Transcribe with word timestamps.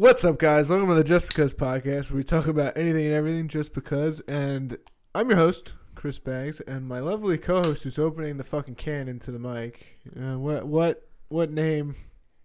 What's 0.00 0.24
up, 0.24 0.38
guys? 0.38 0.70
Welcome 0.70 0.88
to 0.88 0.94
the 0.94 1.04
Just 1.04 1.26
Because 1.28 1.52
podcast, 1.52 2.10
where 2.10 2.16
we 2.16 2.24
talk 2.24 2.46
about 2.46 2.74
anything 2.74 3.04
and 3.04 3.14
everything 3.14 3.48
just 3.48 3.74
because. 3.74 4.20
And 4.20 4.78
I'm 5.14 5.28
your 5.28 5.36
host, 5.36 5.74
Chris 5.94 6.18
Baggs, 6.18 6.62
and 6.66 6.88
my 6.88 7.00
lovely 7.00 7.36
co-host 7.36 7.84
who's 7.84 7.98
opening 7.98 8.38
the 8.38 8.42
fucking 8.42 8.76
can 8.76 9.08
into 9.08 9.30
the 9.30 9.38
mic. 9.38 9.98
Uh, 10.18 10.38
what 10.38 10.66
what 10.66 11.06
what 11.28 11.50
name? 11.50 11.96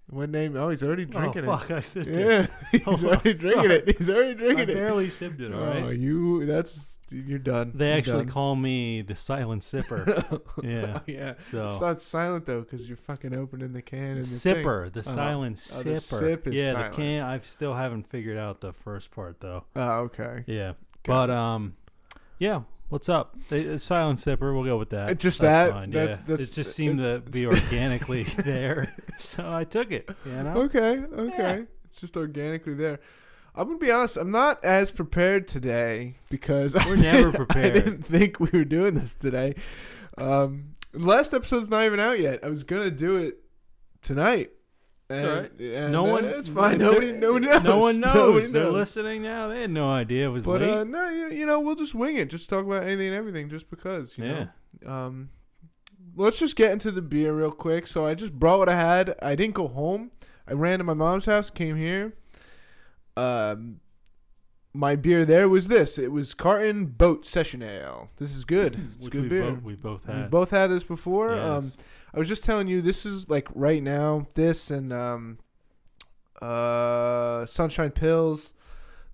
What 0.10 0.32
name? 0.32 0.58
Oh, 0.58 0.68
he's 0.68 0.84
already 0.84 1.06
drinking 1.06 1.48
oh, 1.48 1.56
fuck, 1.56 1.72
I 1.72 1.80
sipped 1.80 2.08
it. 2.08 2.18
it. 2.18 2.28
Yeah, 2.28 2.48
he's 2.74 3.04
Oh, 3.06 3.08
already 3.08 3.34
drinking 3.36 3.62
sorry. 3.62 3.76
it. 3.76 3.98
He's 4.00 4.10
already 4.10 4.32
I 4.32 4.34
drinking 4.34 4.70
it. 4.72 4.74
barely 4.74 5.10
sipped 5.10 5.40
it, 5.40 5.54
Oh, 5.54 5.90
you 5.92 6.46
that's 6.46 6.95
you're 7.12 7.40
done. 7.40 7.72
They 7.76 7.90
You're 7.90 7.98
actually 7.98 8.26
done. 8.26 8.34
call 8.34 8.56
me 8.56 9.02
the 9.02 9.16
silent 9.16 9.62
sipper. 9.64 10.42
yeah. 10.64 11.00
yeah. 11.06 11.34
So 11.52 11.68
It's 11.68 11.80
not 11.82 12.02
silent 12.02 12.46
though, 12.46 12.62
because 12.62 12.88
you're 12.88 12.98
fucking 12.98 13.36
opening 13.36 13.74
the 13.74 13.82
can 13.82 14.18
and 14.18 14.24
the 14.24 14.28
thing. 14.28 14.56
sipper, 14.64 14.92
the 14.92 15.00
Oh. 15.02 15.14
silent 15.16 15.68
Oh, 15.76 15.84
the 15.84 16.00
sip 16.00 16.48
is 16.48 16.56
yeah, 16.56 16.72
silent. 16.72 16.92
the 16.94 16.98
can. 16.98 17.24
I 17.24 17.40
still 17.42 17.74
haven't 17.76 18.08
figured 18.10 18.38
out 18.38 18.62
the 18.62 18.74
first 18.74 19.12
part 19.12 19.40
though. 19.40 19.66
Oh, 19.76 19.82
okay. 20.10 20.44
Yeah, 20.48 20.74
Got 21.04 21.28
but 21.28 21.30
um, 21.30 21.76
yeah. 22.40 22.62
What's 22.90 23.10
up? 23.10 23.36
The, 23.50 23.74
uh, 23.74 23.78
silent 23.80 24.20
sipper. 24.20 24.54
We'll 24.54 24.64
go 24.64 24.78
with 24.78 24.92
that. 24.92 25.10
Uh, 25.10 25.14
just 25.16 25.42
That's 25.42 25.70
that? 25.70 25.74
Fine, 25.76 25.90
That's- 25.90 26.20
yeah. 26.20 26.26
that's- 26.28 26.50
it 26.52 26.54
just 26.54 26.76
seemed 26.76 27.00
to 27.00 27.20
be 27.32 27.46
organically 27.48 28.24
there, 28.24 28.96
so 29.18 29.52
I 29.52 29.64
took 29.64 29.92
it. 29.92 30.08
You 30.24 30.32
know. 30.44 30.54
Okay, 30.64 31.00
okay. 31.00 31.64
It's 31.86 32.00
just 32.00 32.16
organically 32.16 32.76
there. 32.76 33.00
I'm 33.58 33.68
gonna 33.68 33.80
be 33.80 33.92
honest. 33.92 34.18
I'm 34.18 34.32
not 34.32 34.64
as 34.64 34.92
prepared 34.92 35.48
today 35.48 36.16
because 36.30 36.76
I 36.76 36.86
We're 36.88 36.96
never 36.98 37.32
didn't- 37.32 37.36
prepared. 37.36 37.78
I 37.78 37.80
didn't 37.80 38.02
think 38.06 38.40
we 38.40 38.50
were 38.52 38.66
doing 38.66 38.96
this 38.96 39.14
today. 39.14 39.56
Um, 40.18 40.76
last 40.94 41.34
episode's 41.34 41.70
not 41.70 41.84
even 41.86 42.00
out 42.00 42.20
yet. 42.20 42.44
I 42.44 42.50
was 42.50 42.64
gonna 42.64 42.92
do 42.92 43.18
it 43.18 43.38
tonight. 44.02 44.52
And, 45.08 45.52
and, 45.62 45.92
no 45.92 46.08
uh, 46.08 46.12
one. 46.14 46.26
It's 46.26 46.50
fine. 46.50 46.80
Nobody. 46.80 47.12
Nobody 47.12 47.46
knows. 47.46 47.64
No 47.64 47.78
one 47.78 48.00
knows. 48.00 48.16
Nobody 48.16 48.46
They're 48.48 48.64
knows. 48.64 48.74
listening 48.74 49.22
now. 49.22 49.50
They 49.50 49.62
had 49.62 49.70
no 49.70 49.92
idea 49.92 50.26
it 50.26 50.32
was 50.32 50.46
But 50.46 50.62
late. 50.62 50.70
uh, 50.72 50.84
no, 50.84 51.10
you, 51.10 51.30
you 51.30 51.46
know, 51.46 51.60
we'll 51.60 51.76
just 51.76 51.94
wing 51.94 52.18
it. 52.18 52.26
Just 52.30 52.50
talk 52.50 52.66
about 52.66 52.82
anything 52.84 53.08
and 53.10 53.16
everything, 53.16 53.48
just 53.48 53.70
because. 53.70 54.18
You 54.18 54.26
yeah. 54.26 54.46
Know? 54.82 54.92
Um, 54.92 55.30
let's 56.16 56.40
just 56.40 56.56
get 56.56 56.72
into 56.72 56.90
the 56.90 57.04
beer 57.04 57.34
real 57.34 57.52
quick. 57.52 57.86
So 57.86 58.04
I 58.04 58.16
just 58.16 58.34
brought 58.34 58.58
what 58.58 58.68
I 58.70 58.76
had. 58.76 59.14
I 59.22 59.36
didn't 59.36 59.54
go 59.54 59.68
home. 59.68 60.10
I 60.48 60.54
ran 60.54 60.80
to 60.80 60.84
my 60.84 60.96
mom's 60.96 61.26
house, 61.26 61.52
came 61.52 61.76
here. 61.76 62.14
Um, 63.18 63.80
my 64.74 64.96
beer 64.96 65.26
there 65.26 65.48
was 65.48 65.68
this. 65.68 65.98
It 65.98 66.12
was 66.12 66.34
Carton 66.34 66.88
Boat 66.88 67.26
Session 67.26 67.64
Ale. 67.64 68.10
This 68.18 68.36
is 68.36 68.46
good. 68.46 68.92
It's 68.94 69.04
Which 69.06 69.14
good 69.14 69.24
we, 69.24 69.30
beer. 69.30 69.54
we 69.54 69.76
both 69.76 70.06
had. 70.06 70.22
We've 70.24 70.32
both 70.32 70.50
had 70.52 70.68
this 70.68 70.84
before. 70.84 71.36
Yes. 71.36 71.40
Um, 71.40 71.72
I 72.14 72.20
was 72.20 72.28
just 72.28 72.46
telling 72.46 72.68
you, 72.68 72.82
this 72.82 73.06
is 73.06 73.30
like 73.30 73.48
right 73.54 73.82
now. 73.82 74.28
This 74.36 74.70
and 74.70 74.92
um, 74.92 75.40
uh, 76.42 77.46
Sunshine 77.46 77.92
Pils. 77.92 78.52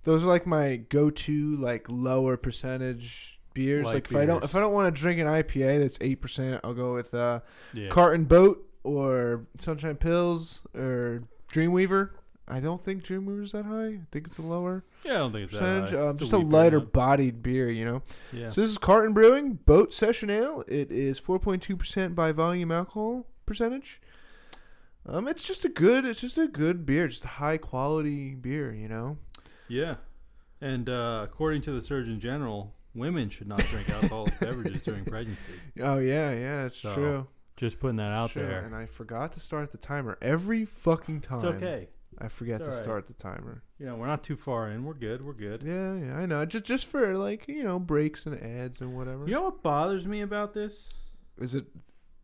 Those 0.04 0.24
are 0.24 0.28
like 0.28 0.48
my 0.48 0.78
go-to, 0.78 1.56
like 1.58 1.86
lower 1.88 2.36
percentage 2.38 3.40
beers. 3.54 3.86
Light 3.86 3.94
like 3.94 4.10
if 4.10 4.16
I 4.16 4.26
don't, 4.26 4.44
if 4.44 4.56
I 4.56 4.60
don't 4.60 4.74
want 4.74 4.94
to 4.94 5.00
drink 5.00 5.20
an 5.20 5.28
IPA 5.28 5.80
that's 5.80 5.98
eight 6.02 6.22
percent, 6.22 6.62
I'll 6.64 6.74
go 6.74 6.96
with 6.96 7.14
uh, 7.14 7.42
yeah. 7.74 7.90
Carton 7.90 8.26
Boat 8.26 8.68
or 8.84 9.46
Sunshine 9.60 9.96
Pils 9.96 10.60
or 10.76 11.24
Dreamweaver. 11.54 12.12
I 12.52 12.60
don't 12.60 12.82
think 12.82 13.04
Dreamweaver's 13.04 13.54
that 13.54 13.66
high. 13.66 13.86
I 13.88 14.00
think 14.12 14.28
it's 14.28 14.38
a 14.38 14.42
lower 14.42 14.84
yeah, 15.06 15.14
I 15.14 15.18
don't 15.20 15.32
think 15.32 15.44
it's 15.46 15.54
that 15.54 15.60
percentage. 15.60 15.92
high. 15.92 16.02
Um, 16.06 16.10
It's 16.12 16.20
just 16.20 16.34
a 16.34 16.38
bit, 16.40 16.50
lighter 16.50 16.80
bodied 16.82 17.42
beer, 17.42 17.70
you 17.70 17.86
know. 17.86 18.02
Yeah. 18.34 18.50
So 18.50 18.62
this 18.62 18.70
is 18.72 18.78
Carton 18.78 19.14
Brewing 19.14 19.54
Boat 19.66 19.94
Session 19.94 20.30
Ale. 20.30 20.64
It 20.68 20.92
is 20.92 21.20
4.2% 21.20 22.14
by 22.14 22.32
volume 22.32 22.72
alcohol 22.72 23.26
percentage. 23.46 24.02
Um, 25.06 25.28
it's 25.28 25.44
just 25.44 25.66
a 25.66 25.70
good, 25.70 26.06
it's 26.06 26.20
just 26.22 26.38
a 26.38 26.48
good 26.48 26.86
beer, 26.86 27.08
just 27.08 27.25
a 27.25 27.30
high 27.30 27.58
quality 27.58 28.36
beer, 28.36 28.74
you 28.74 28.88
know. 28.88 29.18
yeah. 29.68 29.96
And 30.64 30.88
uh, 30.90 31.22
according 31.24 31.64
to 31.64 31.72
the 31.72 31.81
Surgeon 31.81 32.20
General, 32.20 32.75
women 32.94 33.30
should 33.30 33.48
not 33.48 33.59
drink 33.62 33.90
alcoholic 33.90 34.40
beverages 34.40 34.84
during 34.84 35.06
pregnancy. 35.06 35.54
Oh 35.81 35.98
yeah, 35.98 36.31
yeah, 36.34 36.66
it's 36.66 36.78
So, 36.81 36.94
true. 36.94 37.28
Just 37.58 37.80
putting 37.80 37.96
that 37.98 38.12
out 38.12 38.30
Sure, 38.30 38.46
there. 38.46 38.64
And 38.64 38.75
I 38.75 38.86
forgot 38.86 39.31
to 39.34 39.40
start 39.40 39.72
the 39.72 39.80
timer 39.80 40.20
every 40.22 40.66
fucking 40.66 41.22
time. 41.22 41.38
It's 41.38 41.46
okay. 41.46 41.90
I 42.24 42.28
forget 42.28 42.62
It's 42.62 42.70
to 42.70 42.84
start 42.84 43.08
the 43.08 43.14
timer. 43.14 43.64
You 43.80 43.88
know, 43.88 43.96
we're 43.96 44.08
not 44.08 44.24
too 44.24 44.36
far 44.36 44.70
in. 44.70 44.84
We're 44.84 44.94
good. 44.94 45.26
We're 45.26 45.34
good. 45.34 45.64
Yeah, 45.64 45.96
yeah, 45.96 46.18
I 46.18 46.26
know. 46.26 46.46
Just 46.46 46.66
just 46.66 46.86
for 46.86 47.18
like 47.18 47.48
you 47.48 47.64
know 47.64 47.80
breaks 47.80 48.26
and 48.26 48.42
ads 48.42 48.82
and 48.82 48.96
whatever. 48.96 49.26
You 49.26 49.34
know 49.34 49.44
what 49.44 49.64
bothers 49.64 50.06
me 50.08 50.22
about 50.22 50.54
this? 50.54 50.90
Is 51.40 51.56
it? 51.56 51.66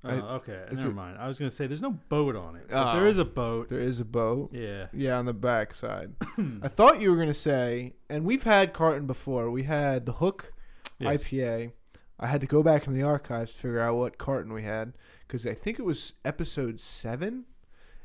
Oh, 0.04 0.10
I- 0.10 0.14
okay. 0.36 0.66
is 0.70 0.80
Never 0.80 0.92
it- 0.92 0.96
mind. 0.96 1.18
I 1.18 1.28
was 1.28 1.40
gonna 1.40 1.50
say 1.52 1.66
there's 1.68 1.82
no 1.82 1.92
boat 2.10 2.36
on 2.36 2.56
it. 2.56 2.68
But 2.70 2.92
Oh. 2.96 3.00
there 3.00 3.08
is 3.08 3.18
a 3.18 3.26
boat. 3.26 3.68
There 3.70 3.80
is 3.80 4.00
a 4.00 4.06
boat. 4.06 4.52
Yeah. 4.54 4.88
Yeah, 4.94 5.18
on 5.18 5.26
the 5.26 5.34
back 5.34 5.74
side. 5.74 6.14
I 6.62 6.68
thought 6.68 7.02
you 7.02 7.10
were 7.12 7.18
gonna 7.18 7.34
say, 7.34 7.94
and 8.10 8.24
we've 8.24 8.44
had 8.44 8.74
Carton 8.74 9.08
before. 9.08 9.50
We 9.50 9.64
had 9.64 10.06
the 10.06 10.14
Hook 10.14 10.54
Yes. 11.00 11.24
IPA. 11.24 11.72
I 12.20 12.28
had 12.28 12.42
to 12.42 12.48
go 12.48 12.64
back 12.64 12.88
in 12.88 12.94
the 12.94 13.04
archives 13.04 13.54
to 13.54 13.60
figure 13.60 13.80
out 13.80 13.96
what 13.96 14.18
carton 14.18 14.52
we 14.52 14.64
had 14.64 14.94
because 15.28 15.46
I 15.46 15.54
think 15.54 15.78
it 15.78 15.84
was 15.86 16.14
episode 16.26 16.80
seven, 16.80 17.46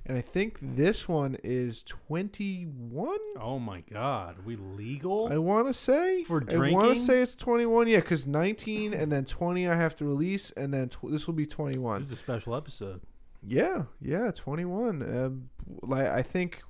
and 0.05 0.19
I 0.19 0.21
think 0.21 0.59
this 0.61 1.09
one 1.09 1.37
is 1.45 1.83
twenty 1.83 2.65
one. 2.65 3.19
Oh 3.41 3.59
my 3.59 3.83
God. 3.91 4.45
we 4.45 4.57
legal? 4.57 5.29
I 5.33 5.39
want 5.39 5.69
to 5.69 5.75
say 5.75 6.25
For 6.25 6.41
drinking. 6.41 6.79
I 6.81 6.83
want 6.85 6.97
to 6.97 7.01
say 7.05 7.23
it's 7.23 7.35
twenty 7.35 7.67
one. 7.67 7.87
Yeah, 7.89 8.01
because 8.01 8.27
nineteen 8.27 8.93
and 8.95 9.13
then 9.13 9.25
twenty 9.25 9.69
I 9.69 9.75
have 9.77 9.95
to 9.97 10.05
release, 10.05 10.51
and 10.53 10.73
then 10.75 10.89
tw- 10.89 11.11
this 11.11 11.27
will 11.27 11.35
be 11.35 11.47
twenty 11.47 11.79
one. 11.79 12.01
this 12.01 12.09
is 12.09 12.15
a 12.15 12.17
special 12.17 12.55
episode. 12.57 13.01
Yeah, 13.45 13.85
yeah, 14.01 14.31
twenty 14.33 14.65
one. 14.65 15.03
Um, 15.03 15.51
like 15.83 16.07
I 16.07 16.23
think, 16.23 16.63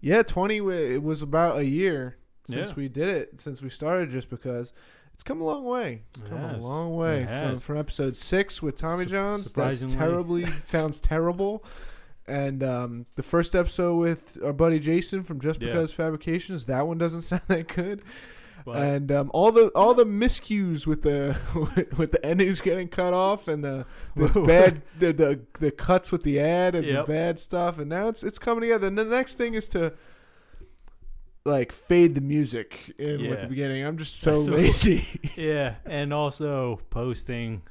yeah, 0.00 0.22
twenty. 0.22 0.58
It 0.58 1.02
was 1.02 1.22
about 1.22 1.58
a 1.58 1.64
year 1.64 2.16
since 2.46 2.70
Yeah. 2.70 2.74
we 2.74 2.88
did 2.88 3.08
it, 3.08 3.40
since 3.40 3.62
we 3.62 3.68
started, 3.70 4.10
just 4.10 4.28
because 4.28 4.72
it's 5.14 5.22
come 5.22 5.40
a 5.40 5.44
long 5.44 5.64
way. 5.64 6.02
It's 6.10 6.20
It 6.20 6.28
come 6.28 6.44
a 6.44 6.58
long 6.58 6.94
way 6.96 7.24
from 7.26 7.56
from 7.56 7.78
episode 7.78 8.16
six 8.16 8.62
with 8.62 8.76
Tommy 8.76 9.04
Sup- 9.04 9.12
John's. 9.12 9.52
That's 9.52 9.80
terribly 9.92 10.46
sounds 10.64 11.00
terrible. 11.00 11.64
And 12.26 12.62
um, 12.62 13.06
the 13.16 13.22
first 13.22 13.54
episode 13.54 13.96
with 13.96 14.38
our 14.42 14.52
buddy 14.52 14.78
Jason 14.78 15.22
from 15.24 15.40
Just 15.40 15.60
Yeah. 15.60 15.68
Because 15.68 15.92
Fabrications, 15.92 16.66
that 16.66 16.86
one 16.86 16.98
doesn't 16.98 17.22
sound 17.30 17.42
that 17.48 17.68
good. 17.68 18.02
But 18.64 18.76
and 18.82 19.12
um, 19.12 19.30
all 19.34 19.52
the 19.52 19.68
all 19.74 19.92
the 19.92 20.06
miscues 20.06 20.86
with 20.86 21.02
the 21.02 21.36
with 21.98 22.12
the 22.12 22.24
endings 22.24 22.62
getting 22.62 22.88
cut 22.88 23.12
off 23.12 23.46
and 23.46 23.62
the, 23.62 23.84
the 24.16 24.28
bad 24.40 24.80
the, 24.98 25.12
the 25.12 25.40
the 25.60 25.70
cuts 25.70 26.10
with 26.10 26.22
the 26.22 26.40
ad 26.40 26.74
and 26.74 26.86
Yep. 26.86 27.04
the 27.06 27.12
bad 27.12 27.38
stuff 27.38 27.78
and 27.78 27.90
now 27.90 28.08
it's 28.08 28.22
it's 28.22 28.38
coming 28.38 28.62
together 28.62 28.86
and 28.86 28.96
the 28.96 29.04
next 29.04 29.34
thing 29.34 29.52
is 29.52 29.68
to 29.68 29.92
like 31.44 31.72
fade 31.72 32.14
the 32.14 32.20
music 32.20 32.92
in 32.98 33.20
with 33.20 33.30
Yeah. 33.30 33.40
the 33.42 33.46
beginning 33.48 33.84
i'm 33.84 33.98
just 33.98 34.18
so 34.20 34.30
That's 34.36 34.48
lazy 34.48 35.06
yeah, 35.36 35.74
and 35.84 36.12
also 36.12 36.80
posting. 36.90 37.62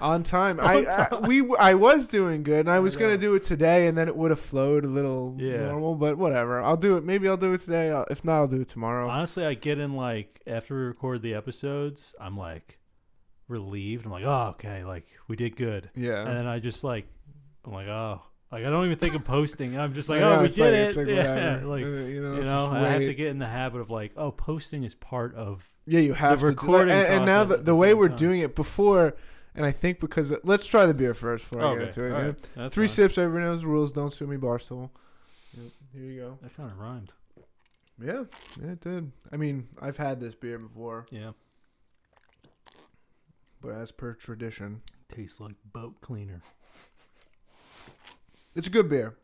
on 0.00 0.22
time 0.22 0.58
On 0.60 0.66
I, 0.66 0.84
time. 0.84 1.06
I 1.24 1.28
we 1.28 1.54
i 1.58 1.74
was 1.74 2.06
doing 2.06 2.42
good 2.42 2.60
and 2.60 2.70
i 2.70 2.76
I 2.76 2.78
was 2.80 2.96
gonna 2.96 3.16
do 3.18 3.34
it 3.34 3.42
today 3.44 3.86
and 3.86 3.96
then 3.96 4.08
it 4.08 4.16
would 4.16 4.30
have 4.30 4.40
flowed 4.40 4.84
a 4.84 4.88
little 4.88 5.36
Yeah. 5.38 5.66
normal 5.68 5.94
but 5.94 6.16
whatever 6.18 6.60
i'll 6.60 6.76
do 6.76 6.96
it 6.96 7.04
maybe 7.04 7.28
i'll 7.28 7.36
do 7.36 7.52
it 7.54 7.60
today 7.62 7.90
I'll, 7.90 8.06
if 8.10 8.24
not 8.24 8.36
i'll 8.40 8.46
do 8.48 8.60
it 8.62 8.68
tomorrow 8.68 9.08
Honestly, 9.08 9.44
I 9.46 9.54
get 9.54 9.78
in 9.78 9.94
like 9.94 10.40
after 10.46 10.74
we 10.74 10.82
record 10.82 11.22
the 11.22 11.34
episodes, 11.34 12.14
I'm 12.20 12.36
like 12.36 12.78
relieved. 13.48 14.06
I'm 14.06 14.12
like, 14.12 14.24
oh, 14.24 14.48
okay, 14.54 14.84
like 14.84 15.06
we 15.28 15.36
did 15.36 15.56
good. 15.56 15.90
yeah 15.94 16.26
And 16.26 16.38
then 16.38 16.46
I 16.46 16.58
just 16.58 16.82
like, 16.84 17.06
I'm 17.64 17.72
like, 17.72 17.88
oh, 17.88 18.22
like 18.54 18.64
I 18.64 18.70
don't 18.70 18.84
even 18.86 18.98
think 18.98 19.14
of 19.14 19.24
posting. 19.24 19.76
I'm 19.76 19.94
just 19.94 20.08
like, 20.08 20.18
I 20.18 20.20
know, 20.20 20.32
oh, 20.36 20.38
we 20.40 20.44
it's 20.46 20.54
did 20.54 20.62
like- 20.62 20.72
it. 20.72 20.78
it's 20.86 20.96
like 20.96 21.06
yeah, 21.08 21.60
like 21.64 21.84
Uh, 21.84 21.86
you 21.88 22.22
know, 22.22 22.34
you 22.36 22.42
know, 22.42 22.70
I 22.70 22.88
have 22.90 23.04
to 23.04 23.14
get 23.14 23.26
in 23.28 23.38
the 23.38 23.46
habit 23.48 23.80
of 23.80 23.90
like, 23.90 24.12
oh, 24.16 24.30
posting 24.30 24.84
is 24.84 24.94
part 24.94 25.34
of. 25.34 25.68
Yeah, 25.86 26.00
you 26.00 26.14
have 26.14 26.38
to. 26.38 26.42
do- 26.42 26.46
recording 26.48 26.94
and, 26.94 27.06
and 27.14 27.26
now 27.26 27.42
the, 27.44 27.56
the 27.56 27.62
the 27.64 27.74
way 27.74 27.94
we're 27.94 28.08
time. 28.08 28.16
doing 28.16 28.40
it 28.40 28.54
before, 28.54 29.16
and 29.56 29.66
I 29.66 29.72
think 29.72 29.98
because 29.98 30.32
let's 30.44 30.66
try 30.66 30.86
the 30.86 30.94
beer 30.94 31.14
first 31.14 31.44
before 31.44 31.62
I 31.62 31.64
okay, 31.70 31.78
get 31.80 31.88
into 31.88 32.04
it. 32.04 32.12
all 32.12 32.34
yeah? 32.62 32.68
Three 32.68 32.86
fine. 32.86 32.94
sips, 32.94 33.18
everybody 33.18 33.44
knows 33.44 33.62
the 33.62 33.66
rules. 33.66 33.90
Don't 33.92 34.12
sue 34.12 34.26
me, 34.28 34.36
Barstool. 34.36 34.90
Yep, 35.56 35.72
here 35.92 36.02
you 36.04 36.20
go. 36.20 36.38
That 36.42 36.56
kind 36.56 36.70
of 36.70 36.78
rhymed. 36.78 37.12
Yeah, 38.00 38.24
yeah, 38.62 38.70
it 38.72 38.80
did. 38.80 39.10
I 39.32 39.36
mean, 39.36 39.68
I've 39.82 39.96
had 39.96 40.20
this 40.20 40.34
beer 40.34 40.58
before, 40.58 41.06
Yeah, 41.10 41.32
but 43.60 43.72
as 43.72 43.90
per 43.92 44.14
tradition, 44.14 44.82
tastes 45.08 45.40
like 45.40 45.54
boat 45.72 46.00
cleaner. 46.00 46.42
It's 48.54 48.66
a 48.66 48.70
good 48.70 48.88
beer. 48.88 49.16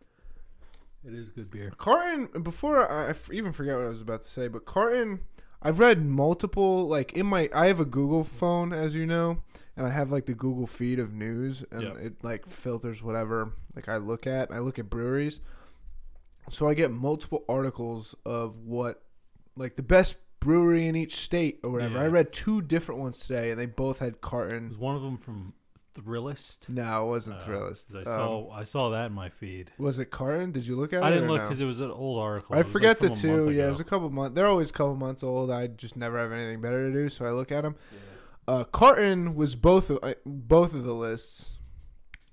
It 1.07 1.15
is 1.15 1.31
good 1.31 1.51
beer. 1.51 1.73
Carton. 1.79 2.43
Before 2.43 2.91
I 2.91 3.15
even 3.33 3.53
forget 3.53 3.77
what 3.77 3.85
I 3.87 3.89
was 3.89 4.03
about 4.03 4.23
to 4.23 4.29
say, 4.29 4.49
but 4.49 4.65
Carton. 4.65 5.21
I've 5.63 5.79
read 5.79 6.03
multiple 6.07 6.89
like 6.89 7.13
in 7.13 7.27
my. 7.27 7.51
I 7.55 7.67
have 7.67 7.81
a 7.81 7.85
Google 7.85 8.25
phone, 8.25 8.73
as 8.73 8.95
you 8.95 9.05
know, 9.05 9.43
and 9.77 9.87
I 9.87 9.91
have 9.91 10.11
like 10.11 10.25
the 10.25 10.33
Google 10.33 10.67
feed 10.67 10.99
of 10.99 11.13
news, 11.13 11.63
and 11.71 11.83
Yep. 11.83 11.97
it 11.99 12.25
like 12.25 12.47
filters 12.47 13.03
whatever 13.03 13.53
like 13.77 13.87
I 13.87 13.99
look 13.99 14.27
at. 14.27 14.51
I 14.51 14.59
look 14.61 14.79
at 14.79 14.89
breweries, 14.89 15.41
so 16.49 16.67
I 16.67 16.73
get 16.73 16.91
multiple 16.91 17.45
articles 17.47 18.15
of 18.25 18.57
what 18.65 19.03
like 19.55 19.77
the 19.77 19.83
best 19.83 20.15
brewery 20.41 20.87
in 20.87 20.97
each 20.97 21.17
state 21.17 21.61
or 21.63 21.71
whatever. 21.73 21.97
Yeah. 21.99 22.05
I 22.05 22.07
read 22.07 22.33
two 22.33 22.63
different 22.63 22.99
ones 23.03 23.19
today, 23.19 23.51
and 23.51 23.61
they 23.61 23.67
both 23.67 23.99
had 23.99 24.23
Carton. 24.23 24.69
Was 24.71 24.79
one 24.79 24.97
of 24.97 25.03
them 25.03 25.19
from 25.19 25.53
Thrillist? 25.95 26.69
No, 26.69 27.05
it 27.05 27.09
wasn't 27.09 27.39
Uh, 27.39 27.45
Thrillist. 27.45 27.95
I 27.95 27.99
Um, 28.01 28.05
saw 28.05 28.51
I 28.53 28.65
saw 28.65 28.91
that 28.91 29.07
in 29.07 29.13
my 29.13 29.29
feed. 29.29 29.73
was 29.79 29.99
it 29.99 30.11
Carton? 30.11 30.53
Did 30.53 30.67
you 30.67 30.77
look 30.77 30.93
at 30.93 31.03
it? 31.03 31.05
I 31.05 31.11
didn't 31.11 31.29
look 31.29 31.41
no? 31.41 31.47
because 31.47 31.61
it 31.61 31.65
was 31.67 31.81
an 31.81 31.91
old 31.91 32.21
article. 32.21 32.55
I 32.55 32.59
was, 32.59 32.67
like, 32.67 32.73
forget 32.73 33.01
the 33.01 33.11
two. 33.11 33.51
Yeah, 33.51 33.67
it 33.67 33.71
was 33.71 33.81
a 33.81 33.85
couple 33.85 34.09
months. 34.11 34.35
They're 34.37 34.47
always 34.47 34.71
a 34.71 34.73
couple 34.73 34.95
months 34.97 35.23
old. 35.23 35.51
I 35.51 35.67
just 35.69 35.97
never 35.97 36.19
have 36.19 36.33
anything 36.33 36.61
better 36.61 36.87
to 36.87 36.93
do, 36.93 37.09
so 37.09 37.25
I 37.27 37.31
look 37.33 37.51
at 37.53 37.63
them. 37.63 37.77
Uh, 38.49 38.65
Carton 38.65 39.35
was 39.35 39.55
both 39.55 39.91
of 39.91 39.99
uh, 40.03 40.15
both 40.25 40.75
of 40.75 40.85
the 40.85 40.95
lists 40.95 41.51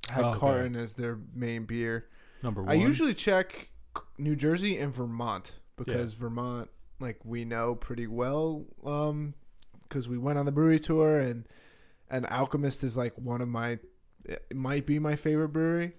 had 0.09 0.23
Oh, 0.23 0.29
okay. 0.29 0.39
Carton 0.39 0.75
as 0.75 0.93
their 0.93 1.19
main 1.35 1.65
beer. 1.65 2.07
Number 2.43 2.61
one. 2.63 2.71
I 2.71 2.75
usually 2.75 3.13
check 3.13 3.69
New 4.17 4.35
Jersey 4.35 4.77
and 4.77 4.93
Vermont 4.93 5.53
because 5.75 6.13
Vermont, 6.13 6.69
like 6.99 7.19
we 7.25 7.43
know 7.45 7.75
pretty 7.75 8.07
well, 8.07 8.65
um, 8.85 9.33
because 9.83 10.07
we 10.07 10.17
went 10.17 10.37
on 10.39 10.45
the 10.45 10.51
brewery 10.51 10.79
tour 10.79 11.19
and 11.19 11.45
and 12.09 12.25
Alchemist 12.27 12.83
is 12.83 12.95
like 12.97 13.13
one 13.17 13.41
of 13.41 13.47
my, 13.47 13.79
it 14.25 14.55
might 14.55 14.85
be 14.85 14.99
my 14.99 15.15
favorite 15.15 15.49
brewery. 15.49 15.93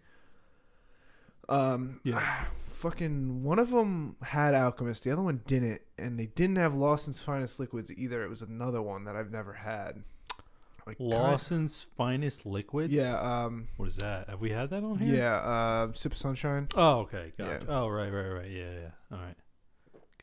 Um, 1.49 2.01
Yeah. 2.05 2.45
fucking 2.61 3.43
one 3.43 3.59
of 3.59 3.71
them 3.71 4.17
had 4.23 4.55
Alchemist, 4.55 5.05
the 5.05 5.11
other 5.11 5.23
one 5.23 5.43
didn't, 5.47 5.81
and 5.97 6.19
they 6.19 6.27
didn't 6.27 6.57
have 6.57 6.75
Lawson's 6.75 7.23
Finest 7.23 7.59
Liquids 7.59 7.91
either. 7.93 8.23
It 8.23 8.29
was 8.29 8.43
another 8.43 8.83
one 8.83 9.05
that 9.05 9.17
I've 9.17 9.31
never 9.31 9.55
had. 9.55 10.05
Like 10.87 10.97
Lawson's 11.01 11.83
finest 11.83 12.47
liquids. 12.47 12.95
yeah, 12.95 13.19
um, 13.21 13.69
What 13.77 13.89
is 13.91 13.97
that? 13.97 14.31
Have 14.31 14.41
we 14.41 14.49
had 14.51 14.71
that 14.71 14.83
on 14.83 14.99
here? 14.99 15.17
yeah, 15.17 15.35
uh, 15.37 15.93
Sip 15.93 16.15
Sunshine. 16.15 16.67
Oh, 16.75 17.01
okay. 17.01 17.33
Gotcha. 17.37 17.67
Yeah. 17.69 17.75
Oh, 17.81 17.89
right, 17.89 18.11
right, 18.11 18.29
right. 18.29 18.51
Yeah, 18.51 18.71
yeah. 18.73 18.91
All 19.13 19.19
right. 19.23 19.37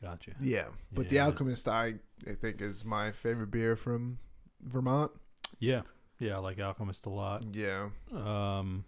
Gotcha. 0.02 0.32
Yeah, 0.40 0.64
but 0.92 1.08
the 1.08 1.20
Alchemist, 1.20 1.68
I 1.68 1.94
I 2.28 2.34
think, 2.34 2.60
is 2.60 2.84
my 2.84 3.12
favorite 3.12 3.52
beer 3.52 3.76
from 3.76 4.18
Vermont. 4.60 5.12
Yeah. 5.58 5.82
Yeah, 6.18 6.36
I 6.36 6.38
like 6.38 6.58
Alchemist 6.58 7.06
a 7.06 7.10
lot. 7.10 7.44
Yeah, 7.54 7.90
Um, 8.12 8.84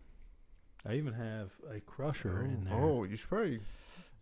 I 0.87 0.95
even 0.95 1.13
have 1.13 1.51
a 1.71 1.81
crusher 1.81 2.43
in 2.43 2.65
there. 2.65 2.75
Oh, 2.75 3.05
you 3.05 3.17
should 3.17 3.29
probably 3.29 3.61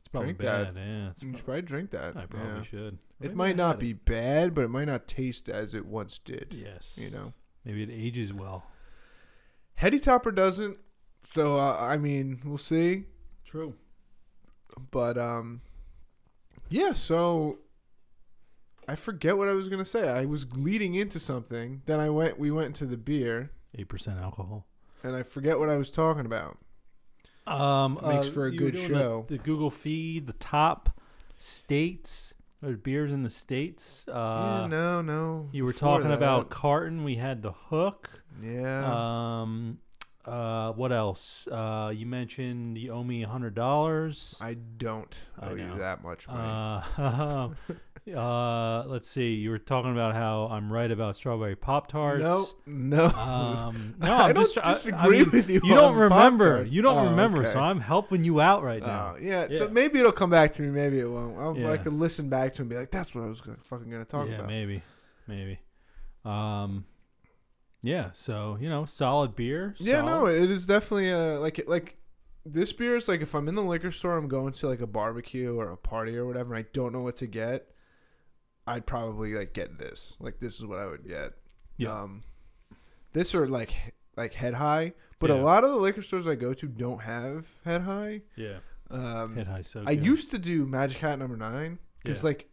it's 0.00 0.08
probably 0.08 0.32
drink 0.32 0.50
that. 0.50 0.74
Yeah, 0.74 1.10
it's 1.10 1.22
you 1.22 1.28
prob- 1.28 1.36
should 1.36 1.44
probably 1.44 1.62
drink 1.62 1.90
that. 1.90 2.16
I 2.16 2.26
probably 2.26 2.48
yeah. 2.56 2.62
should. 2.62 2.98
It 3.20 3.34
might 3.34 3.56
not 3.56 3.78
be 3.78 3.90
it. 3.90 4.04
bad, 4.04 4.54
but 4.54 4.64
it 4.64 4.68
might 4.70 4.86
not 4.86 5.06
taste 5.06 5.48
as 5.48 5.74
it 5.74 5.86
once 5.86 6.18
did. 6.18 6.54
Yes. 6.56 6.98
You 7.00 7.10
know, 7.10 7.32
Maybe 7.64 7.82
it 7.82 7.90
ages 7.90 8.32
well. 8.32 8.64
Heady 9.74 9.98
Topper 9.98 10.30
doesn't. 10.32 10.78
So 11.22 11.58
uh, 11.58 11.76
I 11.78 11.96
mean, 11.96 12.40
we'll 12.44 12.58
see. 12.58 13.04
True. 13.44 13.74
But 14.90 15.18
um, 15.18 15.60
yeah. 16.68 16.92
So 16.92 17.58
I 18.88 18.94
forget 18.94 19.36
what 19.36 19.48
I 19.48 19.52
was 19.52 19.68
gonna 19.68 19.84
say. 19.84 20.08
I 20.08 20.24
was 20.24 20.46
leading 20.54 20.94
into 20.94 21.18
something. 21.18 21.82
Then 21.86 22.00
I 22.00 22.10
went. 22.10 22.38
We 22.38 22.50
went 22.50 22.68
into 22.68 22.86
the 22.86 22.96
beer, 22.96 23.50
Eight 23.74 23.88
percent 23.88 24.18
alcohol. 24.20 24.66
and 25.02 25.16
I 25.16 25.22
forget 25.22 25.58
what 25.58 25.68
I 25.68 25.76
was 25.76 25.90
talking 25.90 26.26
about. 26.26 26.58
Um, 27.46 28.00
Makes 28.04 28.28
uh, 28.28 28.32
for 28.32 28.46
a 28.46 28.52
good 28.54 28.76
show. 28.76 29.24
The, 29.28 29.36
the 29.36 29.42
Google 29.42 29.70
feed, 29.70 30.26
the 30.26 30.32
top 30.34 31.00
states 31.38 32.34
or 32.62 32.72
beers 32.72 33.12
in 33.12 33.22
the 33.22 33.30
states. 33.30 34.06
Uh, 34.08 34.60
yeah, 34.62 34.66
no, 34.66 35.02
no. 35.02 35.48
You 35.52 35.64
were 35.64 35.72
talking 35.72 36.08
that. 36.08 36.14
about 36.16 36.50
Carton. 36.50 37.04
We 37.04 37.16
had 37.16 37.42
the 37.42 37.52
Hook. 37.52 38.22
Yeah. 38.42 39.42
Um, 39.42 39.78
uh, 40.24 40.72
what 40.72 40.92
else? 40.92 41.46
Uh, 41.46 41.92
you 41.94 42.06
mentioned 42.06 42.78
you 42.78 42.90
owe 42.92 43.04
me 43.04 43.22
a 43.22 43.28
hundred 43.28 43.54
dollars. 43.54 44.36
I 44.40 44.54
don't 44.54 45.16
I 45.38 45.50
owe 45.50 45.54
you 45.54 45.78
that 45.78 46.02
much 46.02 46.26
money. 46.26 46.84
Uh, 46.98 47.48
uh, 48.14 48.84
let's 48.86 49.08
see. 49.08 49.34
You 49.34 49.50
were 49.50 49.58
talking 49.58 49.90
about 49.92 50.14
how 50.14 50.46
I'm 50.50 50.72
right 50.72 50.90
about 50.90 51.16
strawberry 51.16 51.56
pop 51.56 51.88
tarts. 51.88 52.22
no, 52.22 52.46
no. 52.66 53.06
Um, 53.06 53.94
no, 54.00 54.14
I 54.14 54.28
I'm 54.28 54.34
don't 54.34 54.44
just. 54.44 54.58
I- 54.58 54.70
I 54.70 54.72
disagree 54.74 55.20
mean, 55.22 55.30
with 55.30 55.48
you. 55.50 55.60
You 55.64 55.74
don't 55.74 55.96
remember. 55.96 56.44
Pop-Tarts. 56.50 56.72
You 56.72 56.82
don't 56.82 56.98
Oh, 57.06 57.10
remember. 57.10 57.42
okay. 57.42 57.52
So 57.52 57.58
I'm 57.58 57.80
helping 57.80 58.22
you 58.24 58.40
out 58.40 58.62
right 58.62 58.80
now. 58.82 59.14
Oh, 59.16 59.18
yeah, 59.20 59.48
So 59.56 59.68
maybe 59.68 59.98
it'll 59.98 60.12
come 60.12 60.30
back 60.30 60.52
to 60.54 60.62
me. 60.62 60.68
Maybe 60.68 61.00
it 61.00 61.10
won't. 61.10 61.36
I'll, 61.38 61.56
I 61.66 61.72
Yeah. 61.72 61.76
could 61.78 61.94
listen 61.94 62.28
back 62.28 62.54
to 62.54 62.58
it 62.58 62.60
and 62.62 62.68
be 62.70 62.76
like, 62.76 62.90
"That's 62.92 63.14
what 63.14 63.24
I 63.24 63.26
was 63.28 63.40
gonna, 63.40 63.58
fucking 63.62 63.90
gonna 63.90 64.04
talk 64.04 64.28
yeah, 64.28 64.34
about." 64.36 64.46
maybe, 64.46 64.82
maybe. 65.26 65.58
Um, 66.24 66.84
yeah. 67.82 68.10
So 68.12 68.56
you 68.60 68.68
know, 68.68 68.84
solid 68.84 69.34
beer. 69.34 69.74
Yeah, 69.78 70.00
no, 70.02 70.26
it 70.26 70.50
is 70.50 70.66
definitely 70.66 71.10
uh 71.12 71.38
like 71.40 71.62
like 71.66 71.96
this 72.44 72.72
beer 72.72 72.94
is 72.96 73.08
like 73.08 73.20
if 73.20 73.34
I'm 73.34 73.48
in 73.48 73.56
the 73.56 73.62
liquor 73.62 73.90
store, 73.90 74.16
I'm 74.16 74.28
going 74.28 74.52
to 74.54 74.68
like 74.68 74.80
a 74.80 74.86
barbecue 74.86 75.54
or 75.56 75.70
a 75.70 75.76
party 75.76 76.16
or 76.16 76.24
whatever, 76.26 76.54
and 76.54 76.64
I 76.64 76.68
don't 76.72 76.92
know 76.92 77.00
what 77.02 77.16
to 77.16 77.26
get. 77.26 77.68
I'd 78.66 78.86
probably 78.86 79.34
like 79.34 79.52
get 79.52 79.78
this. 79.78 80.16
Like 80.20 80.40
this 80.40 80.56
is 80.56 80.64
what 80.66 80.78
I 80.78 80.86
would 80.86 81.06
get. 81.06 81.32
Yeah. 81.76 81.92
Um, 82.02 82.22
this 83.12 83.34
or 83.34 83.46
like 83.46 83.74
like 84.16 84.34
head 84.34 84.54
high, 84.54 84.92
but 85.18 85.30
Yeah. 85.30 85.36
a 85.36 85.42
lot 85.42 85.64
of 85.64 85.70
the 85.70 85.76
liquor 85.76 86.02
stores 86.02 86.26
I 86.26 86.34
go 86.34 86.52
to 86.54 86.66
don't 86.66 87.00
have 87.02 87.48
head 87.64 87.82
high. 87.82 88.22
yeah. 88.36 88.58
Um, 88.90 89.34
Head 89.36 89.48
high 89.48 89.62
so. 89.62 89.82
I 89.86 89.94
good. 89.96 90.04
used 90.06 90.30
to 90.30 90.38
do 90.38 90.64
Magic 90.64 90.98
Hat 91.00 91.18
number 91.18 91.36
nine 91.36 91.78
because 92.02 92.22
Yeah. 92.22 92.28
like 92.28 92.48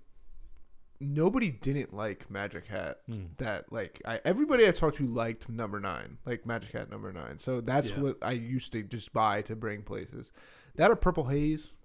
nobody 0.99 1.51
didn't 1.51 1.93
like 1.93 2.29
Magic 2.31 2.65
Hat. 2.67 3.01
Hmm. 3.07 3.25
That 3.37 3.71
like 3.71 4.01
I 4.05 4.19
everybody 4.25 4.67
I 4.67 4.71
talked 4.71 4.97
to 4.97 5.07
liked 5.07 5.47
number 5.49 5.79
nine, 5.79 6.17
like 6.25 6.45
Magic 6.45 6.71
Hat 6.73 6.89
number 6.89 7.11
nine. 7.13 7.37
So 7.37 7.61
that's 7.61 7.89
Yeah. 7.89 7.99
what 7.99 8.17
I 8.21 8.31
used 8.31 8.71
to 8.71 8.81
just 8.83 9.13
buy 9.13 9.41
to 9.43 9.55
bring 9.55 9.83
places. 9.83 10.31
That 10.75 10.89
or 10.89 10.95
Purple 10.95 11.25
Haze. 11.25 11.75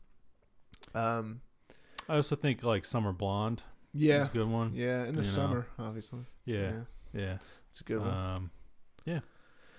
Um, 0.95 1.41
I 2.09 2.17
also 2.17 2.35
think 2.37 2.63
like 2.63 2.85
Summer 2.87 3.13
Blonde. 3.13 3.65
Yeah, 3.93 4.27
a 4.27 4.29
good 4.29 4.49
one. 4.49 4.73
yeah, 4.75 5.05
in 5.05 5.15
the 5.15 5.23
You 5.23 5.29
know. 5.29 5.35
summer, 5.35 5.67
obviously. 5.79 6.21
Yeah. 6.45 6.73
Yeah. 7.15 7.39
it's 7.71 7.81
a 7.81 7.85
good 7.85 8.01
one. 8.01 8.11
Um, 8.15 8.51
yeah. 9.05 9.21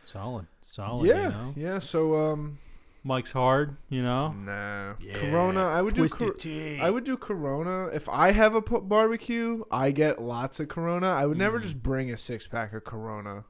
Solid. 0.03 0.47
Solid. 0.61 1.07
yeah, 1.07 1.23
You 1.23 1.29
know? 1.29 1.53
yeah. 1.55 1.79
So 1.79 2.15
um, 2.15 2.57
Mike's 3.03 3.31
hard. 3.31 3.77
You 3.89 4.01
know. 4.01 4.31
nah, 4.31 4.93
Yeah. 4.99 5.13
Corona. 5.19 5.61
I 5.63 5.81
would 5.81 5.93
do. 5.93 6.07
Cor- 6.09 6.33
tea. 6.33 6.79
I 6.79 6.89
would 6.89 7.03
do 7.03 7.17
Corona 7.17 7.87
if 7.87 8.07
I 8.09 8.31
have 8.31 8.55
a 8.55 8.61
p- 8.61 8.79
barbecue. 8.81 9.63
I 9.71 9.91
get 9.91 10.21
lots 10.21 10.59
of 10.59 10.67
Corona. 10.69 11.07
I 11.09 11.25
would 11.25 11.37
never 11.37 11.59
Mm. 11.59 11.63
just 11.63 11.83
bring 11.83 12.11
a 12.11 12.17
six 12.17 12.47
pack 12.47 12.73
of 12.73 12.83
Corona 12.83 13.43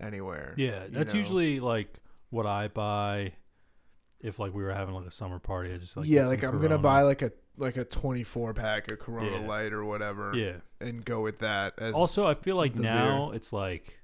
anywhere. 0.00 0.54
Yeah, 0.56 0.84
that's 0.90 1.12
know. 1.14 1.18
usually 1.18 1.60
like 1.60 2.00
what 2.30 2.46
I 2.46 2.68
buy. 2.68 3.32
If 4.20 4.38
like 4.38 4.54
we 4.54 4.62
were 4.62 4.72
having 4.72 4.94
like 4.94 5.06
a 5.06 5.10
summer 5.10 5.38
party, 5.38 5.72
I 5.74 5.78
just 5.78 5.96
like 5.96 6.06
yeah, 6.06 6.26
like 6.26 6.42
I'm 6.42 6.60
gonna 6.60 6.78
buy 6.78 7.02
like 7.02 7.22
a 7.22 7.32
like 7.58 7.76
a 7.76 7.84
24 7.84 8.54
pack 8.54 8.90
of 8.90 8.98
Corona 8.98 9.40
Yeah. 9.40 9.46
Light 9.46 9.72
or 9.72 9.84
whatever, 9.84 10.32
Yeah. 10.34 10.56
and 10.80 11.04
go 11.04 11.22
with 11.22 11.38
that. 11.40 11.74
As 11.78 11.94
Also, 11.94 12.26
I 12.26 12.34
feel 12.34 12.56
like 12.56 12.74
the 12.74 12.82
now 12.82 13.30
it's 13.32 13.52
like, 13.52 13.98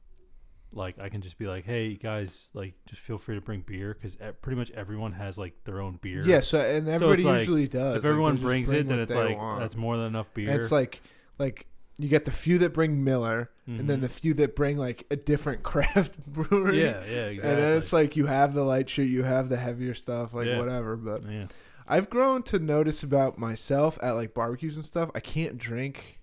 like 0.74 0.98
I 0.98 1.08
can 1.10 1.20
just 1.20 1.36
be 1.38 1.46
like, 1.46 1.64
hey 1.66 1.94
guys, 1.96 2.48
like 2.54 2.72
just 2.86 3.02
feel 3.02 3.18
free 3.18 3.34
to 3.34 3.40
bring 3.42 3.60
beer 3.60 3.92
because 3.94 4.16
pretty 4.40 4.56
much 4.58 4.70
everyone 4.70 5.12
has 5.12 5.36
like 5.36 5.52
their 5.64 5.80
own 5.80 5.98
beer. 6.00 6.22
yeah, 6.26 6.40
so 6.40 6.60
and 6.60 6.88
everybody 6.88 7.22
like, 7.24 7.38
usually 7.40 7.68
does. 7.68 7.96
If 7.96 8.04
like, 8.04 8.10
everyone 8.10 8.32
they 8.34 8.36
just 8.40 8.44
brings 8.46 8.68
bring 8.70 8.80
it, 8.80 8.88
then 8.88 8.96
what 8.98 9.02
it's 9.02 9.12
they 9.12 9.18
like 9.18 9.36
want. 9.36 9.60
that's 9.60 9.76
more 9.76 9.96
than 9.98 10.06
enough 10.06 10.32
beer. 10.32 10.50
And 10.50 10.60
it's 10.60 10.72
like 10.72 11.02
like 11.38 11.66
you 11.98 12.08
get 12.08 12.24
the 12.24 12.30
few 12.30 12.56
that 12.58 12.72
bring 12.72 13.04
Miller, 13.04 13.50
and 13.66 13.88
then 13.88 13.98
Mhm. 13.98 14.02
the 14.02 14.08
few 14.08 14.32
that 14.34 14.56
bring 14.56 14.78
like 14.78 15.04
a 15.10 15.16
different 15.16 15.62
craft 15.72 16.18
brewery. 16.26 16.80
yeah, 16.82 17.04
yeah, 17.04 17.26
exactly. 17.26 17.50
And 17.50 17.58
then 17.62 17.76
it's 17.76 17.92
like 17.92 18.16
you 18.16 18.24
have 18.26 18.54
the 18.54 18.62
light 18.64 18.88
shit, 18.88 19.08
you 19.08 19.24
have 19.24 19.50
the 19.50 19.58
heavier 19.58 19.92
stuff, 19.92 20.32
like 20.32 20.46
Yeah. 20.46 20.58
whatever. 20.58 20.96
But 20.96 21.30
yeah, 21.30 21.46
I've 21.86 22.08
grown 22.10 22.42
to 22.44 22.58
notice 22.58 23.02
about 23.02 23.38
myself 23.38 23.98
at 24.02 24.12
like 24.12 24.34
barbecues 24.34 24.76
and 24.76 24.84
stuff. 24.84 25.10
I 25.14 25.20
can't 25.20 25.58
drink 25.58 26.20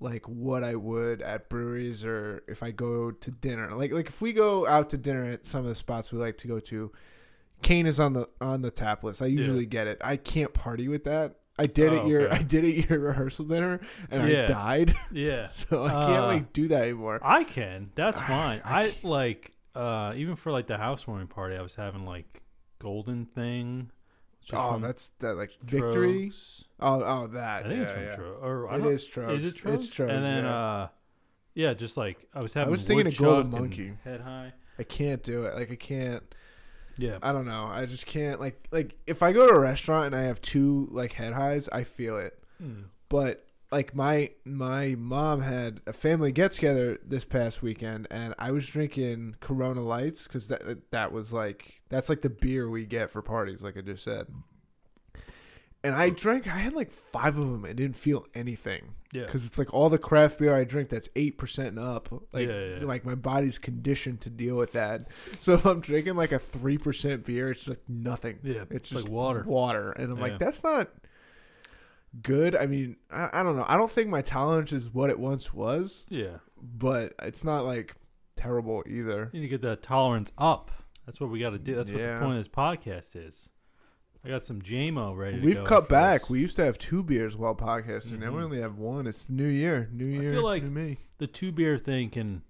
like 0.00 0.26
what 0.28 0.64
I 0.64 0.74
would 0.74 1.22
at 1.22 1.48
breweries 1.48 2.04
or 2.04 2.42
if 2.48 2.62
I 2.62 2.70
go 2.72 3.10
to 3.10 3.30
dinner. 3.30 3.74
Like 3.74 3.92
like 3.92 4.06
if 4.08 4.20
we 4.20 4.32
go 4.32 4.66
out 4.66 4.90
to 4.90 4.96
dinner 4.96 5.24
at 5.24 5.44
some 5.44 5.60
of 5.60 5.66
the 5.66 5.74
spots 5.74 6.12
we 6.12 6.18
like 6.18 6.38
to 6.38 6.48
go 6.48 6.58
to, 6.60 6.90
Kane 7.62 7.86
is 7.86 8.00
on 8.00 8.12
the 8.14 8.28
on 8.40 8.62
the 8.62 8.70
tap 8.70 9.04
list. 9.04 9.22
I 9.22 9.26
usually 9.26 9.66
get 9.66 9.86
it. 9.86 9.98
I 10.02 10.16
can't 10.16 10.52
party 10.52 10.88
with 10.88 11.04
that. 11.04 11.36
I 11.58 11.66
did 11.66 11.92
Oh, 11.92 11.98
at 11.98 12.06
your 12.06 12.22
okay. 12.22 12.36
I 12.36 12.38
did 12.42 12.64
at 12.64 12.90
your 12.90 12.98
rehearsal 12.98 13.44
dinner 13.44 13.80
and 14.10 14.26
Yeah. 14.28 14.44
I 14.44 14.46
died. 14.46 14.94
yeah. 15.12 15.46
so 15.48 15.84
I 15.84 15.90
can't 15.90 16.22
Uh, 16.22 16.26
like 16.26 16.52
do 16.52 16.68
that 16.68 16.82
anymore. 16.84 17.20
I 17.22 17.44
can. 17.44 17.90
That's 17.94 18.18
Ah, 18.20 18.26
fine. 18.26 18.62
I 18.64 18.84
I 18.86 18.94
like 19.02 19.52
uh 19.74 20.12
even 20.16 20.34
for 20.36 20.50
like 20.50 20.66
the 20.66 20.78
housewarming 20.78 21.28
party, 21.28 21.56
I 21.56 21.62
was 21.62 21.74
having 21.74 22.04
like 22.06 22.42
golden 22.78 23.26
thing. 23.26 23.90
Oh, 24.52 24.78
that's 24.78 25.10
that 25.20 25.36
like 25.36 25.56
victory. 25.62 26.30
Tröegs. 26.30 26.64
Oh, 26.80 27.02
oh, 27.04 27.26
that. 27.28 27.66
I 27.66 27.68
think 27.68 27.76
yeah, 27.76 27.82
it's 27.82 27.92
from 27.92 28.02
yeah. 28.02 28.16
Tro. 28.16 28.30
Or 28.42 28.70
I 28.70 28.76
It 28.76 28.86
is 28.86 29.08
Tröegs. 29.08 29.34
Is 29.36 29.44
it 29.44 29.54
Tröegs? 29.56 29.74
It's 29.74 29.88
Tröegs. 29.88 30.10
And 30.10 30.24
then 30.24 30.44
yeah. 30.44 30.56
uh 30.56 30.88
yeah, 31.54 31.74
just 31.74 31.96
like 31.96 32.26
I 32.34 32.40
was 32.40 32.54
having 32.54 32.68
I 32.68 32.70
was 32.70 32.86
thinking 32.86 33.06
of 33.06 33.16
Golden 33.16 33.50
Monkey. 33.50 33.94
head 34.04 34.20
high. 34.20 34.52
I 34.78 34.82
can't 34.84 35.22
do 35.22 35.44
it. 35.44 35.54
Like 35.54 35.70
I 35.70 35.76
can't. 35.76 36.22
Yeah. 36.98 37.18
I 37.22 37.32
don't 37.32 37.46
know. 37.46 37.66
I 37.66 37.86
just 37.86 38.06
can't. 38.06 38.40
Like 38.40 38.66
like 38.70 38.96
if 39.06 39.22
I 39.22 39.32
go 39.32 39.46
to 39.46 39.54
a 39.54 39.60
restaurant 39.60 40.06
and 40.06 40.16
I 40.16 40.26
have 40.26 40.40
two 40.40 40.88
like 40.90 41.12
head 41.12 41.34
highs, 41.34 41.68
I 41.68 41.84
feel 41.84 42.18
it. 42.18 42.38
Hmm. 42.58 42.82
But 43.08 43.46
like 43.70 43.94
my 43.94 44.30
my 44.44 44.94
mom 44.98 45.40
had 45.40 45.80
a 45.86 45.92
family 45.92 46.32
get 46.32 46.52
together 46.52 46.98
this 47.04 47.24
past 47.24 47.62
weekend, 47.62 48.06
and 48.10 48.34
I 48.38 48.52
was 48.52 48.66
drinking 48.66 49.36
Corona 49.40 49.82
Lights 49.82 50.24
because 50.24 50.48
that 50.48 50.90
that 50.90 51.12
was 51.12 51.32
like 51.32 51.81
that's 51.92 52.08
like 52.08 52.22
the 52.22 52.30
beer 52.30 52.68
we 52.68 52.84
get 52.86 53.10
for 53.10 53.22
parties, 53.22 53.62
like 53.62 53.76
I 53.76 53.80
just 53.82 54.02
said. 54.04 54.26
and 55.84 55.94
I 55.94 56.10
drank. 56.10 56.46
I 56.46 56.58
had 56.58 56.74
like 56.74 56.90
five 56.90 57.36
of 57.38 57.50
them 57.50 57.64
and 57.64 57.76
didn't 57.76 57.96
feel 57.96 58.26
anything 58.34 58.94
Yeah. 59.12 59.24
because 59.26 59.44
it's 59.44 59.58
like 59.58 59.74
all 59.74 59.88
the 59.90 59.98
craft 59.98 60.38
beer 60.38 60.54
I 60.54 60.62
drink 60.64 60.88
that's 60.90 61.08
eight 61.16 61.38
percent 61.38 61.68
and 61.70 61.78
up. 61.80 62.10
Like, 62.32 62.48
Yeah, 62.48 62.76
yeah. 62.78 62.84
like 62.84 63.04
my 63.04 63.16
body's 63.16 63.58
conditioned 63.58 64.20
to 64.22 64.30
deal 64.30 64.56
with 64.56 64.72
that. 64.72 65.08
So 65.40 65.54
if 65.54 65.64
I'm 65.66 65.80
drinking 65.80 66.14
like 66.16 66.30
a 66.32 66.38
three 66.38 66.78
percent 66.78 67.24
beer, 67.24 67.50
it's 67.50 67.68
like 67.68 67.82
nothing. 67.88 68.38
Yeah. 68.42 68.64
It's 68.70 68.92
like 68.92 69.02
just 69.02 69.08
water. 69.08 69.42
water, 69.46 69.90
and 69.92 70.10
I'm 70.12 70.16
Yeah. 70.18 70.22
like, 70.22 70.38
that's 70.38 70.62
not 70.62 70.88
good. 72.22 72.54
I 72.54 72.66
mean, 72.66 72.96
I, 73.10 73.30
I 73.32 73.42
don't 73.42 73.56
know. 73.56 73.64
I 73.66 73.76
don't 73.76 73.90
think 73.90 74.08
my 74.08 74.22
tolerance 74.22 74.72
is 74.72 74.92
what 74.92 75.10
it 75.10 75.18
once 75.18 75.52
was, 75.52 76.04
Yeah. 76.08 76.38
but 76.62 77.14
it's 77.22 77.42
not 77.42 77.64
like 77.64 77.96
terrible 78.36 78.82
either. 78.86 79.30
You 79.32 79.40
need 79.40 79.46
to 79.46 79.50
get 79.50 79.62
that 79.62 79.82
tolerance 79.82 80.30
up. 80.38 80.70
That's 81.06 81.20
what 81.20 81.30
we 81.30 81.40
got 81.40 81.50
to 81.50 81.58
do. 81.58 81.74
That's 81.74 81.90
what 81.90 82.00
Yeah. 82.00 82.14
the 82.14 82.20
point 82.24 82.38
of 82.38 82.44
this 82.44 82.48
podcast 82.48 83.16
is. 83.16 83.50
I 84.24 84.28
got 84.28 84.44
some 84.44 84.62
JMO 84.62 85.16
ready 85.16 85.40
to 85.40 85.44
We've 85.44 85.56
go 85.58 85.64
cut 85.64 85.84
for 85.84 85.88
back. 85.90 86.20
this. 86.22 86.30
We 86.30 86.38
used 86.40 86.54
to 86.56 86.64
have 86.64 86.78
two 86.78 87.02
beers 87.02 87.36
while 87.36 87.56
podcasting. 87.56 88.20
Now 88.20 88.30
we 88.30 88.38
Mhm. 88.40 88.44
only 88.44 88.60
have 88.60 88.78
one. 88.78 89.08
It's 89.08 89.28
new 89.28 89.46
year. 89.48 89.88
New 89.92 90.06
I 90.18 90.22
year. 90.22 90.30
feel 90.30 90.44
like- 90.44 90.62
new 90.62 90.70
me. 90.70 90.98
the 91.18 91.26
two 91.26 91.50
beer 91.52 91.76
thing 91.78 92.08
can 92.10 92.42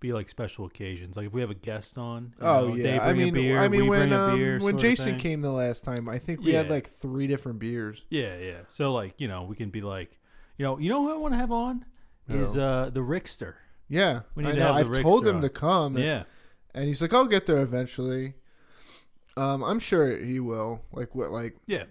be 0.00 0.12
like 0.12 0.28
special 0.28 0.64
occasions. 0.64 1.16
Like 1.16 1.26
if 1.26 1.32
we 1.32 1.40
have 1.40 1.50
a 1.50 1.54
guest 1.54 1.98
on. 1.98 2.34
you 2.40 2.46
Oh 2.46 2.68
know, 2.68 2.74
yeah. 2.76 2.82
They 2.84 2.98
I 3.00 3.06
bring 3.12 3.18
mean, 3.18 3.28
a 3.28 3.32
beer. 3.40 3.58
I 3.58 3.66
mean 3.68 3.82
we 3.82 3.88
when 3.88 4.08
bring 4.10 4.12
a 4.12 4.22
um, 4.22 4.38
beer. 4.38 4.58
when 4.60 4.74
of 4.76 4.80
Jason 4.80 5.04
thing. 5.12 5.18
came 5.20 5.40
the 5.40 5.50
last 5.50 5.84
time, 5.84 6.08
I 6.08 6.18
think 6.18 6.40
we 6.40 6.52
had 6.52 6.66
Yeah. 6.66 6.72
like 6.72 6.88
three 6.88 7.26
different 7.26 7.58
beers. 7.58 8.04
Yeah, 8.10 8.36
yeah. 8.38 8.58
So 8.68 8.92
like 8.92 9.20
you 9.20 9.26
know 9.26 9.42
we 9.42 9.56
can 9.56 9.70
be 9.70 9.80
like, 9.80 10.20
you 10.56 10.64
know, 10.64 10.78
you 10.78 10.88
know 10.88 11.02
who 11.02 11.12
I 11.12 11.16
want 11.16 11.34
to 11.34 11.38
have 11.38 11.50
on 11.50 11.84
is 12.28 12.56
uh 12.56 12.90
the 12.92 13.00
Rickster. 13.00 13.54
Yeah, 13.88 14.20
We 14.36 14.44
need 14.44 14.50
I 14.50 14.52
to 14.52 14.58
know. 14.60 14.72
have 14.74 14.90
I've 14.96 15.02
told 15.02 15.26
him 15.26 15.36
on. 15.36 15.42
to 15.42 15.48
come, 15.48 15.96
Yeah. 15.98 16.24
And 16.74 16.84
he's 16.86 17.00
like, 17.02 17.12
"I'll 17.12 17.26
get 17.26 17.46
there 17.46 17.58
eventually." 17.58 18.34
Um, 19.36 19.62
I'm 19.62 19.78
sure 19.78 20.16
he 20.18 20.40
will. 20.40 20.82
Like 20.92 21.14
what? 21.14 21.30
Like 21.30 21.56
Yeah. 21.66 21.84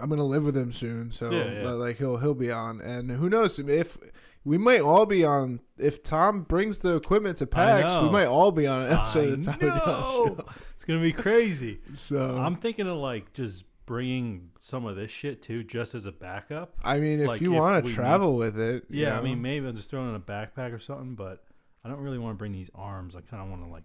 I'm 0.00 0.08
gonna 0.08 0.24
live 0.24 0.44
with 0.44 0.56
him 0.56 0.72
soon, 0.72 1.10
so 1.10 1.30
Yeah, 1.30 1.62
yeah. 1.62 1.70
like 1.70 1.98
he'll 1.98 2.16
he'll 2.18 2.34
be 2.34 2.50
on, 2.50 2.80
and 2.80 3.10
who 3.10 3.28
knows 3.28 3.58
if 3.58 3.98
we 4.44 4.58
might 4.58 4.80
all 4.80 5.06
be 5.06 5.24
on. 5.24 5.60
If 5.78 6.02
Tom 6.02 6.42
brings 6.42 6.80
the 6.80 6.96
equipment 6.96 7.38
to 7.38 7.46
PAX, 7.46 8.02
we 8.02 8.10
might 8.10 8.26
all 8.26 8.52
be 8.52 8.66
on 8.66 8.82
an 8.82 8.92
episode 8.92 9.46
I 9.48 9.52
of 9.52 9.60
Doll 9.60 10.26
know. 10.26 10.44
It's 10.74 10.84
gonna 10.84 11.00
be 11.00 11.12
crazy. 11.12 11.80
So 11.94 12.36
I'm 12.38 12.56
thinking 12.56 12.88
of 12.88 12.96
like 12.96 13.32
just 13.34 13.64
bringing 13.86 14.50
some 14.58 14.84
of 14.86 14.96
this 14.96 15.10
shit 15.10 15.42
too, 15.42 15.62
just 15.62 15.94
as 15.94 16.06
a 16.06 16.12
backup. 16.12 16.74
I 16.82 16.98
mean, 16.98 17.20
if 17.20 17.28
like, 17.28 17.40
you 17.40 17.52
want 17.52 17.86
to 17.86 17.92
travel 17.92 18.36
with 18.36 18.58
it, 18.58 18.86
Yeah, 18.88 19.18
I 19.18 19.22
mean 19.22 19.42
maybe 19.42 19.66
I'm 19.66 19.76
just 19.76 19.90
throwing 19.90 20.08
in 20.08 20.14
a 20.16 20.20
backpack 20.20 20.72
or 20.72 20.80
something, 20.80 21.14
but 21.14 21.44
I 21.84 21.88
don't 21.88 22.00
really 22.00 22.18
want 22.18 22.34
to 22.34 22.38
bring 22.38 22.52
these 22.52 22.70
arms. 22.74 23.14
I 23.14 23.20
kind 23.20 23.42
of 23.42 23.48
want 23.48 23.62
to 23.64 23.70
like 23.70 23.84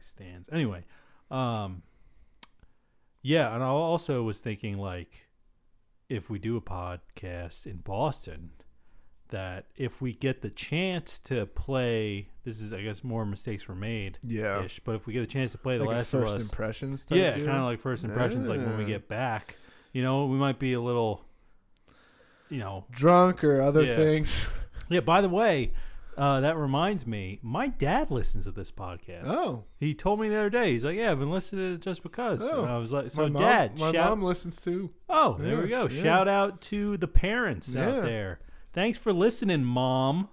stands. 0.00 0.48
Anyway, 0.52 0.84
um, 1.30 1.82
yeah, 3.22 3.54
and 3.54 3.62
I 3.62 3.66
also 3.68 4.22
was 4.22 4.40
thinking 4.40 4.78
like 4.78 5.26
if 6.08 6.28
we 6.30 6.38
do 6.38 6.56
a 6.56 6.60
podcast 6.60 7.66
in 7.66 7.78
Boston, 7.78 8.50
that 9.28 9.66
if 9.76 10.00
we 10.02 10.12
get 10.12 10.42
the 10.42 10.50
chance 10.50 11.18
to 11.20 11.46
play, 11.46 12.28
this 12.44 12.60
is 12.60 12.72
I 12.72 12.82
guess 12.82 13.02
more 13.04 13.24
mistakes 13.24 13.66
were 13.68 13.74
made 13.74 14.18
yeah, 14.22 14.66
but 14.84 14.94
if 14.96 15.06
we 15.06 15.12
get 15.14 15.22
a 15.22 15.26
chance 15.26 15.52
to 15.52 15.58
play 15.58 15.78
The 15.78 15.84
like 15.84 15.96
Last 15.98 16.10
first 16.10 16.32
of 16.32 16.36
Us, 16.40 16.42
impressions. 16.42 17.04
Type 17.04 17.18
yeah, 17.18 17.32
kind 17.36 17.48
of 17.50 17.64
like 17.64 17.80
first 17.80 18.04
impressions, 18.04 18.48
like 18.48 18.58
when 18.60 18.76
we 18.78 18.84
get 18.84 19.08
back, 19.08 19.56
you 19.92 20.02
know, 20.02 20.26
we 20.26 20.36
might 20.36 20.58
be 20.58 20.72
a 20.74 20.80
little, 20.80 21.24
you 22.50 22.58
know, 22.58 22.84
drunk 22.90 23.42
or 23.44 23.62
other 23.62 23.84
Yeah. 23.84 23.94
things. 23.96 24.46
yeah. 24.88 25.00
By 25.00 25.20
the 25.22 25.28
way, 25.30 25.72
uh, 26.16 26.40
that 26.40 26.56
reminds 26.56 27.06
me, 27.06 27.38
my 27.42 27.68
dad 27.68 28.10
listens 28.10 28.44
to 28.44 28.52
this 28.52 28.70
podcast. 28.70 29.24
Oh, 29.26 29.64
He 29.80 29.94
told 29.94 30.20
me 30.20 30.28
the 30.28 30.36
other 30.36 30.50
day. 30.50 30.72
He's 30.72 30.84
like, 30.84 30.96
"Yeah, 30.96 31.10
I've 31.10 31.18
been 31.18 31.30
listening 31.30 31.68
to 31.68 31.74
it 31.74 31.80
just 31.80 32.02
because." 32.02 32.40
Oh. 32.42 32.62
And 32.64 32.70
I 32.72 32.78
was 32.78 32.92
like, 32.92 33.10
"So, 33.10 33.22
my 33.22 33.28
mom, 33.30 33.42
dad, 33.42 33.78
my 33.78 33.92
shout- 33.92 34.10
mom 34.10 34.22
listens 34.22 34.60
too. 34.60 34.90
oh, 35.08 35.36
there 35.38 35.60
we 35.62 35.68
go. 35.68 35.86
yeah. 35.88 36.02
Shout 36.02 36.28
out 36.28 36.60
to 36.62 36.96
the 36.96 37.08
parents 37.08 37.68
Yeah. 37.74 37.88
out 37.88 38.02
there. 38.02 38.40
Thanks 38.72 38.98
for 38.98 39.12
listening, 39.12 39.64
mom. 39.64 40.28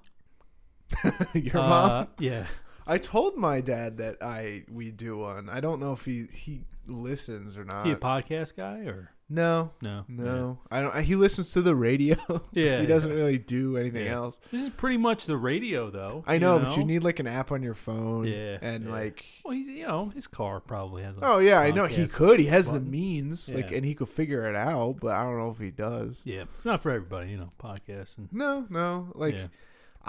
Your 1.33 1.57
Uh, 1.57 1.69
mom. 1.69 2.07
yeah. 2.19 2.47
I 2.87 2.97
told 2.97 3.37
my 3.37 3.61
dad 3.61 3.97
that 3.97 4.17
I 4.21 4.63
we 4.71 4.89
do 4.91 5.17
one. 5.19 5.47
I 5.49 5.59
don't 5.59 5.79
know 5.79 5.93
if 5.93 6.05
he 6.05 6.25
he 6.33 6.65
listens 6.87 7.55
or 7.57 7.63
not. 7.65 7.85
he 7.85 7.91
a 7.91 7.95
podcast 7.95 8.55
guy 8.55 8.79
or 8.79 9.11
no, 9.29 9.71
no? 9.81 10.05
no. 10.07 10.59
I 10.71 10.81
don't. 10.81 11.03
He 11.03 11.15
listens 11.15 11.51
to 11.53 11.61
the 11.61 11.75
radio. 11.75 12.17
Yeah, 12.51 12.81
he 12.81 12.87
doesn't 12.87 13.09
yeah. 13.09 13.15
really 13.15 13.37
do 13.37 13.77
anything 13.77 14.05
Yeah. 14.05 14.15
else. 14.15 14.39
This 14.51 14.61
is 14.61 14.69
pretty 14.69 14.97
much 14.97 15.25
the 15.25 15.37
radio, 15.37 15.89
though. 15.91 16.23
I 16.25 16.37
know, 16.39 16.59
but 16.59 16.75
you 16.77 16.83
need 16.83 17.03
like 17.03 17.19
an 17.19 17.27
app 17.27 17.51
on 17.51 17.61
your 17.61 17.75
phone. 17.75 18.25
Yeah, 18.25 18.57
and 18.61 18.85
yeah. 18.85 18.91
like. 18.91 19.25
Well, 19.45 19.53
he's 19.53 19.67
you 19.67 19.87
know 19.87 20.09
his 20.09 20.27
car 20.27 20.59
probably 20.59 21.03
has. 21.03 21.17
Like, 21.17 21.29
Oh 21.29 21.39
yeah, 21.39 21.59
I 21.59 21.71
know 21.71 21.85
he 21.85 22.07
could. 22.07 22.39
He 22.39 22.47
has 22.47 22.67
the 22.67 22.73
button. 22.73 22.91
means, 22.91 23.49
like, 23.53 23.71
and 23.71 23.85
he 23.85 23.93
could 23.95 24.09
figure 24.09 24.47
it 24.49 24.55
out. 24.55 24.97
But 24.99 25.11
I 25.11 25.23
don't 25.23 25.37
know 25.37 25.51
if 25.51 25.59
he 25.59 25.71
does. 25.71 26.21
Yeah, 26.23 26.43
it's 26.55 26.65
not 26.65 26.81
for 26.81 26.91
everybody, 26.91 27.31
you 27.31 27.37
know, 27.37 27.49
podcasts 27.61 28.17
and 28.17 28.31
No, 28.33 28.65
no. 28.69 29.11
Like 29.15 29.35
yeah. 29.35 29.47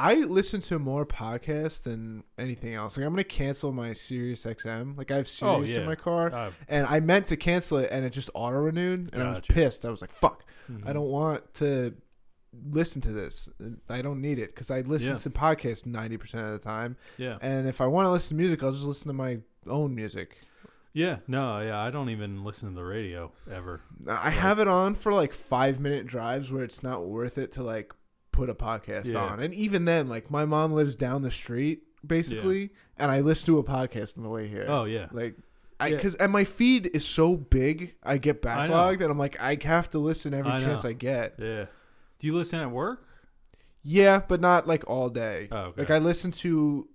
I 0.00 0.14
listen 0.14 0.61
to 0.62 0.78
more 0.78 1.04
podcasts 1.04 1.83
than 1.83 2.25
anything 2.38 2.75
else. 2.75 2.97
Like 2.97 3.07
I'm 3.07 3.12
gonna 3.12 3.25
cancel 3.25 3.73
my 3.73 3.92
Sirius 3.92 4.45
XM. 4.45 4.97
Like 4.97 5.11
I 5.11 5.16
have 5.16 5.26
Oh, 5.42 5.59
Sirius 5.64 5.76
in 5.76 5.85
my 5.87 5.95
car, 5.95 6.33
Uh, 6.33 6.50
and 6.69 6.87
I 6.87 7.00
meant 7.00 7.26
to 7.28 7.37
cancel 7.37 7.78
it, 7.78 7.90
and 7.92 8.04
it 8.04 8.11
just 8.11 8.30
auto 8.35 8.57
renewed, 8.59 9.11
and 9.12 9.23
I 9.23 9.30
was 9.30 9.40
pissed. 9.40 9.85
I 9.85 9.90
was 9.90 10.00
like, 10.00 10.11
"Fuck! 10.12 10.45
I 10.69 10.73
mhm. 10.73 10.95
don't 10.95 11.11
want 11.11 11.52
to 11.54 11.95
listen 12.71 13.00
to 13.02 13.12
this. 13.12 13.49
I 13.88 14.02
don't 14.02 14.21
need 14.21 14.38
it 14.38 14.54
because 14.54 14.71
I 14.71 14.80
listen 14.80 15.11
Yeah. 15.11 15.16
to 15.19 15.30
podcasts 15.30 15.87
ninety 15.87 16.16
percent 16.16 16.47
of 16.47 16.52
the 16.52 16.59
time, 16.59 16.97
Yeah, 17.16 17.38
and 17.42 17.69
if 17.69 17.80
I 17.80 17.87
want 17.87 18.07
to 18.07 18.11
listen 18.11 18.30
to 18.30 18.42
music, 18.42 18.62
I'll 18.62 18.73
just 18.73 18.85
listen 18.85 19.09
to 19.09 19.12
my 19.14 19.38
own 19.66 19.95
music. 19.95 20.38
yeah. 20.92 21.19
No, 21.28 21.61
yeah. 21.61 21.78
I 21.80 21.90
don't 21.90 22.09
even 22.11 22.42
listen 22.42 22.71
to 22.71 22.75
the 22.75 22.85
radio 22.85 23.30
ever. 23.49 23.83
I 24.09 24.30
have 24.30 24.59
it 24.59 24.66
on 24.66 24.95
for 24.97 25.12
like 25.12 25.33
five 25.33 25.78
minute 25.78 26.07
drives 26.07 26.50
where 26.50 26.64
it's 26.64 26.83
not 26.83 27.07
worth 27.07 27.38
it 27.38 27.52
to 27.52 27.62
like 27.62 27.92
put 28.40 28.49
a 28.50 28.54
podcast 28.54 29.11
Yeah. 29.12 29.18
on. 29.25 29.40
And 29.40 29.52
even 29.54 29.85
then, 29.85 30.09
like 30.09 30.30
my 30.30 30.44
mom 30.44 30.73
lives 30.73 30.97
down 30.97 31.23
the 31.23 31.30
street 31.30 31.82
basically, 32.06 32.70
and 32.99 33.11
I 33.11 33.20
listen 33.20 33.47
to 33.47 33.59
a 33.59 33.64
podcast 33.64 34.16
on 34.16 34.25
the 34.25 34.30
way 34.30 34.49
here. 34.49 34.64
Oh 34.68 34.85
yeah, 34.85 35.09
Like 35.12 35.37
I 35.78 35.88
Yeah. 35.88 35.99
cuz 35.99 36.14
and 36.14 36.32
my 36.32 36.44
feed 36.44 36.87
is 36.94 37.04
so 37.04 37.37
big, 37.37 37.94
I 38.02 38.16
get 38.18 38.44
I 38.44 38.49
backlogged 38.68 39.02
and 39.02 39.11
I'm 39.11 39.18
like 39.18 39.38
I 39.40 39.59
have 39.62 39.90
to 39.90 39.99
listen 39.99 40.32
every 40.35 40.52
I 40.52 40.61
chance 40.61 40.85
know. 40.85 40.90
I 40.90 40.92
get. 40.94 41.35
yeah. 41.38 41.66
Do 42.18 42.26
you 42.26 42.35
listen 42.35 42.59
at 42.61 42.70
work? 42.70 43.06
Yeah, 43.82 44.20
but 44.28 44.40
not 44.40 44.66
like 44.66 44.85
all 44.88 45.09
day. 45.09 45.49
Oh, 45.50 45.56
okay. 45.70 45.82
Like 45.82 45.90
I 45.90 45.99
listen 45.99 46.30
to 46.32 46.88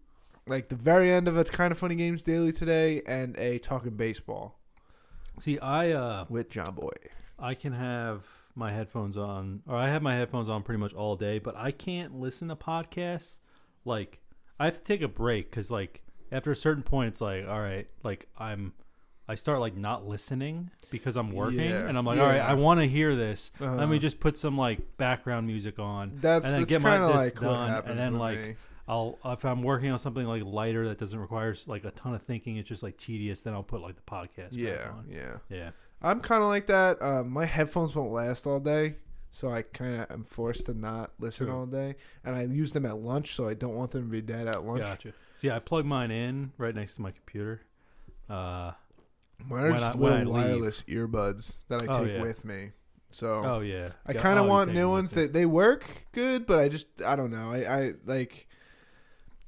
like 0.48 0.70
the 0.70 0.76
very 0.76 1.12
end 1.12 1.28
of 1.28 1.36
a 1.38 1.44
kind 1.44 1.72
of 1.72 1.78
funny 1.78 1.96
games 1.96 2.24
daily 2.24 2.52
today 2.52 3.02
and 3.08 3.36
a 3.38 3.58
talking 3.60 3.96
baseball 3.96 4.60
See, 5.40 5.60
I 5.60 5.92
uh, 5.92 6.26
with 6.30 6.50
Jomboy. 6.50 6.96
I 7.38 7.56
can 7.56 7.74
have 7.74 8.26
my 8.56 8.72
headphones 8.72 9.18
on, 9.18 9.62
or 9.68 9.76
I 9.76 9.90
have 9.90 10.02
my 10.02 10.16
headphones 10.16 10.50
on 10.50 10.64
pretty 10.64 10.80
much 10.80 10.94
all 10.94 11.16
day, 11.16 11.40
but 11.40 11.56
I 11.58 11.72
can't 11.72 12.20
listen 12.20 12.48
to 12.48 12.56
podcasts. 12.56 13.40
Like, 13.84 14.20
I 14.60 14.66
have 14.66 14.78
to 14.78 14.84
take 14.84 15.02
a 15.02 15.08
break 15.08 15.50
because, 15.50 15.70
like, 15.70 16.02
after 16.32 16.52
a 16.52 16.56
certain 16.56 16.84
point, 16.84 17.10
it's 17.10 17.22
like, 17.22 17.48
all 17.48 17.60
right, 17.60 17.88
like 18.04 18.28
I'm, 18.38 18.74
I 19.28 19.36
start 19.36 19.60
like 19.60 19.76
not 19.76 20.08
listening 20.08 20.70
because 20.92 21.16
I'm 21.18 21.32
working, 21.32 21.60
Yeah. 21.70 21.88
and 21.88 21.98
I'm 21.98 22.06
like, 22.06 22.20
all 22.20 22.26
right, 22.28 22.36
Yeah. 22.38 22.48
I 22.48 22.54
want 22.54 22.80
to 22.80 22.88
hear 22.88 23.16
this. 23.16 23.52
Let 23.60 23.70
Uh-huh. 23.70 23.88
me 23.88 24.00
just 24.00 24.20
put 24.20 24.38
some 24.38 24.58
like 24.58 24.98
background 24.98 25.48
music 25.48 25.78
on. 25.80 26.18
That's 26.22 26.46
and 26.46 26.54
then 26.54 26.62
that's 26.62 26.70
get 26.70 26.82
my- 26.82 26.90
kind 26.98 27.04
of 27.04 27.10
this 27.14 27.34
like 27.34 27.42
what 27.42 27.50
done, 27.50 27.84
and 27.90 28.00
then, 28.00 28.18
like, 28.18 28.40
me. 28.40 28.56
I'll 28.88 29.18
if 29.26 29.44
I'm 29.44 29.64
working 29.64 29.90
on 29.92 29.98
something 29.98 30.26
like 30.28 30.44
lighter 30.46 30.88
that 30.90 31.00
doesn't 31.00 31.20
require 31.20 31.56
like 31.66 31.86
a 31.86 31.92
ton 31.92 32.14
of 32.14 32.22
thinking, 32.22 32.58
it's 32.58 32.70
just 32.70 32.84
like 32.84 32.98
tedious. 32.98 33.42
Then 33.42 33.54
I'll 33.56 33.64
put 33.64 33.82
like 33.82 33.96
the 33.96 34.04
podcast. 34.04 34.50
yeah, 34.56 34.90
on. 34.92 35.08
yeah. 35.12 35.38
yeah. 35.50 35.72
I'm 36.06 36.22
kind 36.22 36.42
of 36.44 36.50
like 36.50 36.68
that. 36.68 37.02
Um, 37.02 37.30
my 37.32 37.46
headphones 37.46 37.96
won't 37.96 38.12
last 38.14 38.46
all 38.46 38.60
day, 38.60 38.96
so 39.32 39.50
I 39.50 39.64
kind 39.64 40.02
of 40.02 40.12
am 40.12 40.24
forced 40.24 40.68
to 40.68 40.74
not 40.74 41.12
listen 41.20 41.50
all 41.50 41.66
day, 41.66 41.96
and 42.24 42.36
I 42.36 42.44
use 42.44 42.72
them 42.72 42.86
at 42.86 42.98
lunch, 42.98 43.36
so 43.36 43.48
I 43.48 43.54
don't 43.56 43.76
want 43.76 43.92
them 43.92 44.04
to 44.04 44.08
be 44.10 44.22
dead 44.22 44.48
at 44.48 44.64
lunch. 44.66 44.82
Gotcha. 44.82 45.14
See, 45.38 45.50
I 45.50 45.60
plug 45.60 45.86
mine 45.86 46.12
in 46.12 46.52
right 46.58 46.74
next 46.76 46.96
to 46.96 47.02
my 47.02 47.12
computer. 47.12 47.62
Uh, 48.30 48.72
Mine 49.50 49.64
are 49.66 49.72
When 49.72 49.80
just 49.82 49.84
I- 49.84 49.98
when 49.98 50.14
I 50.14 50.18
little 50.20 50.34
leave. 50.34 50.46
wireless 50.46 50.84
earbuds 50.84 51.54
that 51.68 51.82
I 51.82 51.86
Oh, 51.88 52.06
take 52.06 52.14
yeah. 52.16 52.22
with 52.22 52.46
me. 52.46 52.72
So 53.12 53.44
oh 53.46 53.60
yeah. 53.60 53.90
I 54.06 54.14
Got- 54.14 54.24
kind 54.24 54.40
oh, 54.40 54.44
of 54.44 54.46
you 54.46 54.52
want 54.52 54.68
take 54.70 54.76
new 54.76 54.80
them 54.82 54.90
with 54.92 54.98
ones 55.00 55.12
you. 55.14 55.22
that 55.24 55.34
they 55.34 55.46
work 55.46 55.86
good, 56.14 56.46
but 56.46 56.60
I 56.60 56.70
just 56.70 56.88
I 57.02 57.16
don't 57.18 57.32
know. 57.32 57.52
I 57.52 57.58
I 57.82 57.94
like 58.06 58.48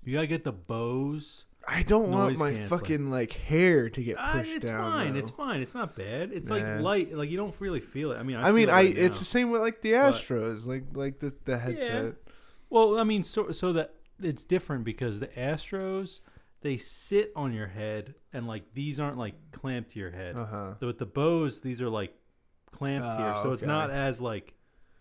You 0.03 0.13
gotta 0.13 0.27
get 0.27 0.43
the 0.43 0.51
Bose. 0.51 1.45
I 1.69 1.83
don't 1.83 2.09
want 2.11 2.37
my 2.37 2.51
canceling. 2.53 2.69
fucking 2.69 3.09
like 3.11 3.33
hair 3.33 3.89
to 3.89 4.01
get 4.03 4.15
Ah, 4.17 4.37
pushed 4.39 4.51
it's 4.55 4.67
down. 4.67 4.91
fine. 4.91 5.13
though. 5.13 5.19
It's 5.19 5.29
fine. 5.29 5.61
It's 5.61 5.73
not 5.73 5.95
bad. 5.95 6.31
It's 6.31 6.49
like 6.49 6.65
light. 6.79 7.13
Like 7.13 7.29
you 7.29 7.35
don't 7.37 7.53
really 7.59 7.81
feel 7.81 8.11
it. 8.13 8.17
I 8.17 8.23
mean, 8.23 8.37
I, 8.37 8.49
I 8.49 8.51
mean, 8.53 8.69
I 8.69 8.73
right 8.83 8.97
it's 8.97 9.19
the 9.19 9.25
same 9.25 9.51
with 9.51 9.61
like 9.61 9.81
the 9.81 9.91
But- 9.91 10.13
Astros, 10.15 10.65
like 10.65 10.83
like 10.93 11.19
the 11.19 11.33
the 11.45 11.57
headset. 11.57 12.15
well. 12.69 12.97
I 12.97 13.03
mean, 13.03 13.21
so 13.23 13.51
so 13.51 13.73
that 13.73 13.95
it's 14.21 14.45
different 14.45 14.85
because 14.85 15.19
the 15.19 15.27
Astros 15.27 16.21
they 16.61 16.77
sit 16.77 17.31
on 17.35 17.53
your 17.53 17.67
head 17.67 18.15
and 18.33 18.47
like 18.47 18.73
these 18.73 18.99
aren't 18.99 19.17
like 19.17 19.35
clamped 19.51 19.91
to 19.91 19.99
your 19.99 20.11
head. 20.11 20.35
Uh 20.37 20.45
huh. 20.45 20.73
So 20.79 20.87
with 20.87 20.97
the 20.99 21.05
Bose, 21.05 21.59
these 21.59 21.81
are 21.81 21.89
like 21.89 22.13
clamped 22.71 23.17
here, 23.19 23.33
Oh, 23.35 23.43
so 23.43 23.51
it's 23.53 23.63
not 23.63 23.91
as 23.91 24.19
like 24.21 24.53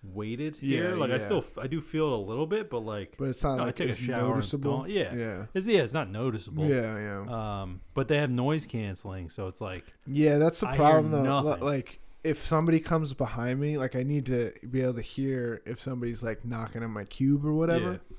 weighted 0.03 0.57
here. 0.57 0.91
Yeah, 0.91 0.95
Like 0.97 1.11
I 1.11 1.19
still 1.19 1.45
I 1.59 1.67
do 1.67 1.81
feel 1.81 2.07
it 2.07 2.13
a 2.13 2.17
little 2.23 2.47
bit, 2.47 2.71
but 2.71 2.81
like 2.81 3.17
But 3.19 3.29
it's 3.29 3.43
not 3.43 3.57
No, 3.57 3.63
I 3.63 3.67
like 3.67 3.77
take 3.77 3.91
a 3.91 3.95
shower 3.97 4.35
noticeable. 4.35 4.87
Yeah. 4.89 5.15
yeah, 5.15 5.47
it's, 5.55 5.67
yeah, 5.67 5.83
it's 5.83 5.93
not 5.93 6.11
noticeable. 6.11 6.67
yeah, 6.69 6.99
yeah. 6.99 7.61
Um, 7.63 7.81
but 7.95 8.09
they 8.09 8.19
have 8.19 8.31
noise 8.31 8.67
canceling, 8.67 9.29
so 9.29 9.49
it's 9.49 9.61
like 9.61 9.93
Yeah, 10.07 10.39
that's 10.39 10.61
the 10.61 10.69
I 10.69 10.77
problem 10.77 11.11
though. 11.11 11.41
Like 11.61 11.99
if 12.25 12.45
somebody 12.45 12.81
comes 12.81 13.15
behind 13.15 13.61
me, 13.61 13.79
like 13.79 13.95
I 13.97 14.03
need 14.03 14.27
to 14.27 14.53
be 14.69 14.81
able 14.83 14.95
to 14.95 15.03
hear 15.03 15.63
if 15.65 15.81
somebody's 15.81 16.23
like 16.23 16.45
knocking 16.45 16.83
on 16.83 16.91
my 16.91 17.05
cube 17.05 17.45
or 17.45 17.53
whatever. 17.55 17.93
Yeah. 17.93 18.17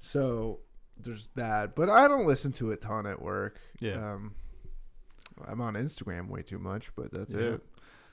So 0.00 0.60
there's 0.98 1.28
that, 1.36 1.74
but 1.74 1.88
I 1.90 2.08
don't 2.08 2.26
listen 2.26 2.52
to 2.52 2.70
a 2.72 2.76
ton 2.76 3.06
at 3.06 3.20
work. 3.22 3.58
Yeah. 3.80 3.94
Um, 4.14 4.34
I'm 5.46 5.60
on 5.60 5.74
Instagram 5.74 6.28
way 6.28 6.42
too 6.42 6.58
much, 6.58 6.94
but 6.94 7.12
that's 7.12 7.30
Yeah. 7.30 7.38
it. 7.54 7.62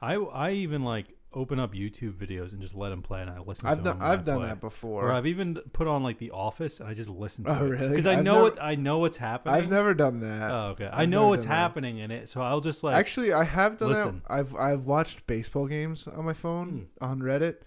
I 0.02 0.16
I 0.16 0.52
even 0.52 0.84
like 0.84 1.16
open 1.32 1.60
up 1.60 1.74
YouTube 1.74 2.14
videos 2.14 2.54
and 2.54 2.62
just 2.62 2.74
let 2.74 2.90
them 2.90 3.04
play 3.04 3.22
and 3.22 3.30
I 3.30 3.38
listen 3.40 3.68
I've 3.68 3.78
to 3.78 3.84
done 3.84 4.00
them. 4.00 4.08
I 4.08 4.14
I've 4.14 4.24
done 4.24 4.38
play. 4.40 4.48
that 4.48 4.60
before. 4.60 5.10
Or 5.10 5.12
I've 5.12 5.28
even 5.28 5.56
put 5.74 5.88
on 5.88 6.02
like 6.02 6.18
The 6.18 6.32
Office 6.32 6.80
and 6.80 6.90
I 6.90 6.96
just 6.96 7.10
listen 7.10 7.44
to 7.46 7.52
Oh, 7.60 7.66
it 7.66 7.70
really? 7.70 7.90
because 7.90 8.08
I 8.08 8.14
I've 8.14 8.24
know 8.24 8.34
never- 8.34 8.44
what 8.46 8.62
I 8.64 8.76
know 8.76 8.98
what's 8.98 9.18
happening. 9.18 9.54
I've 9.56 9.70
never 9.70 9.94
done 9.94 10.22
that. 10.22 10.50
Oh, 10.52 10.68
okay. 10.72 10.88
I 10.88 11.04
I've 11.04 11.10
know 11.10 11.20
never 11.22 11.30
what's 11.30 11.46
done 11.46 11.50
that. 11.52 11.56
happening 11.58 11.98
in 12.00 12.10
it, 12.10 12.30
so 12.30 12.42
I'll 12.42 12.62
just 12.62 12.84
like 12.84 12.96
Actually, 12.96 13.32
I 13.32 13.44
have 13.44 13.78
done 13.78 13.90
listen. 13.90 14.22
that. 14.28 14.34
I've 14.34 14.56
I've 14.56 14.86
watched 14.86 15.28
baseball 15.28 15.68
games 15.68 16.08
on 16.08 16.26
my 16.26 16.34
phone 16.34 16.88
on 17.00 17.20
Reddit. 17.22 17.58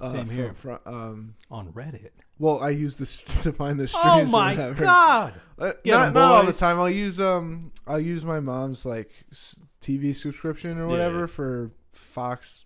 Uh, 0.00 0.08
Hmm. 0.08 0.16
Same 0.16 0.26
fro- 0.26 0.34
here. 0.36 0.54
fro- 0.54 0.80
um, 0.86 1.34
on 1.50 1.70
Reddit. 1.72 2.12
well, 2.38 2.60
I 2.62 2.70
use 2.70 2.96
this 2.96 3.18
to 3.42 3.52
find 3.52 3.78
the 3.78 3.86
streams. 3.88 4.06
Oh 4.06 4.20
or 4.22 4.26
my 4.26 4.52
whatever. 4.54 4.82
god! 4.84 5.34
Uh, 5.58 5.72
Get 5.84 5.92
not 5.92 6.06
'em, 6.08 6.14
not 6.14 6.32
all 6.32 6.40
the 6.40 6.46
boys. 6.46 6.58
time. 6.58 6.78
I'll 6.80 6.88
use 6.90 7.20
um 7.20 7.70
I'll 7.86 8.00
use 8.00 8.24
my 8.24 8.40
mom's 8.40 8.86
like 8.86 9.10
s- 9.30 9.60
TV 9.82 10.16
subscription 10.16 10.78
or 10.78 10.88
whatever 10.88 11.26
for 11.26 11.72
Fox 11.92 12.64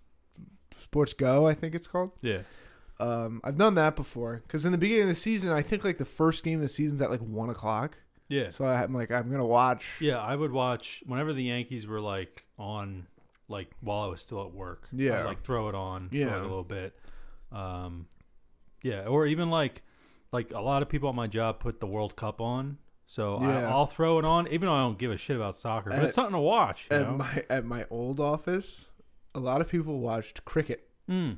Sports 0.87 1.13
Go. 1.13 1.45
I 1.47 1.53
think 1.53 1.75
it's 1.75 1.87
called. 1.87 2.11
Yeah. 2.21 2.39
Um, 2.99 3.41
I've 3.43 3.57
done 3.57 3.75
that 3.75 3.95
before 3.95 4.41
because 4.47 4.65
in 4.65 4.71
the 4.71 4.77
beginning 4.77 5.03
of 5.03 5.09
the 5.09 5.15
season, 5.15 5.51
I 5.51 5.61
think 5.61 5.83
like 5.83 5.97
the 5.97 6.05
first 6.05 6.43
game 6.43 6.55
of 6.59 6.61
the 6.63 6.69
season's 6.69 7.01
at 7.01 7.11
like 7.11 7.19
one 7.19 7.49
o'clock. 7.49 7.97
Yeah. 8.29 8.49
So 8.49 8.65
I'm 8.65 8.93
like, 8.93 9.11
I'm 9.11 9.29
gonna 9.29 9.45
watch. 9.45 9.85
Yeah, 9.99 10.19
I 10.19 10.35
would 10.35 10.51
watch 10.51 11.03
whenever 11.05 11.33
the 11.33 11.43
Yankees 11.43 11.85
were 11.85 11.99
like 12.01 12.45
on, 12.57 13.07
like 13.49 13.69
while 13.81 13.99
I 14.01 14.07
was 14.07 14.21
still 14.21 14.41
at 14.43 14.51
work. 14.53 14.87
Yeah. 14.93 15.19
I'd, 15.19 15.25
like 15.25 15.43
throw 15.43 15.69
it 15.69 15.75
on 15.75 16.09
for 16.09 16.15
Yeah. 16.15 16.39
a 16.39 16.41
little 16.41 16.63
bit. 16.63 16.97
Um, 17.51 18.07
yeah, 18.81 19.05
or 19.05 19.25
even 19.27 19.49
like, 19.49 19.83
like 20.31 20.51
a 20.53 20.59
lot 20.61 20.81
of 20.81 20.89
people 20.89 21.09
at 21.09 21.15
my 21.15 21.27
job 21.27 21.59
put 21.59 21.79
the 21.79 21.87
World 21.87 22.15
Cup 22.15 22.41
on, 22.41 22.77
so 23.05 23.39
Yeah. 23.41 23.59
I, 23.67 23.71
I'll 23.71 23.85
throw 23.85 24.17
it 24.19 24.25
on, 24.25 24.47
even 24.47 24.67
though 24.67 24.73
I 24.75 24.81
don't 24.81 24.97
give 24.97 25.11
a 25.11 25.17
shit 25.17 25.35
about 25.35 25.55
soccer. 25.55 25.89
But 25.91 25.99
At- 25.99 26.05
it's 26.05 26.15
something 26.15 26.33
to 26.33 26.39
watch. 26.39 26.87
You 26.89 26.97
At 26.97 27.03
know? 27.09 27.17
my 27.17 27.43
at 27.49 27.63
my 27.65 27.85
old 27.89 28.19
office, 28.19 28.87
a 29.35 29.39
lot 29.39 29.61
of 29.61 29.67
people 29.67 29.99
watched 29.99 30.43
cricket. 30.45 30.87
Mm. 31.09 31.37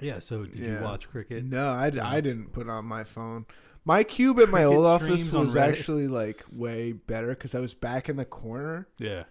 Yeah. 0.00 0.18
So 0.18 0.44
did 0.44 0.56
you 0.56 0.78
watch 0.82 1.08
cricket? 1.10 1.44
No, 1.44 1.70
I, 1.70 1.90
d- 1.90 1.98
No. 1.98 2.04
I 2.04 2.20
didn't 2.20 2.52
put 2.52 2.68
on 2.68 2.84
my 2.84 3.04
phone. 3.04 3.46
My 3.84 4.04
cube 4.04 4.38
at 4.40 4.48
my 4.48 4.62
Cricket 4.62 4.76
old 4.76 4.86
office 4.86 5.08
streams 5.08 5.34
on 5.34 5.44
was 5.46 5.54
Reddit. 5.54 5.68
actually 5.68 6.08
like 6.08 6.44
way 6.52 6.92
better 6.92 7.28
because 7.28 7.54
I 7.54 7.60
was 7.60 7.74
back 7.74 8.08
in 8.08 8.16
the 8.16 8.24
corner 8.24 8.86
Yeah. 8.98 9.24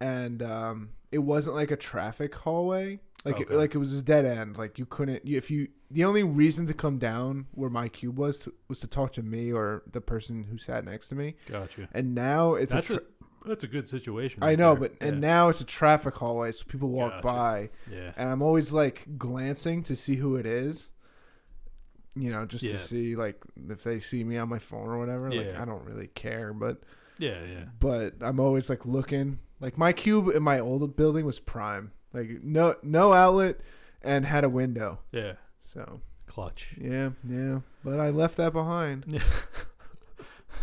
and 0.00 0.42
um, 0.42 0.90
it 1.10 1.18
wasn't 1.18 1.56
like 1.56 1.70
a 1.70 1.76
traffic 1.76 2.34
hallway. 2.34 3.00
Like 3.24 3.40
it, 3.40 3.46
Okay. 3.46 3.54
like 3.56 3.74
it 3.74 3.78
was 3.78 3.98
a 3.98 4.02
dead 4.02 4.26
end. 4.26 4.58
Like 4.58 4.78
you 4.78 4.84
couldn't 4.84 5.24
you, 5.24 5.38
if 5.38 5.50
you 5.50 5.68
the 5.90 6.04
only 6.04 6.22
reason 6.22 6.66
to 6.66 6.74
come 6.74 6.98
down 6.98 7.46
where 7.52 7.70
my 7.70 7.88
cube 7.88 8.18
was 8.18 8.46
was 8.68 8.80
to 8.80 8.86
talk 8.86 9.14
to 9.14 9.22
me 9.22 9.50
or 9.50 9.82
the 9.90 10.02
person 10.02 10.44
who 10.44 10.58
sat 10.58 10.84
next 10.84 11.08
to 11.08 11.14
me. 11.14 11.32
Gotcha. 11.48 11.88
And 11.92 12.14
now 12.14 12.52
it's 12.54 12.72
That's 12.72 12.90
a. 12.90 12.96
a 12.96 12.98
Tra- 12.98 13.06
that's 13.44 13.64
a 13.64 13.68
good 13.68 13.88
situation. 13.88 14.42
I 14.42 14.54
know, 14.56 14.74
there. 14.74 14.88
but 14.90 15.06
and 15.06 15.20
now 15.20 15.48
it's 15.48 15.60
a 15.60 15.64
traffic 15.64 16.16
hallway, 16.16 16.52
so 16.52 16.64
people 16.66 16.88
walk 16.88 17.22
Gotcha. 17.22 17.26
by. 17.26 17.68
yeah. 17.90 18.12
and 18.16 18.30
I'm 18.30 18.42
always 18.42 18.72
like 18.72 19.06
glancing 19.18 19.82
to 19.84 19.94
see 19.96 20.16
who 20.16 20.36
it 20.36 20.46
is. 20.46 20.90
You 22.16 22.30
know, 22.30 22.46
just 22.46 22.62
Yeah. 22.64 22.72
to 22.72 22.78
see 22.78 23.16
like 23.16 23.42
if 23.68 23.82
they 23.84 23.98
see 23.98 24.22
me 24.24 24.36
on 24.38 24.48
my 24.48 24.58
phone 24.58 24.88
or 24.88 24.98
whatever. 24.98 25.30
Like 25.32 25.56
I 25.56 25.64
don't 25.64 25.84
really 25.84 26.06
care, 26.08 26.52
but 26.52 26.80
Yeah. 27.18 27.40
Yeah. 27.44 27.64
but 27.80 28.14
I'm 28.20 28.38
always 28.40 28.68
like 28.70 28.86
looking. 28.86 29.38
Like 29.60 29.76
my 29.78 29.92
cube 29.92 30.28
in 30.34 30.42
my 30.42 30.58
old 30.60 30.96
building 30.96 31.24
was 31.26 31.40
prime. 31.40 31.92
Like 32.12 32.42
no 32.42 32.76
no 32.82 33.12
outlet 33.12 33.60
and 34.02 34.26
had 34.26 34.44
a 34.44 34.48
window. 34.48 35.00
Yeah. 35.10 35.32
So 35.64 36.00
Clutch. 36.26 36.74
yeah, 36.80 37.10
yeah. 37.28 37.60
But 37.84 37.98
I 38.00 38.10
left 38.10 38.36
that 38.36 38.52
behind. 38.52 39.20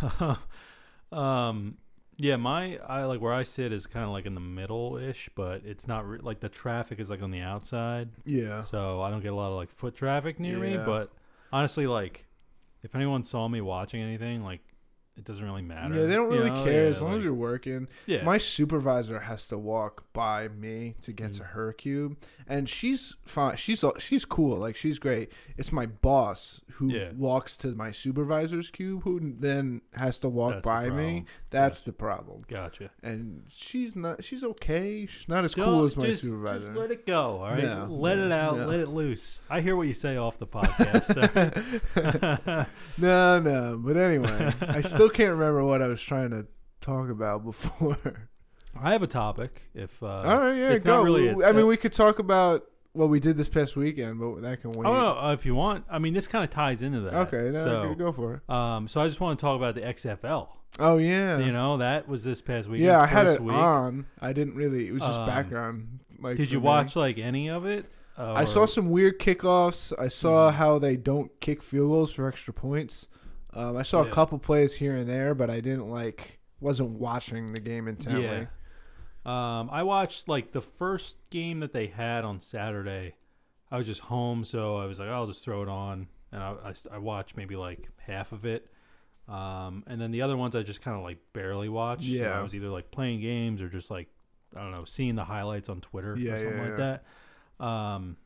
um 1.12 1.76
yeah 2.22 2.36
my 2.36 2.78
i 2.88 3.04
like 3.04 3.20
where 3.20 3.32
i 3.32 3.42
sit 3.42 3.72
is 3.72 3.86
kind 3.86 4.04
of 4.04 4.10
like 4.12 4.26
in 4.26 4.34
the 4.34 4.40
middle 4.40 4.96
ish 4.96 5.28
but 5.34 5.62
it's 5.64 5.88
not 5.88 6.06
re- 6.08 6.18
like 6.22 6.40
the 6.40 6.48
traffic 6.48 6.98
is 7.00 7.10
like 7.10 7.22
on 7.22 7.30
the 7.30 7.40
outside 7.40 8.08
Yeah. 8.24 8.60
so 8.60 9.02
i 9.02 9.10
don't 9.10 9.22
get 9.22 9.32
a 9.32 9.36
lot 9.36 9.48
of 9.48 9.56
like 9.56 9.70
foot 9.70 9.94
traffic 9.94 10.38
near 10.38 10.58
me 10.58 10.74
Yeah. 10.74 10.84
but 10.84 11.10
honestly 11.52 11.86
like 11.86 12.26
if 12.82 12.94
anyone 12.94 13.24
saw 13.24 13.48
me 13.48 13.60
watching 13.60 14.00
anything 14.02 14.42
like 14.44 14.60
it 15.14 15.24
doesn't 15.24 15.44
really 15.44 15.60
matter 15.60 15.94
Yeah, 15.94 16.06
they 16.06 16.14
don't 16.14 16.32
you 16.32 16.38
really 16.38 16.50
know? 16.50 16.64
care 16.64 16.84
Yeah, 16.84 16.88
as 16.88 17.02
long 17.02 17.18
as 17.18 17.22
you're 17.22 17.34
working. 17.34 17.86
yeah 18.06 18.24
My 18.24 18.38
supervisor 18.38 19.20
has 19.20 19.46
to 19.48 19.58
walk 19.58 20.04
by 20.14 20.48
me 20.48 20.94
to 21.02 21.12
get 21.12 21.32
Mm. 21.32 21.36
to 21.36 21.44
her 21.44 21.74
cube, 21.74 22.16
and 22.48 22.66
she's 22.66 23.16
fine. 23.22 23.56
She's 23.56 23.84
she's 23.98 24.24
cool. 24.24 24.56
Like 24.56 24.74
she's 24.74 24.98
great. 24.98 25.30
It's 25.58 25.70
my 25.70 25.84
boss 25.84 26.62
who 26.76 26.90
Yeah. 26.90 27.12
walks 27.14 27.58
to 27.58 27.74
my 27.74 27.90
supervisor's 27.90 28.70
cube, 28.70 29.02
who 29.02 29.34
then 29.38 29.82
has 29.96 30.18
to 30.20 30.30
walk 30.30 30.54
That's 30.54 30.66
by 30.66 30.88
me. 30.88 31.26
That's 31.52 31.78
Gotcha. 31.80 31.84
the 31.84 31.92
problem. 31.92 32.40
gotcha 32.48 32.90
And 33.02 33.44
she's 33.48 33.94
not. 33.94 34.24
She's 34.24 34.42
okay. 34.42 35.06
She's 35.06 35.28
not 35.28 35.44
as 35.44 35.54
cool 35.54 35.64
Don't- 35.66 35.86
as 35.86 35.96
my 35.96 36.06
just, 36.06 36.22
supervisor. 36.22 36.66
just 36.66 36.78
let 36.78 36.90
it 36.90 37.06
go 37.06 37.40
all 37.42 37.50
right 37.50 37.62
No, 37.62 37.86
let 37.88 38.18
it 38.18 38.32
out 38.32 38.56
no. 38.58 38.66
let 38.66 38.80
it 38.80 38.88
loose 38.88 39.38
i 39.50 39.60
hear 39.60 39.76
what 39.76 39.86
you 39.86 39.94
say 39.94 40.16
off 40.16 40.38
the 40.38 40.46
podcast 40.46 41.06
no, 42.98 43.38
no. 43.40 43.78
But 43.82 43.96
anyway, 43.96 44.54
I 44.60 44.80
still 44.80 45.08
can't 45.18 45.30
remember 45.32 45.64
what 45.64 45.82
I 45.82 45.86
was 45.88 46.02
trying 46.02 46.30
to 46.30 46.46
talk 46.80 47.08
about 47.10 47.44
before. 47.50 48.28
i 48.80 48.92
have 48.92 49.02
a 49.02 49.06
topic 49.06 49.68
if 49.74 50.02
uh 50.02 50.06
All 50.06 50.38
right, 50.38 50.56
yeah, 50.56 50.78
go. 50.78 51.02
really 51.02 51.28
a- 51.28 51.46
I 51.48 51.52
mean, 51.52 51.66
we 51.66 51.76
could 51.76 51.92
talk 51.92 52.18
about 52.18 52.64
what 52.94 53.08
we 53.08 53.20
did 53.20 53.36
this 53.36 53.48
past 53.48 53.76
weekend, 53.76 54.20
but 54.20 54.42
that 54.42 54.60
can 54.60 54.72
wait. 54.72 54.86
Oh 54.86 54.92
no, 54.92 55.18
uh, 55.18 55.32
if 55.32 55.46
you 55.46 55.54
want, 55.54 55.84
I 55.90 55.98
mean, 55.98 56.12
this 56.14 56.26
kind 56.26 56.44
of 56.44 56.50
ties 56.50 56.82
into 56.82 57.00
that. 57.00 57.14
Okay, 57.32 57.50
no, 57.50 57.64
so 57.64 57.82
go- 57.88 57.94
go 57.94 58.12
for 58.12 58.34
it. 58.34 58.50
um, 58.54 58.86
so 58.88 59.00
I 59.00 59.06
just 59.08 59.20
want 59.20 59.38
to 59.38 59.42
talk 59.42 59.56
about 59.56 59.74
the 59.74 59.80
XFL. 59.82 60.48
Oh 60.78 60.96
yeah, 60.98 61.38
You 61.38 61.52
know, 61.52 61.76
that 61.78 62.08
was 62.08 62.24
this 62.24 62.40
past 62.40 62.68
weekend. 62.68 62.86
yeah. 62.86 63.00
I 63.00 63.06
had 63.06 63.26
it 63.26 63.40
week. 63.40 63.54
on. 63.54 64.06
I 64.20 64.32
didn't 64.32 64.54
really. 64.54 64.88
It 64.88 64.92
was 64.92 65.02
just 65.02 65.20
Um, 65.20 65.26
background. 65.26 65.98
Like, 66.18 66.36
Did 66.36 66.50
you 66.52 66.60
me. 66.60 66.64
watch 66.64 66.96
like 66.96 67.18
any 67.18 67.48
of 67.50 67.66
it? 67.66 67.86
I 68.16 68.42
Or- 68.42 68.46
saw 68.46 68.66
some 68.66 68.90
weird 68.90 69.18
kickoffs. 69.18 69.92
I 69.98 70.08
saw 70.08 70.50
Mhm. 70.50 70.54
how 70.54 70.78
they 70.78 70.96
don't 70.96 71.30
kick 71.40 71.62
field 71.62 71.90
goals 71.90 72.12
for 72.14 72.26
extra 72.28 72.54
points. 72.54 73.08
Um, 73.54 73.76
I 73.76 73.82
saw 73.82 74.02
Yeah. 74.02 74.08
a 74.08 74.12
couple 74.12 74.38
plays 74.38 74.74
here 74.76 74.94
and 74.96 75.08
there, 75.08 75.34
but 75.34 75.50
I 75.50 75.60
didn't 75.60 75.90
like. 75.90 76.38
Wasn't 76.60 76.90
watching 76.90 77.52
the 77.54 77.60
game 77.60 77.88
intently. 77.88 78.22
Yeah. 78.22 78.44
Um, 79.24 79.68
I 79.70 79.82
watched 79.84 80.28
like 80.28 80.52
the 80.52 80.60
first 80.60 81.16
game 81.30 81.60
that 81.60 81.72
they 81.72 81.86
had 81.88 82.24
on 82.24 82.40
Saturday. 82.40 83.14
I 83.70 83.78
was 83.78 83.86
just 83.86 84.02
home, 84.02 84.44
so 84.44 84.76
I 84.76 84.86
was 84.86 84.98
like, 84.98 85.08
I'll 85.08 85.26
just 85.26 85.44
throw 85.44 85.62
it 85.62 85.68
on, 85.68 86.08
and 86.30 86.42
I, 86.42 86.50
I, 86.64 86.74
I 86.96 86.98
watched 86.98 87.36
maybe 87.36 87.56
like 87.56 87.88
half 88.06 88.32
of 88.32 88.44
it. 88.44 88.68
Um, 89.28 89.84
and 89.86 90.00
then 90.00 90.10
the 90.10 90.22
other 90.22 90.36
ones 90.36 90.54
I 90.56 90.62
just 90.62 90.82
kind 90.82 90.96
of 90.96 91.02
like 91.04 91.18
barely 91.32 91.68
watched. 91.68 92.02
So 92.02 92.08
Yeah. 92.08 92.38
I 92.38 92.42
was 92.42 92.54
either 92.54 92.68
like 92.68 92.90
playing 92.90 93.20
games 93.20 93.62
or 93.62 93.68
just 93.68 93.90
like 93.90 94.08
I 94.54 94.60
don't 94.60 94.72
know, 94.72 94.84
seeing 94.84 95.14
the 95.14 95.24
highlights 95.24 95.68
on 95.68 95.80
Twitter 95.80 96.16
Yeah, 96.18 96.32
or 96.32 96.36
something 96.38 96.56
yeah, 96.58 96.62
like 96.68 96.78
yeah. 96.78 96.98
that. 97.58 97.64
Um, 97.64 98.16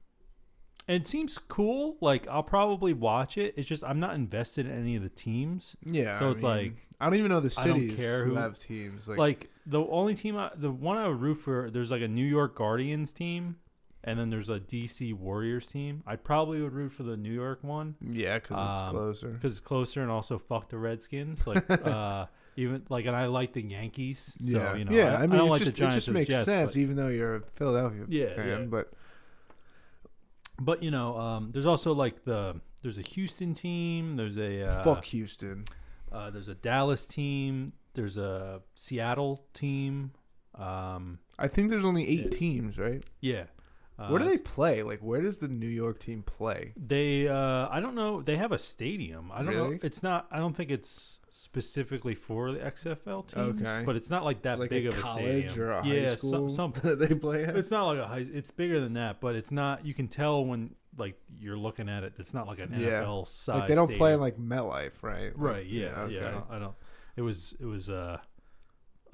it 0.88 1.06
seems 1.06 1.37
cool. 1.38 1.96
Like 2.00 2.26
I'll 2.28 2.42
probably 2.42 2.92
watch 2.94 3.37
it. 3.38 3.54
It's 3.56 3.68
just 3.68 3.85
I'm 3.85 4.00
not 4.00 4.14
invested 4.14 4.66
in 4.66 4.72
any 4.72 4.96
of 4.96 5.02
the 5.02 5.09
teams. 5.11 5.76
Yeah. 5.85 6.18
So 6.18 6.28
I 6.28 6.30
it's 6.30 6.42
mean, 6.42 6.50
like, 6.50 6.86
I 7.00 7.06
don't 7.06 7.18
even 7.18 7.30
know 7.30 7.40
the 7.40 7.50
cities 7.50 7.64
I 7.64 7.68
don't 7.68 7.96
care 7.96 8.24
who 8.24 8.35
have 8.37 8.59
teams. 8.59 9.06
Like, 9.06 9.18
Like, 9.18 9.50
the 9.66 9.80
only 9.85 10.14
team, 10.14 10.37
I, 10.37 10.50
the 10.56 10.70
one 10.70 10.96
I 10.96 11.06
would 11.09 11.20
root 11.20 11.35
for, 11.35 11.70
there's 11.70 11.90
like 11.90 12.02
a 12.02 12.09
New 12.09 12.24
York 12.24 12.54
Guardians 12.54 13.12
team, 13.12 13.56
and 14.02 14.18
then 14.18 14.30
there's 14.30 14.48
a 14.48 14.61
DC 14.61 15.12
Warriors 15.12 15.66
team. 15.66 16.02
I 16.06 16.16
probably 16.16 16.62
would 16.62 16.72
root 16.72 16.92
for 16.92 17.02
the 17.02 17.16
New 17.16 17.32
York 17.32 17.59
one 17.62 17.96
yeah, 18.00 18.38
because 18.38 18.70
it's 18.70 18.80
um, 18.82 18.90
closer. 18.92 19.28
because 19.28 19.52
it's 19.52 19.61
closer, 19.61 20.02
and 20.02 20.11
also 20.11 20.38
fuck 20.38 20.68
the 20.70 20.78
Redskins. 20.78 21.46
Like, 21.46 21.68
uh, 21.87 22.26
even 22.56 22.85
like, 22.88 23.04
and 23.04 23.14
I 23.14 23.26
like 23.26 23.52
the 23.52 23.62
Yankees. 23.62 24.35
So, 24.40 24.56
yeah, 24.59 24.74
you 24.76 24.85
know, 24.87 24.92
yeah. 24.92 25.16
I, 25.16 25.16
I, 25.16 25.20
mean, 25.26 25.30
don't 25.38 25.48
it 25.48 25.50
like 25.50 25.59
just, 25.59 25.72
it 25.72 25.90
just 25.90 26.09
makes 26.09 26.30
Jets, 26.30 26.46
sense, 26.46 26.72
but- 26.72 26.78
even 26.80 26.96
though 26.96 27.09
you're 27.09 27.37
a 27.37 27.40
Philadelphia 27.56 28.04
Yeah, 28.09 28.35
fan. 28.35 28.48
yeah. 28.48 28.59
But 28.66 28.92
But 30.59 30.82
you 30.82 30.90
know, 30.90 31.18
um, 31.18 31.50
there's 31.52 31.66
also 31.66 31.92
like 31.92 32.24
the 32.24 32.61
there's 32.82 32.98
a 32.98 33.02
Houston 33.02 33.52
team. 33.52 34.16
There's 34.16 34.38
a 34.38 34.62
uh, 34.62 34.82
fuck 34.85 35.04
Houston. 35.06 35.64
Uh, 36.12 36.31
there's 36.31 36.49
a 36.49 36.55
Dallas 36.55 37.07
team. 37.07 37.73
There's 37.95 38.16
a 38.19 38.62
Seattle 38.75 39.47
team. 39.53 40.12
Um, 40.55 41.19
I 41.38 41.49
think 41.49 41.71
there's 41.71 41.85
only 41.85 42.09
eight 42.09 42.25
Yeah. 42.33 42.38
teams, 42.38 42.79
right? 42.79 43.03
yeah. 43.21 43.45
Uh, 43.99 44.09
where 44.09 44.19
do 44.21 44.29
they 44.29 44.37
play? 44.37 44.83
Like, 44.83 45.01
where 45.01 45.23
does 45.23 45.38
the 45.38 45.49
New 45.49 45.66
York 45.66 45.99
team 46.01 46.23
play? 46.23 46.75
They, 46.77 47.29
uh, 47.29 47.66
I 47.71 47.81
don't 47.81 47.95
know. 47.95 48.21
They 48.21 48.37
have 48.37 48.53
a 48.53 48.59
stadium. 48.59 49.33
I 49.33 49.42
don't 49.42 49.55
know. 49.55 49.79
It's 49.83 50.03
not. 50.03 50.27
I 50.31 50.37
don't 50.38 50.55
think 50.55 50.71
it's 50.71 51.21
specifically 51.31 52.14
for 52.14 52.53
the 52.53 52.59
XFL 52.59 53.27
teams. 53.27 53.62
Okay. 53.62 53.85
But 53.87 53.97
it's 53.97 54.11
not 54.11 54.23
like 54.23 54.42
that 54.42 54.59
like 54.59 54.69
big 54.69 54.85
a 54.85 54.90
of 54.90 54.99
a 54.99 55.01
college 55.01 55.51
stadium. 55.51 55.61
or 55.61 55.71
a 55.71 55.87
yeah, 55.87 56.09
high 56.11 56.14
school 56.16 56.31
some, 56.31 56.51
something. 56.51 56.83
that 56.99 57.09
they 57.09 57.14
play 57.14 57.45
at. 57.47 57.57
It's 57.57 57.71
not 57.71 57.87
like 57.87 57.99
a 57.99 58.07
high. 58.07 58.27
It's 58.31 58.51
bigger 58.51 58.81
than 58.81 58.92
that, 58.95 59.19
but 59.23 59.35
it's 59.35 59.51
not. 59.51 59.87
You 59.87 59.95
can 59.95 60.09
tell 60.09 60.45
when 60.45 60.75
like 60.98 61.16
you're 61.38 61.56
looking 61.59 61.88
at 61.88 62.02
it. 62.04 62.14
It's 62.18 62.32
not 62.35 62.46
like 62.46 62.59
an 62.59 62.74
Yeah. 62.78 63.02
NFL 63.02 63.26
size. 63.26 63.59
like 63.61 63.68
they 63.68 63.74
don't 63.74 63.94
play 63.96 64.14
in 64.14 64.20
like 64.20 64.38
MetLife, 64.38 65.02
right? 65.02 65.26
Like, 65.26 65.32
Right. 65.37 65.66
Yeah. 65.66 66.06
Yeah. 66.09 66.18
okay. 66.18 66.26
I, 66.26 66.30
don't, 66.30 66.44
I 66.50 66.59
don't. 66.59 66.74
It 67.16 67.22
was. 67.22 67.54
It 67.61 67.66
was. 67.66 67.88
Uh. 67.90 68.18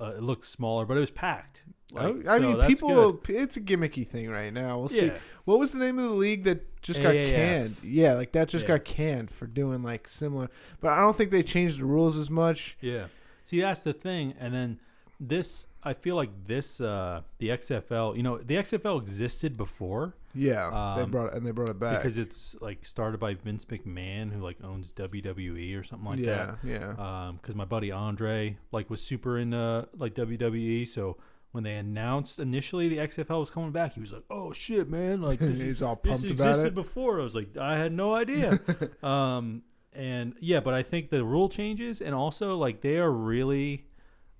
uh, 0.00 0.14
it 0.16 0.22
looked 0.22 0.46
smaller, 0.46 0.84
but 0.86 0.96
it 0.96 1.00
was 1.00 1.10
packed. 1.10 1.64
Like, 1.92 2.04
Oh, 2.04 2.22
I 2.26 2.38
so 2.38 2.56
mean, 2.56 2.66
people. 2.66 3.12
good. 3.12 3.36
It's 3.36 3.56
a 3.56 3.60
gimmicky 3.60 4.06
thing 4.06 4.28
right 4.30 4.52
now. 4.52 4.78
We'll 4.78 4.88
see. 4.88 5.06
Yeah, 5.06 5.18
What 5.44 5.58
was 5.58 5.72
the 5.72 5.78
name 5.78 5.98
of 5.98 6.08
the 6.10 6.16
league 6.16 6.44
that 6.44 6.80
just 6.82 7.02
got 7.02 7.14
AAF. 7.14 7.30
canned? 7.34 7.76
Yeah, 7.84 8.14
like 8.14 8.32
that 8.32 8.48
just 8.48 8.62
Yeah. 8.64 8.78
got 8.78 8.84
canned 8.86 9.30
for 9.30 9.46
doing 9.46 9.82
like 9.82 10.08
similar. 10.08 10.48
But 10.80 10.92
I 10.94 11.00
don't 11.00 11.14
think 11.14 11.30
they 11.30 11.42
changed 11.42 11.78
the 11.78 11.84
rules 11.84 12.16
as 12.16 12.30
much. 12.30 12.76
yeah. 12.80 13.06
See, 13.44 13.60
that's 13.60 13.80
the 13.80 13.92
thing. 13.92 14.34
And 14.40 14.54
then 14.54 14.80
this, 15.20 15.66
I 15.84 15.92
feel 15.94 16.14
like 16.16 16.30
this, 16.46 16.80
uh, 16.80 17.22
the 17.38 17.48
XFL. 17.48 18.16
You 18.16 18.22
know, 18.22 18.38
the 18.38 18.54
XFL 18.56 19.00
existed 19.00 19.56
before 19.56 20.14
Yeah, 20.34 20.94
they 20.96 21.02
Um, 21.02 21.10
brought 21.10 21.28
it, 21.32 21.34
and 21.34 21.46
they 21.46 21.50
brought 21.50 21.68
it 21.70 21.78
back. 21.80 21.96
because 21.98 22.18
it's 22.18 22.54
like 22.60 22.84
started 22.86 23.18
by 23.18 23.34
Vince 23.34 23.64
McMahon, 23.64 24.32
who 24.32 24.40
like 24.40 24.58
owns 24.62 24.92
WWE 24.92 25.76
or 25.78 25.82
something 25.82 26.08
like 26.08 26.18
yeah, 26.20 26.54
that. 26.54 26.58
yeah. 26.64 27.26
Um, 27.28 27.36
because 27.36 27.54
my 27.54 27.64
buddy 27.64 27.90
Andre 27.90 28.56
like 28.70 28.88
was 28.90 29.02
super 29.02 29.38
into 29.38 29.88
like 29.96 30.14
WWE, 30.14 30.86
so 30.86 31.16
when 31.50 31.64
they 31.64 31.74
announced 31.74 32.38
initially 32.38 32.88
the 32.88 32.96
XFL 32.98 33.40
was 33.40 33.50
coming 33.50 33.72
back, 33.72 33.92
he 33.94 34.00
was 34.00 34.12
like, 34.12 34.24
"Oh 34.30 34.52
shit, 34.54 34.88
man! 34.88 35.20
Like 35.20 35.38
this, 35.40 35.58
He's 35.58 35.82
all 35.82 36.00
this 36.02 36.12
pumped 36.20 36.30
about 36.30 36.48
existed 36.50 36.68
it. 36.68 36.74
before." 36.74 37.20
I 37.20 37.24
was 37.24 37.34
like, 37.34 37.56
"I 37.58 37.76
had 37.76 37.92
no 37.92 38.14
idea." 38.14 38.58
um, 39.02 39.62
and 39.92 40.34
yeah, 40.40 40.60
but 40.60 40.72
I 40.72 40.82
think 40.82 41.10
the 41.10 41.24
rule 41.24 41.48
changes, 41.50 42.00
and 42.00 42.14
also 42.14 42.56
like 42.56 42.80
they 42.80 42.96
are 42.96 43.10
really, 43.12 43.84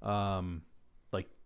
um, 0.01 0.63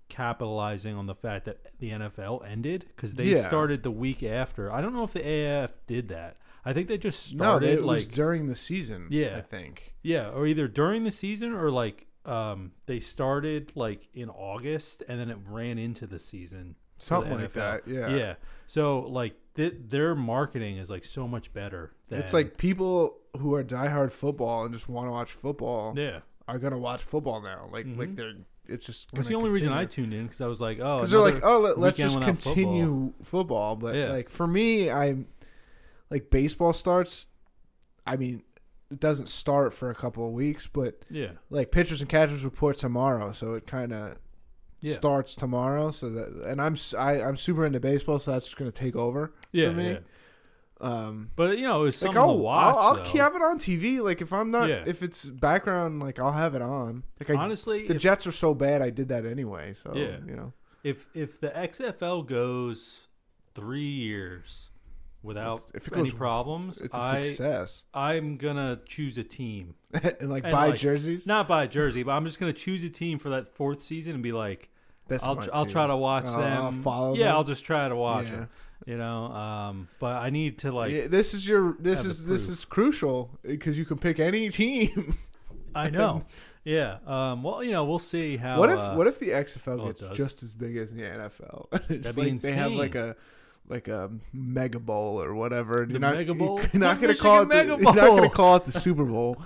capitalizing 0.09 0.95
on 0.97 1.07
the 1.07 1.14
fact 1.14 1.45
that 1.45 1.79
the 1.79 1.90
NFL 1.90 2.42
ended 2.49 2.87
because 2.88 3.14
they 3.14 3.27
Yeah. 3.27 3.47
started 3.47 3.83
the 3.83 3.90
week 3.90 4.23
after. 4.23 4.73
I 4.73 4.81
don't 4.81 4.92
know 4.95 5.05
if 5.05 5.12
the 5.12 5.21
AAF 5.27 5.73
did 5.87 6.09
that. 6.09 6.37
I 6.64 6.73
think 6.73 6.88
they 6.88 6.99
just 6.99 7.35
No, 7.35 7.45
started 7.45 7.79
it 7.79 7.83
like 7.85 7.97
was 7.97 8.07
during 8.09 8.47
the 8.49 8.55
season. 8.55 9.07
Yeah. 9.11 9.37
I 9.37 9.40
think. 9.42 9.95
yeah, 10.03 10.31
or 10.31 10.47
either 10.47 10.66
during 10.69 11.05
the 11.05 11.11
season 11.11 11.53
or 11.53 11.71
like 11.71 12.07
um 12.25 12.73
they 12.87 12.99
started 12.99 13.71
like 13.77 14.09
in 14.14 14.29
August 14.29 15.05
and 15.09 15.21
then 15.21 15.31
it 15.31 15.38
ran 15.49 15.79
into 15.79 16.07
the 16.07 16.19
season. 16.19 16.75
for 16.97 17.01
the 17.01 17.05
Something 17.07 17.33
like 17.40 17.53
NFL. 17.53 17.55
that. 17.55 17.88
Yeah. 17.88 18.09
Yeah. 18.16 18.35
So 18.66 19.01
like 19.01 19.35
th- 19.55 19.75
their 19.88 20.14
marketing 20.14 20.79
is 20.79 20.88
like 20.90 21.05
so 21.05 21.29
much 21.29 21.53
better. 21.53 21.92
Than, 22.09 22.19
It's 22.21 22.33
like 22.33 22.57
people 22.57 23.19
who 23.38 23.55
are 23.55 23.62
diehard 23.62 24.11
football 24.12 24.64
and 24.64 24.73
just 24.75 24.88
want 24.88 25.07
to 25.09 25.12
watch 25.12 25.33
football 25.33 25.92
yeah. 25.97 26.21
are 26.49 26.59
gonna 26.59 26.79
watch 26.79 27.03
football 27.03 27.40
now. 27.42 27.69
Like 27.71 27.87
like 27.87 28.09
Mhm. 28.11 28.16
they're 28.16 28.35
it's 28.68 28.85
just. 28.87 29.11
That's 29.12 29.29
the 29.29 29.35
only 29.35 29.50
reason 29.50 29.72
I 29.72 29.85
tuned 29.85 30.12
in 30.14 30.24
because 30.24 30.40
I 30.40 30.46
was 30.46 30.61
like, 30.61 30.79
oh, 30.81 30.98
because 30.98 31.11
they're 31.11 31.20
like, 31.20 31.44
oh, 31.44 31.61
let, 31.61 31.79
let's 31.79 31.96
just 31.96 32.20
continue 32.20 33.12
football. 33.22 33.76
But 33.76 33.94
Yeah. 33.94 34.11
like 34.11 34.29
for 34.29 34.46
me, 34.46 34.90
I'm 34.90 35.26
like 36.11 36.31
baseball 36.31 36.72
starts. 36.72 37.26
I 38.07 38.16
mean, 38.16 38.42
it 38.90 39.00
doesn't 39.00 39.29
start 39.29 39.74
for 39.74 39.90
a 39.90 39.94
couple 39.94 40.26
of 40.26 40.33
weeks, 40.33 40.66
but 40.66 41.02
yeah, 41.11 41.33
like 41.50 41.70
pitchers 41.70 42.00
and 42.00 42.09
catchers 42.09 42.44
report 42.44 42.79
tomorrow, 42.79 43.33
so 43.33 43.55
it 43.55 43.66
kind 43.66 43.92
of 43.92 44.18
Yeah. 44.81 44.94
starts 44.94 45.35
tomorrow. 45.35 45.90
So 45.90 46.11
that 46.11 46.29
and 46.46 46.61
I'm 46.61 46.76
I, 46.96 47.20
am 47.20 47.37
super 47.37 47.66
into 47.66 47.81
baseball, 47.81 48.18
so 48.18 48.31
that's 48.33 48.46
just 48.46 48.57
gonna 48.57 48.70
take 48.70 48.94
over. 48.94 49.33
yeah, 49.52 49.70
me, 49.72 49.90
yeah. 49.92 49.98
Um, 50.81 51.31
But 51.37 51.57
you 51.59 51.65
know, 51.67 51.81
it 51.83 51.85
was 51.85 52.03
like 52.03 52.17
I'll, 52.17 52.29
to 52.37 52.43
watch. 52.43 52.77
I'll, 52.77 52.79
I'll 52.99 53.05
have 53.05 53.35
it 53.35 53.43
on 53.43 53.59
TV. 53.59 54.01
Like 54.03 54.21
if 54.21 54.33
I'm 54.33 54.51
not, 54.51 54.69
Yeah. 54.69 54.83
if 54.87 55.03
it's 55.03 55.25
background, 55.25 56.01
like 56.01 56.19
I'll 56.19 56.33
have 56.33 56.55
it 56.55 56.62
on. 56.62 57.03
Like 57.19 57.31
I, 57.31 57.35
Honestly, 57.35 57.87
the 57.89 57.95
if, 57.95 58.03
Jets 58.03 58.27
are 58.27 58.33
so 58.33 58.53
bad, 58.55 58.83
I 58.83 58.91
did 58.91 59.09
that 59.09 59.25
anyway. 59.25 59.73
So 59.75 59.93
Yeah. 59.95 60.19
you 60.27 60.37
know, 60.37 60.53
if 60.85 61.07
if 61.15 61.41
the 61.41 61.49
XFL 61.49 62.27
goes 62.27 63.09
three 63.55 63.81
years 63.89 64.69
without 65.23 65.57
It's- 65.57 65.71
if 65.75 65.89
it 65.89 65.95
any 65.95 66.11
goes- 66.11 66.15
problems, 66.15 66.81
it's 66.81 66.95
a 66.95 66.99
I 67.01 67.23
success. 67.23 67.85
I'm 67.95 68.37
gonna 68.37 68.81
choose 68.85 69.17
a 69.19 69.25
team. 69.25 69.75
and 69.95 70.29
like 70.29 70.45
And, 70.45 70.53
buy 70.53 70.67
like, 70.69 70.79
jerseys. 70.79 71.27
Not 71.27 71.49
by 71.49 71.67
jersey, 71.67 72.03
but 72.03 72.12
I'm 72.12 72.27
just 72.27 72.39
gonna 72.39 72.53
choose 72.53 72.85
a 72.85 72.91
team 72.91 73.19
for 73.19 73.31
that 73.31 73.49
fourth 73.57 73.81
season 73.81 74.12
and 74.15 74.23
be 74.23 74.33
like, 74.33 74.69
That's 75.09 75.25
I'll 75.25 75.37
my 75.37 75.49
I'll 75.55 75.65
try 75.67 75.87
to 75.87 75.97
watch 75.97 76.27
I'll- 76.27 76.39
them. 76.39 76.62
I'll 76.62 76.73
follow 76.83 77.15
yeah, 77.15 77.29
them. 77.29 77.37
I'll 77.37 77.45
just 77.45 77.65
try 77.65 77.89
to 77.89 77.97
watch 77.97 78.27
Yeah. 78.27 78.33
them. 78.33 78.49
You 78.85 78.99
know, 78.99 79.27
um, 79.27 79.89
but 79.99 80.17
I 80.23 80.31
need 80.31 80.59
to 80.59 80.73
like. 80.73 80.93
yeah, 80.93 81.07
this 81.07 81.33
is 81.35 81.47
your 81.49 81.77
this 81.79 82.05
is 82.05 82.27
this 82.27 82.49
is 82.49 82.65
crucial 82.65 83.31
because 83.43 83.79
you 83.79 83.85
can 83.85 83.99
pick 83.99 84.21
any 84.21 84.51
team. 84.51 85.17
I 85.75 85.91
know. 85.91 86.25
Yeah. 86.62 86.99
Um, 87.07 87.43
well, 87.43 87.62
you 87.62 87.71
know, 87.73 87.85
we'll 87.85 87.99
see 87.99 88.37
how. 88.37 88.59
what 88.59 88.71
if 88.71 88.79
uh, 88.79 88.95
what 88.95 89.07
if 89.07 89.19
the 89.19 89.31
XFL 89.31 89.81
oh, 89.81 89.87
gets 89.93 90.17
just 90.17 90.43
as 90.43 90.53
big 90.53 90.77
as 90.77 90.93
the 90.93 91.03
NFL? 91.03 91.69
it's 91.73 92.12
That'd 92.12 92.17
like 92.17 92.41
they 92.41 92.53
have 92.53 92.73
like 92.73 92.95
a 92.95 93.17
like 93.69 93.89
a 93.89 94.11
mega 94.33 94.79
bowl 94.79 95.23
or 95.23 95.35
whatever. 95.35 95.87
The 95.87 95.93
you're 95.93 96.01
not, 96.01 96.17
Mega 96.17 96.35
Bowl? 96.35 96.61
You're 96.73 96.81
not 96.81 97.01
gonna 97.01 97.15
call 97.15 97.43
it. 97.43 97.49
The, 97.49 97.65
you're 97.65 97.79
not 97.79 97.95
gonna 97.95 98.31
call 98.31 98.57
it 98.57 98.65
the 98.65 98.73
Super 98.73 99.05
Bowl. 99.05 99.43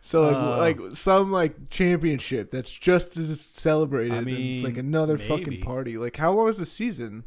So 0.00 0.22
like 0.22 0.36
Uh, 0.36 0.58
like 0.58 0.96
some 0.96 1.30
like 1.30 1.70
championship 1.70 2.50
that's 2.50 2.70
just 2.70 3.16
as 3.16 3.40
celebrated. 3.40 4.14
I 4.14 4.18
and 4.18 4.28
it's 4.28 4.62
like 4.62 4.76
another 4.76 5.16
maybe. 5.16 5.28
fucking 5.28 5.60
party. 5.60 5.96
Like 5.96 6.16
how 6.16 6.32
long 6.32 6.48
is 6.48 6.58
the 6.58 6.66
season? 6.66 7.24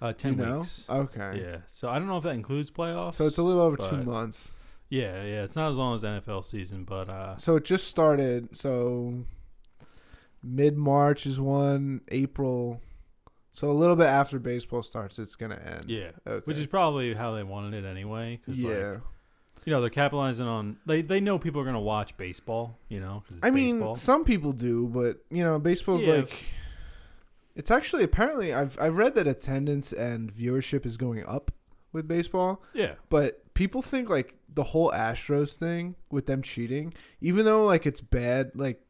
Uh, 0.00 0.12
ten 0.12 0.38
you 0.38 0.44
know? 0.44 0.56
weeks. 0.58 0.84
Okay. 0.88 1.40
Yeah. 1.42 1.56
So 1.66 1.88
I 1.88 1.98
don't 1.98 2.08
know 2.08 2.16
if 2.18 2.22
that 2.24 2.34
includes 2.34 2.70
playoffs. 2.70 3.16
So 3.16 3.26
it's 3.26 3.38
a 3.38 3.42
little 3.42 3.62
over 3.62 3.76
two 3.76 4.02
months. 4.02 4.52
yeah, 4.88 5.22
yeah. 5.24 5.42
It's 5.44 5.56
not 5.56 5.70
as 5.70 5.76
long 5.76 5.94
as 5.94 6.02
NFL 6.02 6.44
season, 6.44 6.84
but 6.84 7.08
uh, 7.08 7.36
So 7.36 7.56
it 7.56 7.64
just 7.64 7.88
started. 7.88 8.56
So 8.56 9.24
mid 10.42 10.76
March 10.76 11.26
is 11.26 11.40
one. 11.40 12.00
April. 12.08 12.80
So 13.52 13.70
a 13.70 13.72
little 13.72 13.96
bit 13.96 14.06
after 14.06 14.38
baseball 14.38 14.82
starts, 14.82 15.18
it's 15.18 15.34
gonna 15.34 15.56
end. 15.56 15.86
yeah. 15.88 16.10
Okay. 16.26 16.42
Which 16.44 16.58
is 16.58 16.66
probably 16.66 17.14
how 17.14 17.34
they 17.34 17.42
wanted 17.42 17.74
it 17.84 17.86
anyway. 17.88 18.40
Cause 18.46 18.58
yeah. 18.60 18.90
Like, 18.90 19.00
you 19.64 19.72
know, 19.72 19.80
they're 19.80 19.90
capitalizing 19.90 20.46
on. 20.46 20.76
They 20.86 21.02
they 21.02 21.18
know 21.20 21.38
people 21.38 21.60
are 21.60 21.64
gonna 21.64 21.80
watch 21.80 22.16
baseball. 22.16 22.78
You 22.88 23.00
know, 23.00 23.24
'cause 23.26 23.38
it's 23.38 23.46
I 23.46 23.50
mean, 23.50 23.76
baseball. 23.76 23.96
some 23.96 24.24
people 24.24 24.52
do, 24.52 24.86
but 24.86 25.18
you 25.30 25.42
know, 25.42 25.58
baseball's 25.58 26.06
Yeah. 26.06 26.14
like. 26.18 26.32
It's 27.58 27.70
actually 27.70 28.04
apparently 28.04 28.54
I've 28.54 28.78
I've 28.80 28.96
read 28.96 29.14
that 29.16 29.26
attendance 29.26 29.92
and 29.92 30.34
viewership 30.34 30.86
is 30.86 30.96
going 30.96 31.26
up 31.26 31.50
with 31.92 32.06
baseball, 32.08 32.62
yeah. 32.72 32.94
but 33.10 33.52
people 33.54 33.82
think 33.82 34.08
like 34.08 34.34
the 34.54 34.62
whole 34.62 34.90
Astros 34.92 35.54
thing 35.54 35.96
with 36.10 36.26
them 36.26 36.40
cheating, 36.40 36.94
even 37.20 37.44
though 37.44 37.64
like 37.66 37.84
it's 37.84 38.00
bad, 38.00 38.52
like 38.54 38.80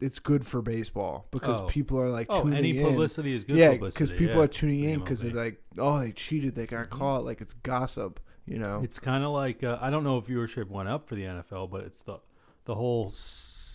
it's 0.00 0.18
good 0.18 0.46
for 0.46 0.60
baseball 0.62 1.26
because 1.30 1.60
Oh. 1.60 1.66
people 1.66 1.98
are 2.00 2.08
like 2.10 2.26
Oh, 2.30 2.42
tuning 2.42 2.58
any 2.58 2.78
in. 2.78 2.84
publicity 2.84 3.34
is 3.34 3.44
good 3.44 3.56
yeah, 3.56 3.72
publicity. 3.72 4.04
because 4.04 4.18
people 4.18 4.36
yeah. 4.36 4.42
are 4.44 4.48
tuning 4.48 4.84
in 4.84 5.00
MLB. 5.00 5.04
because 5.04 5.20
they're 5.22 5.32
like, 5.32 5.62
oh, 5.78 5.98
they 6.00 6.12
cheated, 6.12 6.54
they 6.54 6.66
got 6.66 6.86
Mhm. 6.86 6.90
caught, 6.90 7.24
like 7.24 7.40
it's 7.40 7.52
gossip, 7.54 8.20
you 8.46 8.58
know. 8.58 8.80
It's 8.82 8.98
kind 8.98 9.24
of 9.24 9.30
like 9.32 9.62
uh, 9.62 9.78
I 9.80 9.90
don't 9.90 10.04
know 10.04 10.16
if 10.18 10.26
viewership 10.26 10.68
went 10.70 10.88
up 10.88 11.08
for 11.08 11.14
the 11.16 11.24
NFL, 11.24 11.66
but 11.70 11.82
it's 11.84 12.02
the 12.02 12.18
the 12.64 12.74
whole 12.76 13.10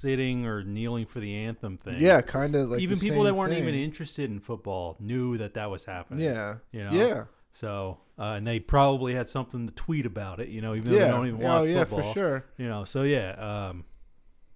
sitting 0.01 0.45
or 0.45 0.63
kneeling 0.63 1.05
for 1.05 1.19
the 1.19 1.35
anthem 1.35 1.77
thing. 1.77 2.01
yeah, 2.01 2.21
kind 2.21 2.55
of 2.55 2.71
like 2.71 2.81
even 2.81 2.99
people 2.99 3.23
that 3.23 3.35
weren't 3.35 3.53
even 3.53 3.75
interested 3.75 4.29
in 4.29 4.39
football 4.39 4.97
knew 4.99 5.37
that 5.37 5.53
that 5.53 5.69
was 5.69 5.85
happening. 5.85 6.25
Yeah, 6.25 6.55
you 6.71 6.83
know. 6.83 6.91
yeah, 6.91 7.23
So 7.53 7.99
uh, 8.19 8.33
and 8.37 8.45
they 8.47 8.59
probably 8.59 9.13
had 9.13 9.29
something 9.29 9.67
to 9.67 9.73
tweet 9.73 10.05
about 10.05 10.39
it. 10.39 10.49
You 10.49 10.61
know, 10.61 10.75
even 10.75 10.91
though 10.91 10.97
yeah. 10.97 11.05
they 11.05 11.11
don't 11.11 11.27
even 11.27 11.43
oh 11.43 11.61
watch 11.61 11.69
yeah, 11.69 11.83
football. 11.85 12.13
for 12.13 12.19
sure. 12.19 12.45
You 12.57 12.67
know. 12.67 12.83
So 12.85 13.03
yeah, 13.03 13.31
um, 13.69 13.85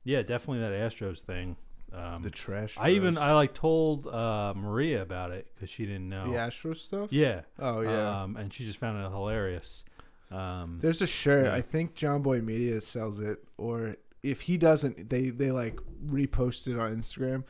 yeah, 0.03 0.21
definitely 0.21 0.59
that 0.59 0.71
Astros 0.73 1.21
thing. 1.21 1.57
Um, 1.93 2.23
The 2.23 2.29
trash. 2.29 2.75
I 2.77 2.89
even. 2.91 3.17
I 3.17 3.33
like 3.33 3.53
told 3.53 4.05
uh, 4.07 4.53
Maria 4.55 5.01
about 5.01 5.31
it 5.31 5.47
because 5.55 5.69
she 5.69 5.85
didn't 5.85 6.09
know. 6.09 6.31
the 6.31 6.37
Astro 6.37 6.73
stuff. 6.73 7.13
Yeah. 7.13 7.41
Oh 7.57 7.81
yeah. 7.81 8.23
Um, 8.23 8.35
and 8.35 8.53
she 8.53 8.65
just 8.65 8.79
found 8.79 9.03
it 9.03 9.09
hilarious. 9.09 9.83
Um, 10.31 10.79
There's 10.81 11.01
a 11.01 11.07
shirt. 11.07 11.45
yeah. 11.45 11.53
I 11.53 11.61
think 11.61 11.95
Jomboy 11.95 12.43
Media 12.43 12.81
sells 12.81 13.21
it, 13.21 13.43
or 13.57 13.95
if 14.31 14.41
he 14.41 14.57
doesn't, 14.57 15.09
they 15.09 15.29
they 15.29 15.51
like 15.51 15.77
repost 16.05 16.67
it 16.67 16.77
on 16.79 16.95
Instagram. 16.95 17.43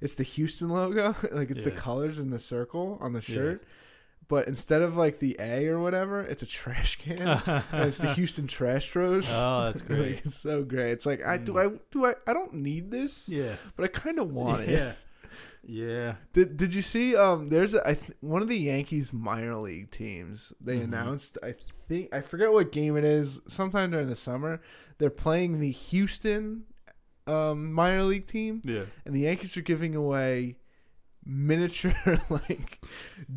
It's 0.00 0.14
the 0.14 0.24
Houston 0.24 0.68
logo, 0.68 1.14
like 1.32 1.50
it's 1.50 1.64
the 1.64 1.70
Yeah. 1.70 1.76
colors 1.76 2.18
in 2.18 2.30
the 2.30 2.38
circle 2.38 2.98
on 3.00 3.12
the 3.14 3.20
Yeah. 3.26 3.34
shirt, 3.34 3.64
but 4.28 4.46
instead 4.46 4.82
of 4.82 4.96
like 4.96 5.20
the 5.20 5.36
A 5.40 5.66
or 5.68 5.78
whatever, 5.80 6.20
it's 6.20 6.42
a 6.42 6.46
trash 6.46 6.96
can. 6.96 7.20
and 7.22 7.64
it's 7.88 7.98
the 7.98 8.12
Houston 8.20 8.46
Trash 8.46 8.86
Tros. 8.90 9.30
Oh, 9.32 9.64
that's 9.66 9.80
Like, 9.88 9.88
great. 9.88 10.22
it's 10.26 10.36
so 10.38 10.62
great. 10.64 10.90
It's 10.92 11.06
like 11.06 11.24
I 11.24 11.38
do 11.38 11.58
I 11.58 11.66
Mm. 11.68 11.80
do 11.90 12.04
I 12.06 12.14
I 12.26 12.32
don't 12.34 12.54
need 12.54 12.90
this, 12.90 13.28
yeah. 13.28 13.56
but 13.76 13.84
I 13.84 13.88
kind 13.88 14.18
of 14.18 14.30
want 14.32 14.62
it. 14.62 14.70
Yeah. 14.70 14.92
Yeah. 15.68 16.14
Did 16.32 16.56
Did 16.56 16.74
you 16.74 16.82
see? 16.82 17.16
Um, 17.16 17.48
there's 17.48 17.74
a, 17.74 17.80
I 17.88 17.94
th- 17.94 18.12
one 18.20 18.42
of 18.42 18.48
the 18.48 18.58
Yankees 18.58 19.12
minor 19.12 19.56
league 19.56 19.90
teams. 19.90 20.52
They 20.60 20.76
Mhm. 20.78 20.84
announced. 20.84 21.38
I 21.42 21.54
think 21.88 22.14
I 22.14 22.20
forget 22.20 22.52
what 22.52 22.72
game 22.72 22.96
it 22.96 23.04
is. 23.04 23.40
Sometime 23.48 23.90
during 23.90 24.08
the 24.08 24.16
summer, 24.16 24.60
they're 24.98 25.10
playing 25.10 25.60
the 25.60 25.70
Houston 25.70 26.64
um, 27.26 27.72
minor 27.72 28.04
league 28.04 28.26
team, 28.26 28.62
Yeah. 28.64 28.84
and 29.04 29.14
the 29.14 29.20
Yankees 29.20 29.56
are 29.56 29.62
giving 29.62 29.94
away 29.94 30.56
miniature 31.28 31.92
like 32.30 32.84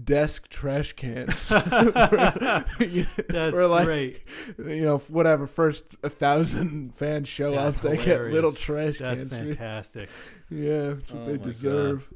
desk 0.03 0.47
trash 0.49 0.93
cans 0.93 1.49
for, 1.51 2.83
you 2.83 3.03
know, 3.03 3.23
That's 3.29 3.49
for, 3.49 3.65
like, 3.67 3.85
great. 3.85 4.21
you 4.59 4.81
know 4.83 4.99
whatever 5.07 5.47
first 5.47 5.95
a 6.03 6.09
thousand 6.09 6.95
fans 6.95 7.27
show 7.27 7.51
That's 7.51 7.77
up 7.83 7.83
they 7.83 7.97
get 7.97 8.21
little 8.25 8.51
hilarious. 8.51 8.59
trash 8.59 8.97
That's 8.99 9.19
cans 9.33 9.33
fantastic. 9.33 10.09
yeah 10.51 10.89
that's 10.93 11.11
what 11.11 11.21
Oh 11.21 11.25
they 11.25 11.31
my 11.31 11.37
God. 11.37 11.43
deserve 11.45 12.13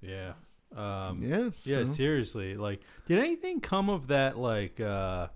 Yeah. 0.00 0.32
Um, 0.74 1.22
yeah 1.22 1.50
Yeah, 1.64 1.84
seriously. 1.84 2.56
Like, 2.56 2.80
did 3.06 3.18
anything 3.18 3.60
come 3.60 3.90
of 3.90 4.06
that? 4.06 4.38
Like, 4.38 4.80
uh, 4.80 5.28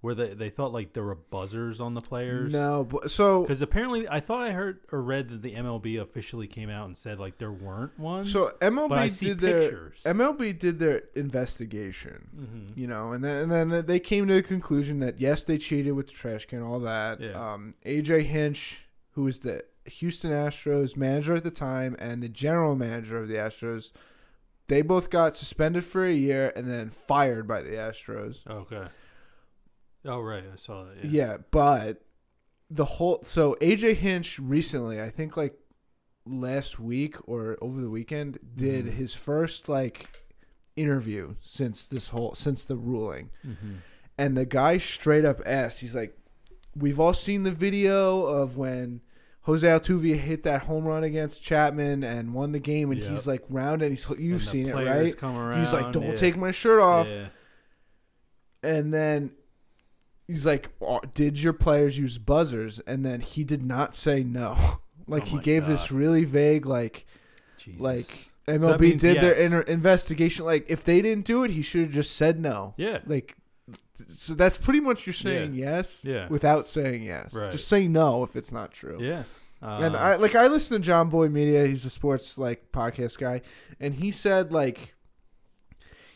where 0.00 0.14
they 0.14 0.32
they 0.34 0.48
thought 0.50 0.72
like 0.72 0.92
there 0.92 1.02
were 1.02 1.14
buzzers 1.16 1.80
on 1.80 1.94
the 1.94 2.00
players. 2.00 2.52
No, 2.52 2.84
but, 2.84 3.10
so 3.10 3.42
Because 3.42 3.60
apparently, 3.62 4.08
I 4.08 4.20
thought 4.20 4.42
I 4.42 4.52
heard 4.52 4.80
or 4.92 5.02
read 5.02 5.28
that 5.30 5.42
the 5.42 5.54
MLB 5.54 6.00
officially 6.00 6.46
came 6.46 6.70
out 6.70 6.86
and 6.86 6.96
said 6.96 7.18
like 7.18 7.38
there 7.38 7.50
weren't 7.52 7.98
ones. 7.98 8.30
so 8.32 8.52
MLB 8.60 9.18
did 9.18 9.40
their 9.40 9.60
pictures. 9.62 10.00
MLB 10.04 10.56
did 10.58 10.78
their 10.78 11.02
investigation. 11.16 12.28
Mhm. 12.36 12.76
You 12.76 12.86
know, 12.86 13.12
and 13.12 13.24
then 13.24 13.50
and 13.50 13.72
then 13.72 13.86
they 13.86 13.98
came 14.00 14.26
to 14.28 14.34
the 14.34 14.42
conclusion 14.42 15.00
that 15.00 15.20
yes, 15.20 15.44
they 15.44 15.58
cheated 15.58 15.94
with 15.94 16.06
the 16.08 16.12
trash 16.12 16.46
can, 16.46 16.62
all 16.62 16.80
that. 16.80 17.20
Yeah. 17.20 17.32
Um, 17.52 17.74
AJ 17.84 18.24
Hinch, 18.26 18.84
who 19.12 19.24
was 19.24 19.40
the 19.40 19.64
Houston 19.86 20.30
Astros 20.30 20.96
manager 20.96 21.34
at 21.34 21.44
the 21.44 21.50
time 21.50 21.96
and 21.98 22.22
the 22.22 22.28
general 22.28 22.76
manager 22.76 23.18
of 23.18 23.26
the 23.28 23.34
Astros, 23.34 23.90
they 24.66 24.82
both 24.82 25.08
got 25.10 25.34
suspended 25.34 25.82
for 25.82 26.04
a 26.04 26.12
year 26.12 26.52
and 26.54 26.68
then 26.70 26.90
fired 26.90 27.48
by 27.48 27.62
the 27.62 27.70
Astros. 27.70 28.46
Okay. 28.46 28.84
Oh 30.04 30.20
right, 30.20 30.44
I 30.52 30.56
saw 30.56 30.84
that. 30.84 31.04
Yeah, 31.04 31.10
Yeah. 31.32 31.36
but 31.50 32.02
the 32.70 32.84
whole 32.84 33.22
so 33.24 33.56
AJ 33.60 33.94
Hinch 33.96 34.38
recently, 34.38 35.00
I 35.00 35.10
think 35.10 35.36
like 35.36 35.54
last 36.26 36.78
week 36.78 37.16
or 37.28 37.56
over 37.60 37.80
the 37.80 37.90
weekend, 37.90 38.38
did 38.54 38.86
Mhm. 38.86 38.92
his 38.92 39.14
first 39.14 39.68
like 39.68 40.08
interview 40.76 41.34
since 41.40 41.86
this 41.86 42.08
whole 42.08 42.34
since 42.34 42.64
the 42.64 42.76
ruling. 42.76 43.30
hmm 43.42 43.76
And 44.16 44.36
the 44.36 44.44
guy 44.46 44.78
straight 44.78 45.24
up 45.24 45.40
asked, 45.46 45.80
he's 45.80 45.94
like, 45.94 46.14
We've 46.76 47.00
all 47.00 47.14
seen 47.14 47.42
the 47.42 47.50
video 47.50 48.24
of 48.26 48.56
when 48.56 49.00
Jose 49.42 49.66
Altuve 49.66 50.16
hit 50.18 50.42
that 50.44 50.62
home 50.62 50.84
run 50.84 51.02
against 51.02 51.42
Chapman 51.42 52.04
and 52.04 52.34
won 52.34 52.52
the 52.52 52.60
game, 52.60 52.92
and 52.92 53.00
Yep. 53.00 53.10
he's 53.10 53.26
like 53.26 53.42
rounded. 53.48 53.90
He's 53.90 54.06
you've 54.18 54.44
seen 54.44 54.68
it, 54.68 54.74
right? 54.74 55.20
Around, 55.22 55.58
he's 55.58 55.72
like, 55.72 55.92
"Don't 55.92 56.02
yeah. 56.04 56.16
take 56.16 56.36
my 56.36 56.50
shirt 56.52 56.78
off." 56.80 57.08
Yeah. 57.08 57.28
And 58.62 58.92
then 58.92 59.32
he's 60.28 60.46
like, 60.46 60.68
"Oh, 60.80 61.00
"Did 61.14 61.42
your 61.42 61.52
players 61.52 61.98
use 61.98 62.18
buzzers?" 62.18 62.80
And 62.86 63.04
then 63.04 63.20
he 63.20 63.42
did 63.42 63.64
not 63.64 63.96
say 63.96 64.22
no. 64.22 64.78
like 65.08 65.22
Oh 65.24 65.26
he 65.26 65.36
my 65.36 65.42
gave 65.42 65.66
this 65.66 65.90
really 65.90 66.24
vague, 66.24 66.66
like, 66.66 67.06
Jesus. 67.56 67.80
like 67.80 68.28
MLB 68.46 68.80
means 68.80 69.02
did 69.02 69.16
their 69.16 69.34
yes. 69.36 69.40
inter- 69.46 69.60
investigation. 69.62 70.44
Like, 70.44 70.66
if 70.68 70.84
they 70.84 71.02
didn't 71.02 71.24
do 71.26 71.42
it, 71.44 71.50
he 71.50 71.62
should 71.62 71.80
have 71.82 71.90
just 71.90 72.14
said 72.16 72.38
no. 72.40 72.74
yeah. 72.76 73.00
Like, 73.06 73.34
so 74.08 74.34
that's 74.34 74.56
pretty 74.58 74.78
much 74.80 75.06
you're 75.06 75.12
saying 75.12 75.54
yes, 75.54 76.04
Yeah. 76.04 76.28
without 76.28 76.68
saying 76.68 77.02
yes. 77.02 77.34
Right. 77.34 77.50
Just 77.50 77.66
say 77.66 77.88
no 77.88 78.22
if 78.22 78.36
it's 78.36 78.52
not 78.52 78.70
true. 78.70 78.98
Yeah. 79.02 79.24
And 79.60 79.96
Um, 79.96 79.96
I 79.96 80.14
like 80.14 80.36
I 80.36 80.46
listen 80.46 80.80
to 80.80 80.88
Jomboy 80.90 81.32
Media. 81.32 81.66
He's 81.66 81.84
a 81.84 81.90
sports 81.90 82.38
like 82.38 82.70
podcast 82.70 83.18
guy, 83.18 83.40
and 83.80 83.96
he 83.96 84.12
said 84.12 84.52
like 84.52 84.94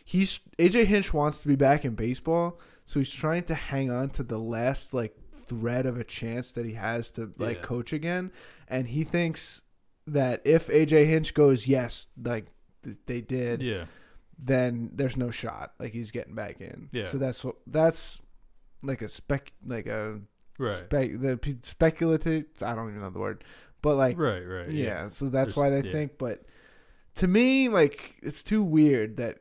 he's 0.04 0.38
AJ 0.58 0.86
Hinch 0.86 1.12
wants 1.12 1.42
to 1.42 1.48
be 1.48 1.56
back 1.56 1.84
in 1.84 1.94
baseball, 1.96 2.60
so 2.84 3.00
he's 3.00 3.10
trying 3.10 3.44
to 3.44 3.54
hang 3.54 3.90
on 3.90 4.10
to 4.10 4.22
the 4.22 4.38
last 4.38 4.92
like 4.94 5.16
thread 5.46 5.86
of 5.86 5.98
a 5.98 6.04
chance 6.04 6.52
that 6.52 6.64
he 6.66 6.74
has 6.74 7.10
to 7.12 7.32
like 7.38 7.58
Yeah. 7.58 7.62
coach 7.62 7.92
again, 7.92 8.30
and 8.68 8.88
he 8.88 9.04
thinks 9.04 9.62
that 10.06 10.42
if 10.44 10.68
AJ 10.68 11.06
Hinch 11.06 11.34
goes 11.34 11.66
yes, 11.66 12.08
like 12.22 12.46
th- 12.82 12.96
they 13.06 13.20
did, 13.20 13.62
yeah. 13.62 13.84
then 14.38 14.90
there's 14.94 15.16
no 15.16 15.30
shot. 15.30 15.74
Like 15.78 15.92
he's 15.92 16.10
getting 16.10 16.34
back 16.34 16.60
in. 16.60 16.88
Yeah. 16.92 17.06
So 17.06 17.18
that's 17.18 17.44
what 17.44 17.56
that's 17.66 18.20
like 18.82 19.02
a 19.02 19.08
spec 19.08 19.52
like 19.66 19.86
a 19.86 20.20
Right. 20.58 20.76
spec 20.78 21.20
the 21.20 21.36
p- 21.36 21.58
speculative. 21.62 22.44
I 22.60 22.74
don't 22.74 22.88
even 22.90 23.00
know 23.00 23.10
the 23.10 23.18
word, 23.20 23.44
but 23.80 23.96
like 23.96 24.18
right. 24.18 24.40
Right. 24.46 24.70
yeah, 24.72 25.08
so 25.08 25.26
that's 25.28 25.54
There's- 25.54 25.56
why 25.56 25.70
they 25.70 25.86
yeah. 25.86 25.92
think. 25.92 26.18
But 26.18 26.44
to 27.16 27.26
me, 27.28 27.68
like 27.68 28.16
it's 28.22 28.42
too 28.42 28.62
weird 28.62 29.16
that 29.18 29.38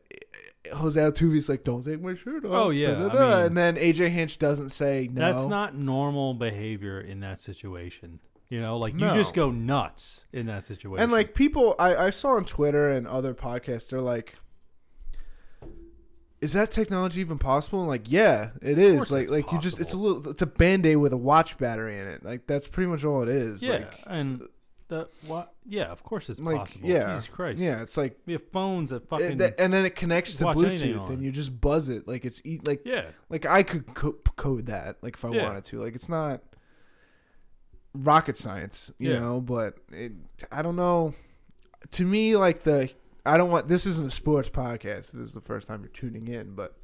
Jose 0.74 1.00
Altuve's 1.00 1.50
like, 1.50 1.63
"Don't 1.63 1.84
take 1.84 2.02
my 2.02 2.13
shirt 2.15 2.45
off." 2.45 2.52
Oh, 2.54 2.69
yeah, 2.69 2.91
da, 2.91 3.10
da, 3.10 3.17
I 3.17 3.36
mean- 3.38 3.45
and 3.47 3.58
then 3.58 3.76
AJ 3.78 4.10
Hinch 4.10 4.38
doesn't 4.39 4.69
say 4.69 5.10
no. 5.12 5.19
That's 5.32 5.47
not 5.47 5.76
normal 5.76 6.34
behavior 6.34 7.00
in 7.02 7.19
that 7.21 7.39
situation. 7.39 8.19
You 8.50 8.60
know, 8.62 8.78
like 8.78 8.93
No. 8.95 9.08
you 9.08 9.13
just 9.13 9.34
go 9.34 9.50
nuts 9.50 10.26
in 10.34 10.45
that 10.47 10.65
situation. 10.65 11.02
And 11.04 11.12
like 11.12 11.34
people, 11.36 11.74
I 11.80 11.95
I 11.95 12.10
saw 12.10 12.36
on 12.36 12.45
Twitter 12.45 12.91
and 12.91 13.08
other 13.08 13.34
podcasts, 13.34 13.89
they're 13.89 14.02
like. 14.02 14.36
Is 16.41 16.54
that 16.54 16.71
technology 16.71 17.21
even 17.21 17.38
possible? 17.38 17.82
And 17.82 17.88
like, 17.88 18.10
yeah, 18.12 18.50
it 18.63 18.80
is. 18.80 19.12
Like, 19.12 19.30
like 19.30 19.52
you 19.52 19.60
just, 19.60 19.80
it's 19.80 19.93
a 19.93 19.97
little, 19.97 20.28
it's 20.32 20.41
a 20.41 20.47
band 20.47 20.88
aid 20.88 20.95
with 20.95 21.13
a 21.13 21.17
watch 21.17 21.56
battery 21.60 22.00
in 22.00 22.08
it. 22.08 22.26
Like, 22.26 22.47
that's 22.47 22.67
pretty 22.67 22.89
much 22.89 23.04
all 23.06 23.21
it 23.21 23.30
is. 23.30 23.62
yeah, 23.62 23.74
Like, 23.74 23.93
and 24.08 24.41
what? 25.27 25.54
Yeah, 25.67 25.86
of 25.86 26.04
course 26.04 26.30
it's 26.30 26.39
Like, 26.39 26.58
possible. 26.58 26.89
yeah. 26.89 27.13
Jesus 27.13 27.27
Christ. 27.30 27.60
yeah, 27.60 27.82
it's 27.82 27.97
like 27.97 28.17
we 28.25 28.34
have 28.34 28.43
phones 28.51 28.89
that 28.91 29.08
fucking. 29.08 29.38
that- 29.38 29.60
and 29.60 29.73
then 29.73 29.86
it 29.86 29.95
connects 29.95 30.36
to 30.38 30.45
watch 30.45 30.58
anything 30.58 30.93
Bluetooth, 30.95 31.01
on. 31.01 31.12
and 31.13 31.23
you 31.23 31.32
just 31.32 31.60
buzz 31.62 31.89
it 31.89 32.08
like 32.08 32.25
it's 32.25 32.41
e- 32.45 32.60
like 32.65 32.82
yeah, 32.86 33.06
like 33.30 33.45
I 33.45 33.63
could 33.63 33.93
co- 33.93 34.17
code 34.38 34.65
that 34.67 34.97
like 35.01 35.15
if 35.15 35.25
I 35.25 35.30
Yeah. 35.32 35.43
wanted 35.47 35.63
to. 35.65 35.80
Like 35.82 35.95
it's 35.95 36.10
not 36.10 36.41
rocket 37.93 38.38
science, 38.38 38.91
you 38.97 39.12
Yeah. 39.13 39.19
know. 39.19 39.41
But 39.41 39.77
it, 39.91 40.13
I 40.51 40.62
don't 40.62 40.75
know. 40.75 41.13
To 41.91 42.06
me, 42.06 42.36
like 42.36 42.63
the 42.63 42.91
I 43.25 43.38
don't 43.38 43.51
want 43.51 43.67
this 43.67 43.86
isn't 43.86 44.08
a 44.08 44.12
sports 44.12 44.49
podcast. 44.49 45.10
If 45.10 45.12
this 45.12 45.27
is 45.30 45.34
the 45.34 45.41
first 45.41 45.67
time 45.67 45.82
you're 45.82 45.89
tuning 45.89 46.27
in, 46.27 46.54
but 46.56 46.75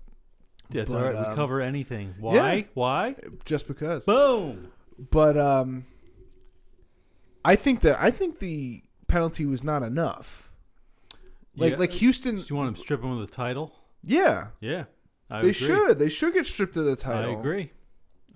yeah, 0.70 0.82
it's 0.84 0.92
but, 0.92 1.00
all 1.00 1.06
right. 1.12 1.16
um, 1.16 1.30
we 1.30 1.36
cover 1.36 1.62
anything. 1.62 2.16
Why? 2.20 2.68
Why? 2.74 3.16
just 3.46 3.68
because. 3.68 4.04
Boom. 4.06 4.72
But 5.12 5.38
um, 5.38 5.86
I 7.46 7.56
think 7.56 7.82
that 7.82 7.98
I 8.02 8.12
think 8.12 8.40
the 8.40 8.84
penalty 9.08 9.46
was 9.46 9.64
not 9.64 9.84
enough. 9.84 10.50
Like 11.56 11.74
Yeah. 11.74 11.78
like 11.80 11.92
Houston, 11.94 12.36
Do 12.36 12.44
you 12.50 12.56
want 12.56 12.76
to 12.76 12.82
strip 12.82 13.02
him 13.04 13.12
of 13.12 13.20
the 13.20 13.34
title? 13.34 13.74
yeah, 14.04 14.48
Yeah, 14.60 14.86
I 15.30 15.38
they 15.42 15.50
agree. 15.50 15.54
should 15.54 16.00
they 16.00 16.10
should 16.10 16.34
get 16.34 16.46
stripped 16.46 16.78
of 16.78 16.86
the 16.86 16.96
title. 16.96 17.36
I 17.36 17.40
agree. 17.40 17.72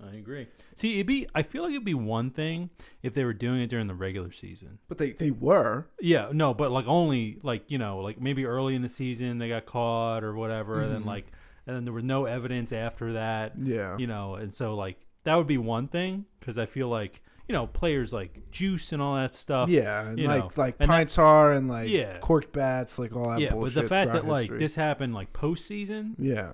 I 0.03 0.15
agree. 0.15 0.47
See, 0.73 0.95
it'd 0.95 1.05
be. 1.05 1.27
I 1.35 1.43
feel 1.43 1.61
like 1.61 1.73
it'd 1.73 1.85
be 1.85 1.93
one 1.93 2.31
thing 2.31 2.71
if 3.03 3.13
they 3.13 3.23
were 3.23 3.33
doing 3.33 3.61
it 3.61 3.67
during 3.69 3.85
the 3.85 3.93
regular 3.93 4.31
season. 4.31 4.79
But 4.87 4.97
they 4.97 5.11
they 5.11 5.29
were. 5.29 5.89
Yeah, 5.99 6.29
no, 6.33 6.55
but 6.55 6.71
like 6.71 6.87
only 6.87 7.37
like 7.43 7.69
you 7.69 7.77
know 7.77 7.99
like 7.99 8.19
maybe 8.19 8.45
early 8.45 8.73
in 8.73 8.81
the 8.81 8.89
season 8.89 9.37
they 9.37 9.49
got 9.49 9.67
caught 9.67 10.23
or 10.23 10.33
whatever, 10.33 10.81
and 10.81 10.91
then 10.91 11.03
Mhm. 11.03 11.07
like 11.07 11.27
and 11.67 11.75
then 11.75 11.83
there 11.85 11.93
was 11.93 12.03
no 12.03 12.25
evidence 12.25 12.71
after 12.71 13.13
that, 13.13 13.53
Yeah. 13.61 13.95
you 13.99 14.07
know, 14.07 14.33
and 14.33 14.55
so 14.55 14.73
like 14.75 14.97
that 15.23 15.35
would 15.35 15.45
be 15.45 15.59
one 15.59 15.87
thing 15.87 16.25
because 16.39 16.57
I 16.57 16.65
feel 16.65 16.87
like 16.87 17.21
you 17.51 17.57
know 17.57 17.67
players 17.67 18.13
like 18.13 18.49
juice 18.49 18.93
and 18.93 19.01
all 19.01 19.15
that 19.17 19.35
stuff. 19.35 19.67
yeah, 19.67 20.07
and 20.07 20.17
you 20.17 20.25
like 20.25 20.39
know, 20.39 20.49
like 20.55 20.75
and 20.79 20.89
that- 20.89 20.93
pine 20.95 21.07
tar 21.07 21.51
and 21.51 21.67
like 21.67 21.89
Yeah. 21.89 22.17
corked 22.19 22.53
bats, 22.53 22.97
like 22.97 23.13
all 23.13 23.29
that 23.29 23.41
yeah, 23.41 23.53
but 23.53 23.73
the 23.73 23.83
fact 23.83 24.13
that 24.13 24.21
throughout 24.21 24.25
like 24.31 24.57
this 24.57 24.75
happened 24.75 25.13
like 25.13 25.33
postseason, 25.33 26.15
yeah, 26.17 26.51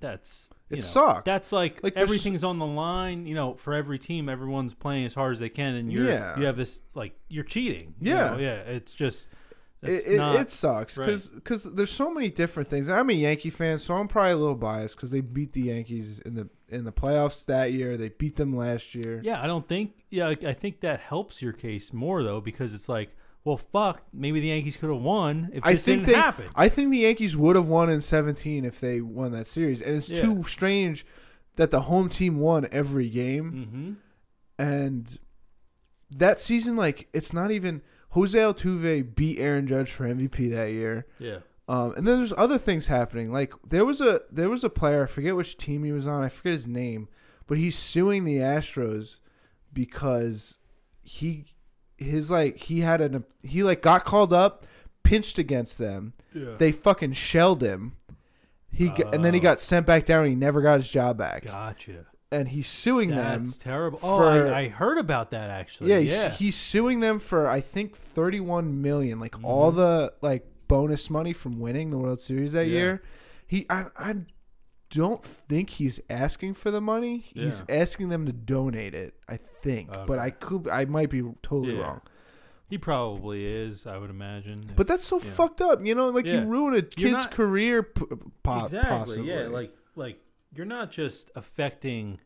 that's 0.00 0.50
you 0.68 0.76
it 0.76 0.80
know, 0.80 0.84
sucks. 0.86 1.24
That's 1.24 1.52
like, 1.52 1.80
Like, 1.82 1.96
everything's 1.96 2.44
on 2.44 2.58
the 2.58 2.66
line, 2.66 3.26
you 3.26 3.34
know, 3.34 3.54
for 3.54 3.72
every 3.74 3.98
team. 3.98 4.28
Everyone's 4.28 4.74
playing 4.74 5.06
as 5.06 5.14
hard 5.14 5.32
as 5.32 5.38
they 5.38 5.48
can, 5.48 5.74
and 5.74 5.90
you're 5.92 6.04
Yeah. 6.06 6.38
you 6.38 6.44
have 6.46 6.56
this 6.56 6.80
like 6.94 7.14
you're 7.28 7.44
cheating. 7.44 7.94
you 8.00 8.10
Yeah. 8.12 8.30
know? 8.30 8.38
yeah. 8.38 8.54
It's 8.60 8.94
just 8.94 9.28
it, 9.82 10.06
it, 10.06 10.20
it 10.20 10.50
sucks 10.50 10.96
right. 10.96 11.18
because 11.34 11.64
there's 11.64 11.90
so 11.90 12.10
many 12.12 12.30
different 12.30 12.68
things. 12.70 12.88
I'm 12.88 13.10
a 13.10 13.12
Yankee 13.14 13.50
fan, 13.50 13.78
so 13.78 13.94
I'm 13.94 14.08
probably 14.08 14.32
a 14.32 14.36
little 14.36 14.54
biased 14.54 14.96
because 14.96 15.10
they 15.10 15.20
beat 15.20 15.52
the 15.52 15.62
Yankees 15.62 16.20
in 16.20 16.34
the 16.34 16.48
in 16.74 16.84
the 16.84 16.92
playoffs 16.92 17.44
that 17.46 17.72
year. 17.72 17.96
They 17.96 18.08
beat 18.10 18.36
them 18.36 18.56
last 18.56 18.94
year. 18.94 19.20
yeah, 19.24 19.42
I 19.42 19.46
don't 19.46 19.66
think. 19.68 19.92
Yeah, 20.10 20.28
I, 20.28 20.52
think 20.52 20.80
that 20.80 21.00
helps 21.00 21.40
your 21.40 21.52
case 21.52 21.92
more 21.92 22.22
though 22.22 22.40
because 22.40 22.74
it's 22.74 22.88
like, 22.88 23.10
well, 23.44 23.56
fuck, 23.56 24.02
maybe 24.12 24.40
the 24.40 24.48
Yankees 24.48 24.76
could 24.76 24.90
have 24.90 25.02
won 25.02 25.50
if 25.52 25.64
I 25.64 25.76
think 25.76 26.00
didn't 26.02 26.06
they- 26.06 26.14
happen. 26.14 26.46
I 26.54 26.68
think 26.68 26.90
the 26.90 26.98
Yankees 26.98 27.36
would 27.36 27.56
have 27.56 27.68
won 27.68 27.90
in 27.90 28.00
17 28.00 28.64
if 28.64 28.80
they 28.80 29.00
won 29.00 29.32
that 29.32 29.46
series, 29.46 29.80
and 29.82 29.96
it's 29.96 30.08
Yeah. 30.08 30.22
too 30.22 30.42
strange 30.44 31.04
that 31.56 31.70
the 31.70 31.82
home 31.82 32.08
team 32.08 32.38
won 32.38 32.66
every 32.72 33.08
game. 33.08 33.52
mm-hmm. 33.52 33.92
And 34.58 35.18
that 36.10 36.40
season, 36.40 36.76
like, 36.76 37.08
it's 37.12 37.32
not 37.32 37.50
even 37.50 37.82
Jose 38.10 38.38
Altuve 38.38 39.14
beat 39.14 39.38
Aaron 39.38 39.66
Judge 39.66 39.90
for 39.90 40.04
MVP 40.06 40.48
that 40.50 40.70
year. 40.70 41.06
Yeah. 41.18 41.38
Um, 41.66 41.94
and 41.96 42.06
then 42.06 42.18
there's 42.18 42.34
other 42.36 42.58
things 42.58 42.88
happening. 42.88 43.32
Like 43.32 43.54
there 43.66 43.84
was 43.84 44.00
a 44.00 44.20
there 44.30 44.50
was 44.50 44.64
a 44.64 44.70
player, 44.70 45.04
I 45.04 45.06
forget 45.06 45.34
which 45.36 45.56
team 45.56 45.84
he 45.84 45.92
was 45.92 46.06
on, 46.06 46.22
I 46.22 46.28
forget 46.28 46.52
his 46.52 46.68
name, 46.68 47.08
but 47.46 47.56
he's 47.58 47.76
suing 47.76 48.24
the 48.24 48.36
Astros 48.36 49.18
because 49.72 50.58
he 51.02 51.46
his 51.96 52.30
like 52.30 52.56
he 52.58 52.80
had 52.80 53.00
an 53.00 53.24
he 53.42 53.62
like 53.62 53.82
got 53.82 54.04
called 54.04 54.32
up, 54.32 54.66
pinched 55.02 55.38
against 55.38 55.78
them. 55.78 56.12
Yeah. 56.34 56.54
They 56.58 56.72
fucking 56.72 57.12
shelled 57.14 57.62
him. 57.62 57.96
He 58.70 58.88
and 59.12 59.24
then 59.24 59.34
he 59.34 59.40
Oh. 59.40 59.42
got 59.42 59.60
sent 59.60 59.86
back 59.86 60.04
down. 60.04 60.20
and 60.24 60.30
He 60.30 60.34
never 60.36 60.60
got 60.60 60.80
his 60.80 60.88
job 60.88 61.16
back, 61.16 61.44
Gotcha. 61.44 62.06
and 62.32 62.48
he's 62.48 62.68
suing 62.68 63.10
them. 63.10 63.44
That's 63.44 63.56
terrible. 63.56 64.00
Oh, 64.02 64.22
I, 64.22 64.58
I 64.62 64.68
heard 64.68 64.98
about 64.98 65.30
that 65.30 65.48
actually. 65.50 65.90
Yeah, 65.90 65.98
Yeah. 65.98 66.28
he's, 66.30 66.38
he's 66.38 66.56
suing 66.56 67.00
them 67.00 67.18
for 67.20 67.46
I 67.48 67.60
think 67.60 67.96
31 67.96 68.82
million, 68.82 69.20
like 69.20 69.42
all 69.44 69.72
Mhm. 69.72 69.76
the 69.76 70.12
like 70.22 70.46
bonus 70.68 71.10
money 71.10 71.32
from 71.32 71.58
winning 71.60 71.90
the 71.90 71.98
World 71.98 72.20
Series 72.20 72.52
that 72.52 72.66
Yeah. 72.66 72.72
year. 72.78 73.02
He 73.46 73.66
I 73.70 73.86
I 73.96 74.14
don't 74.90 75.24
think 75.24 75.70
he's 75.70 75.98
asking 76.08 76.54
for 76.54 76.70
the 76.70 76.80
money. 76.80 77.24
He's 77.34 77.64
asking 77.68 78.10
them 78.10 78.26
to 78.26 78.32
donate 78.32 78.94
it, 78.94 79.14
I 79.28 79.38
think. 79.62 79.90
But 80.06 80.18
I 80.18 80.30
could 80.30 80.68
I 80.68 80.84
might 80.84 81.10
be 81.10 81.22
totally 81.42 81.76
Yeah. 81.76 81.82
wrong. 81.82 82.00
he 82.66 82.78
probably 82.78 83.44
is. 83.44 83.86
I 83.86 83.98
would 83.98 84.10
imagine. 84.10 84.56
But 84.74 84.86
that's 84.88 85.04
so 85.04 85.20
Yeah. 85.20 85.30
fucked 85.30 85.60
up, 85.60 85.84
you 85.84 85.94
know, 85.94 86.08
like 86.08 86.24
you 86.26 86.40
ruin 86.40 86.74
a 86.74 86.82
kid's 86.82 87.12
not- 87.12 87.30
career 87.30 87.82
po- 87.82 88.08
exactly. 88.64 88.80
possibly. 88.90 89.28
Yeah. 89.28 89.48
Like 89.48 89.72
like 89.94 90.18
you're 90.52 90.66
not 90.66 90.90
just 90.90 91.30
affecting, 91.36 92.18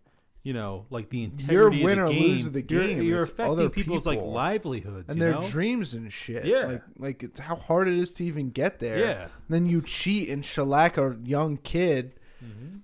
you 0.48 0.54
know, 0.54 0.86
like 0.88 1.10
the 1.10 1.18
You're 1.18 1.30
integrity 1.68 1.84
win 1.84 1.98
of 1.98 2.06
or 2.06 2.12
the 2.12 2.20
lose 2.20 2.38
game. 2.38 2.46
of 2.46 2.52
the 2.54 2.64
You're- 2.68 2.86
game. 2.94 3.02
You're, 3.02 3.22
affecting 3.22 3.52
other 3.52 3.68
people's 3.68 4.06
like 4.06 4.20
livelihoods 4.22 5.12
and 5.12 5.20
their 5.20 5.32
know? 5.32 5.42
dreams 5.50 5.92
and 5.92 6.10
shit. 6.10 6.46
Yeah. 6.46 6.64
Like 6.66 6.82
like 6.98 7.22
it's 7.22 7.40
how 7.40 7.56
hard 7.56 7.86
it 7.88 7.94
is 7.94 8.14
to 8.14 8.24
even 8.24 8.48
get 8.50 8.78
there. 8.78 8.98
Yeah. 8.98 9.28
Then 9.50 9.66
you 9.66 9.82
cheat 9.82 10.30
and 10.30 10.42
shellac 10.44 10.96
a 10.96 11.16
young 11.22 11.58
kid, 11.58 12.14
hmm 12.40 12.76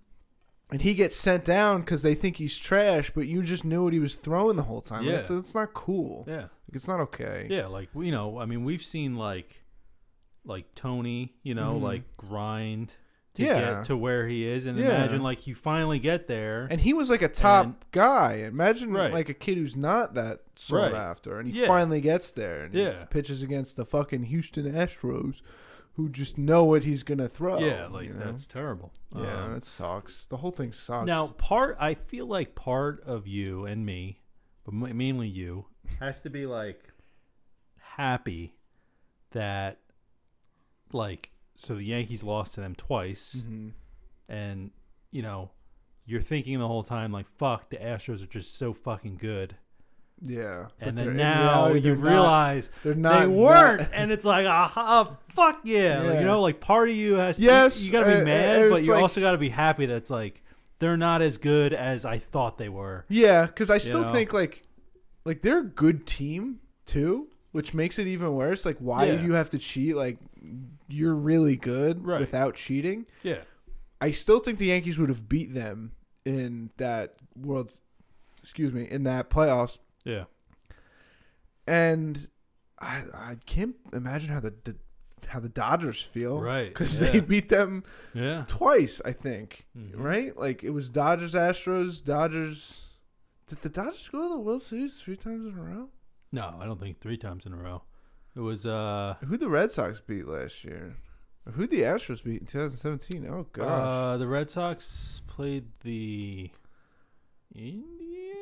and 0.70 0.82
he 0.82 0.94
gets 0.94 1.14
sent 1.14 1.44
down 1.44 1.80
because 1.82 2.02
they 2.02 2.14
think 2.14 2.36
he's 2.38 2.56
trash, 2.56 3.10
but 3.14 3.26
you 3.28 3.42
just 3.42 3.64
knew 3.64 3.84
what 3.84 3.92
he 3.92 4.00
was 4.00 4.14
throwing 4.16 4.56
the 4.56 4.64
whole 4.64 4.80
time. 4.80 5.04
Yeah. 5.04 5.18
It's, 5.18 5.30
it's 5.30 5.54
not 5.54 5.72
cool. 5.72 6.24
Yeah. 6.26 6.36
Like, 6.66 6.74
it's 6.74 6.88
not 6.88 6.98
okay. 7.00 7.46
Yeah, 7.48 7.66
like 7.66 7.88
you 7.94 8.10
know, 8.10 8.38
I 8.38 8.44
mean, 8.46 8.64
we've 8.64 8.82
seen 8.82 9.14
like, 9.16 9.62
like 10.44 10.74
Tony, 10.74 11.34
you 11.42 11.54
know, 11.54 11.74
Mhm. 11.78 11.82
like 11.82 12.16
grind 12.16 12.96
to 13.34 13.42
Yeah. 13.42 13.58
get 13.74 13.84
to 13.84 13.96
where 13.96 14.26
he 14.28 14.46
is, 14.46 14.64
and 14.66 14.78
Yeah. 14.78 14.86
imagine 14.86 15.22
like 15.22 15.46
you 15.46 15.54
finally 15.54 15.98
get 15.98 16.26
there. 16.28 16.66
And 16.70 16.80
he 16.80 16.92
was 16.92 17.10
like 17.10 17.22
a 17.22 17.28
top 17.28 17.64
And- 17.66 17.74
guy. 17.90 18.34
Imagine 18.36 18.92
Right. 18.92 19.12
like 19.12 19.28
a 19.28 19.34
kid 19.34 19.58
who's 19.58 19.76
not 19.76 20.14
that 20.14 20.40
sought 20.56 20.92
Right. 20.92 20.94
after, 20.94 21.38
and 21.38 21.48
he 21.48 21.60
Yeah. 21.62 21.66
finally 21.66 22.00
gets 22.00 22.30
there, 22.30 22.64
and 22.64 22.74
he 22.74 22.88
pitches 23.10 23.42
against 23.42 23.76
the 23.76 23.84
fucking 23.84 24.24
Houston 24.24 24.70
Astros, 24.72 25.42
who 25.94 26.08
just 26.08 26.38
know 26.38 26.64
what 26.64 26.84
he's 26.84 27.02
gonna 27.02 27.28
throw. 27.28 27.58
yeah, 27.58 27.86
like 27.86 28.06
you 28.08 28.14
know? 28.14 28.24
that's 28.24 28.46
terrible. 28.46 28.92
yeah, 29.14 29.44
Um, 29.44 29.54
that 29.54 29.64
sucks. 29.64 30.24
The 30.26 30.38
whole 30.38 30.50
thing 30.52 30.72
sucks. 30.72 31.06
now, 31.06 31.28
part 31.28 31.76
I 31.80 31.94
feel 31.94 32.26
like 32.26 32.54
part 32.54 33.00
of 33.04 33.26
you 33.28 33.64
and 33.66 33.84
me, 33.86 34.20
but 34.64 34.74
mainly 34.74 35.28
you, 35.28 35.66
has 36.00 36.20
to 36.22 36.30
be 36.30 36.46
like 36.46 36.92
happy 37.96 38.54
that 39.30 39.80
like 40.92 41.30
so 41.56 41.74
the 41.76 41.84
Yankees 41.84 42.22
lost 42.24 42.54
to 42.54 42.60
them 42.60 42.74
twice. 42.74 43.36
Mhm. 43.38 43.72
and 44.28 44.70
you 45.10 45.22
know 45.22 45.50
you're 46.06 46.20
thinking 46.22 46.58
the 46.58 46.66
whole 46.68 46.82
time 46.82 47.12
like 47.12 47.26
fuck 47.38 47.68
the 47.70 47.76
astros 47.76 48.22
are 48.22 48.26
just 48.26 48.56
so 48.58 48.72
fucking 48.72 49.16
good 49.16 49.56
yeah, 50.22 50.68
and 50.80 50.96
then 50.96 51.16
now 51.16 51.66
reality, 51.66 51.74
you 51.76 51.80
they're 51.82 51.96
not- 51.96 52.10
realize 52.10 52.70
they're 52.82 52.94
not. 52.94 53.20
they 53.20 53.26
weren't 53.26 53.88
and 53.92 54.10
it's 54.12 54.24
like 54.24 54.46
aha 54.46 55.16
fuck 55.34 55.60
yeah, 55.64 56.00
Like, 56.00 56.12
Yeah. 56.14 56.18
you 56.20 56.24
know 56.24 56.40
like 56.40 56.60
part 56.60 56.88
of 56.88 56.94
you 56.94 57.14
has 57.14 57.38
Yes, 57.38 57.82
you, 57.82 57.92
gotta 57.92 58.06
be 58.06 58.12
uh, 58.14 58.20
uh, 58.20 58.24
mad 58.24 58.70
but 58.70 58.82
you 58.84 58.92
like- 58.92 59.02
also 59.02 59.20
gotta 59.20 59.36
be 59.38 59.50
happy 59.50 59.84
that's 59.86 60.08
like 60.10 60.42
they're 60.78 60.96
not 60.96 61.20
as 61.20 61.36
good 61.36 61.72
as 61.74 62.04
i 62.04 62.18
thought 62.18 62.56
they 62.58 62.68
were 62.70 63.04
Yeah, 63.08 63.46
because 63.46 63.68
I 63.70 63.78
still 63.78 64.02
know? 64.02 64.12
think 64.12 64.32
like, 64.32 64.62
like 65.26 65.42
they're 65.42 65.60
a 65.60 65.64
good 65.64 66.06
team 66.06 66.60
too, 66.86 67.28
which 67.54 67.72
makes 67.72 68.00
it 68.00 68.06
even 68.08 68.34
worse. 68.34 68.64
Like, 68.66 68.78
why 68.78 69.04
Yeah. 69.04 69.16
do 69.18 69.22
you 69.24 69.32
have 69.34 69.48
to 69.50 69.58
cheat? 69.58 69.94
Like, 69.94 70.18
you're 70.88 71.14
really 71.14 71.54
good 71.56 72.04
Right. 72.04 72.18
without 72.20 72.56
cheating. 72.56 73.06
yeah 73.22 73.42
I 74.00 74.10
still 74.10 74.40
think 74.40 74.58
the 74.58 74.66
Yankees 74.66 74.98
would 74.98 75.08
have 75.08 75.28
beat 75.28 75.54
them 75.54 75.92
in 76.24 76.70
that 76.78 77.14
world. 77.36 77.72
Excuse 78.42 78.72
me, 78.74 78.82
in 78.90 79.04
that 79.04 79.30
playoffs, 79.30 79.78
yeah 80.04 80.24
and 81.66 82.28
I 82.80 83.02
I 83.14 83.36
can't 83.46 83.76
imagine 83.92 84.30
how 84.34 84.40
the, 84.40 84.52
the 84.64 84.74
how 85.28 85.40
the 85.40 85.48
Dodgers 85.48 86.02
feel, 86.02 86.40
right 86.40 86.68
Because 86.68 87.00
yeah. 87.00 87.10
they 87.12 87.20
beat 87.20 87.48
them 87.48 87.84
yeah 88.14 88.44
twice, 88.48 89.00
I 89.04 89.12
think. 89.12 89.66
Mhm. 89.78 89.92
Right? 89.94 90.36
Like 90.36 90.62
it 90.64 90.70
was 90.70 90.90
Dodgers, 90.90 91.34
Astros, 91.34 92.02
Dodgers. 92.04 92.82
Did 93.48 93.62
the 93.62 93.68
Dodgers 93.68 94.08
go 94.08 94.22
to 94.22 94.28
the 94.34 94.38
World 94.40 94.62
Series 94.62 95.00
three 95.00 95.16
times 95.16 95.46
in 95.46 95.58
a 95.58 95.62
row? 95.62 95.88
No 96.34 96.56
i 96.60 96.64
don't 96.66 96.80
think 96.80 97.00
three 97.00 97.16
times 97.16 97.46
in 97.46 97.52
a 97.52 97.56
row 97.56 97.82
it 98.36 98.40
was 98.40 98.66
uh 98.66 99.14
Who 99.28 99.36
the 99.36 99.48
Red 99.48 99.70
Sox 99.70 100.00
beat 100.00 100.26
last 100.26 100.64
year? 100.64 100.96
Who 101.52 101.66
the 101.68 101.82
Astros 101.82 102.24
beat 102.24 102.40
in 102.40 102.46
2017? 102.46 103.24
Oh 103.30 103.46
gosh. 103.52 103.68
Uh, 103.68 104.16
the 104.16 104.26
Red 104.26 104.50
Sox 104.50 105.22
played 105.28 105.66
the 105.84 106.50
Indians. 107.54 108.34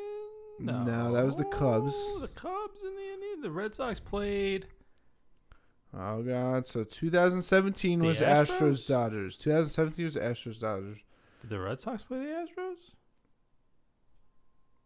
No, 0.60 0.82
No, 0.84 1.12
that 1.12 1.24
was 1.26 1.36
the 1.36 1.44
Cubs. 1.44 1.94
The 2.20 2.28
Cubs 2.28 2.80
and 2.82 2.96
the 2.96 3.12
Indians. 3.12 3.42
The 3.42 3.50
Red 3.50 3.74
Sox 3.74 4.00
played. 4.00 4.66
oh 5.92 6.22
god. 6.22 6.66
So 6.66 6.84
2017 6.84 7.98
The 7.98 8.06
was 8.06 8.20
Astros? 8.20 8.46
Astros 8.46 8.86
Dodgers. 8.88 9.36
2017 9.36 10.04
was 10.06 10.16
Astros 10.16 10.58
Dodgers. 10.58 10.98
Did 11.42 11.50
the 11.50 11.60
Red 11.60 11.80
Sox 11.82 12.04
play 12.04 12.20
the 12.20 12.24
Astros? 12.24 12.92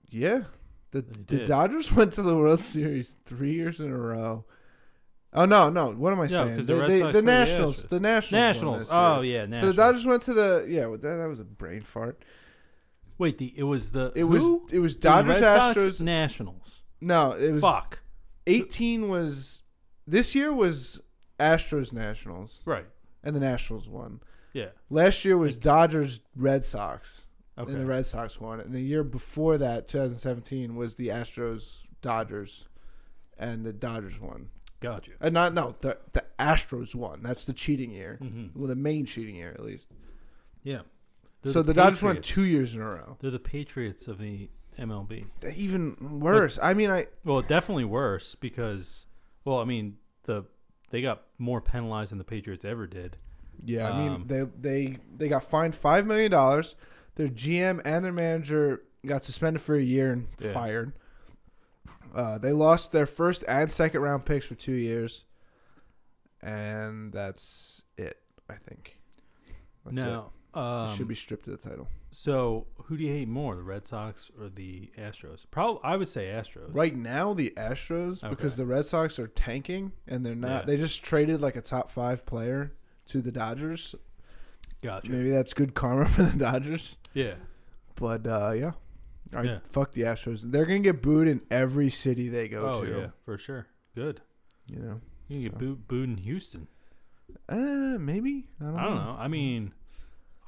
Yeah. 0.09 0.45
The 1.03 1.13
the 1.13 1.37
did. 1.39 1.49
Dodgers 1.49 1.93
went 1.99 2.13
to 2.15 2.23
the 2.23 2.37
World 2.37 2.61
Series 2.61 3.17
3 3.27 3.53
years 3.53 3.81
in 3.81 3.91
a 3.91 3.97
row. 3.97 4.45
Oh 5.33 5.45
no, 5.45 5.69
no. 5.69 5.91
What 5.93 6.13
am 6.13 6.21
I 6.21 6.25
No, 6.25 6.29
saying? 6.29 6.55
'cause 6.57 6.67
the 6.67 6.75
They- 6.75 6.81
Red 6.81 6.91
they- 6.91 6.99
Sox 7.01 7.07
the 7.07 7.13
played 7.13 7.15
the 7.15 7.23
Nationals, 7.23 7.77
Astros. 7.85 7.89
the 7.89 8.01
Nationals. 8.01 8.33
won 8.33 8.41
Nationals. 8.47 8.79
this 8.81 8.89
Oh 8.91 9.21
yeah, 9.21 9.47
So 9.61 9.67
the 9.67 9.75
Dodgers 9.75 10.07
went 10.07 10.23
to 10.23 10.35
the 10.35 10.67
yeah. 10.69 10.87
That, 10.87 11.01
that 11.03 11.29
was 11.29 11.41
a 11.41 11.45
brain 11.45 11.83
fart. 11.83 12.25
Wait, 13.19 13.39
the 13.39 13.53
it 13.57 13.63
was 13.65 13.91
the 13.91 14.13
It 14.15 14.21
who? 14.21 14.27
was 14.29 14.73
it 14.73 14.79
was 14.79 14.95
The 14.95 15.01
Dodgers 15.03 15.41
Red 15.41 15.75
Sox, 15.75 15.79
Astros. 15.79 16.01
Nationals. 16.01 16.83
No, 17.01 17.33
it 17.33 17.53
was 17.53 17.61
Fuck. 17.63 18.01
18 18.47 19.09
was 19.09 19.63
this 20.07 20.35
year 20.35 20.53
was 20.53 21.01
Astros 21.39 21.93
Nationals 21.93 22.61
Right. 22.65 22.87
and 23.23 23.35
the 23.37 23.41
Nationals 23.41 23.89
won. 23.89 24.21
Yeah. 24.55 24.69
Last 24.89 25.25
year 25.25 25.37
was 25.37 25.57
Dodgers 25.59 26.21
Red 26.35 26.65
Sox 26.65 27.26
Okay. 27.59 27.73
and 27.73 27.81
the 27.81 27.87
Red 27.87 28.05
Sox 28.07 28.41
won. 28.41 28.61
And 28.61 28.73
the 28.73 28.81
year 28.81 29.03
before 29.03 29.57
that, 29.59 29.89
2017, 29.89 30.77
was 30.77 30.97
the 30.97 31.09
Astros 31.09 31.87
Dodgers 32.03 32.69
and 33.39 33.65
the 33.65 33.73
Dodgers 33.73 34.21
won. 34.21 34.49
Got 34.81 35.09
you. 35.09 35.15
Uh, 35.21 35.31
not 35.31 35.55
no, 35.55 35.75
the 35.81 35.97
the 36.13 36.25
Astros 36.39 36.95
won. 36.95 37.23
That's 37.23 37.45
the 37.45 37.55
cheating 37.55 37.91
year. 37.91 38.19
Mm-hmm. 38.23 38.59
Well, 38.59 38.69
the 38.69 38.75
main 38.75 39.07
cheating 39.07 39.37
year 39.37 39.51
at 39.53 39.65
least. 39.65 39.91
Yeah. 40.63 40.81
They're 41.43 41.53
so 41.53 41.63
the, 41.63 41.73
Dodgers 41.73 42.03
won 42.03 42.21
two 42.21 42.45
years 42.45 42.75
in 42.75 42.81
a 42.81 42.85
row. 42.85 43.17
They're 43.21 43.31
the 43.31 43.39
Patriots 43.39 44.07
of 44.07 44.19
the 44.19 44.51
MLB. 44.79 45.27
Even 45.55 46.21
worse. 46.21 46.59
I 46.63 46.75
mean, 46.75 46.91
I 46.91 47.07
Well, 47.25 47.41
definitely 47.41 47.85
worse 47.85 48.35
because, 48.35 49.07
well, 49.45 49.61
I 49.61 49.65
mean, 49.65 49.97
the 50.25 50.45
they 50.91 51.01
got 51.01 51.23
more 51.39 51.61
penalized 51.61 52.11
than 52.11 52.19
the 52.19 52.25
Patriots 52.25 52.65
ever 52.65 52.87
did. 52.87 53.17
Yeah, 53.65 53.91
I 53.91 53.99
mean 53.99 54.13
Um, 54.13 54.25
they 54.27 54.45
they 54.61 54.99
they 55.17 55.29
got 55.29 55.45
fined 55.45 55.75
five 55.75 56.07
million 56.07 56.31
dollars. 56.31 56.77
Their 57.17 57.29
GM 57.29 57.81
and 57.85 58.05
their 58.05 58.13
manager 58.13 58.83
got 59.05 59.25
suspended 59.25 59.61
for 59.63 59.75
a 59.75 59.83
year 59.83 60.13
and 60.13 60.29
Yeah. 60.41 60.53
fired. 60.53 60.93
Uh, 62.15 62.39
they 62.39 62.53
lost 62.53 62.93
their 62.93 63.07
first 63.07 63.45
and 63.47 63.71
second 63.71 64.01
round 64.01 64.25
picks 64.25 64.47
for 64.47 64.55
two 64.55 64.73
years, 64.73 65.25
and 66.41 67.13
that's 67.13 67.83
it. 67.97 68.19
I 68.49 68.55
think. 68.55 68.99
That's 69.85 69.97
now, 69.97 70.33
it. 70.55 70.59
um, 70.59 70.95
should 70.97 71.09
be 71.09 71.15
stripped 71.15 71.47
of 71.49 71.61
the 71.61 71.69
title. 71.69 71.89
So, 72.13 72.67
who 72.85 72.97
do 72.97 73.05
you 73.05 73.13
hate 73.13 73.29
more, 73.29 73.57
the 73.57 73.63
Red 73.63 73.87
Sox 73.87 74.31
or 74.41 74.49
the 74.49 74.91
Astros? 74.97 75.45
Probably, 75.51 75.81
I 75.85 75.97
would 75.97 76.09
say 76.09 76.27
Astros. 76.27 76.75
Right 76.75 76.97
now, 76.97 77.35
the 77.35 77.53
Astros 77.57 78.29
because 78.29 78.57
the 78.57 78.65
Red 78.65 78.87
Sox 78.87 79.19
are 79.19 79.27
tanking 79.29 79.93
and 80.07 80.25
they're 80.25 80.35
not. 80.35 80.61
Yeah. 80.63 80.65
They 80.67 80.77
just 80.79 81.03
traded 81.05 81.41
like 81.43 81.57
a 81.57 81.61
top 81.61 81.91
five 81.91 82.25
player 82.25 82.73
to 83.09 83.21
the 83.21 83.31
Dodgers. 83.33 83.95
Gotcha. 84.87 85.11
Maybe 85.11 85.31
that's 85.31 85.53
good 85.55 85.75
karma 85.75 86.07
for 86.15 86.23
the 86.23 86.39
Dodgers. 86.39 86.97
Yeah. 87.13 87.35
But 87.97 88.27
uh, 88.27 88.53
yeah, 88.57 88.73
I 89.35 89.43
Yeah. 89.43 89.59
fuck 89.71 89.93
the 89.93 90.03
Astros. 90.03 90.43
They're 90.43 90.67
gonna 90.67 90.79
get 90.81 91.03
booed 91.03 91.29
in 91.29 91.41
every 91.51 91.91
city 91.91 92.29
they 92.29 92.49
go 92.49 92.67
oh 92.69 92.85
to. 92.85 92.91
yeah, 92.91 93.07
for 93.25 93.37
sure. 93.39 93.67
Good. 93.95 94.21
You 94.67 94.79
know, 94.81 95.01
You 95.29 95.37
can 95.37 95.43
get 95.43 95.59
booed, 95.59 95.89
booed 95.89 96.09
in 96.09 96.17
Houston. 96.19 96.69
uh, 97.49 97.57
maybe 97.99 98.49
I 98.61 98.65
don't, 98.65 98.77
I 98.79 98.85
don't 98.85 98.95
know. 98.97 99.17
I 99.19 99.29
mean, 99.29 99.73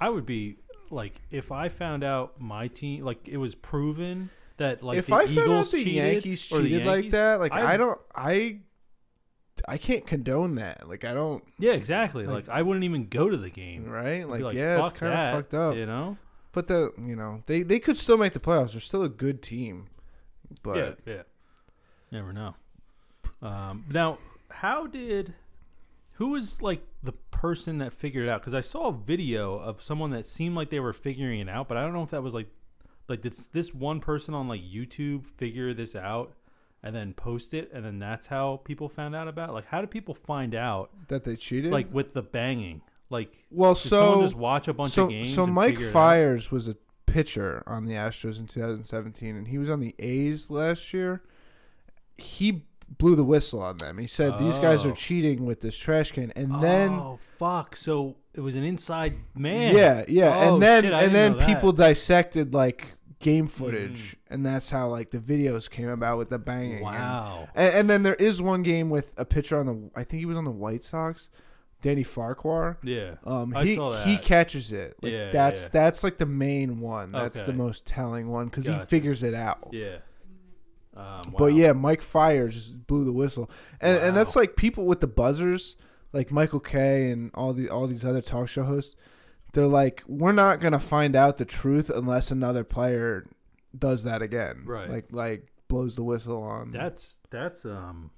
I 0.00 0.08
would 0.10 0.26
be 0.26 0.56
like 0.90 1.20
if 1.30 1.50
I 1.52 1.68
found 1.68 2.04
out 2.04 2.40
my 2.40 2.68
team, 2.68 3.04
like 3.04 3.26
it 3.28 3.36
was 3.38 3.54
proven 3.54 4.30
that 4.58 4.82
like 4.82 4.98
if 4.98 5.06
the 5.06 5.14
I 5.14 5.26
found 5.26 5.50
out 5.52 5.64
the 5.70 5.78
cheated 5.84 5.94
Yankees 5.94 6.52
or 6.52 6.58
the 6.60 6.68
cheated 6.68 6.86
like 6.86 7.10
that, 7.12 7.40
like 7.40 7.52
I- 7.52 7.74
I, 7.74 7.76
don't, 7.76 7.98
I, 8.14 8.60
I 9.66 9.78
can't 9.78 10.06
condone 10.06 10.56
that. 10.56 10.88
Like 10.88 11.04
I 11.04 11.14
don't, 11.14 11.42
Yeah, 11.58 11.72
exactly. 11.72 12.26
Like- 12.26 12.46
Like, 12.48 12.56
I 12.56 12.62
wouldn't 12.62 12.84
even 12.84 13.08
go 13.08 13.28
to 13.28 13.36
the 13.36 13.50
game. 13.50 13.88
right? 13.88 14.28
Like, 14.28 14.42
like, 14.42 14.56
yeah, 14.56 14.84
it's 14.86 14.98
kind 14.98 15.12
of 15.12 15.34
fucked 15.34 15.54
up. 15.54 15.74
You 15.74 15.86
know? 15.86 16.16
But 16.52 16.66
the 16.68 16.92
you 16.98 17.14
know 17.16 17.42
they 17.46 17.62
they 17.62 17.78
could 17.78 17.96
still 17.96 18.16
make 18.18 18.32
the 18.32 18.40
playoffs. 18.40 18.72
They're 18.72 18.80
still 18.80 19.02
a 19.02 19.08
good 19.08 19.42
team. 19.42 19.86
But 20.62 20.76
yeah, 20.76 20.90
yeah. 21.14 21.22
Never 22.10 22.32
know. 22.32 22.54
Um, 23.42 23.84
now, 23.90 24.18
how 24.50 24.86
did 24.86 25.34
who 26.14 26.28
was 26.30 26.60
like 26.62 26.82
the 27.02 27.12
person 27.12 27.78
that 27.78 27.92
figured 27.92 28.26
it 28.26 28.30
out? 28.30 28.40
Because 28.40 28.54
I 28.54 28.60
saw 28.60 28.88
a 28.88 28.92
video 28.92 29.56
of 29.58 29.82
someone 29.82 30.10
that 30.10 30.26
seemed 30.26 30.56
like 30.56 30.70
they 30.70 30.80
were 30.80 30.92
figuring 30.94 31.38
it 31.40 31.48
out, 31.48 31.68
but 31.68 31.76
I 31.76 31.82
don't 31.82 31.92
know 31.92 32.02
if 32.02 32.10
that 32.10 32.22
was 32.22 32.34
like 32.34 32.48
like 33.08 33.20
did 33.22 33.34
this 33.52 33.72
one 33.74 34.00
person 34.00 34.34
on 34.34 34.48
like 34.48 34.62
YouTube 34.62 35.26
figure 35.26 35.72
this 35.74 35.94
out 35.94 36.32
and 36.82 36.94
then 36.94 37.12
post 37.12 37.54
it, 37.54 37.70
and 37.72 37.84
then 37.84 37.98
that's 37.98 38.26
how 38.28 38.60
people 38.64 38.88
found 38.88 39.14
out 39.16 39.28
about. 39.28 39.50
It? 39.50 39.52
Like, 39.52 39.66
how 39.66 39.80
did 39.80 39.90
people 39.90 40.14
find 40.14 40.54
out? 40.54 40.90
that 41.08 41.24
they 41.24 41.36
cheated. 41.36 41.72
Like 41.72 41.92
with 41.92 42.14
the 42.14 42.22
banging, 42.22 42.82
like 43.10 43.44
well, 43.50 43.74
so 43.74 43.88
someone 43.88 44.20
just 44.20 44.36
watch 44.36 44.68
a 44.68 44.72
bunch 44.74 44.92
so 44.92 45.04
of 45.04 45.10
games? 45.10 45.34
so 45.34 45.46
Mike 45.46 45.70
figure 45.74 45.86
it 45.86 45.88
out? 45.88 45.92
Fiers 45.92 46.50
was 46.50 46.68
a 46.68 46.76
pitcher 47.06 47.62
on 47.66 47.86
the 47.86 47.94
Astros 47.94 48.38
in 48.38 48.46
2017, 48.46 49.34
and 49.36 49.48
he 49.48 49.58
was 49.58 49.70
on 49.70 49.80
the 49.80 49.94
A's 49.98 50.50
last 50.50 50.92
year. 50.92 51.22
He 52.16 52.64
blew 52.98 53.16
the 53.16 53.24
whistle 53.24 53.60
on 53.62 53.76
them. 53.78 53.98
He 53.98 54.06
said 54.06 54.38
these 54.38 54.58
guys 54.58 54.84
are 54.86 54.90
Oh. 54.90 54.94
cheating 54.94 55.44
with 55.44 55.60
this 55.60 55.76
trash 55.76 56.12
can, 56.12 56.30
and 56.32 56.62
then 56.62 56.90
oh 56.92 57.18
fuck! 57.38 57.76
So 57.76 58.16
it 58.34 58.40
was 58.40 58.54
an 58.54 58.64
inside 58.64 59.16
man. 59.34 59.74
yeah, 59.74 60.04
yeah, 60.08 60.34
Oh, 60.36 60.54
and 60.54 60.62
then 60.62 60.84
shit, 60.84 60.92
and 60.92 61.14
then 61.14 61.34
people 61.34 61.72
dissected 61.72 62.54
like 62.54 62.94
game 63.20 63.46
footage, 63.48 64.12
Mhm. 64.12 64.34
and 64.34 64.46
that's 64.46 64.70
how 64.70 64.88
like 64.88 65.10
the 65.10 65.18
videos 65.18 65.68
came 65.68 65.88
about 65.88 66.18
with 66.18 66.30
the 66.30 66.38
banging. 66.38 66.82
Wow. 66.82 67.48
And, 67.54 67.74
and 67.74 67.90
then 67.90 68.02
there 68.04 68.14
is 68.14 68.40
one 68.40 68.62
game 68.62 68.90
with 68.90 69.12
a 69.16 69.24
pitcher 69.24 69.58
on 69.58 69.66
the. 69.66 69.90
I 69.96 70.04
think 70.04 70.20
he 70.20 70.26
was 70.26 70.36
on 70.36 70.44
the 70.44 70.50
White 70.50 70.84
Sox, 70.84 71.28
Danny 71.82 72.02
Farquhar. 72.04 72.78
Yeah. 72.82 73.16
Um, 73.24 73.52
he 73.52 73.74
he 74.04 74.16
catches 74.18 74.72
it. 74.72 74.94
Like, 75.02 75.12
Yeah, 75.12 75.32
that's 75.32 75.64
yeah. 75.64 75.68
that's 75.72 76.04
like 76.04 76.18
the 76.18 76.26
main 76.26 76.80
one. 76.80 77.12
That's 77.12 77.42
the 77.42 77.52
most 77.52 77.84
telling 77.86 78.28
one 78.28 78.46
because 78.46 78.66
he 78.66 78.78
figures 78.86 79.22
it 79.22 79.34
out. 79.34 79.68
Yeah. 79.72 79.96
Um, 80.96 81.34
But 81.38 81.54
yeah, 81.54 81.72
Mike 81.72 82.02
Fiers 82.02 82.54
just 82.54 82.86
blew 82.86 83.04
the 83.04 83.12
whistle, 83.12 83.50
and 83.80 83.98
and 83.98 84.16
that's 84.16 84.34
like 84.34 84.56
people 84.56 84.84
with 84.86 85.00
the 85.00 85.06
buzzers, 85.06 85.76
like 86.12 86.32
Michael 86.32 86.58
Kay 86.60 87.10
and 87.10 87.30
all 87.34 87.52
the 87.52 87.68
all 87.68 87.86
these 87.86 88.04
other 88.04 88.20
talk 88.20 88.48
show 88.48 88.64
hosts. 88.64 88.96
They're 89.58 89.66
like, 89.66 90.04
we're 90.06 90.30
not 90.30 90.60
gonna 90.60 90.78
find 90.78 91.16
out 91.16 91.36
the 91.38 91.44
truth 91.44 91.90
unless 91.90 92.30
another 92.30 92.62
player 92.62 93.26
does 93.76 94.04
that 94.04 94.22
again. 94.22 94.62
Right. 94.64 94.88
Like 94.88 95.06
like 95.10 95.48
blows 95.66 95.96
the 95.96 96.04
whistle 96.04 96.40
on. 96.44 96.70
That's 96.70 97.18
that's 97.30 97.64
um, 97.64 98.12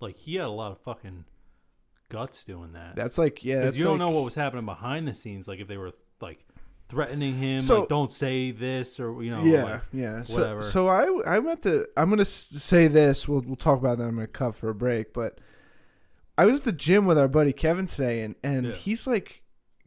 like 0.00 0.16
he 0.16 0.36
had 0.36 0.46
a 0.46 0.50
lot 0.50 0.72
of 0.72 0.78
fucking 0.80 1.26
guts 2.08 2.44
doing 2.44 2.72
that. 2.72 2.96
that's 2.96 3.18
like 3.18 3.44
yeah. 3.44 3.60
Because 3.60 3.76
you 3.76 3.84
don't 3.84 3.98
like- 3.98 3.98
know 3.98 4.08
what 4.08 4.24
was 4.24 4.36
happening 4.36 4.64
behind 4.64 5.06
the 5.06 5.12
scenes. 5.12 5.46
Like 5.48 5.60
if 5.60 5.68
they 5.68 5.76
were 5.76 5.92
like 6.22 6.46
threatening 6.88 7.36
him, 7.36 7.60
So- 7.60 7.80
like 7.80 7.90
don't 7.90 8.10
say 8.10 8.50
this 8.50 8.98
or 8.98 9.22
you 9.22 9.30
know, 9.30 9.42
yeah, 9.44 9.64
like, 9.64 9.82
yeah. 9.92 10.22
So, 10.22 10.32
whatever. 10.34 10.62
so 10.62 10.88
I 10.88 11.34
I 11.36 11.40
meant 11.40 11.60
to. 11.64 11.86
I'm 11.94 12.08
gonna 12.08 12.24
say 12.24 12.88
this. 12.88 13.28
We'll 13.28 13.42
we'll 13.42 13.54
talk 13.56 13.78
about 13.78 13.98
that. 13.98 14.04
I'm 14.04 14.14
gonna 14.14 14.26
cut 14.26 14.54
for 14.54 14.70
a 14.70 14.74
break. 14.74 15.12
But 15.12 15.40
I 16.38 16.46
was 16.46 16.60
at 16.60 16.64
the 16.64 16.72
gym 16.72 17.04
with 17.04 17.18
our 17.18 17.28
buddy 17.28 17.52
Kevin 17.52 17.84
today, 17.86 18.22
and 18.22 18.34
and 18.42 18.68
Yeah. 18.68 18.72
he's 18.72 19.06
like, 19.06 19.42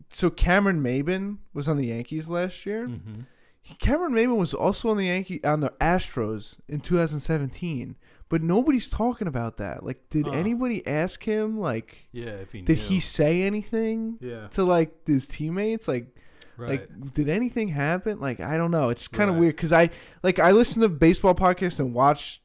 so 0.10 0.30
Cameron 0.30 0.82
Maybin 0.84 1.38
was 1.54 1.68
on 1.70 1.78
the 1.78 1.88
Yankees 1.88 2.30
last 2.30 2.66
year. 2.66 2.88
mhm. 2.88 3.26
He- 3.62 3.76
Cameron 3.76 4.14
Maybin 4.14 4.38
was 4.38 4.54
also 4.54 4.90
on 4.90 4.98
the 4.98 5.06
Yankee 5.06 5.44
on 5.44 5.60
the 5.60 5.70
Astros 5.80 6.56
in 6.68 6.80
2017. 6.82 7.96
But 8.30 8.42
nobody's 8.42 8.90
talking 8.90 9.28
about 9.28 9.58
that. 9.58 9.86
Like, 9.86 10.10
did 10.10 10.26
Huh. 10.26 10.32
anybody 10.32 10.86
ask 10.88 11.22
him? 11.24 11.60
Like, 11.60 11.98
yeah. 12.14 12.30
If 12.38 12.54
he 12.54 12.62
did 12.62 12.78
knew. 12.78 12.84
he 12.86 13.00
say 13.02 13.42
anything 13.44 14.18
Yeah. 14.22 14.48
to 14.52 14.64
like 14.64 15.06
his 15.06 15.28
teammates? 15.28 15.88
Like, 15.88 16.16
Right. 16.58 16.70
like, 16.90 17.14
did 17.14 17.28
anything 17.28 17.68
happen? 17.70 18.20
Like, 18.22 18.40
I 18.40 18.56
don't 18.58 18.72
know. 18.72 18.90
It's 18.90 19.08
kind 19.10 19.30
of 19.30 19.36
Right. 19.36 19.42
weird 19.42 19.56
because 19.58 19.74
I 19.74 19.90
like 20.24 20.40
I 20.40 20.52
listen 20.54 20.82
to 20.82 20.90
baseball 20.90 21.36
podcasts 21.36 21.80
and 21.80 21.94
watch 21.94 22.42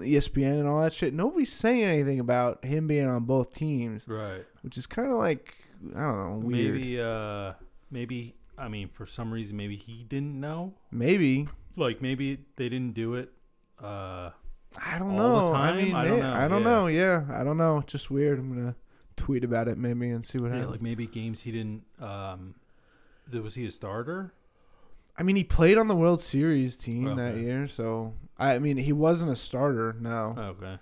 ESPN 0.00 0.58
and 0.60 0.68
all 0.68 0.80
that 0.82 0.92
shit. 0.92 1.14
Nobody's 1.14 1.52
saying 1.52 1.84
anything 1.84 2.18
about 2.20 2.64
him 2.64 2.86
being 2.88 3.06
on 3.06 3.24
both 3.24 3.54
teams, 3.54 4.06
right. 4.08 4.44
which 4.62 4.76
is 4.76 4.86
kind 4.86 5.08
of 5.10 5.18
like 5.18 5.54
I 5.94 6.00
don't 6.00 6.40
know, 6.40 6.46
weird. 6.46 6.74
Maybe. 6.74 7.00
Uh. 7.00 7.52
Maybe. 7.90 8.34
I 8.56 8.68
mean, 8.68 8.88
for 8.88 9.06
some 9.06 9.32
reason, 9.32 9.56
maybe 9.56 9.76
he 9.76 10.04
didn't 10.04 10.38
know. 10.38 10.74
Maybe 10.90 11.46
Like 11.76 12.02
maybe 12.02 12.38
they 12.56 12.68
didn't 12.68 12.94
do 12.94 13.14
it. 13.14 13.30
Uh. 13.82 14.30
I 14.76 14.98
don't 14.98 15.16
know. 15.16 15.46
the 15.46 15.52
I 15.52 15.76
mean, 15.82 15.94
I 15.94 16.04
don't 16.06 16.20
know, 16.20 16.32
I 16.32 16.48
don't 16.48 16.62
yeah. 16.62 16.68
know. 16.68 16.86
Yeah, 16.88 17.24
I 17.32 17.42
don't 17.44 17.56
know. 17.56 17.82
Just 17.86 18.10
weird. 18.10 18.38
I'm 18.38 18.54
gonna 18.54 18.74
tweet 19.16 19.42
about 19.44 19.66
it 19.68 19.78
maybe 19.78 20.10
and 20.10 20.24
see 20.24 20.38
what 20.38 20.48
Yeah. 20.50 20.56
happens. 20.56 20.72
Like 20.72 20.82
maybe 20.82 21.06
games 21.06 21.42
he 21.42 21.52
didn't. 21.52 21.84
Um. 22.00 22.54
Was 23.32 23.54
he 23.54 23.66
a 23.66 23.70
starter? 23.70 24.32
I 25.18 25.22
mean, 25.22 25.36
he 25.36 25.44
played 25.44 25.78
on 25.78 25.88
the 25.88 25.96
World 25.96 26.20
Series 26.22 26.76
team 26.76 27.16
that 27.16 27.36
year, 27.36 27.66
so 27.66 28.14
I 28.38 28.58
mean, 28.58 28.76
he 28.76 28.92
wasn't 28.92 29.30
a 29.32 29.36
starter, 29.36 29.96
no. 30.00 30.34
Okay. 30.38 30.78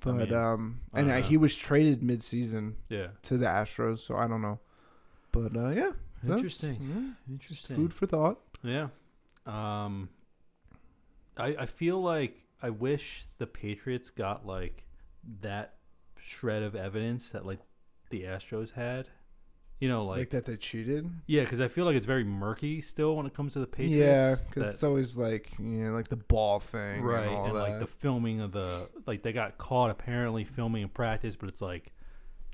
But 0.00 0.14
mean, 0.14 0.34
um, 0.34 0.80
and 0.94 1.10
uh, 1.10 1.20
he 1.22 1.36
was 1.36 1.54
traded 1.56 2.02
mid-season 2.02 2.76
Yeah. 2.88 3.08
to 3.22 3.36
the 3.38 3.46
Astros, 3.46 3.98
so 4.00 4.16
I 4.16 4.26
don't 4.26 4.42
know. 4.42 4.58
But 5.32 5.56
uh, 5.56 5.68
yeah, 5.70 5.92
Interesting. 6.26 6.78
yeah, 7.28 7.32
Interesting. 7.34 7.76
food 7.76 7.92
for 7.94 8.06
thought. 8.06 8.38
Yeah. 8.62 8.88
Um 9.46 10.08
I 11.36 11.56
I 11.60 11.66
feel 11.66 12.00
like 12.02 12.44
I 12.62 12.70
wish 12.70 13.26
the 13.38 13.46
Patriots 13.46 14.10
got 14.10 14.44
like 14.46 14.84
that 15.40 15.74
shred 16.18 16.62
of 16.62 16.74
evidence 16.76 17.30
that 17.30 17.46
like 17.46 17.60
the 18.10 18.24
Astros 18.24 18.72
had. 18.72 19.08
You 19.80 19.88
know, 19.88 20.04
Like, 20.04 20.18
like, 20.18 20.30
that 20.30 20.44
they 20.44 20.56
cheated. 20.58 21.10
yeah, 21.26 21.42
because 21.42 21.60
I 21.60 21.68
feel 21.68 21.86
like 21.86 21.96
it's 21.96 22.04
very 22.06 22.22
murky 22.22 22.82
still 22.82 23.16
when 23.16 23.24
it 23.24 23.32
comes 23.34 23.54
to 23.54 23.60
the 23.60 23.66
Patriots. 23.66 23.96
yeah, 23.96 24.36
because 24.46 24.74
it's 24.74 24.82
always 24.82 25.16
like 25.16 25.50
you 25.58 25.64
know, 25.64 25.92
like 25.94 26.08
the 26.08 26.16
ball 26.16 26.60
thing, 26.60 27.00
right, 27.02 27.26
And, 27.26 27.34
all 27.34 27.44
and 27.46 27.54
like 27.54 27.78
the 27.80 27.86
filming 27.86 28.40
of 28.42 28.52
the 28.52 28.88
like 29.06 29.22
they 29.22 29.32
got 29.32 29.56
caught 29.56 29.90
apparently 29.90 30.44
filming 30.44 30.82
in 30.82 30.90
practice, 30.90 31.34
but 31.34 31.48
it's 31.48 31.62
like 31.62 31.92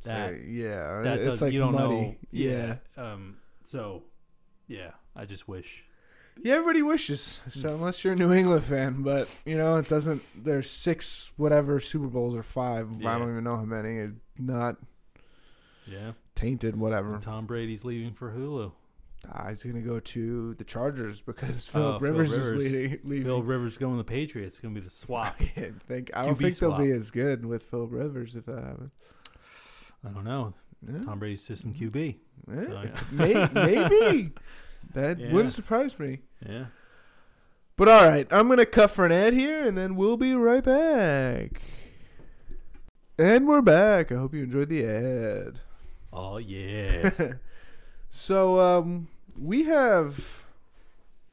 So, 0.02 0.10
that 0.10 0.40
yeah, 0.46 1.02
that 1.02 1.18
it's 1.18 1.26
does 1.26 1.42
like 1.42 1.52
you 1.52 1.58
don't 1.58 1.72
muddy. 1.72 1.94
know. 1.94 2.14
Yeah. 2.30 2.76
Um. 2.96 3.38
So, 3.64 4.04
yeah, 4.68 4.92
I 5.16 5.24
just 5.24 5.48
wish. 5.48 5.82
Yeah, 6.40 6.54
everybody 6.56 6.82
wishes. 6.82 7.40
So 7.50 7.74
unless 7.74 8.04
you're 8.04 8.12
a 8.12 8.16
New 8.16 8.32
England 8.32 8.62
fan, 8.64 9.02
but 9.02 9.26
you 9.44 9.56
know 9.56 9.78
it 9.78 9.88
doesn't. 9.88 10.22
There's 10.40 10.70
six 10.70 11.32
whatever 11.36 11.80
Super 11.80 12.06
Bowls 12.06 12.36
or 12.36 12.44
five. 12.44 12.88
I 13.04 13.18
don't 13.18 13.30
even 13.32 13.42
know 13.42 13.56
how 13.56 13.64
many. 13.64 13.96
It- 13.96 14.12
Not 14.38 14.76
Yeah. 15.86 16.12
Tainted. 16.36 16.76
Whatever. 16.76 17.14
And 17.14 17.22
Tom 17.22 17.46
Brady's 17.46 17.84
leaving 17.84 18.12
for 18.12 18.30
Hulu. 18.30 18.70
Ah, 19.32 19.48
he's 19.48 19.64
gonna 19.64 19.80
go 19.80 19.98
to 19.98 20.54
the 20.54 20.62
Chargers 20.62 21.20
because 21.20 21.66
Phil 21.66 21.82
Oh, 21.82 21.98
Phil 21.98 22.10
Rivers, 22.12 22.30
Rivers. 22.30 22.64
is 22.64 22.72
leading. 22.72 22.98
leaving. 23.02 23.24
Phil 23.24 23.42
Rivers 23.42 23.76
going 23.76 23.94
to 23.94 23.98
the 23.98 24.04
Patriots. 24.04 24.56
It's 24.56 24.60
gonna 24.60 24.74
be 24.74 24.80
the 24.80 24.90
swap. 25.04 25.34
I 25.40 25.72
think 25.88 26.10
I 26.14 26.22
don't 26.22 26.38
think 26.38 26.56
they'll 26.58 26.78
be 26.78 26.92
as 26.92 27.10
good 27.10 27.44
with 27.44 27.64
Phil 27.64 27.86
Rivers 27.88 28.36
if 28.36 28.46
that 28.46 28.62
happens. 28.62 28.92
I 30.04 30.10
don't 30.10 30.22
know. 30.24 30.54
Yeah. 30.86 31.02
Tom 31.02 31.18
Brady's 31.18 31.42
system 31.42 31.74
QB. 31.74 32.16
Yeah, 32.48 32.60
So, 32.60 32.82
yeah. 32.82 33.00
may- 33.10 33.48
maybe 33.88 34.32
that 34.94 35.18
wouldn't 35.18 35.50
surprise 35.52 35.98
me. 35.98 36.20
Yeah. 36.46 36.66
But 37.76 37.88
all 37.88 38.06
right, 38.06 38.26
I'm 38.30 38.48
gonna 38.48 38.64
cut 38.66 38.90
for 38.90 39.04
an 39.06 39.12
ad 39.12 39.32
here, 39.32 39.66
and 39.66 39.76
then 39.76 39.96
we'll 39.96 40.16
be 40.18 40.34
right 40.34 40.62
back. 40.62 41.60
And 43.18 43.48
we're 43.48 43.62
back. 43.62 44.12
I 44.12 44.16
hope 44.16 44.34
you 44.34 44.44
enjoyed 44.44 44.68
the 44.68 44.84
ad. 44.84 45.60
Oh 46.18 46.38
yeah. 46.38 47.10
so 48.10 48.58
um, 48.58 49.08
we 49.38 49.64
have, 49.64 50.42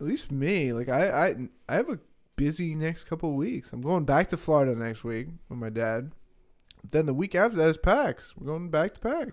at 0.01 0.05
least 0.07 0.31
me, 0.31 0.73
like 0.73 0.89
I, 0.89 1.09
I, 1.29 1.35
I 1.69 1.75
have 1.75 1.89
a 1.89 1.99
busy 2.35 2.75
next 2.75 3.05
couple 3.05 3.33
weeks. 3.33 3.71
I'm 3.71 3.81
going 3.81 4.03
back 4.03 4.27
to 4.29 4.37
Florida 4.37 4.75
next 4.75 5.03
week 5.03 5.27
with 5.49 5.57
my 5.59 5.69
dad. 5.69 6.11
Then 6.91 7.05
the 7.05 7.13
week 7.13 7.33
after 7.33 7.57
that 7.57 7.69
is 7.69 7.77
PAX. 7.77 8.35
We're 8.37 8.47
going 8.47 8.69
back 8.69 8.93
to 8.95 8.99
PAX. 8.99 9.31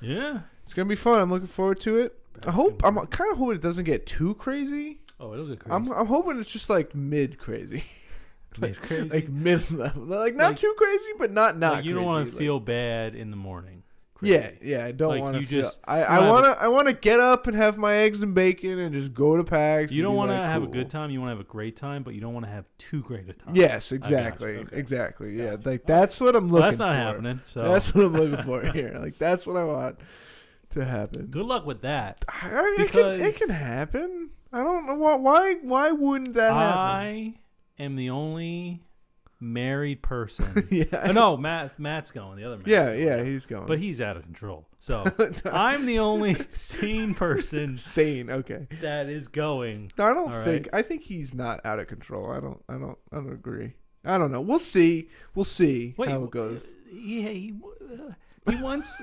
yeah. 0.00 0.40
It's 0.64 0.74
gonna 0.74 0.88
be 0.88 0.96
fun. 0.96 1.18
I'm 1.20 1.30
looking 1.30 1.46
forward 1.48 1.80
to 1.80 1.98
it. 1.98 2.16
I 2.46 2.50
hope. 2.52 2.84
I'm 2.84 2.94
kind 3.06 3.30
of 3.32 3.38
hoping 3.38 3.56
it 3.56 3.60
doesn't 3.62 3.84
get 3.84 4.06
too 4.06 4.34
crazy. 4.34 5.00
Oh, 5.18 5.32
it'll 5.32 5.46
get 5.48 5.60
crazy. 5.60 5.74
I'm, 5.74 5.90
I'm 5.92 6.06
hoping 6.06 6.38
it's 6.38 6.50
just 6.50 6.70
like 6.70 6.94
mid 6.94 7.38
crazy, 7.38 7.84
Mid 8.58 8.76
crazy. 8.82 9.08
like 9.08 9.28
mid 9.28 9.68
level, 9.70 10.04
like 10.04 10.34
not 10.36 10.48
Like- 10.50 10.56
too 10.58 10.74
crazy, 10.78 11.10
but 11.18 11.32
not 11.32 11.58
not. 11.58 11.74
like 11.74 11.84
you 11.84 11.94
don't 11.94 12.04
want 12.04 12.26
to 12.26 12.32
like- 12.32 12.38
feel 12.40 12.58
bad 12.60 13.14
in 13.14 13.30
the 13.30 13.36
morning. 13.36 13.82
Yeah, 14.22 14.48
Crazy. 14.48 14.58
yeah. 14.70 14.84
I 14.84 14.92
don't 14.92 15.08
Like, 15.10 15.20
want 15.22 15.34
to 15.36 15.40
you 15.40 15.46
feel. 15.46 15.62
just- 15.62 15.80
I, 15.84 15.98
you 16.00 16.04
I 16.04 16.16
don't 16.16 16.24
have 16.24 16.32
want 16.32 16.44
to. 16.58 16.62
I 16.64 16.68
want 16.68 16.88
to 16.88 16.92
get 16.94 17.20
up 17.20 17.46
and 17.46 17.56
have 17.56 17.78
my 17.78 17.94
eggs 17.94 18.22
and 18.22 18.34
bacon 18.34 18.78
and 18.78 18.92
just 18.94 19.14
go 19.14 19.36
to 19.36 19.44
PAX. 19.44 19.92
You 19.92 20.00
and 20.02 20.04
don't 20.06 20.14
be 20.14 20.18
want 20.18 20.30
to 20.30 20.34
like, 20.38 20.46
have 20.48 20.62
a 20.62 20.66
cool. 20.66 20.74
good 20.74 20.90
time. 20.90 21.10
You 21.10 21.20
want 21.20 21.28
to 21.30 21.36
have 21.36 21.40
a 21.46 21.48
great 21.48 21.76
time, 21.76 22.02
but 22.02 22.14
you 22.14 22.20
don't 22.20 22.34
want 22.34 22.44
to 22.46 22.52
have 22.52 22.66
too 22.78 23.02
great 23.02 23.28
a 23.28 23.32
time. 23.32 23.56
Yes, 23.56 23.92
exactly, 23.92 24.56
Okay. 24.58 24.76
exactly. 24.76 25.36
Yeah, 25.36 25.56
Gotcha. 25.56 25.68
like 25.68 25.86
that's 25.86 26.20
what 26.20 26.36
I'm 26.36 26.44
looking. 26.48 26.52
Well, 26.52 26.62
that's 26.62 26.78
not 26.78 26.92
for. 26.92 26.96
happening. 26.96 27.40
So 27.52 27.62
That's 27.62 27.94
what 27.94 28.04
I'm 28.06 28.12
looking 28.12 28.44
for 28.44 28.62
here. 28.72 28.96
Like 29.00 29.18
that's 29.18 29.46
what 29.46 29.56
I 29.56 29.64
want 29.64 29.98
to 30.70 30.84
happen. 30.84 31.26
good 31.26 31.46
luck 31.46 31.64
with 31.66 31.82
that. 31.82 32.24
I- 32.28 32.76
it, 32.78 32.90
can, 32.92 33.00
it 33.06 33.18
Because- 33.18 33.38
can 33.38 33.48
happen. 33.50 34.30
I 34.52 34.62
don't 34.64 34.84
know 34.86 34.94
why. 34.94 35.14
Why? 35.16 35.54
Why 35.62 35.92
wouldn't 35.92 36.34
that 36.34 36.52
happen? 36.52 36.78
I 36.78 37.34
am 37.78 37.94
the 37.96 38.10
only 38.10 38.82
married 39.40 40.02
person. 40.02 40.68
yeah. 40.70 40.84
oh, 40.92 41.12
no, 41.12 41.36
Matt. 41.36 41.78
Matt's 41.80 42.10
going. 42.10 42.36
The 42.36 42.44
other 42.44 42.56
Matt's 42.58 42.68
Yeah, 42.68 42.84
going. 42.86 43.02
yeah. 43.06 43.24
He's 43.24 43.46
going. 43.46 43.66
But 43.66 43.78
he's 43.78 44.00
out 44.00 44.16
of 44.16 44.22
control. 44.22 44.66
So 44.78 45.04
I'm 45.50 45.86
the 45.86 45.98
only 45.98 46.34
sane 46.48 47.14
person 47.14 47.78
Sane. 47.78 48.30
Okay. 48.30 48.66
that 48.80 49.08
is 49.08 49.28
going. 49.28 49.92
No, 49.98 50.04
I 50.04 50.12
don't 50.12 50.32
All 50.32 50.44
think. 50.44 50.68
I 50.72 50.82
think 50.82 51.02
he's 51.02 51.34
not 51.34 51.60
out 51.64 51.78
of 51.78 51.86
control. 51.88 52.30
I 52.30 52.40
don't. 52.40 52.62
I 52.68 52.74
don't. 52.74 52.98
I 53.12 53.16
don't 53.16 53.32
agree. 53.32 53.74
I 54.04 54.16
don't 54.18 54.30
know. 54.32 54.40
We'll 54.40 54.58
see. 54.58 55.08
We'll 55.34 55.44
see 55.44 55.94
Wait, 55.96 56.08
how 56.08 56.24
it 56.24 56.30
goes. 56.30 56.62
He 56.90 57.22
he, 57.22 57.54
uh, 57.92 58.12
he 58.50 58.56
once 58.62 58.96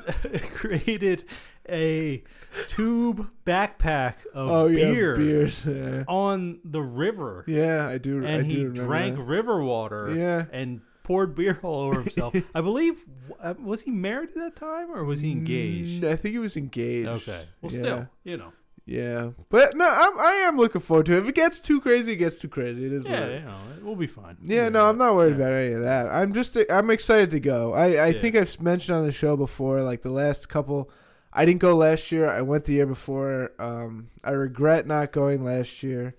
created 0.55 1.25
a 1.70 2.24
tube 2.68 3.30
backpack 3.45 4.15
of 4.34 4.49
Oh 4.49 4.65
yeah, 4.68 4.91
beer 4.91 5.15
beers. 5.18 5.65
Yeah. 5.65 6.03
on 6.07 6.59
the 6.63 6.82
river, 6.82 7.43
Yeah, 7.47 7.88
I 7.88 7.97
do. 7.97 8.26
I 8.26 8.30
and 8.30 8.47
do 8.49 8.55
he 8.55 8.63
remember 8.65 8.84
drank 8.86 9.18
that. 9.18 9.24
river 9.24 9.63
water 9.63 10.13
Yeah. 10.15 10.45
and 10.51 10.82
poured 11.03 11.36
beer 11.36 11.59
all 11.63 11.82
over 11.82 12.01
himself. 12.01 12.36
I 12.55 12.61
believe 12.61 13.05
uh, 13.41 13.53
was 13.61 13.84
he 13.84 13.91
married 13.91 14.30
at 14.30 14.36
that 14.36 14.55
time 14.55 14.91
or 14.91 15.03
was 15.03 15.22
he 15.22 15.32
engaged? 15.32 16.03
I 16.03 16.15
think 16.15 16.34
he 16.34 16.39
was 16.39 16.57
engaged. 16.57 17.07
Okay, 17.07 17.43
well, 17.61 17.72
Yeah. 17.72 17.80
still, 17.80 18.07
you 18.24 18.38
know, 18.38 18.53
Yeah, 18.86 19.32
but 19.49 19.76
no, 19.76 19.86
I'm 19.89 20.18
I 20.20 20.32
am 20.47 20.57
looking 20.57 20.82
forward 20.82 21.05
to 21.07 21.13
it. 21.13 21.20
If 21.20 21.28
it 21.30 21.36
gets 21.36 21.59
too 21.59 21.82
crazy, 21.82 22.13
it 22.13 22.18
gets 22.18 22.39
too 22.39 22.47
crazy. 22.47 22.86
It 22.86 22.93
is. 22.93 23.03
Yeah, 23.05 23.28
you 23.28 23.39
know, 23.41 23.57
we'll 23.84 23.95
be 23.97 24.07
fine. 24.07 24.38
Yeah, 24.43 24.70
no, 24.70 24.88
I'm 24.89 24.97
not 24.97 25.13
worried 25.15 25.38
Yeah. 25.38 25.43
about 25.45 25.51
any 25.53 25.74
of 25.74 25.82
that. 25.84 26.07
I'm 26.07 26.32
just 26.34 26.57
I'm 26.70 26.89
excited 26.89 27.30
to 27.32 27.39
go. 27.39 27.74
I 27.74 27.86
I 27.86 28.07
Yeah. 28.07 28.22
think 28.22 28.36
I've 28.36 28.61
mentioned 28.61 28.97
on 28.97 29.05
the 29.05 29.11
show 29.11 29.36
before, 29.38 29.82
like 29.84 30.01
the 30.03 30.11
last 30.11 30.47
couple. 30.49 30.89
I 31.38 31.45
didn't 31.45 31.61
go 31.61 31.75
last 31.75 32.11
year. 32.11 32.27
I 32.29 32.41
went 32.41 32.65
the 32.65 32.73
year 32.73 32.85
before. 32.88 33.51
Um, 33.59 34.09
I 34.23 34.31
regret 34.31 34.88
not 34.88 35.11
going 35.11 35.43
last 35.43 35.83
year. 35.83 36.15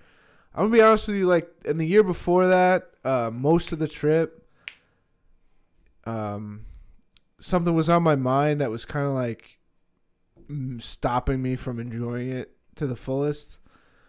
I'm 0.54 0.66
gonna 0.66 0.76
be 0.76 0.80
honest 0.82 1.08
with 1.08 1.16
you. 1.16 1.26
Like 1.26 1.50
in 1.64 1.78
the 1.78 1.86
year 1.86 2.02
before 2.02 2.46
that, 2.48 2.90
uh, 3.04 3.30
most 3.32 3.72
of 3.72 3.78
the 3.80 3.88
trip, 3.88 4.46
um, 6.04 6.64
something 7.40 7.74
was 7.74 7.88
on 7.88 8.02
my 8.02 8.16
mind 8.16 8.60
that 8.60 8.70
was 8.70 8.84
kind 8.84 9.06
of 9.06 9.12
like 9.14 9.58
stopping 10.78 11.42
me 11.42 11.56
from 11.56 11.78
enjoying 11.78 12.30
it 12.30 12.56
to 12.76 12.86
the 12.86 12.96
fullest. 12.96 13.58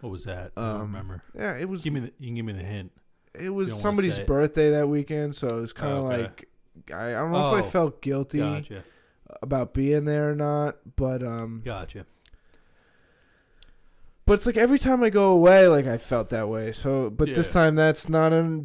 What 0.02 0.12
was 0.12 0.24
that? 0.26 0.52
I 0.56 0.62
Um, 0.62 0.72
don't 0.74 0.82
remember. 0.82 1.22
Yeah, 1.36 1.58
it 1.58 1.68
was 1.68 1.84
Give 1.84 1.94
me 1.94 2.00
the. 2.02 2.14
You 2.20 2.28
can 2.28 2.36
give 2.36 2.46
me 2.46 2.54
the 2.54 2.64
hint. 2.64 2.92
it 3.36 3.50
was 3.50 3.74
somebody's 3.80 4.20
it. 4.20 4.28
birthday 4.28 4.72
that 4.72 4.88
weekend, 4.88 5.36
so 5.36 5.48
it 5.58 5.62
was 5.62 5.74
kind 5.74 5.94
of 5.94 6.04
Oh, 6.06 6.08
okay. 6.08 6.22
like 6.24 6.50
I, 6.94 7.10
I 7.10 7.12
don't 7.14 7.32
know 7.32 7.50
if 7.50 7.64
I 7.64 7.68
Oh, 7.68 7.70
felt 7.70 8.02
guilty 8.02 8.40
Gotcha. 8.40 8.84
About 9.42 9.74
being 9.74 10.06
there 10.06 10.32
or 10.32 10.36
not, 10.36 10.78
but 10.96 11.24
um, 11.24 11.62
Gotcha. 11.66 12.06
but 14.26 14.34
it's 14.34 14.46
like 14.46 14.58
every 14.58 14.78
time 14.80 15.04
I 15.04 15.10
go 15.10 15.32
away, 15.32 15.68
like 15.68 15.88
I 15.88 15.98
felt 15.98 16.30
that 16.30 16.48
way. 16.50 16.72
So, 16.72 17.10
but 17.10 17.34
this 17.34 17.52
time 17.52 17.76
that's 17.76 18.08
not 18.10 18.32
a 18.34 18.64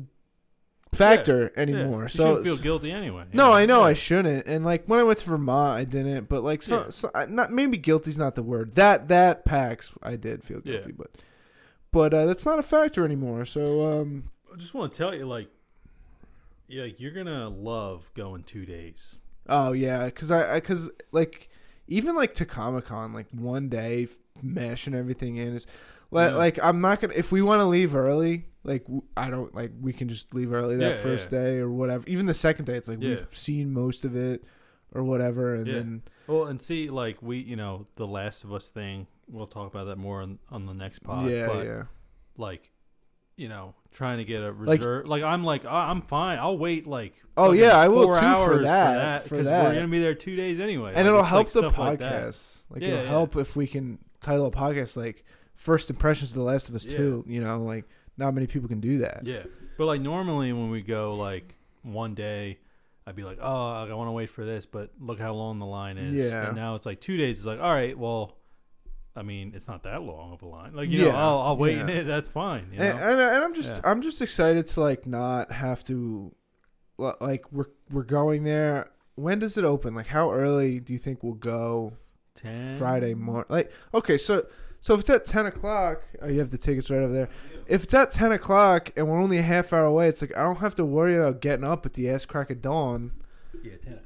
factor 0.92 1.52
Yeah, 1.56 1.62
anymore. 1.62 2.02
you 2.02 2.08
so 2.08 2.42
feel 2.42 2.56
guilty 2.56 2.90
anyway. 2.92 3.24
No, 3.32 3.48
Yeah, 3.50 3.54
I 3.56 3.66
know 3.66 3.80
yeah. 3.80 3.86
I 3.86 3.92
shouldn't. 3.94 4.46
And 4.46 4.64
like 4.64 4.84
when 4.86 5.00
I 5.00 5.02
went 5.02 5.18
to 5.20 5.26
Vermont, 5.30 5.78
I 5.78 5.84
didn't. 5.84 6.28
But 6.28 6.44
like, 6.44 6.62
so, 6.62 6.82
Yeah. 6.84 6.90
so 6.90 7.10
I, 7.14 7.26
not 7.26 7.52
maybe 7.52 7.76
guilty's 7.78 8.18
not 8.18 8.34
the 8.34 8.42
word. 8.42 8.74
That 8.74 9.08
that 9.08 9.44
PAX, 9.44 9.92
I 10.02 10.16
did 10.16 10.44
feel 10.44 10.60
Yeah. 10.64 10.74
guilty, 10.74 10.92
but 10.92 11.10
but 11.92 12.12
uh, 12.12 12.26
that's 12.26 12.44
not 12.44 12.58
a 12.58 12.62
factor 12.62 13.04
anymore. 13.04 13.44
So 13.46 14.00
um, 14.00 14.30
I 14.52 14.56
just 14.56 14.74
want 14.74 14.92
to 14.92 14.98
tell 14.98 15.14
you, 15.14 15.26
like, 15.26 15.48
yeah, 16.68 16.82
like, 16.84 17.00
you're 17.00 17.12
gonna 17.12 17.48
love 17.48 18.10
going 18.14 18.42
two 18.42 18.66
days. 18.66 19.16
Oh 19.48 19.72
yeah, 19.72 20.08
cause 20.10 20.30
I, 20.30 20.56
I 20.56 20.60
cause 20.60 20.90
like 21.12 21.48
even 21.86 22.14
like 22.16 22.34
to 22.34 22.46
Comic 22.46 22.86
Con, 22.86 23.12
like 23.12 23.26
one 23.32 23.68
day 23.68 24.08
mashing 24.42 24.94
everything 24.94 25.36
in 25.36 25.54
is 25.54 25.66
like 26.10 26.30
Yeah. 26.30 26.36
like 26.36 26.58
I'm 26.62 26.80
not 26.80 27.00
gonna 27.00 27.12
if 27.16 27.30
we 27.32 27.42
want 27.42 27.60
to 27.60 27.64
leave 27.66 27.94
early, 27.94 28.46
like 28.62 28.84
w- 28.84 29.02
I 29.16 29.28
don't 29.30 29.54
like 29.54 29.72
we 29.80 29.92
can 29.92 30.08
just 30.08 30.32
leave 30.34 30.52
early 30.52 30.76
that 30.76 30.96
Yeah, 30.96 31.02
first 31.02 31.30
yeah. 31.30 31.38
day 31.38 31.56
or 31.58 31.70
whatever. 31.70 32.04
Even 32.06 32.26
the 32.26 32.34
second 32.34 32.64
day, 32.64 32.76
it's 32.76 32.88
like 32.88 33.00
we've 33.00 33.26
seen 33.32 33.72
most 33.72 34.04
of 34.04 34.16
it 34.16 34.44
or 34.92 35.02
whatever, 35.02 35.54
and 35.56 35.66
then 35.66 36.02
Well, 36.26 36.44
and 36.46 36.60
see, 36.62 36.88
like 36.88 37.20
we, 37.20 37.38
you 37.38 37.56
know, 37.56 37.86
the 37.96 38.06
Last 38.06 38.44
of 38.44 38.52
Us 38.52 38.70
thing. 38.70 39.06
We'll 39.28 39.46
talk 39.46 39.66
about 39.72 39.84
that 39.86 39.96
more 39.96 40.20
on, 40.22 40.38
on 40.50 40.66
the 40.66 40.74
next 40.74 41.00
pod. 41.00 41.30
yeah, 41.30 41.46
but 41.46 41.66
yeah, 41.66 41.82
like, 42.36 42.70
you 43.36 43.48
know, 43.48 43.74
trying 43.92 44.18
to 44.18 44.24
get 44.24 44.42
a 44.42 44.52
reserve. 44.52 45.06
Like, 45.06 45.22
I'm 45.22 45.44
like, 45.44 45.64
"Ah, 45.66 45.90
I'm 45.90 46.02
fine. 46.02 46.38
I'll 46.38 46.58
wait. 46.58 46.86
Like, 46.86 47.14
Oh, 47.36 47.52
yeah, 47.52 47.76
I 47.76 47.88
will 47.88 48.04
four 48.04 48.14
too 48.14 48.20
for 48.20 48.24
hours 48.26 48.62
that, 48.64 49.22
for 49.24 49.30
because 49.36 49.48
we're 49.48 49.74
gonna 49.74 49.88
be 49.88 50.00
there 50.00 50.14
two 50.14 50.36
days 50.36 50.60
anyway. 50.60 50.88
and 50.94 50.98
Like, 50.98 51.06
it'll 51.06 51.22
help 51.22 51.46
like, 51.46 51.52
the 51.52 51.80
like 51.80 52.00
podcast. 52.00 52.62
Like, 52.70 52.82
Yeah, 52.82 52.88
it'll 52.88 53.02
yeah. 53.02 53.08
help 53.08 53.36
if 53.36 53.56
we 53.56 53.66
can 53.66 53.98
title 54.20 54.46
a 54.46 54.50
podcast 54.50 54.96
like 54.96 55.24
first 55.54 55.90
impressions 55.90 56.30
of 56.30 56.36
The 56.36 56.42
Last 56.42 56.68
of 56.68 56.74
Us 56.74 56.84
Yeah. 56.84 56.96
Two. 56.96 57.24
You 57.26 57.40
know, 57.40 57.62
like 57.62 57.84
not 58.16 58.34
many 58.34 58.46
people 58.46 58.68
can 58.68 58.80
do 58.80 58.98
that. 58.98 59.22
Yeah, 59.24 59.42
but 59.76 59.86
like 59.86 60.00
normally 60.00 60.52
when 60.52 60.70
we 60.70 60.82
go 60.82 61.16
like 61.16 61.56
one 61.82 62.14
day, 62.14 62.58
I'd 63.06 63.16
be 63.16 63.24
like, 63.24 63.38
oh, 63.40 63.66
I 63.68 63.92
want 63.92 64.08
to 64.08 64.12
wait 64.12 64.30
for 64.30 64.44
this, 64.44 64.64
but 64.64 64.90
look 64.98 65.18
how 65.18 65.34
long 65.34 65.58
the 65.58 65.66
line 65.66 65.98
is. 65.98 66.14
Yeah. 66.14 66.46
And 66.48 66.56
now 66.56 66.74
it's 66.76 66.86
like 66.86 67.00
two 67.00 67.16
days. 67.16 67.38
It's 67.38 67.46
like, 67.46 67.60
all 67.60 67.72
right, 67.72 67.98
well, 67.98 68.36
I 69.16 69.22
mean, 69.22 69.52
it's 69.54 69.68
not 69.68 69.84
that 69.84 70.02
long 70.02 70.32
of 70.32 70.42
a 70.42 70.46
line. 70.46 70.74
Like 70.74 70.88
you 70.90 70.98
know, 71.02 71.06
Yeah, 71.06 71.16
I'll, 71.16 71.38
I'll 71.38 71.56
wait 71.56 71.76
yeah. 71.76 71.82
in 71.82 71.88
it. 71.88 72.04
That's 72.06 72.28
fine. 72.28 72.68
You 72.72 72.78
know? 72.80 72.84
and, 72.86 72.98
and, 72.98 73.20
and 73.20 73.44
I'm 73.44 73.54
just 73.54 73.70
Yeah. 73.70 73.80
I'm 73.84 74.02
just 74.02 74.20
excited 74.20 74.66
to 74.68 74.80
like 74.80 75.06
not 75.06 75.52
have 75.52 75.84
to 75.84 76.34
li- 76.98 77.12
like 77.20 77.50
we're 77.52 77.66
we're 77.90 78.02
going 78.02 78.44
there. 78.44 78.90
When 79.16 79.38
does 79.38 79.56
it 79.56 79.64
open? 79.64 79.94
Like 79.94 80.08
how 80.08 80.32
early 80.32 80.80
do 80.80 80.92
you 80.92 80.98
think 80.98 81.22
we'll 81.22 81.34
go? 81.34 81.94
Ten 82.34 82.78
Friday 82.78 83.14
morning. 83.14 83.46
Like 83.48 83.70
okay, 83.94 84.18
so 84.18 84.46
so 84.80 84.94
if 84.94 85.00
it's 85.00 85.10
at 85.10 85.24
ten 85.24 85.46
o'clock, 85.46 86.02
oh, 86.20 86.26
you 86.26 86.40
have 86.40 86.50
the 86.50 86.58
tickets 86.58 86.90
right 86.90 87.00
over 87.00 87.12
there. 87.12 87.28
If 87.68 87.84
it's 87.84 87.94
at 87.94 88.10
ten 88.10 88.32
o'clock 88.32 88.90
and 88.96 89.08
we're 89.08 89.20
only 89.22 89.38
a 89.38 89.42
half 89.42 89.72
hour 89.72 89.84
away, 89.84 90.08
it's 90.08 90.20
like 90.20 90.36
I 90.36 90.42
don't 90.42 90.58
have 90.58 90.74
to 90.74 90.84
worry 90.84 91.16
about 91.16 91.40
getting 91.40 91.64
up 91.64 91.86
at 91.86 91.92
the 91.92 92.10
ass 92.10 92.26
crack 92.26 92.50
of 92.50 92.60
dawn 92.60 93.12
Yeah, 93.62 93.76
ten 93.80 93.92
o'clock. 93.94 94.03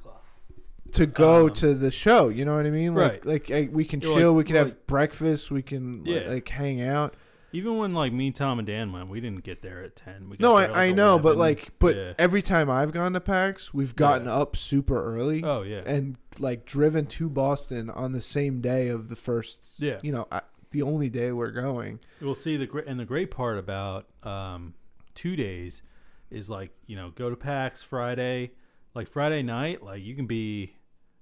To 0.93 1.07
go 1.07 1.47
Um, 1.47 1.55
to 1.55 1.75
the 1.75 1.91
show. 1.91 2.29
You 2.29 2.45
know 2.45 2.57
what 2.57 2.67
I 2.67 2.71
mean? 2.71 2.95
Like 2.95 3.25
Right. 3.27 3.51
like 3.51 3.71
we 3.73 3.85
can 3.85 4.01
You're 4.01 4.15
chill. 4.17 4.33
like- 4.33 4.37
we 4.39 4.45
can 4.45 4.57
like- 4.57 4.67
have 4.67 4.87
breakfast. 4.87 5.51
We 5.51 5.63
can 5.63 6.05
like, 6.05 6.23
Yeah. 6.25 6.29
like 6.31 6.49
hang 6.49 6.81
out. 6.83 7.15
Even 7.51 7.79
when 7.79 7.95
like 7.95 8.13
me, 8.13 8.31
Tom, 8.31 8.59
and 8.59 8.67
Dan 8.67 8.93
went, 8.93 9.09
we 9.09 9.21
didn't 9.23 9.43
get 9.43 9.63
there 9.63 9.83
at 9.83 9.97
ten. 9.97 10.29
We 10.29 10.37
got 10.37 10.41
No, 10.47 10.55
I, 10.55 10.65
I 10.65 10.87
like, 10.89 10.97
know, 10.97 11.19
but 11.19 11.37
like, 11.39 11.71
but 11.79 11.97
Yeah. 11.97 12.13
every 12.19 12.43
time 12.43 12.69
I've 12.69 12.93
gone 12.93 13.15
to 13.15 13.21
PAX, 13.21 13.73
we've 13.73 13.97
gotten 13.97 14.27
Yeah. 14.27 14.35
up 14.37 14.55
super 14.55 15.03
early 15.17 15.43
oh 15.43 15.63
yeah, 15.63 15.81
and 15.87 16.17
like 16.39 16.67
driven 16.67 17.07
to 17.07 17.31
Boston 17.31 17.89
on 17.89 18.13
the 18.13 18.21
same 18.21 18.61
day 18.61 18.89
of 18.89 19.09
the 19.09 19.17
first. 19.17 19.81
Yeah. 19.81 19.99
you 20.03 20.13
know, 20.13 20.29
I, 20.31 20.43
the 20.73 20.83
only 20.83 21.09
day 21.09 21.33
we're 21.33 21.51
going. 21.51 22.01
We'll 22.21 22.35
see 22.35 22.59
the 22.59 22.67
great 22.67 22.87
and 22.87 23.01
the 23.01 23.07
great 23.07 23.31
part 23.31 23.57
about 23.57 24.05
um, 24.25 24.75
two 25.15 25.35
days 25.35 25.83
is 26.31 26.51
like 26.51 26.71
you 26.87 26.97
know 26.97 27.13
go 27.15 27.31
to 27.31 27.37
PAX 27.37 27.83
Friday, 27.83 28.51
like 28.95 29.09
Friday 29.09 29.43
night, 29.43 29.83
like 29.83 30.03
you 30.03 30.15
can 30.15 30.27
be, 30.27 30.77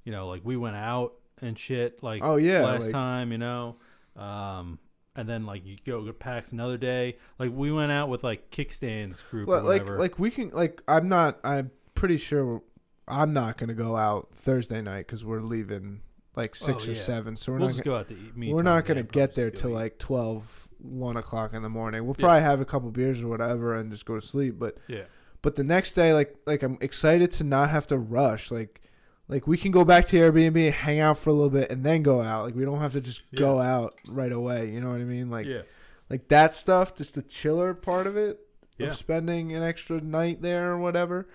you 0.07 0.13
know, 0.13 0.29
like 0.29 0.41
we 0.45 0.57
went 0.57 0.77
out 0.77 1.13
and 1.43 1.59
shit 1.59 2.03
like 2.03 2.23
Oh 2.25 2.37
yeah, 2.37 2.61
last 2.65 2.85
like, 2.85 2.93
time, 2.93 3.33
you 3.33 3.37
know, 3.39 3.77
um, 4.17 4.79
and 5.15 5.29
then 5.29 5.45
like 5.45 5.67
you 5.67 5.77
go 5.85 6.05
to 6.07 6.13
PAX 6.15 6.53
another 6.53 6.79
day, 6.79 7.17
like 7.39 7.51
we 7.53 7.71
went 7.73 7.93
out 7.93 8.09
with 8.09 8.25
like 8.25 8.51
kickstands 8.51 9.23
group 9.29 9.49
Well, 9.49 9.63
like 9.63 9.87
like 9.89 10.19
we 10.19 10.31
can 10.31 10.51
like 10.51 10.81
I'm 10.89 11.09
not 11.09 11.39
I'm 11.45 11.71
pretty 11.95 12.17
sure 12.17 12.63
I'm 13.09 13.33
not 13.33 13.59
gonna 13.59 13.75
go 13.75 13.97
out 13.97 14.29
Thursday 14.35 14.81
night 14.81 15.07
because 15.07 15.25
we're 15.25 15.41
leaving 15.43 16.01
like 16.35 16.55
six 16.55 16.85
Oh, 16.87 16.91
or 16.91 16.95
yeah. 16.95 17.03
seven, 17.03 17.37
so 17.37 17.53
we're 17.53 17.59
we'll 17.59 17.69
not 17.69 17.73
just 17.73 17.85
gonna, 17.85 17.95
go 17.97 18.01
out 18.01 18.09
to 18.09 18.15
eat. 18.15 18.37
Me, 18.37 18.53
we're 18.53 18.63
not 18.63 18.85
gonna 18.85 19.03
get 19.03 19.35
there 19.35 19.51
till 19.51 19.71
eat. 19.71 19.75
like 19.75 19.99
12, 19.99 20.69
1 20.81 21.17
o'clock 21.17 21.55
in 21.55 21.63
the 21.63 21.69
morning. 21.71 22.05
We'll 22.05 22.15
Yeah. 22.19 22.25
probably 22.27 22.43
have 22.43 22.61
a 22.61 22.67
couple 22.67 22.91
beers 22.91 23.23
or 23.23 23.29
whatever 23.29 23.75
and 23.75 23.91
just 23.91 24.05
go 24.05 24.15
to 24.17 24.21
sleep. 24.27 24.59
But 24.59 24.77
yeah. 24.87 25.05
but 25.41 25.57
the 25.57 25.65
next 25.65 25.95
day, 25.95 26.13
like 26.13 26.37
like 26.47 26.63
I'm 26.63 26.77
excited 26.81 27.33
to 27.33 27.45
not 27.45 27.71
have 27.71 27.87
to 27.89 27.97
rush. 27.99 28.51
Like 28.51 28.83
like 29.29 29.47
we 29.47 29.57
can 29.59 29.71
go 29.73 29.85
back 29.85 30.07
to 30.09 30.17
Airbnb 30.17 30.67
and 30.67 30.75
hang 30.75 31.01
out 31.01 31.19
for 31.19 31.31
a 31.31 31.33
little 31.33 31.51
bit 31.51 31.71
and 31.71 31.85
then 31.85 32.03
go 32.03 32.21
out. 32.21 32.45
Like 32.45 32.55
we 32.55 32.65
don't 32.65 32.81
have 32.81 32.93
to 32.93 33.01
just 33.01 33.23
go 33.35 33.61
out 33.61 33.95
right 34.09 34.33
away. 34.33 34.71
You 34.71 34.81
know 34.81 34.89
what 34.91 35.01
I 35.01 35.05
mean? 35.05 35.31
Like 35.31 35.47
yeah, 35.47 35.63
like 36.11 36.29
that 36.29 36.55
stuff, 36.55 36.95
just 36.95 37.15
the 37.15 37.23
chiller 37.23 37.75
part 37.75 38.07
of 38.07 38.17
it 38.17 38.39
Yeah. 38.79 38.89
of 38.89 38.95
spending 38.97 39.55
an 39.55 39.63
extra 39.63 40.01
night 40.01 40.43
there 40.43 40.71
or 40.73 40.79
whatever. 40.79 41.29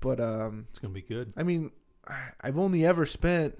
But 0.00 0.20
um, 0.20 0.66
it's 0.70 0.78
gonna 0.78 0.94
be 0.94 1.02
good. 1.02 1.32
I 1.36 1.42
mean, 1.42 1.70
I've 2.40 2.58
only 2.58 2.84
ever 2.86 3.06
spent 3.06 3.58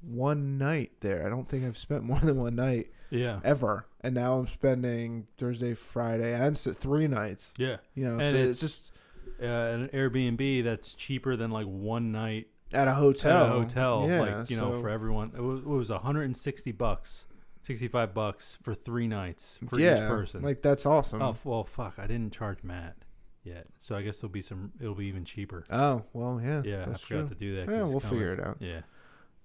one 0.00 0.58
night 0.58 0.92
there. 1.00 1.26
I 1.26 1.28
don't 1.30 1.48
think 1.48 1.64
I've 1.64 1.78
spent 1.78 2.02
more 2.04 2.20
than 2.20 2.36
one 2.36 2.54
night 2.54 2.90
Yeah, 3.10 3.40
ever. 3.44 3.86
And 4.00 4.14
now 4.14 4.38
I'm 4.38 4.46
spending 4.46 5.26
Thursday, 5.36 5.74
Friday, 5.74 6.32
and 6.32 6.56
three 6.56 7.08
nights. 7.08 7.54
yeah. 7.58 7.78
You 7.94 8.04
know, 8.04 8.12
And 8.20 8.36
so 8.36 8.36
it's 8.36 8.50
it's 8.50 8.60
just 8.60 8.92
Uh, 9.40 9.44
an 9.44 9.88
Airbnb 9.88 10.64
that's 10.64 10.94
cheaper 10.94 11.36
than 11.36 11.50
like 11.50 11.66
one 11.66 12.12
night 12.12 12.48
at 12.72 12.88
a 12.88 12.94
hotel. 12.94 13.44
at 13.44 13.50
a 13.50 13.52
hotel. 13.52 14.06
Yeah, 14.08 14.20
like 14.20 14.50
you 14.50 14.56
know, 14.56 14.80
for 14.80 14.88
everyone, 14.88 15.32
it 15.36 15.42
was, 15.42 15.60
it 15.60 15.66
was 15.66 15.90
160 15.90 16.72
bucks, 16.72 17.26
65 17.62 18.14
bucks 18.14 18.58
for 18.62 18.74
three 18.74 19.06
nights 19.06 19.58
for 19.68 19.78
yeah, 19.78 19.94
each 19.94 20.08
person. 20.08 20.42
Like 20.42 20.62
that's 20.62 20.86
awesome. 20.86 21.22
oh 21.22 21.36
well, 21.44 21.64
fuck, 21.64 21.94
I 21.98 22.06
didn't 22.06 22.32
charge 22.32 22.62
Matt 22.62 22.96
yet, 23.44 23.66
so 23.78 23.94
I 23.94 24.02
guess 24.02 24.20
there'll 24.20 24.32
be 24.32 24.40
some. 24.40 24.72
It'll 24.80 24.94
be 24.94 25.06
even 25.06 25.24
cheaper. 25.24 25.64
Oh, 25.70 26.02
well, 26.12 26.40
yeah. 26.42 26.62
Yeah, 26.64 26.82
I 26.82 26.84
forgot 26.94 27.06
true. 27.06 27.28
to 27.28 27.34
do 27.34 27.56
that. 27.56 27.72
Yeah, 27.72 27.82
we'll 27.84 28.00
figure 28.00 28.32
it 28.32 28.40
out. 28.40 28.58
Yeah, 28.60 28.80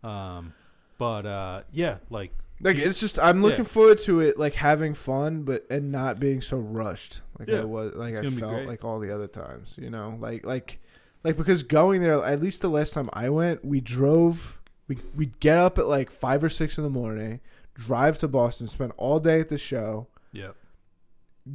um, 0.04 0.54
but 1.02 1.26
uh, 1.26 1.64
yeah, 1.72 1.98
like 2.12 2.32
Like 2.62 2.78
it's 2.78 3.00
just 3.00 3.18
I'm 3.18 3.42
looking 3.42 3.66
Yeah. 3.66 3.76
forward 3.76 3.98
to 4.00 4.20
it, 4.20 4.38
like 4.38 4.54
having 4.54 4.94
fun, 4.94 5.42
but 5.42 5.66
and 5.72 5.92
not 5.92 6.20
being 6.20 6.42
so 6.42 6.58
rushed. 6.58 7.22
Like 7.40 7.50
I 7.62 7.64
was, 7.66 7.94
like 7.96 8.16
I 8.16 8.22
felt 8.40 8.54
like 8.68 8.84
all 8.86 9.00
the 9.00 9.10
other 9.12 9.26
times. 9.28 9.74
You 9.82 9.90
know, 9.90 10.16
like 10.20 10.46
like 10.46 10.80
like 11.24 11.38
because 11.38 11.64
going 11.64 12.02
there, 12.04 12.24
at 12.24 12.40
least 12.40 12.62
the 12.62 12.70
last 12.70 12.94
time 12.94 13.10
I 13.14 13.30
went, 13.30 13.66
we 13.66 13.82
drove. 13.82 14.60
We 14.88 15.00
we'd 15.16 15.40
get 15.40 15.58
up 15.58 15.80
at 15.80 15.88
like 15.88 16.12
five 16.12 16.44
or 16.44 16.50
six 16.50 16.78
in 16.78 16.84
the 16.84 16.90
morning, 16.92 17.40
drive 17.74 18.20
to 18.20 18.28
Boston, 18.28 18.68
spend 18.68 18.92
all 18.98 19.20
day 19.20 19.40
at 19.40 19.50
the 19.50 19.58
show, 19.58 20.06
yeah, 20.34 20.52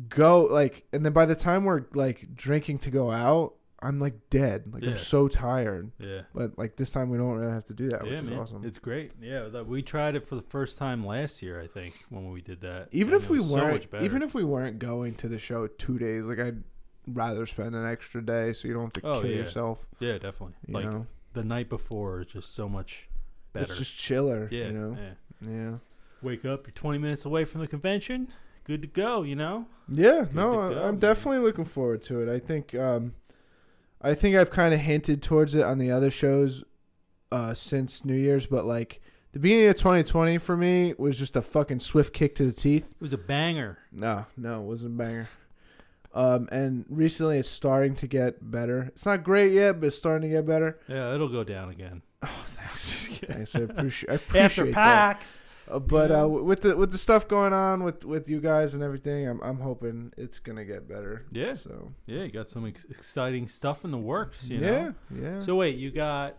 go 0.09 0.43
like, 0.43 0.85
and 0.93 1.05
then 1.05 1.13
by 1.13 1.27
the 1.27 1.37
time 1.37 1.65
we're 1.65 1.85
like 1.95 2.35
drinking 2.35 2.79
to 2.79 2.91
go 2.91 3.11
out, 3.13 3.55
I'm 3.83 4.01
like 4.01 4.15
dead. 4.31 4.65
Like 4.73 4.83
Yeah. 4.83 4.91
I'm 4.93 4.97
so 4.97 5.29
tired. 5.29 5.91
yeah. 5.99 6.23
But 6.35 6.57
like 6.59 6.77
this 6.77 6.91
time 6.91 7.11
we 7.11 7.19
don't 7.19 7.37
really 7.37 7.53
have 7.53 7.67
to 7.67 7.75
do 7.75 7.91
that, 7.91 8.05
yeah, 8.05 8.11
which 8.13 8.21
is 8.21 8.25
man, 8.31 8.39
awesome. 8.39 8.65
it's 8.65 8.79
great. 8.79 9.13
Yeah, 9.21 9.49
that, 9.49 9.67
we 9.67 9.83
tried 9.83 10.15
it 10.17 10.27
for 10.27 10.35
the 10.35 10.43
first 10.43 10.79
time 10.79 11.05
last 11.07 11.43
year, 11.43 11.61
I 11.61 11.67
think, 11.67 11.95
when 12.09 12.31
we 12.31 12.41
did 12.41 12.61
that. 12.63 12.89
even 12.93 13.13
and 13.15 13.23
if 13.23 13.29
it 13.29 13.33
we 13.33 13.39
was 13.39 13.49
so 13.49 13.55
weren't 13.57 13.73
much 13.73 13.91
better. 13.91 14.05
even 14.05 14.23
if 14.23 14.35
we 14.35 14.45
weren't 14.45 14.79
going 14.79 15.15
to 15.17 15.29
the 15.29 15.39
show 15.39 15.67
two 15.67 15.99
days 15.99 16.23
like 16.25 16.39
i'd 16.39 16.63
rather 17.07 17.47
spend 17.47 17.75
an 17.75 17.87
extra 17.87 18.25
day 18.25 18.53
so 18.53 18.67
you 18.67 18.75
don't 18.75 18.85
have 18.85 18.93
to 18.95 19.07
Oh, 19.07 19.21
kill 19.21 19.31
yeah. 19.31 19.37
yourself 19.37 19.87
yeah, 20.01 20.15
definitely. 20.19 20.55
you 20.67 20.75
like 20.75 20.85
know 20.91 21.07
the 21.35 21.45
night 21.45 21.69
before 21.69 22.21
is 22.23 22.27
just 22.29 22.55
so 22.55 22.69
much 22.69 23.09
better. 23.53 23.65
it's 23.67 23.79
just 23.79 23.97
chiller 23.97 24.49
yeah, 24.51 24.67
you 24.69 24.73
know 24.73 24.97
yeah. 24.99 25.51
yeah 25.51 25.75
Wake 26.23 26.45
up, 26.47 26.67
you're 26.67 26.73
20 26.73 26.99
minutes 26.99 27.25
away 27.27 27.45
from 27.45 27.61
the 27.61 27.69
convention. 27.69 28.29
Good 28.65 28.81
to 28.83 28.89
go, 28.89 29.23
you 29.23 29.37
know? 29.37 29.67
Yeah, 29.87 30.21
Good 30.25 30.35
no, 30.35 30.53
to 30.53 30.59
I- 30.59 30.69
go, 30.71 30.79
I'm 30.81 30.85
man. 30.95 30.99
definitely 30.99 31.39
looking 31.45 31.67
forward 31.67 32.03
to 32.05 32.21
it. 32.23 32.35
I 32.35 32.39
think, 32.41 32.75
um, 32.75 33.13
I 34.07 34.15
think 34.15 34.37
I've 34.37 34.51
kind 34.51 34.73
of 34.73 34.81
hinted 34.81 35.23
towards 35.23 35.55
it 35.55 35.63
on 35.65 35.79
the 35.79 35.91
other 35.91 36.11
shows, 36.11 36.65
uh, 37.33 37.55
since 37.55 38.05
New 38.05 38.15
Year's, 38.15 38.47
but 38.47 38.65
like 38.65 39.01
the 39.33 39.39
beginning 39.39 39.69
of 39.69 39.77
2020 39.77 40.39
for 40.39 40.57
me 40.57 40.95
was 40.97 41.19
just 41.19 41.37
a 41.37 41.43
fucking 41.43 41.81
swift 41.81 42.13
kick 42.13 42.35
to 42.37 42.47
the 42.47 42.53
teeth. 42.53 42.85
It 42.85 43.03
was 43.03 43.13
a 43.13 43.19
banger. 43.19 43.79
No, 43.93 44.27
no, 44.37 44.61
it 44.63 44.65
wasn't 44.65 44.95
a 44.95 44.97
banger. 44.97 45.29
Um, 46.15 46.49
and 46.51 46.87
recently 46.89 47.37
it's 47.39 47.49
starting 47.49 47.95
to 47.97 48.07
get 48.07 48.51
better. 48.51 48.85
It's 48.95 49.05
not 49.05 49.23
great 49.23 49.53
yet, 49.53 49.81
but 49.81 49.89
it's 49.89 49.97
starting 49.99 50.31
to 50.31 50.35
get 50.37 50.47
better. 50.47 50.79
Yeah, 50.89 51.15
it'll 51.15 51.29
go 51.29 51.45
down 51.45 51.69
again. 51.71 52.03
Oh, 52.23 52.45
thanks. 52.47 53.19
thanks. 53.19 53.55
I 53.55 53.61
appreciate, 53.61 54.11
I 54.11 54.15
After 54.39 54.63
appreciate 54.63 54.75
that. 54.75 55.43
Uh, 55.69 55.79
but 55.79 56.11
Yeah. 56.11 56.23
uh, 56.23 56.27
with 56.29 56.63
the 56.63 56.77
with 56.77 56.93
the 56.93 56.99
stuff 56.99 57.27
going 57.29 57.53
on 57.53 57.83
with 57.83 58.05
with 58.05 58.29
you 58.29 58.41
guys 58.41 58.75
and 58.75 58.83
everything, 58.83 59.27
I'm 59.29 59.41
I'm 59.43 59.59
hoping 59.61 60.13
it's 60.17 60.39
gonna 60.39 60.65
get 60.65 60.89
better. 60.89 61.25
Yeah. 61.33 61.55
So 61.55 61.93
Yeah, 62.07 62.23
you 62.23 62.31
got 62.31 62.49
some 62.49 62.67
ex- 62.67 62.85
exciting 62.89 63.49
stuff 63.49 63.85
in 63.85 63.91
the 63.91 63.99
works, 63.99 64.49
you 64.49 64.59
yeah, 64.61 64.71
know? 64.71 64.95
yeah, 65.15 65.41
So 65.41 65.57
wait, 65.57 65.77
you 65.77 65.91
got 65.91 66.37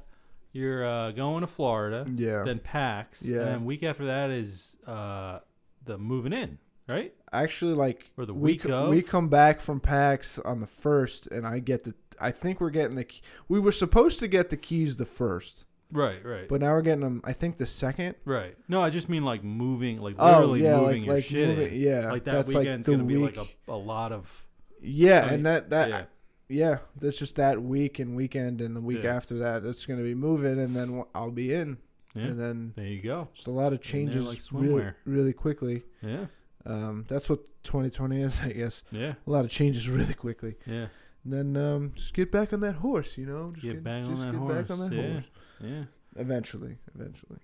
you're 0.53 0.86
uh, 0.88 1.11
going 1.11 1.41
to 1.41 1.47
Florida, 1.47 2.05
yeah. 2.15 2.43
then 2.43 2.59
PAX, 2.59 3.21
Yeah. 3.21 3.39
and 3.39 3.47
then 3.47 3.65
week 3.65 3.84
after 3.84 4.05
that 4.05 4.30
is 4.32 4.75
uh, 4.88 5.39
the 5.86 5.97
moving 5.97 6.34
in, 6.34 6.57
right? 6.88 7.13
Actually, 7.34 7.73
like 7.73 8.09
Or 8.17 8.25
the 8.25 8.34
we 8.34 8.53
week 8.53 8.61
co- 8.63 8.86
of? 8.86 8.89
we 8.89 9.01
come 9.01 9.28
back 9.28 9.59
from 9.59 9.80
PAX 9.82 10.39
on 10.39 10.61
the 10.61 10.65
first, 10.67 11.28
and 11.28 11.45
I 11.45 11.59
get 11.59 11.84
the. 11.84 11.93
I 12.19 12.32
think 12.32 12.59
we're 12.61 12.71
getting 12.71 12.95
the. 12.95 13.03
key- 13.03 13.21
We 13.49 13.59
were 13.59 13.73
supposed 13.73 14.17
to 14.19 14.28
get 14.28 14.49
the 14.49 14.57
keys 14.57 14.95
the 14.95 15.05
first, 15.05 15.65
Right, 15.92 16.24
right, 16.26 16.48
but 16.50 16.60
now 16.62 16.72
we're 16.74 16.82
getting 16.82 17.02
them. 17.02 17.22
I 17.24 17.34
think 17.34 17.58
the 17.58 17.66
second. 17.66 18.16
right. 18.26 18.56
No, 18.68 18.82
I 18.82 18.90
just 18.90 19.08
mean 19.10 19.24
like 19.24 19.44
moving, 19.44 20.00
like 20.00 20.16
Oh 20.20 20.26
literally 20.40 20.64
yeah, 20.64 20.78
moving 20.82 21.02
like 21.02 21.06
your 21.06 21.16
like 21.16 21.24
shit 21.24 21.48
moving, 21.50 21.74
in. 21.74 21.82
yeah. 21.82 22.12
Like 22.12 22.24
that 22.26 22.34
that's 22.34 22.48
weekend's 22.50 22.88
like 22.88 22.98
gonna 22.98 23.08
be 23.08 23.16
like 23.18 23.38
a, 23.38 23.46
a 23.72 23.76
lot 23.76 24.12
of 24.12 24.46
Yeah, 24.82 25.26
and 25.32 25.46
that 25.46 25.70
that 25.70 25.90
yeah, 25.90 26.04
yeah, 26.50 26.78
that's 27.00 27.18
just 27.18 27.36
that 27.38 27.62
week 27.62 28.00
and 28.00 28.16
weekend 28.16 28.60
and 28.62 28.76
the 28.76 28.82
week 28.82 29.04
Yeah. 29.04 29.16
after 29.16 29.38
that. 29.40 29.64
It's 29.64 29.86
gonna 29.86 30.04
be 30.04 30.14
moving, 30.16 30.60
and 30.60 30.76
then 30.76 31.04
I'll 31.16 31.32
be 31.32 31.54
in, 31.54 31.78
yeah. 32.14 32.24
and 32.24 32.40
then 32.40 32.74
There 32.76 32.86
you 32.86 33.02
go. 33.02 33.30
just 33.34 33.48
a 33.48 33.52
lot 33.52 33.72
of 33.74 33.82
changes 33.82 34.26
like 34.26 34.40
really 34.52 34.74
swimwear. 34.84 34.94
really 35.06 35.34
quickly. 35.34 35.84
Yeah, 36.02 36.26
Um, 36.66 37.06
that's 37.08 37.30
what 37.30 37.40
2020 37.64 38.22
is, 38.22 38.40
I 38.42 38.52
guess. 38.52 38.84
yeah, 38.92 39.14
A 39.26 39.30
lot 39.30 39.46
of 39.46 39.52
changes 39.52 39.90
really 39.98 40.14
quickly. 40.14 40.56
yeah, 40.66 40.88
And 41.24 41.34
then 41.34 41.58
um, 41.58 41.92
just 41.96 42.14
get 42.14 42.30
back 42.32 42.52
on 42.54 42.60
that 42.62 42.76
horse, 42.76 43.18
you 43.18 43.26
know. 43.26 43.52
Just 43.54 43.66
Get 43.66 43.84
back 43.84 44.04
on 44.06 44.16
that 44.16 44.32
get 44.34 44.48
back 44.48 44.70
on 44.72 44.80
that 44.90 44.94
horse. 44.94 45.26
Yeah. 45.62 45.84
Eventually, 46.16 46.78
eventually. 46.95 47.39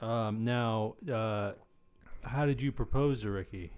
Um, 0.00 0.44
now, 0.44 0.94
uh, 1.12 1.52
how 2.22 2.46
did 2.46 2.60
you 2.62 2.72
propose 2.72 3.22
to 3.22 3.30
Ricky? 3.30 3.72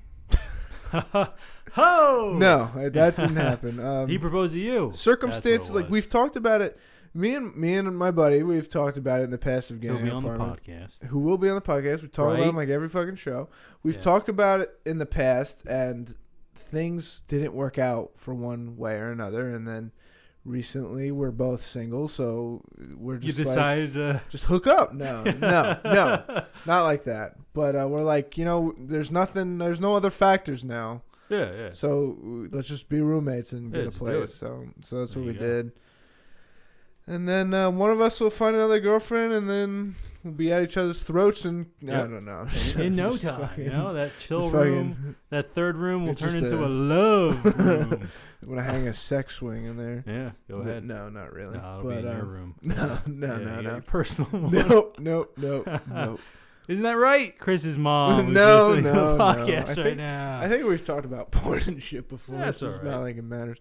Ho! 0.93 2.33
No, 2.39 2.71
that 2.91 3.17
didn't 3.17 3.37
happen. 3.37 3.81
Um, 3.87 4.09
he 4.09 4.19
proposed 4.19 4.55
to 4.55 4.61
you. 4.61 4.91
circumstances 4.95 5.69
That's 5.69 5.71
what 5.71 5.79
it 5.81 5.83
like 5.85 5.91
we've 5.91 6.09
talked 6.09 6.37
about 6.37 6.61
it. 6.63 6.79
Me 7.15 7.35
and 7.35 7.55
me 7.57 7.75
and 7.75 7.97
my 7.97 8.11
buddy, 8.11 8.43
we've 8.43 8.69
talked 8.69 8.97
about 8.97 9.21
it 9.21 9.25
in 9.25 9.31
the 9.31 9.39
past 9.39 9.71
of 9.71 9.81
He'll 9.81 9.93
getting 9.95 10.07
be 10.07 10.11
an 10.11 10.17
on 10.17 10.23
the 10.23 10.31
apartment. 10.33 10.63
podcast. 10.65 11.05
Who 11.07 11.19
will 11.21 11.39
be 11.39 11.49
on 11.49 11.55
the 11.55 11.61
podcast? 11.63 12.03
We 12.03 12.09
talk 12.09 12.27
about 12.27 12.39
Right. 12.41 12.49
him 12.49 12.57
like 12.57 12.69
every 12.69 12.89
fucking 12.89 13.17
show. 13.17 13.49
We've 13.83 13.95
Yeah. 13.97 14.01
talked 14.03 14.29
about 14.29 14.61
it 14.61 14.71
in 14.85 14.99
the 14.99 15.07
past, 15.07 15.67
and 15.67 16.15
things 16.55 17.21
didn't 17.23 17.53
work 17.55 17.79
out 17.79 18.13
for 18.17 18.35
one 18.35 18.77
way 18.77 18.97
or 18.97 19.11
another. 19.11 19.49
And 19.49 19.67
then 19.67 19.93
recently, 20.47 21.11
we're 21.11 21.31
both 21.31 21.63
single, 21.63 22.09
so 22.09 22.63
we're 22.97 23.15
You 23.15 23.33
just 23.33 23.39
like, 23.41 23.47
decided 23.47 23.95
to. 23.95 24.23
just 24.31 24.45
hook 24.45 24.67
up. 24.67 24.95
No, 24.95 25.23
no, 25.41 25.79
no, 25.85 26.45
not 26.65 26.85
like 26.85 27.05
that. 27.05 27.37
But 27.53 27.75
uh, 27.77 27.87
we're 27.89 28.03
like, 28.03 28.39
you 28.39 28.45
know, 28.45 28.75
there's 28.79 29.11
nothing, 29.11 29.59
there's 29.59 29.81
no 29.81 29.95
other 29.97 30.11
factors 30.11 30.65
now. 30.65 31.03
Yeah, 31.29 31.51
yeah. 31.53 31.71
So 31.71 32.17
uh, 32.23 32.57
let's 32.57 32.69
just 32.69 32.89
be 32.89 33.01
roommates 33.01 33.53
and 33.53 33.75
Yeah, 33.75 33.85
get 33.85 33.95
a 33.95 33.99
place. 33.99 34.35
So 34.35 34.67
so 34.83 35.01
that's 35.01 35.15
There 35.15 35.23
what 35.23 35.33
we 35.33 35.39
go. 35.39 35.41
did. 35.47 35.73
And 37.09 37.29
then 37.29 37.53
uh, 37.55 37.71
one 37.71 37.91
of 37.91 38.01
us 38.01 38.19
will 38.21 38.31
find 38.31 38.57
another 38.57 38.81
girlfriend, 38.81 39.33
and 39.33 39.49
then 39.49 39.95
be 40.33 40.53
at 40.53 40.63
each 40.63 40.77
other's 40.77 41.01
throats, 41.01 41.45
and 41.45 41.67
I 41.83 41.87
Yep. 41.87 42.11
don't 42.11 42.25
know. 42.25 42.47
In, 42.75 42.81
in 42.81 42.97
no 42.97 43.13
Just 43.13 43.25
time, 43.25 43.41
you 43.41 43.47
fucking- 43.47 43.69
know 43.69 43.93
that 43.95 44.13
chill 44.19 44.43
just 44.43 44.55
room, 44.55 44.95
fucking- 44.95 45.15
that 45.31 45.53
third 45.55 45.77
room 45.77 46.05
will 46.05 46.13
It's 46.13 46.21
turn 46.21 46.33
just 46.33 46.53
into 46.53 46.63
a- 46.65 46.67
a 46.67 46.69
love 46.69 47.45
room. 47.59 48.09
I'm 48.43 48.49
gonna 48.49 48.63
hang 48.63 48.87
a 48.89 48.95
sex 48.95 49.35
swing 49.37 49.65
in 49.65 49.77
there. 49.77 50.05
yeah, 50.07 50.31
go 50.49 50.61
N- 50.61 50.69
ahead. 50.69 50.85
No, 50.85 51.09
not 51.09 51.33
really. 51.33 51.57
No, 51.59 51.79
it'll 51.81 51.83
but, 51.85 51.89
be 51.91 51.97
in 51.99 52.05
your 52.05 52.15
um, 52.23 52.29
room. 52.31 52.55
no, 52.63 52.99
no, 53.07 53.27
Yeah, 53.27 53.37
no, 53.39 53.39
you 53.39 53.55
got 53.55 53.65
no. 53.65 53.71
your 53.73 53.81
personal 53.83 54.31
one. 54.31 54.53
Nope, 54.53 54.97
nope, 54.99 55.33
nope, 55.37 55.69
nope. 55.89 56.21
Isn't 56.69 56.83
that 56.85 56.97
right? 56.97 57.39
Chris's 57.39 57.79
mom. 57.79 58.27
who's 58.27 58.35
No, 58.35 58.69
listening 58.69 58.85
to 58.85 58.93
no, 58.93 59.09
the 59.13 59.17
no. 59.17 59.25
podcast 59.25 59.49
I 59.49 59.55
right 59.59 59.69
think- 59.77 59.97
now. 59.99 60.41
I 60.41 60.49
think 60.49 60.67
we've 60.67 60.85
talked 60.85 61.05
about 61.05 61.31
porn 61.31 61.63
and 61.67 61.81
shit 61.83 62.09
before. 62.09 62.37
That's 62.39 62.59
so 62.59 62.67
it's 62.67 62.79
alright. 62.79 62.91
not 62.93 63.01
like 63.03 63.17
it 63.17 63.23
matters. 63.25 63.59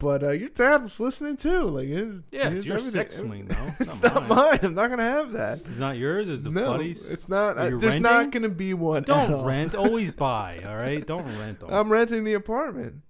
But 0.00 0.22
uh, 0.24 0.30
your 0.30 0.48
dad's 0.48 0.98
listening 0.98 1.36
too. 1.36 1.60
Like, 1.64 1.86
it, 1.88 2.08
yeah, 2.32 2.48
it's 2.48 2.64
your 2.64 2.78
everything. 2.78 2.92
sex 2.92 3.16
swing 3.18 3.46
though. 3.46 3.56
It's 3.80 4.02
not 4.02 4.26
mine. 4.26 4.58
I'm 4.62 4.74
not 4.74 4.88
gonna 4.88 5.02
have 5.02 5.32
that. 5.32 5.58
It's 5.58 5.78
not 5.78 5.98
yours. 5.98 6.26
It's 6.26 6.44
the 6.44 6.50
no, 6.50 6.72
buddies. 6.72 7.06
it's 7.08 7.28
not. 7.28 7.58
I, 7.58 7.68
there's 7.68 8.00
not 8.00 8.30
gonna 8.30 8.48
be 8.48 8.72
one. 8.72 9.02
Don't 9.02 9.44
rent. 9.44 9.74
Always 9.76 10.10
buy. 10.10 10.62
All 10.66 10.74
right. 10.76 11.06
Don't 11.06 11.26
rent 11.38 11.60
them. 11.60 11.68
I'm 11.70 11.92
renting 11.92 12.24
the 12.24 12.32
apartment. 12.32 13.02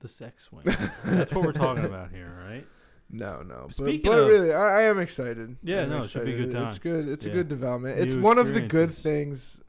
the 0.00 0.08
sex 0.08 0.44
swing. 0.44 0.64
That's 1.04 1.32
what 1.32 1.44
we're 1.44 1.52
talking 1.52 1.84
about 1.84 2.10
here, 2.10 2.30
right? 2.46 2.66
No, 3.10 3.42
no. 3.42 3.64
But, 3.66 3.74
Speaking 3.74 4.10
but 4.10 4.18
of- 4.18 4.28
really, 4.28 4.52
I, 4.52 4.80
I 4.80 4.82
am 4.84 4.98
excited. 4.98 5.56
Yeah, 5.62 5.82
I'm 5.82 5.90
no, 5.90 5.98
it 5.98 6.10
should 6.10 6.24
be 6.24 6.32
a 6.32 6.36
good 6.38 6.46
excited. 6.46 6.66
It's 6.68 6.78
good. 6.78 7.08
It's 7.08 7.24
Yeah. 7.24 7.30
a 7.30 7.34
good 7.34 7.48
development. 7.48 8.00
It's 8.00 8.14
New 8.14 8.22
one 8.22 8.38
of 8.38 8.54
the 8.54 8.62
good 8.62 8.92
things 8.92 9.60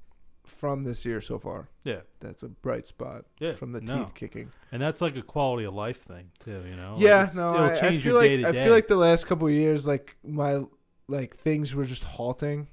from 0.47 0.83
this 0.83 1.05
year 1.05 1.21
so 1.21 1.37
far. 1.39 1.69
Yeah. 1.83 2.01
That's 2.19 2.43
a 2.43 2.47
bright 2.49 2.87
spot 2.87 3.25
Yeah. 3.39 3.53
from 3.53 3.71
the 3.71 3.81
no. 3.81 4.05
teeth 4.05 4.13
kicking. 4.15 4.51
And 4.71 4.81
that's 4.81 5.01
like 5.01 5.15
a 5.15 5.21
quality 5.21 5.65
of 5.65 5.73
life 5.73 6.01
thing 6.03 6.31
too, 6.39 6.63
you 6.69 6.75
know. 6.75 6.95
Yeah, 6.97 7.23
it's- 7.23 7.35
no, 7.35 7.53
it'll 7.53 7.65
I, 7.65 7.69
I 7.71 7.97
feel 7.97 8.23
your 8.23 8.43
like 8.43 8.55
I 8.55 8.63
feel 8.63 8.71
like 8.73 8.87
the 8.87 8.95
last 8.97 9.27
couple 9.27 9.47
of 9.47 9.53
years, 9.53 9.85
like 9.87 10.17
my 10.23 10.63
like 11.07 11.35
things 11.37 11.75
were 11.75 11.85
just 11.85 12.03
halting 12.03 12.67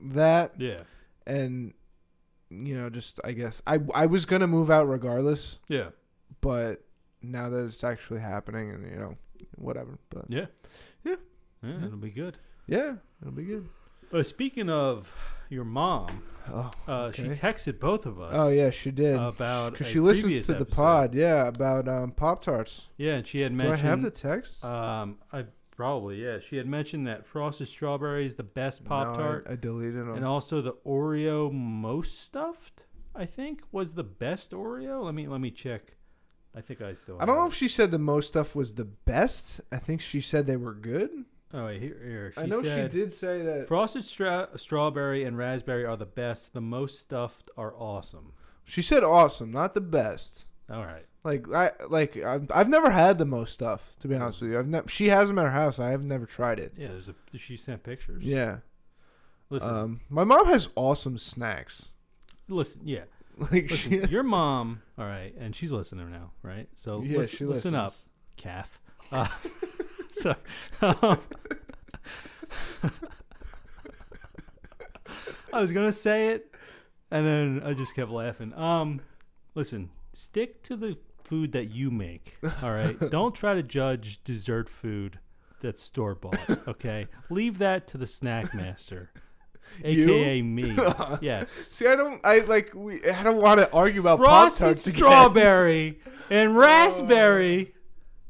that, 0.00 0.52
yeah, 0.60 0.82
and 1.26 1.72
you 2.50 2.76
know, 2.76 2.88
just 2.90 3.18
I 3.24 3.32
guess 3.32 3.62
I 3.66 3.78
I 3.94 4.06
was 4.06 4.26
gonna 4.26 4.46
move 4.46 4.70
out 4.70 4.88
regardless, 4.88 5.58
yeah, 5.68 5.88
but 6.40 6.84
now 7.22 7.48
that 7.48 7.64
it's 7.64 7.82
actually 7.82 8.20
happening, 8.20 8.70
and 8.70 8.90
you 8.90 8.96
know, 8.98 9.16
whatever. 9.56 9.98
But 10.10 10.26
yeah, 10.28 10.46
Yeah. 11.04 11.16
yeah. 11.62 11.70
Mhm. 11.70 11.86
It'll 11.86 11.98
be 11.98 12.10
good. 12.10 12.38
yeah, 12.66 12.96
it'll 13.22 13.32
be 13.32 13.44
good. 13.44 13.68
Uh, 14.12 14.22
speaking 14.22 14.68
of 14.70 15.12
your 15.50 15.64
mom, 15.64 16.22
Oh, 16.52 16.70
uh, 16.86 17.10
she 17.10 17.22
texted 17.24 17.80
both 17.80 18.04
of 18.04 18.20
us. 18.20 18.32
oh 18.36 18.48
yeah, 18.48 18.68
she 18.70 18.90
did. 18.90 19.14
About 19.16 19.72
because 19.72 19.86
she 19.86 19.98
listens 20.00 20.46
to 20.46 20.52
the 20.54 20.60
episode. 20.60 20.76
pod. 20.76 21.14
Yeah, 21.14 21.46
about 21.48 21.88
um 21.88 22.10
Pop 22.12 22.44
Tarts. 22.44 22.88
Yeah, 22.98 23.14
and 23.14 23.26
she 23.26 23.40
had 23.40 23.52
mentioned. 23.52 23.80
Do. 23.82 23.86
I 23.86 23.90
have 23.90 24.02
the 24.02 24.10
text? 24.10 24.62
Um, 24.64 25.18
I 25.32 25.44
probably 25.74 26.22
yeah. 26.22 26.38
She 26.40 26.56
had 26.56 26.66
mentioned 26.66 27.06
that 27.06 27.26
frosted 27.26 27.68
strawberry 27.68 28.26
is 28.26 28.34
the 28.34 28.42
best 28.42 28.84
Pop 28.84 29.16
Tart, 29.16 29.44
No, 29.46 29.50
I, 29.50 29.54
I 29.54 29.56
deleted 29.56 29.96
them. 30.00 30.14
and 30.14 30.24
also 30.26 30.60
the 30.60 30.74
Oreo 30.86 31.50
most 31.52 32.20
stuffed. 32.20 32.84
I 33.14 33.24
think 33.26 33.62
was 33.72 33.94
the 33.94 34.04
best 34.04 34.50
Oreo. 34.52 35.02
Let 35.04 35.14
me 35.14 35.26
let 35.26 35.40
me 35.40 35.50
check. 35.50 35.96
I 36.54 36.60
think 36.60 36.82
I 36.82 36.92
still. 36.94 37.16
I 37.20 37.24
don't 37.24 37.36
know 37.36 37.42
have 37.44 37.52
if 37.52 37.58
she 37.58 37.68
said 37.68 37.90
the 37.90 37.98
most 37.98 38.28
stuff 38.28 38.54
was 38.54 38.74
the 38.74 38.84
best. 38.84 39.60
I 39.72 39.78
think 39.78 40.00
she 40.00 40.20
said 40.20 40.46
they 40.46 40.56
were 40.56 40.74
good. 40.74 41.10
Oh 41.56 41.66
wait, 41.66 41.80
here, 41.80 41.96
here. 42.04 42.32
She 42.34 42.40
I 42.40 42.46
know 42.46 42.62
said, 42.62 42.90
she 42.92 42.98
did 42.98 43.12
say 43.12 43.40
that. 43.42 43.68
Frosted 43.68 44.02
stra- 44.04 44.48
strawberry 44.56 45.22
and 45.24 45.38
raspberry 45.38 45.84
are 45.84 45.96
the 45.96 46.04
best. 46.04 46.52
The 46.52 46.60
most 46.60 46.98
stuffed 46.98 47.48
are 47.56 47.72
awesome. 47.76 48.32
She 48.64 48.82
said 48.82 49.04
awesome, 49.04 49.52
not 49.52 49.74
the 49.74 49.80
best. 49.80 50.46
All 50.68 50.84
right. 50.84 51.06
Like 51.22 51.46
I 51.54 51.70
like 51.88 52.16
I've, 52.16 52.50
I've 52.52 52.68
never 52.68 52.90
had 52.90 53.18
the 53.18 53.24
most 53.24 53.54
stuff 53.54 53.94
to 54.00 54.08
be 54.08 54.14
honest 54.16 54.42
with 54.42 54.50
you. 54.50 54.58
I've 54.58 54.66
never 54.66 54.88
she 54.88 55.08
has 55.08 55.28
them 55.28 55.38
at 55.38 55.44
her 55.44 55.50
house. 55.52 55.78
I 55.78 55.90
have 55.90 56.04
never 56.04 56.26
tried 56.26 56.58
it. 56.58 56.72
Yeah, 56.76 56.88
there's 56.88 57.08
a. 57.08 57.14
She 57.38 57.56
sent 57.56 57.82
pictures. 57.84 58.24
Yeah. 58.24 58.58
Listen, 59.48 59.70
Um, 59.70 60.00
my 60.10 60.24
mom 60.24 60.46
has 60.48 60.68
awesome 60.74 61.16
snacks. 61.18 61.92
listen. 62.48 62.80
Yeah, 62.84 63.04
Like 63.38 63.70
she, 63.70 63.90
listen. 64.00 64.10
your 64.10 64.22
mom. 64.24 64.82
All 64.98 65.04
right, 65.06 65.34
and 65.38 65.54
she's 65.54 65.70
listening 65.70 66.10
now, 66.10 66.32
right? 66.42 66.68
So 66.74 67.00
yeah, 67.02 67.18
listen, 67.18 67.36
she 67.38 67.44
listen 67.44 67.74
up. 67.74 67.94
Kath. 68.36 68.78
Uh, 69.12 69.28
so, 70.14 70.34
um, 70.80 71.18
I 75.52 75.60
was 75.60 75.72
gonna 75.72 75.92
say 75.92 76.28
it, 76.28 76.54
and 77.10 77.26
then 77.26 77.62
I 77.64 77.74
just 77.74 77.94
kept 77.94 78.10
laughing. 78.10 78.52
Um, 78.54 79.00
listen, 79.54 79.90
stick 80.12 80.62
to 80.64 80.76
the 80.76 80.98
food 81.22 81.52
that 81.52 81.70
you 81.70 81.90
make. 81.90 82.36
All 82.62 82.72
right, 82.72 82.98
don't 83.10 83.34
try 83.34 83.54
to 83.54 83.62
judge 83.62 84.22
dessert 84.24 84.68
food 84.68 85.18
that's 85.60 85.82
store 85.82 86.14
bought. 86.14 86.68
Okay, 86.68 87.06
leave 87.30 87.58
that 87.58 87.86
to 87.88 87.98
the 87.98 88.06
snack 88.06 88.54
master, 88.54 89.10
You? 89.84 90.04
aka 90.04 90.42
me. 90.42 90.76
Yes. 91.20 91.52
See, 91.52 91.86
I 91.86 91.96
don't. 91.96 92.20
I 92.24 92.40
like. 92.40 92.72
We. 92.74 93.04
I 93.04 93.22
don't 93.22 93.38
want 93.40 93.60
to 93.60 93.70
argue 93.72 94.00
about 94.00 94.18
Frosted 94.18 94.78
strawberry 94.78 96.00
and 96.30 96.56
raspberry 96.56 97.73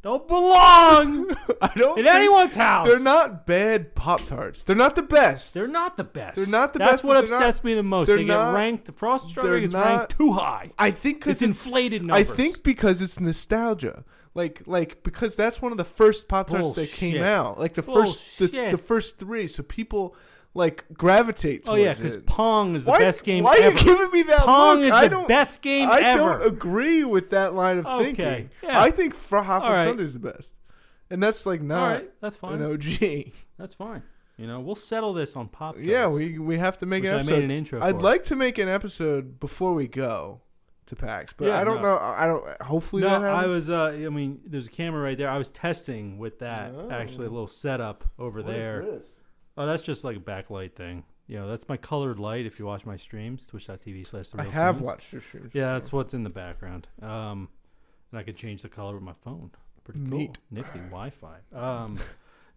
don't 0.05 0.28
belong 0.28 1.34
I 1.62 1.70
don't. 1.76 1.98
in 1.98 2.05
think- 2.05 2.14
anyone's 2.14 2.55
house. 2.55 2.86
They're 2.86 2.98
not 3.00 3.46
bad 3.46 3.94
Pop 3.96 4.24
Tarts. 4.26 4.62
They're 4.62 4.76
not 4.76 4.94
the 4.94 5.02
best. 5.02 5.55
They're 5.55 5.66
not 5.66 5.96
the 5.96 6.05
best. 6.05 6.36
They're 6.36 6.46
not 6.46 6.72
the 6.72 6.78
That's 6.78 6.92
best, 6.92 7.05
what 7.05 7.14
but 7.14 7.20
they're 7.22 7.30
not- 7.40 7.42
upsets 7.48 7.64
me 7.64 7.74
the 7.74 7.82
most. 7.82 8.07
they're 8.07 8.18
They 8.18 8.24
not- 8.24 8.52
get 8.52 8.59
ranked. 8.59 8.94
Frosted 8.94 9.28
they're 9.30 9.32
Strawberry 9.32 9.61
gets 9.62 9.72
not- 9.72 9.84
ranked 9.86 10.16
too 10.18 10.32
high. 10.32 10.70
I 10.78 10.90
think 10.92 11.18
because 11.20 11.42
It's 11.42 11.42
inflated 11.42 12.05
numbers. 12.05 12.30
I 12.30 12.34
think 12.36 12.62
because 12.62 13.02
it's 13.02 13.18
nostalgia. 13.18 14.05
Like 14.36 14.62
like 14.66 15.02
because 15.05 15.36
that's 15.36 15.62
one 15.62 15.72
of 15.72 15.78
the 15.78 15.84
first 15.84 16.28
Pop 16.28 16.50
Tarts 16.50 16.74
that 16.74 16.90
came 16.90 17.12
Bullshit. 17.12 17.26
out. 17.26 17.59
Like 17.59 17.74
the 17.74 17.82
first 17.82 18.38
the, 18.38 18.48
Bullshit. 18.48 18.70
the 18.72 18.78
first 18.78 19.18
three. 19.18 19.46
So 19.46 19.62
people 19.62 20.16
like 20.55 20.84
gravitates. 20.92 21.68
Oh 21.68 21.74
yeah, 21.74 21.94
because. 21.94 22.16
Pong 22.18 22.74
is 22.76 22.84
the 22.84 22.90
why, 22.90 22.98
best 23.00 23.24
game 23.24 23.44
ever. 23.46 23.57
why 23.57 23.57
ever. 23.66 23.76
are 23.76 23.78
you 23.80 23.84
giving 23.84 24.11
me 24.12 24.22
that 24.22 24.40
Pong 24.40 24.78
look? 24.80 24.86
is 24.88 24.92
I 24.94 25.09
the 25.09 25.24
best 25.28 25.62
game 25.62 25.88
I 25.90 26.00
ever. 26.00 26.38
don't 26.38 26.46
agree 26.46 27.05
with 27.05 27.30
that 27.30 27.55
line 27.55 27.78
of 27.78 27.86
Okay, 27.86 28.05
thinking. 28.14 28.50
yeah. 28.62 28.80
I 28.80 28.90
think 28.90 29.16
Hot 29.30 29.62
All 29.62 29.72
right. 29.72 29.86
Sunday 29.86 30.02
is 30.05 30.12
the 30.14 30.18
best. 30.20 30.55
And 31.11 31.22
that's 31.22 31.44
like 31.46 31.61
not 31.61 31.86
right, 31.88 32.11
that's 32.20 32.36
fine. 32.36 32.61
an 32.62 32.72
OG. 32.72 33.32
That's 33.59 33.74
fine. 33.74 34.02
You 34.36 34.48
know, 34.48 34.59
we'll 34.59 34.74
settle 34.74 35.12
this 35.12 35.36
on 35.36 35.46
Pop. 35.48 35.76
Yeah, 35.78 36.09
we 36.09 36.38
we 36.38 36.59
have 36.59 36.78
to 36.78 36.86
make 36.86 37.05
an 37.05 37.11
I 37.11 37.14
episode. 37.18 37.30
made 37.32 37.44
an 37.44 37.50
intro. 37.52 37.80
I'd 37.82 37.96
for. 37.96 38.00
like 38.00 38.24
to 38.24 38.36
make 38.36 38.59
an 38.59 38.68
episode 38.68 39.38
before 39.38 39.74
we 39.74 39.86
go 39.86 40.40
to 40.86 40.96
PAX, 40.96 41.32
but 41.36 41.46
Yeah, 41.48 41.59
I 41.61 41.64
don't 41.64 41.82
no. 41.82 41.90
know. 41.94 41.98
I 41.98 42.26
don't. 42.26 42.62
Hopefully 42.62 43.02
No, 43.02 43.11
that 43.11 43.20
happens. 43.22 43.44
I 43.44 43.46
was. 43.46 43.70
Uh, 43.70 44.07
I 44.07 44.09
mean, 44.09 44.40
there's 44.44 44.66
a 44.66 44.70
camera 44.70 45.02
right 45.02 45.16
there. 45.16 45.28
I 45.30 45.38
was 45.38 45.50
testing 45.52 46.18
with 46.18 46.40
that. 46.40 46.72
Oh. 46.76 46.90
Actually, 46.90 47.26
a 47.26 47.30
little 47.30 47.46
setup 47.46 48.05
over 48.18 48.40
What 48.42 48.50
is 48.55 48.57
there. 48.61 48.82
Oh, 49.57 49.66
that's 49.66 49.82
just 49.82 50.05
like 50.05 50.16
a 50.16 50.20
backlight 50.20 50.72
thing. 50.74 51.05
You 51.26 51.38
know, 51.38 51.48
that's 51.48 51.68
my 51.68 51.76
colored 51.76 52.18
light. 52.18 52.44
If 52.44 52.59
you 52.59 52.66
watch 52.66 52.84
my 52.84 52.96
streams, 52.96 53.46
twitch.tv 53.46 54.07
slash 54.07 54.28
the 54.28 54.40
I 54.40 54.44
real 54.44 54.52
have 54.52 54.74
Spoons. 54.76 54.86
watched 54.88 55.12
your 55.12 55.22
streams. 55.22 55.50
Yeah, 55.55 55.72
that's 55.74 55.92
what's 55.92 56.12
in 56.12 56.22
the 56.22 56.30
background. 56.30 56.86
Um, 57.00 57.48
and 58.11 58.18
I 58.18 58.22
can 58.22 58.34
change 58.34 58.62
the 58.62 58.68
color 58.68 58.94
with 58.94 59.02
my 59.02 59.14
phone. 59.14 59.50
Pretty 59.84 60.00
cool. 60.09 60.18
Neat. 60.18 60.38
Nifty 60.50 60.78
Wi-Fi. 60.80 61.36
Um, 61.55 61.98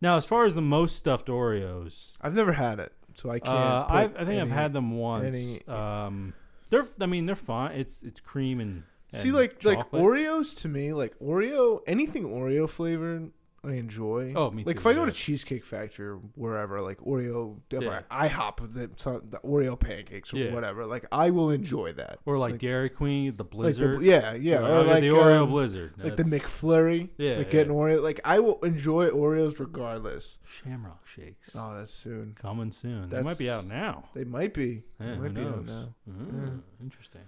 now 0.01 0.17
as 0.17 0.25
far 0.25 0.45
as 0.45 0.55
the 0.55 0.61
most 0.61 0.95
stuffed 0.97 1.27
Oreos, 1.27 2.13
I've 2.21 2.33
never 2.33 2.53
had 2.53 2.79
it, 2.79 2.93
so 3.15 3.29
I 3.29 3.39
can't. 3.39 3.55
uh, 3.57 3.83
put 3.85 3.93
I, 3.93 4.01
I 4.03 4.07
think 4.07 4.19
I've 4.21 4.29
any- 4.39 4.49
had 4.51 4.73
them 4.73 4.97
once. 4.97 5.33
any- 5.35 5.65
um, 5.67 6.33
they're. 6.69 6.87
I 6.99 7.05
mean, 7.05 7.25
they're 7.25 7.35
fine. 7.35 7.71
It's 7.79 8.03
it's 8.03 8.19
cream 8.19 8.59
and. 8.59 8.83
See, 9.13 9.29
and 9.29 9.37
like 9.37 9.63
like 9.63 9.77
chocolate. 9.77 10.01
Oreos 10.03 10.57
to 10.61 10.67
me, 10.67 10.91
like 10.91 11.17
Oreo, 11.19 11.79
anything 11.87 12.25
Oreo 12.25 12.69
flavored, 12.69 13.31
I 13.69 13.73
enjoy. 13.75 14.33
Oh, 14.35 14.49
me 14.51 14.63
like 14.63 14.75
too, 14.75 14.79
if 14.81 14.85
I 14.87 14.93
go 14.93 15.01
yeah. 15.01 15.05
to 15.07 15.11
Cheesecake 15.11 15.63
Factory 15.63 16.07
or 16.07 16.15
wherever, 16.35 16.79
like 16.81 16.97
Oreo, 16.99 17.57
Yeah. 17.71 18.01
I 18.09 18.29
IHOP, 18.29 18.73
the, 18.73 18.87
the 19.29 19.37
Oreo 19.39 19.79
pancakes 19.79 20.33
or 20.33 20.37
Yeah. 20.37 20.53
whatever. 20.53 20.85
Like 20.85 21.05
I 21.11 21.29
will 21.31 21.49
enjoy 21.51 21.93
that. 21.93 22.19
Or 22.25 22.37
like, 22.37 22.57
Dairy 22.59 22.89
Queen, 22.89 23.35
the 23.35 23.43
Like 23.43 23.51
Blizzard. 23.51 23.99
the, 23.99 24.05
yeah, 24.05 24.33
yeah, 24.33 24.59
Like, 24.59 24.71
or 24.71 24.83
like 24.83 25.01
the 25.01 25.09
Oreo 25.09 25.43
um, 25.43 25.49
Blizzard. 25.49 25.93
like 25.97 26.15
the 26.15 26.23
That's 26.23 26.43
McFlurry. 26.45 27.09
Yeah, 27.17 27.37
like 27.37 27.47
yeah. 27.47 27.51
getting 27.51 27.73
Oreo. 27.73 28.01
Like 28.01 28.19
I 28.23 28.39
will 28.39 28.59
enjoy 28.61 29.09
Oreos 29.09 29.59
regardless. 29.59 30.37
Shamrock 30.45 31.05
Shakes. 31.07 31.55
Oh, 31.57 31.75
that's 31.77 31.93
soon. 31.93 32.35
Coming 32.39 32.71
soon. 32.71 33.09
They 33.09 33.21
might 33.21 33.37
be 33.37 33.45
That's- 33.45 33.63
out 33.65 33.69
now. 33.69 34.05
They 34.13 34.23
might 34.23 34.53
be. 34.53 34.83
Yeah, 34.99 35.07
they 35.07 35.15
who 35.15 35.21
might 35.23 35.33
be 35.33 35.41
out 35.41 35.65
knows? 35.65 35.67
now. 35.67 35.93
Mm, 36.09 36.61
Interesting. 36.81 37.21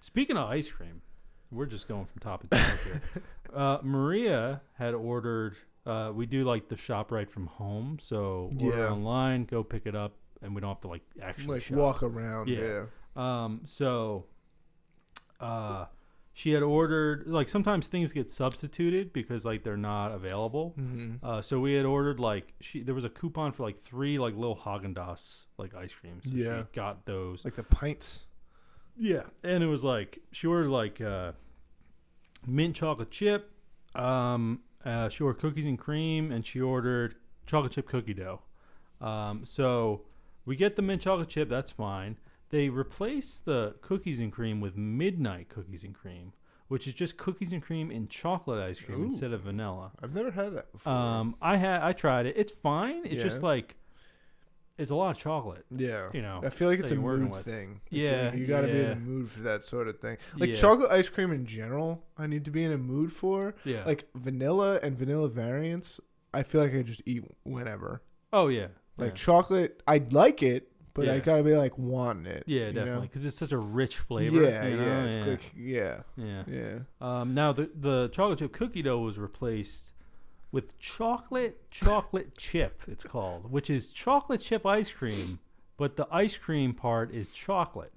Speaking 0.00 0.36
of 0.36 0.48
ice 0.50 0.70
cream, 0.70 1.00
we're 1.50 1.66
just 1.66 1.88
going 1.88 2.04
from 2.06 2.20
topic 2.20 2.50
to 2.50 2.56
topic 2.56 2.80
here. 2.84 3.02
Uh, 3.54 3.78
Maria 3.84 4.62
had 4.78 4.94
ordered. 4.94 5.54
Uh, 5.86 6.10
we 6.14 6.24
do 6.26 6.44
like 6.44 6.68
the 6.68 6.76
shop 6.76 7.12
right 7.12 7.28
from 7.30 7.46
home, 7.46 7.98
so 8.00 8.50
order 8.60 8.78
Yeah. 8.78 8.90
online, 8.90 9.44
go 9.44 9.62
pick 9.62 9.84
it 9.86 9.94
up, 9.94 10.16
and 10.42 10.54
we 10.54 10.60
don't 10.60 10.70
have 10.70 10.80
to 10.82 10.88
like 10.88 11.02
actually 11.20 11.54
Like 11.56 11.62
shop. 11.62 11.76
walk 11.76 12.02
around. 12.02 12.48
Yeah. 12.48 12.84
Yeah. 13.16 13.44
Um, 13.44 13.60
so, 13.64 14.24
uh, 15.40 15.86
she 16.32 16.50
had 16.50 16.62
ordered 16.64 17.28
like 17.28 17.48
sometimes 17.48 17.86
things 17.86 18.12
get 18.12 18.28
substituted 18.30 19.12
because 19.12 19.44
like 19.44 19.62
they're 19.62 19.76
not 19.76 20.10
available. 20.10 20.74
Mm-hmm. 20.78 21.24
Uh, 21.24 21.40
so 21.42 21.60
we 21.60 21.74
had 21.74 21.84
ordered 21.86 22.18
like 22.18 22.54
she 22.60 22.82
there 22.82 22.94
was 22.94 23.04
a 23.04 23.08
coupon 23.10 23.52
for 23.52 23.62
like 23.62 23.78
three 23.78 24.18
like 24.18 24.34
little 24.34 24.56
Haagen 24.56 24.94
Dazs 24.94 25.44
like 25.58 25.74
ice 25.74 25.94
creams. 25.94 26.28
So 26.28 26.34
Yeah. 26.34 26.62
she 26.62 26.66
got 26.72 27.06
those. 27.06 27.44
Like 27.44 27.54
the 27.56 27.62
pints. 27.62 28.20
Yeah, 28.96 29.22
and 29.44 29.62
it 29.62 29.66
was 29.66 29.84
like 29.84 30.20
she 30.32 30.46
ordered 30.46 30.70
like 30.70 31.00
uh, 31.00 31.32
mint 32.46 32.74
chocolate 32.76 33.10
chip. 33.10 33.50
Um, 33.94 34.60
uh, 34.84 35.08
she 35.08 35.22
ordered 35.24 35.40
cookies 35.40 35.66
and 35.66 35.78
cream, 35.78 36.30
and 36.30 36.44
she 36.44 36.60
ordered 36.60 37.16
chocolate 37.46 37.72
chip 37.72 37.86
cookie 37.86 38.14
dough. 38.14 38.42
Um, 39.00 39.44
so 39.44 40.02
we 40.44 40.56
get 40.56 40.76
the 40.76 40.82
mint 40.82 41.02
chocolate 41.02 41.28
chip. 41.28 41.48
That's 41.48 41.70
fine. 41.70 42.18
They 42.50 42.68
replace 42.68 43.38
the 43.38 43.74
cookies 43.80 44.20
and 44.20 44.32
cream 44.32 44.60
with 44.60 44.76
midnight 44.76 45.48
cookies 45.48 45.82
and 45.82 45.94
cream, 45.94 46.32
which 46.68 46.86
is 46.86 46.94
just 46.94 47.16
cookies 47.16 47.52
and 47.52 47.62
cream 47.62 47.90
in 47.90 48.08
chocolate 48.08 48.62
ice 48.62 48.80
cream 48.80 49.02
Ooh. 49.02 49.06
instead 49.06 49.32
of 49.32 49.42
vanilla. 49.42 49.92
I've 50.02 50.14
never 50.14 50.30
had 50.30 50.54
that 50.54 50.72
before. 50.72 50.92
Um, 50.92 51.36
I 51.42 51.56
had 51.56 51.82
I 51.82 51.92
tried 51.92 52.26
it. 52.26 52.34
It's 52.36 52.52
fine. 52.52 53.02
It's 53.04 53.22
just 53.22 53.42
like 53.42 53.76
it's 54.78 54.90
a 54.90 54.94
lot 54.94 55.10
of 55.16 55.18
chocolate. 55.22 55.64
yeah. 55.70 56.08
You 56.12 56.22
know, 56.22 56.40
I 56.44 56.50
feel 56.50 56.68
like 56.68 56.80
it's 56.80 56.90
a 56.90 56.96
mood 56.96 57.30
with. 57.30 57.44
thing. 57.44 57.80
Yeah, 57.90 58.34
you 58.34 58.46
got 58.46 58.62
to 58.62 58.66
be 58.68 58.80
in 58.80 58.88
the 58.88 58.96
mood 58.96 59.28
for 59.30 59.40
that 59.40 59.64
sort 59.64 59.88
of 59.88 60.00
thing. 60.00 60.16
Like 60.36 60.50
Yeah. 60.50 60.56
chocolate 60.56 60.90
ice 60.90 61.08
cream 61.08 61.30
in 61.32 61.46
general, 61.46 62.04
I 62.18 62.26
need 62.26 62.44
to 62.46 62.50
be 62.50 62.64
in 62.64 62.72
a 62.72 62.78
mood 62.78 63.12
for. 63.12 63.54
Yeah. 63.64 63.84
Like 63.84 64.08
vanilla 64.14 64.80
and 64.82 64.98
vanilla 64.98 65.28
variants, 65.28 66.00
I 66.32 66.42
feel 66.42 66.60
like 66.62 66.74
I 66.74 66.82
just 66.82 67.02
eat 67.06 67.24
whenever. 67.44 68.02
oh 68.32 68.48
yeah. 68.48 68.68
Like 68.96 69.10
yeah. 69.10 69.14
chocolate, 69.16 69.82
I'd 69.88 70.12
like 70.12 70.42
it, 70.42 70.70
but 70.94 71.08
I 71.08 71.18
got 71.18 71.38
to 71.38 71.42
be 71.42 71.54
like 71.56 71.76
wanting 71.76 72.26
it. 72.26 72.44
Yeah, 72.46 72.70
definitely, 72.70 73.08
because 73.08 73.24
it's 73.24 73.36
such 73.36 73.50
a 73.50 73.58
rich 73.58 73.98
flavor. 73.98 74.42
Yeah, 74.42 74.66
you 74.66 74.76
know? 74.76 74.84
yeah, 74.86 75.04
it's 75.04 75.16
yeah. 75.16 75.24
like 75.24 75.52
yeah, 75.56 75.96
yeah. 76.16 76.42
yeah. 76.48 76.78
Um, 77.00 77.34
now 77.34 77.52
the 77.52 77.68
the 77.74 78.08
chocolate 78.10 78.38
chip 78.38 78.52
cookie 78.52 78.82
dough 78.82 79.00
was 79.00 79.18
replaced 79.18 79.93
with 80.54 80.78
chocolate 80.78 81.68
chocolate 81.70 82.36
chip. 82.38 82.80
It's 82.86 83.02
called, 83.04 83.50
which 83.50 83.68
is 83.68 83.88
chocolate 83.88 84.40
chip 84.40 84.64
ice 84.64 84.92
cream, 84.92 85.40
but 85.76 85.96
the 85.96 86.06
ice 86.12 86.36
cream 86.38 86.72
part 86.74 87.12
is 87.12 87.26
chocolate, 87.28 87.92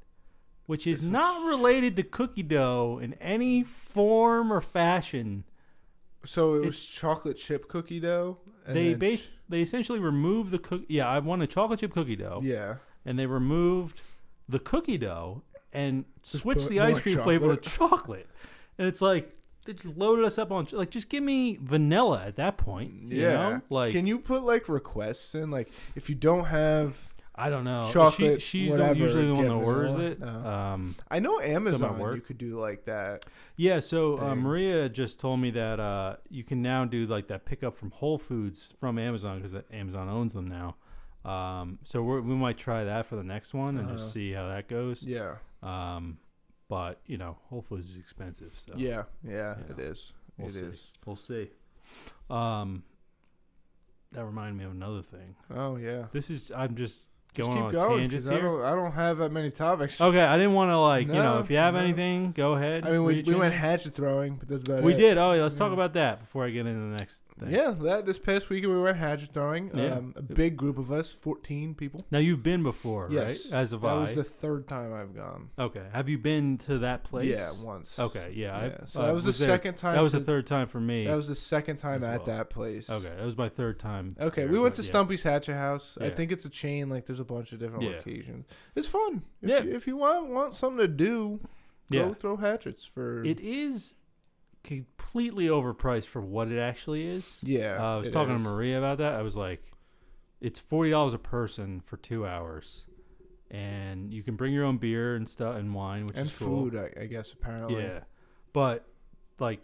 which 0.65 0.87
is 0.87 1.03
a 1.05 1.09
not 1.09 1.47
related 1.47 1.95
to 1.97 2.03
cookie 2.03 2.41
dough 2.43 2.99
in 3.01 3.13
any 3.15 3.61
form 3.63 4.51
or 4.51 4.59
fashion. 4.59 5.43
So 6.25 6.55
it 6.55 6.65
was 6.65 6.67
It's- 6.75 6.85
chocolate 6.87 7.37
chip 7.37 7.67
cookie 7.69 7.99
dough. 7.99 8.39
and 8.65 8.75
they 8.75 8.95
base 8.95 9.31
they 9.47 9.61
essentially 9.61 9.99
removed 9.99 10.49
the 10.51 10.59
cook. 10.59 10.81
Yeah, 10.89 11.07
I 11.07 11.19
want 11.19 11.43
a 11.43 11.47
chocolate 11.47 11.79
chip 11.79 11.93
cookie 11.93 12.15
dough. 12.17 12.41
yeah. 12.43 12.77
and 13.05 13.17
they 13.17 13.25
removed 13.27 14.01
the 14.49 14.59
cookie 14.59 14.97
dough 14.97 15.41
and 15.71 16.03
switched 16.23 16.67
the 16.67 16.79
ice 16.81 16.99
cream 16.99 17.19
flavor 17.19 17.55
to 17.55 17.61
chocolate. 17.69 18.27
And 18.77 18.85
it's 18.87 18.99
like 19.01 19.36
they 19.67 19.73
just 19.73 19.95
loaded 19.97 20.25
us 20.25 20.39
up 20.39 20.51
on 20.51 20.65
like 20.71 20.89
just 20.89 21.09
give 21.09 21.21
me 21.21 21.59
vanilla 21.61 22.23
at 22.25 22.35
that 22.37 22.57
point. 22.57 22.91
You 23.03 23.21
Yeah. 23.21 23.33
know? 23.33 23.61
Like 23.69 23.91
Can 23.91 24.07
you 24.07 24.17
put 24.17 24.43
like 24.43 24.67
requests 24.67 25.35
in? 25.35 25.51
Like 25.51 25.69
if 25.95 26.09
you 26.09 26.15
don't 26.15 26.45
have 26.45 27.13
I 27.39 27.51
don't 27.51 27.65
know. 27.65 27.87
chocolate, 27.93 28.41
she, 28.41 28.61
she's 28.63 28.71
whatever, 28.71 28.95
the, 28.95 28.99
usually 28.99 29.27
the 29.27 29.35
one 29.35 29.45
that 29.45 29.53
orders 29.53 29.93
it. 29.93 30.19
No. 30.19 30.27
Um, 30.27 30.95
I 31.11 31.19
know 31.19 31.39
Amazon 31.39 31.99
work. 31.99 32.15
you 32.15 32.21
could 32.21 32.39
do 32.39 32.59
like 32.59 32.85
that. 32.85 33.27
yeah, 33.57 33.79
so 33.79 34.17
uh, 34.19 34.33
Maria 34.33 34.89
just 34.89 35.19
told 35.19 35.39
me 35.39 35.51
that 35.51 35.79
uh, 35.79 36.15
you 36.31 36.43
can 36.43 36.63
now 36.63 36.83
do 36.85 37.05
like 37.05 37.27
that 37.27 37.45
pickup 37.45 37.75
from 37.75 37.91
Whole 37.91 38.17
Foods 38.17 38.75
from 38.79 38.97
Amazon 38.97 39.37
because 39.39 39.55
Amazon 39.71 40.09
owns 40.09 40.33
them 40.33 40.47
now. 40.47 40.77
Um, 41.31 41.77
so 41.83 42.01
we're, 42.01 42.21
we 42.21 42.33
might 42.33 42.57
try 42.57 42.85
that 42.85 43.05
for 43.05 43.15
the 43.17 43.23
next 43.23 43.53
one 43.53 43.77
and 43.77 43.87
just 43.89 44.05
Uh-huh. 44.05 44.13
see 44.13 44.31
how 44.31 44.47
that 44.47 44.67
goes. 44.67 45.03
Yeah. 45.03 45.35
Um, 45.61 46.17
but 46.69 46.99
you 47.05 47.17
know, 47.17 47.37
Whole 47.49 47.61
Foods 47.61 47.89
is 47.91 47.97
expensive, 47.97 48.53
so 48.55 48.73
Yeah, 48.75 49.03
yeah, 49.23 49.55
you 49.67 49.75
it 49.75 49.79
is. 49.79 50.13
we'll 50.37 50.47
It 50.49 50.53
see. 50.53 50.59
is. 50.59 50.91
We'll 51.05 51.15
see. 51.15 51.49
Um, 52.29 52.83
that 54.11 54.25
reminded 54.25 54.57
me 54.57 54.65
of 54.65 54.71
another 54.71 55.01
thing. 55.01 55.35
Oh 55.53 55.75
yeah. 55.77 56.05
This 56.11 56.29
is 56.29 56.51
I'm 56.55 56.75
just 56.75 57.09
Just 57.33 57.47
going 57.47 57.53
keep 57.57 57.65
on 57.65 57.71
going 57.73 57.99
tangents 57.99 58.29
I 58.29 58.33
here. 58.33 58.41
don't, 58.43 58.61
I 58.63 58.71
don't 58.75 58.91
have 58.93 59.17
that 59.19 59.31
many 59.31 59.51
topics. 59.51 59.99
Okay, 60.01 60.23
I 60.23 60.37
didn't 60.37 60.53
want 60.53 60.69
to 60.69 60.77
like 60.79 61.07
you 61.07 61.13
know 61.13 61.39
if 61.39 61.49
you 61.49 61.57
have 61.57 61.73
no. 61.73 61.81
anything, 61.81 62.31
go 62.31 62.53
ahead. 62.53 62.85
I 62.85 62.91
mean, 62.91 63.03
we, 63.03 63.21
we 63.21 63.35
went 63.35 63.53
hatchet 63.53 63.95
throwing, 63.95 64.35
but 64.35 64.47
that's 64.47 64.63
about 64.63 64.83
We 64.83 64.93
it. 64.93 64.97
did. 64.97 65.17
Oh, 65.17 65.33
yeah, 65.33 65.41
let's 65.43 65.55
talk 65.55 65.71
about 65.73 65.93
that 65.93 66.19
before 66.21 66.45
I 66.45 66.49
get 66.49 66.65
into 66.65 66.79
the 66.79 66.97
next 66.97 67.23
thing. 67.39 67.51
Yeah, 67.51 67.71
that 67.81 68.05
this 68.05 68.19
past 68.19 68.49
weekend 68.49 68.73
we 68.73 68.81
went 68.81 68.97
hatchet 68.97 69.33
throwing. 69.33 69.71
Yeah. 69.73 69.95
Um, 69.95 70.13
a 70.15 70.21
big 70.21 70.57
group 70.57 70.77
of 70.77 70.91
us, 70.91 71.11
fourteen 71.11 71.73
people. 71.75 72.05
Now 72.11 72.19
you've 72.19 72.43
been 72.43 72.63
before, 72.63 73.07
Yes, 73.11 73.45
right? 73.51 73.59
As 73.61 73.73
of 73.73 73.81
that 73.81 73.87
I. 73.87 73.93
was 73.99 74.15
the 74.15 74.23
third 74.23 74.67
time 74.67 74.93
I've 74.93 75.15
gone. 75.15 75.49
okay. 75.57 75.83
Have 75.93 76.09
you 76.09 76.17
been 76.17 76.57
to 76.59 76.79
that 76.79 77.03
place? 77.03 77.37
Yeah, 77.37 77.51
once. 77.61 77.97
Okay. 77.99 78.31
Yeah. 78.35 78.47
Yeah, 78.65 78.77
I, 78.81 78.85
so 78.85 79.01
uh, 79.01 79.05
that 79.07 79.13
was, 79.13 79.25
the 79.25 79.31
there- 79.31 79.47
second 79.47 79.75
time. 79.75 79.95
That 79.95 80.01
was 80.01 80.11
the 80.13 80.19
third 80.19 80.47
time 80.47 80.67
for 80.67 80.79
me. 80.79 81.05
That 81.05 81.15
was 81.15 81.27
the 81.27 81.35
second 81.35 81.77
time 81.77 81.97
as 81.97 82.03
at 82.05 82.17
well. 82.27 82.37
that 82.37 82.49
place. 82.49 82.89
okay. 82.89 83.09
That 83.15 83.25
was 83.25 83.37
my 83.37 83.49
third 83.49 83.79
time. 83.79 84.15
Okay, 84.19 84.43
there, 84.43 84.51
we 84.51 84.59
went 84.59 84.75
to 84.75 84.81
yeah. 84.81 84.87
Stumpy's 84.87 85.23
Hatchet 85.23 85.55
House. 85.55 85.97
I 85.99 86.09
think 86.09 86.31
it's 86.31 86.45
a 86.45 86.49
chain. 86.49 86.89
Like, 86.89 87.05
there's 87.05 87.19
a 87.19 87.25
bunch 87.25 87.51
of 87.51 87.59
different 87.59 87.83
Yeah. 87.85 87.97
locations. 87.97 88.45
It's 88.75 88.87
fun. 88.87 89.23
If 89.41 89.49
Yeah. 89.49 89.63
You, 89.63 89.75
if 89.75 89.87
you 89.87 89.97
want 89.97 90.29
want 90.29 90.53
something 90.53 90.77
to 90.79 90.87
do, 90.87 91.39
Yeah. 91.89 92.03
go 92.03 92.13
throw 92.13 92.37
hatchets 92.37 92.85
for. 92.85 93.23
It 93.23 93.39
is 93.39 93.95
completely 94.67 95.47
overpriced 95.47 96.05
for 96.07 96.21
what 96.21 96.51
it 96.51 96.59
actually 96.59 97.07
is. 97.07 97.43
yeah. 97.45 97.77
Uh, 97.81 97.95
I 97.95 97.97
was 97.97 98.09
talking 98.09 98.35
is. 98.35 98.43
to 98.43 98.47
Maria 98.49 98.77
about 98.77 98.99
that. 98.99 99.13
I 99.15 99.21
was 99.23 99.35
like, 99.35 99.63
it's 100.41 100.59
forty 100.59 100.91
dollars 100.91 101.13
a 101.15 101.19
person 101.19 101.81
for 101.85 101.97
two 101.97 102.27
hours, 102.27 102.85
and 103.49 104.13
you 104.13 104.21
can 104.23 104.35
bring 104.35 104.53
your 104.53 104.65
own 104.65 104.77
beer 104.77 105.15
and 105.15 105.27
stuff 105.27 105.55
and 105.55 105.73
wine, 105.73 106.05
which 106.05 106.17
and 106.17 106.25
is 106.27 106.37
cool. 106.37 106.69
food. 106.69 106.75
I, 106.75 107.01
I 107.01 107.05
guess 107.05 107.31
apparently. 107.33 107.81
Yeah, 107.81 108.01
but 108.53 108.85
like 109.39 109.61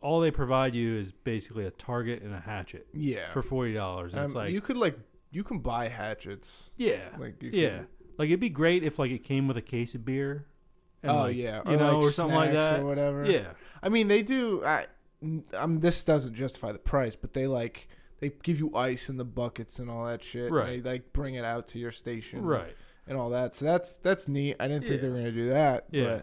all 0.00 0.20
they 0.20 0.30
provide 0.30 0.74
you 0.74 0.96
is 0.96 1.12
basically 1.12 1.66
a 1.66 1.70
target 1.70 2.22
and 2.22 2.34
a 2.34 2.40
hatchet 2.40 2.86
Yeah. 2.94 3.30
for 3.30 3.42
forty 3.42 3.74
dollars, 3.74 4.12
and 4.12 4.20
Um, 4.20 4.24
it's 4.26 4.34
like 4.34 4.52
you 4.52 4.60
could 4.60 4.76
like 4.76 4.98
you 5.32 5.42
can 5.44 5.58
buy 5.60 5.88
hatchets. 5.88 6.70
yeah, 6.76 7.08
Like 7.18 7.42
you 7.42 7.50
yeah. 7.52 7.68
Can, 7.70 7.86
Like 8.18 8.26
it'd 8.28 8.40
be 8.40 8.48
great 8.50 8.82
if 8.82 8.98
like 8.98 9.10
it 9.10 9.24
came 9.24 9.46
with 9.48 9.56
a 9.56 9.62
case 9.62 9.94
of 9.94 10.04
beer. 10.04 10.46
And, 11.02 11.12
oh 11.12 11.22
like, 11.22 11.36
yeah. 11.36 11.62
you 11.68 11.76
know, 11.76 11.96
like 11.98 12.04
or 12.06 12.10
something 12.10 12.36
like 12.36 12.52
that. 12.52 12.80
or 12.80 12.86
whatever. 12.86 13.24
Yeah, 13.24 13.52
I 13.82 13.88
mean, 13.88 14.08
they 14.08 14.22
do. 14.22 14.64
I, 14.64 14.86
um, 15.56 15.80
this 15.80 16.02
doesn't 16.04 16.34
justify 16.34 16.72
the 16.72 16.78
price, 16.78 17.16
but 17.16 17.34
they 17.34 17.46
like 17.46 17.88
they 18.20 18.30
give 18.42 18.58
you 18.58 18.74
ice 18.76 19.08
in 19.08 19.16
the 19.16 19.24
buckets 19.24 19.78
and 19.78 19.90
all 19.90 20.04
that 20.06 20.22
shit. 20.22 20.50
Right. 20.50 20.82
They 20.82 20.90
like 20.92 21.12
bring 21.12 21.34
it 21.34 21.44
out 21.44 21.66
to 21.68 21.78
your 21.78 21.92
station. 21.92 22.42
right. 22.42 22.74
And 23.06 23.18
all 23.18 23.30
that. 23.30 23.54
So 23.54 23.64
that's 23.64 23.98
that's 23.98 24.28
neat. 24.28 24.56
I 24.60 24.68
didn't 24.68 24.86
think 24.86 25.00
they 25.02 25.08
were 25.08 25.16
gonna 25.16 25.32
do 25.32 25.48
that. 25.48 25.86
Yeah. 25.90 26.20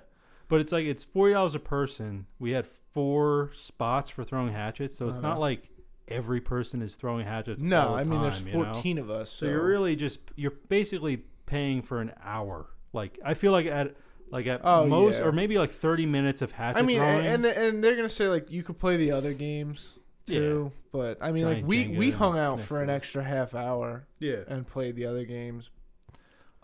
But 0.47 0.61
it's 0.61 0.71
like 0.71 0.85
it's 0.85 1.03
forty 1.03 1.33
dollars 1.33 1.53
a 1.55 1.59
person. 1.59 2.27
We 2.39 2.51
had 2.51 2.65
four 2.65 3.49
spots 3.53 4.09
for 4.09 4.23
throwing 4.23 4.53
hatchets, 4.53 4.95
so 4.95 5.07
it's 5.09 5.19
not 5.19 5.31
Uh-huh. 5.33 5.39
like 5.41 5.69
every 6.07 6.39
person 6.39 6.81
is 6.81 6.95
throwing 6.95 7.25
hatchets. 7.25 7.61
No, 7.61 7.89
all 7.89 7.93
the 7.95 7.99
I 8.01 8.03
mean 8.05 8.21
there's 8.21 8.39
time, 8.41 8.47
you 8.47 8.63
know? 8.63 8.73
14 8.73 8.97
of 8.99 9.09
us. 9.09 9.29
So 9.29 9.45
So, 9.45 9.49
you're 9.51 9.65
really 9.65 9.95
just 9.97 10.19
you're 10.35 10.53
basically 10.69 11.25
paying 11.45 11.81
for 11.81 11.99
an 11.99 12.13
hour. 12.23 12.67
Like 12.93 13.19
I 13.25 13.33
feel 13.33 13.51
like 13.51 13.65
at 13.65 13.95
like 14.29 14.45
at 14.47 14.61
Oh, 14.63 14.85
most 14.85 15.19
yeah. 15.19 15.25
or 15.25 15.31
maybe 15.31 15.57
like 15.57 15.71
thirty 15.71 16.05
minutes 16.05 16.41
of 16.41 16.51
hatchet 16.51 16.79
I 16.79 16.81
mean, 16.81 16.97
throwing. 16.97 17.17
and 17.19 17.27
and, 17.27 17.43
the, 17.43 17.57
and 17.59 17.83
they're 17.83 17.95
gonna 17.95 18.09
say 18.09 18.27
like 18.27 18.51
you 18.51 18.63
could 18.63 18.77
play 18.77 18.97
the 18.97 19.11
other 19.11 19.33
games 19.33 19.93
Yeah. 20.25 20.39
too. 20.39 20.71
But 20.91 21.17
I 21.21 21.31
mean, 21.31 21.45
like 21.45 21.53
Giant 21.57 21.67
we 21.67 21.85
Jenga 21.85 21.97
we 21.97 22.05
and 22.07 22.15
hung 22.15 22.37
out 22.39 22.59
for 22.59 22.81
an 22.81 22.87
Four. 22.87 22.95
extra 22.95 23.23
half 23.23 23.53
hour 23.55 24.07
yeah, 24.19 24.37
and 24.47 24.67
played 24.67 24.95
the 24.95 25.05
other 25.05 25.23
games. 25.25 25.69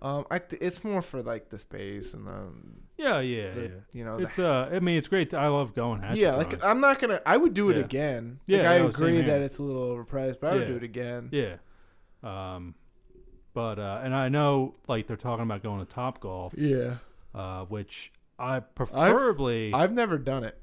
Um, 0.01 0.25
I 0.29 0.39
th- 0.39 0.61
it's 0.61 0.83
more 0.83 1.01
for 1.01 1.21
like 1.23 1.47
the 1.49 1.57
space 1.57 2.13
and 2.13 2.27
the, 2.27 2.47
yeah, 2.97 3.19
yeah, 3.21 3.51
the 3.51 3.61
yeah. 3.61 3.67
you 3.93 4.03
know 4.03 4.17
the 4.17 4.23
It's 4.25 4.37
uh, 4.37 4.69
I 4.73 4.79
mean, 4.81 4.97
it's 4.97 5.07
great. 5.07 5.29
to- 5.29 5.37
I 5.37 5.47
love 5.47 5.73
going 5.73 6.01
hatchet. 6.01 6.19
yeah, 6.19 6.31
throwing. 6.33 6.49
like 6.49 6.63
I'm 6.65 6.81
not 6.81 6.99
gonna. 6.99 7.21
I 7.25 7.37
would 7.37 7.53
do 7.53 7.69
it 7.69 7.77
Yeah. 7.77 7.83
again. 7.83 8.39
Yeah, 8.45 8.57
like, 8.57 8.67
I 8.67 8.77
no, 8.79 8.89
same 8.89 9.07
agree 9.07 9.17
here. 9.19 9.27
that 9.27 9.41
it's 9.41 9.59
a 9.59 9.63
little 9.63 9.95
overpriced, 9.95 10.41
but 10.41 10.51
I 10.51 10.53
would 10.55 10.61
Yeah. 10.63 10.67
do 10.67 10.75
it 10.75 10.83
again. 10.83 11.29
yeah. 11.31 11.55
Um, 12.21 12.75
but 13.53 13.79
uh, 13.79 14.01
and 14.03 14.13
I 14.13 14.27
know 14.29 14.75
like 14.89 15.07
they're 15.07 15.15
talking 15.15 15.43
about 15.43 15.63
going 15.63 15.79
to 15.79 15.85
Top 15.85 16.19
Golf, 16.19 16.53
Yeah, 16.57 16.95
uh, 17.33 17.65
which 17.65 18.11
I 18.39 18.59
preferably 18.59 19.73
I've 19.73 19.91
never 19.93 20.17
done 20.17 20.43
it. 20.43 20.57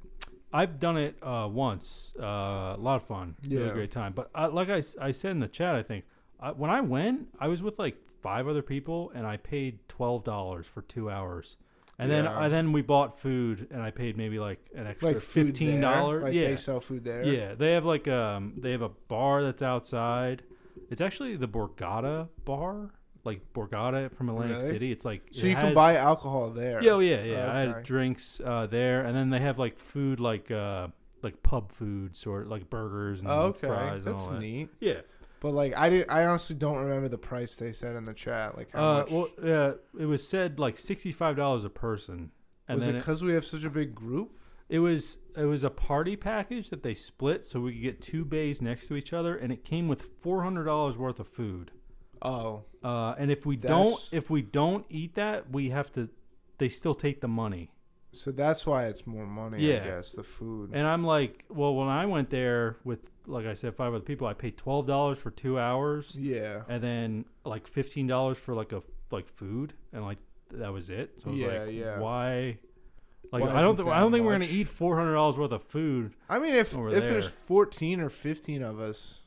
I've 0.53 0.81
done 0.81 0.97
it 0.97 1.17
uh, 1.23 1.49
once. 1.51 2.13
Uh, 2.19 2.25
a 2.25 2.77
lot 2.79 2.97
of 2.97 3.05
fun. 3.05 3.37
Really 3.49 3.67
Yeah. 3.67 3.73
great 3.73 3.91
time. 3.93 4.13
But 4.13 4.31
I, 4.35 4.47
like 4.47 4.69
I, 4.69 4.83
I 5.01 5.13
said 5.13 5.31
in 5.33 5.39
the 5.41 5.47
chat, 5.49 5.77
I 5.77 5.83
think 5.85 6.05
I, 6.41 6.51
when 6.51 6.71
I 6.71 6.81
went, 6.81 7.29
I 7.39 7.47
was 7.49 7.63
with 7.63 7.79
like 7.79 7.97
five 8.21 8.49
other 8.49 8.63
people, 8.63 9.13
and 9.15 9.27
I 9.27 9.37
paid 9.37 9.79
twelve 9.89 10.25
dollars 10.25 10.67
for 10.67 10.83
two 10.83 11.09
hours. 11.11 11.57
And 12.01 12.11
then 12.11 12.25
Yeah. 12.25 12.39
I 12.39 12.49
then 12.49 12.73
we 12.73 12.81
bought 12.83 13.19
food, 13.21 13.69
and 13.71 13.81
I 13.83 13.91
paid 13.93 14.17
maybe 14.17 14.39
like 14.41 14.59
an 14.75 14.87
extra 14.87 15.13
Like 15.13 15.21
fifteen 15.21 15.81
dollars. 15.83 16.23
Like 16.25 16.35
yeah, 16.35 16.49
they 16.49 16.57
sell 16.57 16.81
food 16.81 17.05
there. 17.05 17.23
yeah. 17.25 17.55
They 17.55 17.73
have 17.73 17.85
like 17.85 18.09
um 18.09 18.55
they 18.59 18.73
have 18.73 18.83
a 18.83 18.89
bar 18.89 19.43
that's 19.45 19.63
outside. 19.63 20.43
It's 20.91 21.01
actually 21.01 21.37
the 21.37 21.47
Borgata 21.47 22.29
bar, 22.45 22.91
like 23.25 23.41
Borgata 23.55 24.11
from 24.15 24.29
Atlantic 24.29 24.59
Really? 24.59 24.69
City. 24.71 24.93
It's 24.93 25.05
like 25.05 25.23
So 25.31 25.47
it 25.47 25.51
you 25.51 25.55
can 25.57 25.75
buy 25.75 25.97
alcohol 25.97 26.51
there. 26.51 26.83
yeah, 26.83 26.93
oh, 26.93 27.01
yeah, 27.01 27.23
yeah. 27.23 27.53
I 27.53 27.63
Okay. 27.63 27.73
had 27.75 27.83
drinks 27.85 28.41
uh, 28.45 28.67
there, 28.67 29.03
and 29.05 29.15
then 29.17 29.31
they 29.31 29.41
have 29.41 29.59
like 29.59 29.79
food, 29.79 30.21
like 30.21 30.51
uh, 30.51 30.89
like 31.23 31.43
pub 31.43 31.73
food, 31.73 32.17
sort 32.17 32.45
of, 32.45 32.49
like 32.51 32.71
burgers 32.71 33.21
and 33.21 33.31
Oh, 33.31 33.41
okay, 33.49 33.67
fries 33.67 34.05
and 34.05 34.05
that's 34.15 34.23
all 34.27 34.31
that. 34.33 34.41
neat. 34.41 34.69
Yeah. 34.81 35.01
But 35.41 35.53
like 35.53 35.77
I 35.77 35.89
did, 35.89 36.07
I 36.11 36.25
honestly 36.27 36.57
don't 36.57 36.77
remember 36.79 37.09
the 37.09 37.19
price 37.19 37.57
they 37.57 37.73
said 37.73 37.97
in 37.97 38.05
the 38.05 38.13
chat. 38.15 38.57
Like 38.57 38.73
how 38.73 38.79
Uh, 38.85 38.99
much 39.01 39.11
well, 39.11 39.29
uh, 39.43 39.73
it 39.99 40.07
was 40.07 40.27
said 40.27 40.59
like 40.59 40.77
sixty 40.79 41.13
five 41.13 41.37
dollars 41.37 41.65
a 41.65 41.71
person, 41.71 42.31
and 42.69 42.79
was 42.79 42.89
it, 42.89 42.93
Because 42.95 43.23
we 43.23 43.33
have 43.33 43.45
such 43.45 43.65
a 43.65 43.71
big 43.71 43.95
group. 43.95 44.33
it 44.69 44.79
was 44.81 45.17
it 45.37 45.45
was 45.45 45.65
a 45.65 45.71
party 45.71 46.15
package 46.17 46.69
that 46.71 46.83
they 46.83 46.93
split 46.95 47.45
so 47.47 47.61
we 47.61 47.73
could 47.73 47.83
get 47.83 48.03
two 48.03 48.25
bays 48.25 48.61
next 48.61 48.89
to 48.89 48.97
each 48.97 49.13
other, 49.15 49.35
and 49.37 49.51
it 49.53 49.65
came 49.65 49.89
with 49.89 50.03
four 50.21 50.43
hundred 50.43 50.65
dollars 50.65 50.99
worth 50.99 51.19
of 51.21 51.29
food. 51.29 51.71
Oh, 52.23 52.65
Uh, 52.83 53.15
and 53.19 53.31
if 53.31 53.45
we 53.47 53.57
don't 53.57 53.91
That's- 53.91 54.09
if 54.13 54.31
we 54.31 54.43
don't 54.43 54.87
eat 54.89 55.15
that, 55.15 55.51
we 55.51 55.71
have 55.71 55.91
to. 55.93 56.09
They 56.59 56.69
still 56.69 56.95
take 56.95 57.21
the 57.21 57.29
money. 57.29 57.71
so 58.13 58.33
that's 58.33 58.67
why 58.67 58.87
it's 58.87 59.07
more 59.07 59.27
money. 59.27 59.63
Yeah. 59.65 59.83
I 59.83 59.87
guess 59.87 60.13
the 60.13 60.23
food. 60.25 60.71
And 60.73 60.85
I'm 60.87 61.05
like, 61.05 61.45
well, 61.49 61.75
when 61.77 61.87
I 61.89 62.07
went 62.07 62.31
there 62.31 62.77
with, 62.85 63.09
like 63.27 63.47
I 63.47 63.55
said, 63.55 63.77
five 63.77 63.95
other 63.95 64.03
people, 64.05 64.27
I 64.27 64.35
paid 64.35 64.57
twelve 64.57 64.87
dollars 64.87 65.17
for 65.19 65.31
two 65.31 65.59
hours, 65.59 66.17
yeah, 66.19 66.63
and 66.69 66.83
then 66.83 67.25
like 67.45 67.67
fifteen 67.69 68.07
dollars 68.09 68.37
for 68.39 68.55
like 68.55 68.73
a 68.73 68.83
like 69.11 69.29
food, 69.29 69.75
and 69.93 70.05
like 70.05 70.19
that 70.53 70.73
was 70.73 70.91
it. 70.91 71.21
So 71.21 71.29
I 71.29 71.33
was 71.33 71.41
Yeah, 71.41 71.49
like, 71.49 71.73
yeah. 71.75 71.99
why? 72.01 72.59
Like 73.33 73.45
Why 73.45 73.51
I 73.55 73.61
don't, 73.61 73.77
th- 73.77 73.87
that 73.87 73.93
I 73.95 74.01
don't 74.01 74.11
think 74.11 74.25
we're 74.27 74.37
much? 74.39 74.49
gonna 74.49 74.59
eat 74.61 74.67
four 74.69 74.97
hundred 74.97 75.15
dollars 75.15 75.37
worth 75.37 75.53
of 75.53 75.63
food. 75.63 76.15
I 76.29 76.39
mean, 76.41 76.55
if 76.55 76.77
over 76.77 76.89
if 76.89 77.05
there's 77.05 77.29
there. 77.29 77.37
14 77.47 78.01
or 78.01 78.09
15 78.11 78.63
of 78.65 78.81
us, 78.81 79.21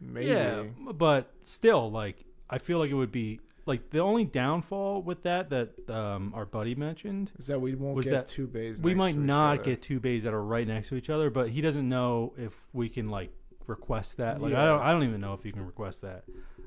maybe. 0.00 0.28
Yeah, 0.30 0.64
but 0.94 1.30
still, 1.44 1.90
like 1.90 2.24
I 2.50 2.58
feel 2.58 2.78
like 2.78 2.90
it 2.90 2.94
would 2.94 3.12
be 3.12 3.40
like 3.66 3.90
the 3.90 4.00
only 4.00 4.24
downfall 4.24 5.02
with 5.02 5.22
that 5.22 5.50
that 5.50 5.88
um, 5.88 6.32
our 6.34 6.44
buddy 6.44 6.74
mentioned. 6.74 7.30
Is 7.38 7.46
that 7.46 7.60
we 7.60 7.74
won't 7.76 7.94
Was 7.94 8.06
get 8.06 8.12
that 8.12 8.26
two 8.26 8.46
bays? 8.46 8.80
we 8.80 8.94
might 8.94 9.16
not 9.16 9.62
get 9.62 9.80
two 9.80 10.00
bays 10.00 10.24
that 10.24 10.34
are 10.34 10.42
right 10.42 10.66
next 10.66 10.88
to 10.88 10.96
each 10.96 11.08
other, 11.08 11.30
but 11.30 11.50
he 11.50 11.60
doesn't 11.60 11.88
know 11.88 12.32
if 12.36 12.52
we 12.72 12.88
can 12.88 13.08
like 13.08 13.30
request 13.66 14.16
that. 14.16 14.42
Like 14.42 14.54
I 14.54 14.64
don't 14.64 14.82
I 14.82 14.90
don't 14.92 15.04
even 15.04 15.20
know 15.20 15.34
if 15.34 15.44
you 15.44 15.52
can 15.52 15.64
request 15.64 16.02
that. 16.02 16.24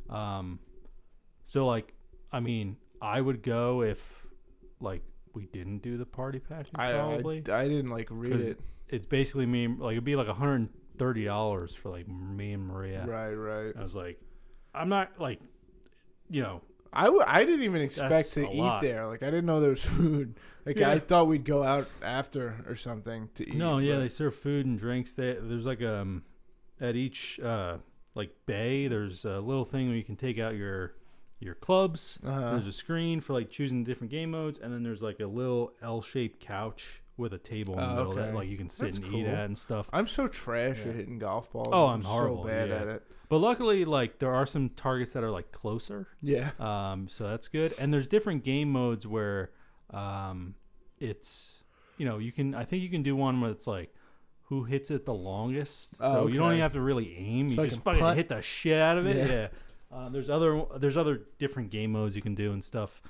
Um 0.10 0.60
so 1.44 1.66
like 1.66 1.94
I 2.32 2.40
mean, 2.40 2.78
I 3.02 3.20
would 3.20 3.44
go 3.44 3.82
if 3.82 4.26
like 4.80 5.04
we 5.34 5.46
didn't 5.48 5.80
do 5.80 5.98
the 5.98 6.06
party 6.06 6.40
package 6.40 6.72
I, 6.76 6.94
probably. 6.94 7.44
I 7.50 7.62
I 7.62 7.68
didn't 7.68 7.90
like 7.90 8.08
read 8.10 8.40
it. 8.40 8.60
it's 8.88 9.06
basically 9.06 9.46
me 9.46 9.68
like 9.68 9.94
it'd 9.94 10.04
be 10.06 10.16
like 10.16 10.28
$130 10.28 11.78
for 11.78 11.90
like 11.90 12.08
me 12.08 12.54
and 12.54 12.68
Maria. 12.68 13.06
Right, 13.06 13.34
right. 13.34 13.74
I 13.78 13.84
was 13.84 13.96
like 13.96 14.20
I'm 14.74 14.90
not 14.90 15.20
like 15.20 15.40
you 16.30 16.42
know, 16.42 16.62
I, 16.92 17.06
w- 17.06 17.24
I 17.26 17.44
didn't 17.44 17.64
even 17.64 17.82
expect 17.82 18.10
That's 18.10 18.32
to 18.32 18.46
a 18.48 18.52
eat 18.52 18.58
lot. 18.60 18.82
there. 18.82 19.08
Like 19.08 19.24
I 19.24 19.28
didn't 19.28 19.46
know 19.46 19.60
there 19.60 19.72
was 19.72 19.84
food. 19.86 20.40
Like 20.66 20.78
Yeah. 20.78 20.92
I 20.92 21.00
thought 21.00 21.28
we'd 21.28 21.46
go 21.46 21.64
out 21.64 21.88
after 22.02 22.64
or 22.68 22.76
something 22.76 23.30
to 23.36 23.48
eat. 23.50 23.56
No, 23.56 23.78
yeah, 23.80 23.96
but- 23.96 24.02
they 24.02 24.08
serve 24.10 24.36
food 24.36 24.66
and 24.66 24.78
drinks. 24.78 25.14
They, 25.14 25.38
there's 25.40 25.66
like 25.66 25.82
um 25.82 26.24
at 26.80 26.96
each 26.96 27.40
uh 27.40 27.78
like 28.16 28.32
bay, 28.46 28.88
there's 28.88 29.26
a 29.26 29.40
little 29.40 29.66
thing 29.66 29.88
where 29.88 29.98
you 29.98 30.04
can 30.04 30.16
take 30.16 30.38
out 30.40 30.56
your 30.56 30.94
your 31.40 31.56
clubs. 31.56 32.20
uh-huh. 32.26 32.52
There's 32.52 32.68
a 32.68 32.72
screen 32.72 33.20
for 33.20 33.34
like 33.34 33.50
choosing 33.50 33.84
different 33.84 34.12
game 34.12 34.32
modes, 34.32 34.60
and 34.60 34.72
then 34.74 34.84
there's 34.84 35.02
like 35.04 35.20
a 35.20 35.26
little 35.26 35.74
L-shaped 35.82 36.40
couch 36.40 37.02
with 37.18 37.34
a 37.34 37.38
table 37.38 37.74
in 37.74 37.80
the 37.82 37.86
Oh, 37.92 37.96
middle 37.96 38.14
that 38.14 38.22
okay. 38.28 38.34
like 38.36 38.48
you 38.50 38.56
can 38.58 38.70
sit 38.70 38.86
That's 38.86 38.98
and 38.98 39.06
eat 39.08 39.26
cool. 39.26 39.28
at 39.28 39.46
and 39.46 39.58
stuff. 39.58 39.90
I'm 39.92 40.08
so 40.08 40.28
trash 40.28 40.80
at 40.86 40.96
hitting 40.96 41.20
golf 41.20 41.52
balls. 41.52 41.68
Oh, 41.72 41.88
I'm 41.88 42.02
horrible, 42.04 42.44
So 42.44 42.48
bad 42.50 42.70
yeah. 42.70 42.76
at 42.76 42.88
it. 42.88 43.04
But 43.34 43.40
luckily, 43.40 43.84
like 43.84 44.20
there 44.20 44.32
are 44.32 44.46
some 44.46 44.70
targets 44.70 45.14
that 45.14 45.24
are 45.24 45.32
like 45.32 45.52
closer. 45.52 46.08
Yeah. 46.22 46.52
Um, 46.60 47.08
so 47.08 47.28
that's 47.28 47.48
good. 47.48 47.74
And 47.80 47.92
there's 47.92 48.08
different 48.08 48.44
game 48.44 48.72
modes 48.72 49.08
where 49.08 49.50
um, 49.90 50.54
it's 51.00 51.64
you 51.98 52.06
know 52.06 52.20
you 52.20 52.32
can 52.32 52.54
I 52.54 52.64
think 52.64 52.84
you 52.84 52.90
can 52.90 53.02
do 53.02 53.16
one 53.16 53.42
where 53.42 53.50
it's 53.50 53.66
like 53.66 53.92
who 54.44 54.66
hits 54.66 54.92
it 54.92 55.08
the 55.08 55.16
longest. 55.16 55.96
Oh, 56.00 56.14
so 56.14 56.28
you 56.28 56.38
don't 56.38 56.52
even 56.52 56.62
have 56.62 56.74
to 56.74 56.82
really 56.82 57.18
aim. 57.18 57.50
You 57.50 57.60
I 57.60 57.64
just 57.64 57.82
fucking 57.82 58.02
putt? 58.02 58.18
hit 58.18 58.30
the 58.30 58.40
shit 58.40 58.80
out 58.80 59.00
of 59.00 59.08
it. 59.08 59.18
Yeah. 59.18 59.26
Yeah. 59.26 59.48
Uh, 59.92 60.10
there's 60.10 60.30
other 60.30 60.66
there's 60.78 60.96
other 60.96 61.22
different 61.40 61.72
game 61.72 61.94
modes 61.94 62.16
you 62.16 62.22
can 62.22 62.36
do 62.36 62.54
and 62.54 62.64
stuff. 62.64 63.02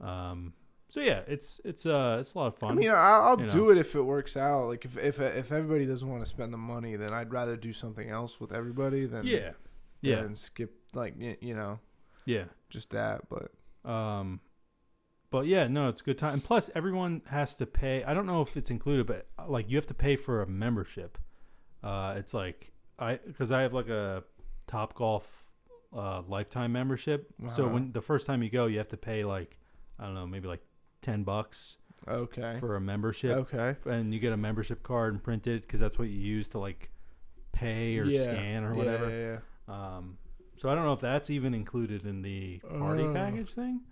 Um, 0.00 0.54
so 0.88 0.98
yeah, 0.98 1.20
it's 1.28 1.60
it's 1.64 1.86
uh 1.86 2.16
it's 2.18 2.34
a 2.34 2.38
lot 2.38 2.48
of 2.48 2.56
fun. 2.56 2.72
I 2.72 2.74
mean, 2.74 2.90
I'll, 2.90 3.22
I'll 3.22 3.40
you 3.40 3.48
do 3.48 3.70
it 3.70 3.78
if 3.78 3.94
it 3.94 4.02
works 4.02 4.36
out. 4.36 4.66
Like 4.66 4.84
if 4.84 4.98
if 4.98 5.20
if 5.20 5.52
everybody 5.52 5.86
doesn't 5.86 6.08
want 6.08 6.24
to 6.24 6.28
spend 6.28 6.52
the 6.52 6.58
money, 6.58 6.96
then 6.96 7.12
I'd 7.12 7.32
rather 7.32 7.56
do 7.56 7.72
something 7.72 8.10
else 8.10 8.40
with 8.40 8.52
everybody 8.52 9.06
than 9.06 9.24
yeah, 9.24 9.50
yeah, 10.00 10.18
and 10.18 10.36
skip 10.38 10.72
like 10.94 11.14
you 11.18 11.54
know 11.54 11.78
yeah. 12.24 12.44
just 12.70 12.90
that. 12.90 13.22
But 13.28 13.52
Um, 13.90 14.40
but 15.30 15.46
yeah, 15.46 15.66
no, 15.68 15.88
it's 15.88 16.00
a 16.00 16.04
good 16.04 16.18
time. 16.18 16.34
And 16.34 16.44
plus, 16.44 16.70
everyone 16.74 17.22
has 17.26 17.56
to 17.56 17.66
pay. 17.66 18.02
I 18.04 18.14
don't 18.14 18.26
know 18.26 18.40
if 18.42 18.56
it's 18.56 18.70
included, 18.70 19.06
but 19.06 19.26
uh, 19.38 19.46
like 19.48 19.68
you 19.70 19.76
have 19.76 19.86
to 19.86 19.94
pay 19.94 20.16
for 20.16 20.42
a 20.42 20.46
membership. 20.46 21.18
Uh, 21.82 22.14
it's 22.16 22.34
like 22.34 22.72
I 22.98 23.16
because 23.16 23.52
I 23.52 23.62
have 23.62 23.72
like 23.74 23.88
a 23.88 24.24
Top 24.66 24.94
Golf 24.94 25.46
uh, 25.96 26.22
lifetime 26.28 26.72
membership. 26.72 27.32
So 27.48 27.64
Uh-huh. 27.64 27.74
when 27.74 27.92
the 27.92 28.00
first 28.02 28.26
time 28.26 28.42
you 28.42 28.50
go, 28.50 28.66
you 28.66 28.78
have 28.78 28.88
to 28.88 28.96
pay 28.96 29.24
like 29.24 29.58
I 29.98 30.04
don't 30.04 30.14
know, 30.14 30.26
maybe 30.26 30.48
like 30.48 30.62
ten 31.02 31.24
bucks 31.24 31.76
okay, 32.06 32.56
for 32.58 32.76
a 32.76 32.80
membership, 32.80 33.36
okay, 33.36 33.76
and 33.86 34.12
you 34.14 34.20
get 34.20 34.32
a 34.32 34.36
membership 34.36 34.82
card 34.82 35.12
and 35.12 35.22
print 35.22 35.46
it 35.46 35.62
because 35.62 35.80
that's 35.80 35.98
what 35.98 36.08
you 36.08 36.18
use 36.18 36.48
to 36.50 36.58
like 36.58 36.90
pay 37.52 37.98
or 37.98 38.04
Yeah. 38.04 38.22
scan 38.22 38.64
or 38.64 38.72
Yeah, 38.72 38.78
whatever. 38.78 39.10
Yeah, 39.10 39.38
Um, 39.68 40.18
so 40.56 40.68
I 40.68 40.74
don't 40.74 40.84
know 40.84 40.92
if 40.94 41.00
that's 41.00 41.30
even 41.30 41.54
included 41.54 42.04
in 42.06 42.22
the 42.22 42.58
party 42.78 43.04
Uh, 43.04 43.12
package 43.12 43.52
thing. 43.52 43.82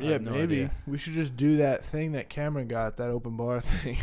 I 0.00 0.04
yeah, 0.04 0.10
have 0.12 0.22
no 0.22 0.32
maybe 0.32 0.56
idea. 0.64 0.70
we 0.86 0.98
should 0.98 1.12
just 1.14 1.36
do 1.36 1.58
that 1.58 1.84
thing 1.84 2.12
that 2.12 2.28
Cameron 2.28 2.68
got 2.68 2.96
that 2.98 3.08
open 3.10 3.36
bar 3.36 3.60
thing. 3.62 3.96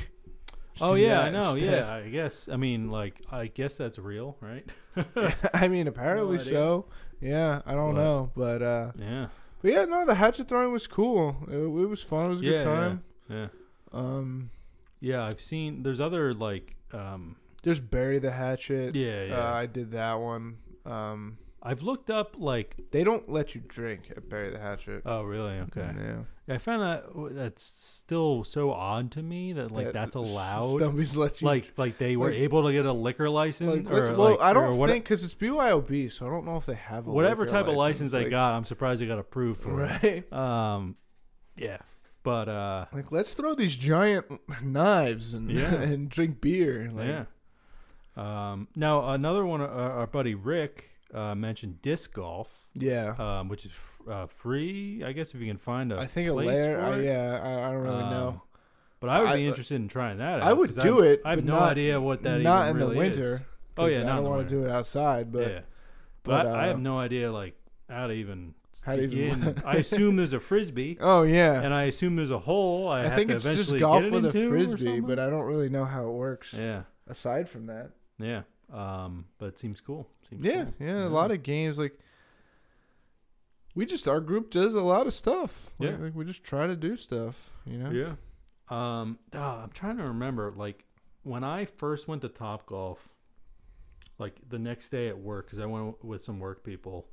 Just 0.74 0.84
Oh 0.84 0.96
do 0.96 1.02
yeah, 1.02 1.22
I 1.22 1.24
that 1.26 1.34
know. 1.34 1.52
instead. 1.54 1.86
Yeah, 1.86 1.94
I 1.94 2.10
guess. 2.10 2.50
I 2.50 2.56
mean, 2.58 2.90
like, 2.90 3.22
I 3.32 3.48
guess 3.48 3.76
that's 3.78 4.00
real, 4.00 4.38
right? 4.42 4.68
I 5.54 5.68
mean, 5.68 5.88
apparently 5.88 6.38
idea. 6.40 6.50
so. 6.54 6.86
Yeah, 7.22 7.62
I 7.66 7.74
don't 7.74 7.94
But- 7.96 8.02
know, 8.02 8.32
but 8.36 8.62
uh, 8.62 8.92
Yeah, 8.98 9.28
but 9.62 9.72
yeah, 9.72 9.86
no, 9.86 10.06
the 10.06 10.16
hatchet 10.16 10.48
throwing 10.50 10.72
was 10.74 10.88
cool. 10.88 11.38
It, 11.48 11.56
it 11.58 11.88
was 11.88 12.02
fun. 12.04 12.26
It 12.26 12.30
was 12.30 12.42
a 12.42 12.46
Yeah, 12.46 12.52
good 12.58 12.64
time. 12.64 13.04
yeah. 13.30 13.48
Um, 13.92 14.50
yeah. 15.00 15.24
I've 15.24 15.40
seen. 15.42 15.84
There's 15.84 16.02
other 16.02 16.34
like 16.34 16.76
um, 16.92 17.36
There's 17.62 17.80
bury 17.80 18.20
the 18.20 18.32
hatchet. 18.32 18.96
Yeah, 18.96 19.24
yeah. 19.26 19.38
Uh, 19.50 19.54
I 19.54 19.66
did 19.68 19.92
that 19.92 20.16
one. 20.16 20.58
Um, 20.86 21.38
I've 21.66 21.82
looked 21.82 22.10
up 22.10 22.36
like. 22.38 22.76
they 22.92 23.04
don't 23.06 23.30
let 23.30 23.56
you 23.56 23.62
drink 23.66 24.12
at 24.16 24.28
bury 24.30 24.50
the 24.52 24.60
hatchet. 24.60 25.04
Oh, 25.06 25.24
really? 25.24 25.54
Okay. 25.60 25.90
Yeah. 25.98 26.54
I 26.54 26.58
found 26.58 26.82
that 26.82 27.06
that's 27.36 27.64
still 27.64 28.44
so 28.44 28.72
odd 28.74 29.12
to 29.12 29.24
me 29.24 29.54
that 29.54 29.72
like 29.72 29.86
That 29.86 29.94
that's 29.94 30.16
allowed. 30.18 30.80
Somebody's 30.80 31.16
let 31.24 31.42
you 31.42 31.48
Like 31.48 31.72
like 31.78 31.98
they 31.98 32.18
were 32.18 32.32
like- 32.32 32.40
able 32.40 32.64
to 32.68 32.74
get 32.74 32.86
a 32.86 32.92
liquor 32.92 33.30
license. 33.30 33.86
Like, 33.86 33.90
or, 33.94 34.00
let's- 34.08 34.18
well, 34.18 34.32
like- 34.32 34.42
I 34.42 34.52
or 34.52 34.54
don't 34.56 34.78
what- 34.78 34.90
think 34.90 35.06
because 35.06 35.24
it's 35.24 35.34
BYOB, 35.36 36.12
so 36.12 36.28
I 36.28 36.30
don't 36.30 36.46
know 36.46 36.58
if 36.58 36.66
they 36.66 36.74
have 36.76 37.08
a 37.08 37.12
whatever 37.12 37.44
liquor 37.44 37.56
type 37.56 37.68
of 37.70 37.76
license 37.76 38.12
they 38.12 38.24
like- 38.24 38.30
got. 38.32 38.56
I'm 38.56 38.66
surprised 38.66 39.02
they 39.02 39.06
got 39.08 39.20
approved 39.20 39.62
for 39.62 39.72
Right. 39.74 40.04
it. 40.04 40.34
Um, 40.34 40.98
yeah, 41.56 41.78
but 42.24 42.50
uh, 42.50 42.86
Like, 42.92 43.10
let's 43.14 43.34
throw 43.34 43.54
these 43.56 43.78
giant 43.78 44.26
knives 44.62 45.34
and 45.34 45.50
Yeah. 45.50 45.74
and 45.82 46.10
drink 46.10 46.42
beer. 46.42 46.92
Like, 46.94 47.08
yeah. 47.08 47.26
Um, 48.16 48.68
now 48.76 49.10
another 49.12 49.46
one, 49.46 49.62
uh, 49.62 49.66
our 49.66 50.08
buddy 50.08 50.36
Rick 50.36 50.90
uh, 51.14 51.34
mentioned 51.36 51.82
disc 51.82 52.14
golf, 52.14 52.68
yeah. 52.76 53.16
um, 53.18 53.50
which 53.50 53.66
is 53.66 53.72
f- 53.72 54.02
uh, 54.10 54.26
free, 54.28 55.04
I 55.04 55.12
guess, 55.14 55.34
if 55.34 55.42
you 55.42 55.48
can 55.48 55.58
find 55.58 55.92
a 55.92 56.00
I 56.00 56.08
think 56.08 56.30
a 56.30 56.34
place 56.34 56.48
layer. 56.60 56.78
for 56.78 56.84
I, 56.86 56.98
it. 57.00 57.06
yeah, 57.06 57.40
I, 57.44 57.68
I 57.70 57.72
don't 57.72 57.82
really 57.82 58.04
Um, 58.04 58.10
know. 58.10 58.42
But 59.00 59.10
I 59.10 59.20
would 59.20 59.30
I- 59.30 59.36
be 59.38 59.48
interested 59.48 59.76
in 59.76 59.88
trying 59.88 60.20
that. 60.20 60.42
I 60.42 60.52
out, 60.52 60.58
would 60.58 60.70
'cause 60.70 60.84
do 60.84 61.02
it, 61.02 61.22
I 61.26 61.32
have 61.32 61.44
no 61.44 61.54
not- 61.60 61.72
idea 61.72 62.00
what 62.00 62.24
that 62.24 62.42
not 62.42 62.70
in 62.70 62.78
really 62.78 62.96
the 62.96 63.02
is. 63.02 63.18
winter. 63.18 63.46
Oh 63.78 63.86
yeah, 63.88 64.02
I 64.02 64.16
don't 64.16 64.24
want 64.26 64.48
to 64.48 64.56
do 64.56 64.66
it 64.66 64.72
outside, 64.72 65.32
but 65.32 65.42
yeah, 65.50 65.60
but, 66.24 66.44
but, 66.44 66.48
I, 66.48 66.64
I 66.64 66.68
have 66.68 66.76
uh, 66.78 66.80
no 66.80 67.00
idea 67.00 67.32
like 67.32 67.56
how 67.90 68.06
to 68.08 68.14
even 68.14 68.54
How 68.84 68.96
to 68.96 69.02
even- 69.04 69.62
I 69.66 69.76
assume 69.78 70.16
there's 70.18 70.34
a 70.34 70.40
frisbee, 70.40 70.98
oh 71.02 71.24
yeah. 71.24 71.60
and 71.62 71.74
I 71.74 71.84
assume 71.84 72.16
there's 72.16 72.32
a 72.32 72.40
hole. 72.40 72.88
I, 72.88 73.00
I, 73.00 73.04
have 73.08 73.16
think 73.16 73.30
to 73.30 73.36
it's 73.36 73.46
eventually 73.46 73.80
just 73.80 73.82
golf 73.82 74.04
it 74.04 74.12
with 74.12 74.26
a 74.28 74.48
frisbee, 74.50 75.00
but 75.00 75.18
I 75.20 75.30
don't 75.30 75.46
really 75.46 75.70
know 75.70 75.86
how 75.86 76.08
it 76.08 76.12
works. 76.12 76.54
yeah, 76.58 76.84
Aside 77.08 77.50
from 77.50 77.66
that, 77.66 77.90
yeah. 78.20 78.42
Um, 78.72 79.26
but 79.38 79.48
it 79.48 79.60
seems 79.60 79.82
cool. 79.82 80.08
Seems 80.30 80.44
yeah, 80.44 80.64
cool. 80.66 80.74
yeah, 80.88 81.06
a 81.06 81.10
lot 81.10 81.32
of 81.32 81.44
games 81.44 81.78
like. 81.78 81.98
We 83.76 83.86
just 83.88 84.08
our 84.08 84.20
group 84.20 84.52
does 84.52 84.76
a 84.76 84.82
lot 84.82 85.08
of 85.08 85.14
stuff. 85.14 85.72
Like, 85.80 85.92
Yeah. 85.92 85.98
like 85.98 86.16
we 86.16 86.26
just 86.26 86.44
try 86.44 86.68
to 86.68 86.76
do 86.76 86.96
stuff. 86.96 87.52
You 87.66 87.78
know. 87.80 87.90
Yeah. 87.92 88.14
Um, 88.70 89.18
ah, 89.34 89.64
I'm 89.64 89.72
trying 89.72 89.98
to 89.98 90.04
remember. 90.04 90.54
Like 90.56 90.86
when 91.24 91.44
I 91.44 91.66
first 91.66 92.08
went 92.08 92.22
to 92.22 92.30
Top 92.30 92.66
Golf, 92.68 93.10
like 94.20 94.40
the 94.48 94.60
next 94.60 94.90
day 94.90 95.08
at 95.08 95.18
work, 95.18 95.48
because 95.48 95.60
I 95.60 95.66
went 95.66 96.04
with 96.04 96.22
some 96.22 96.40
work 96.40 96.64
people. 96.64 97.08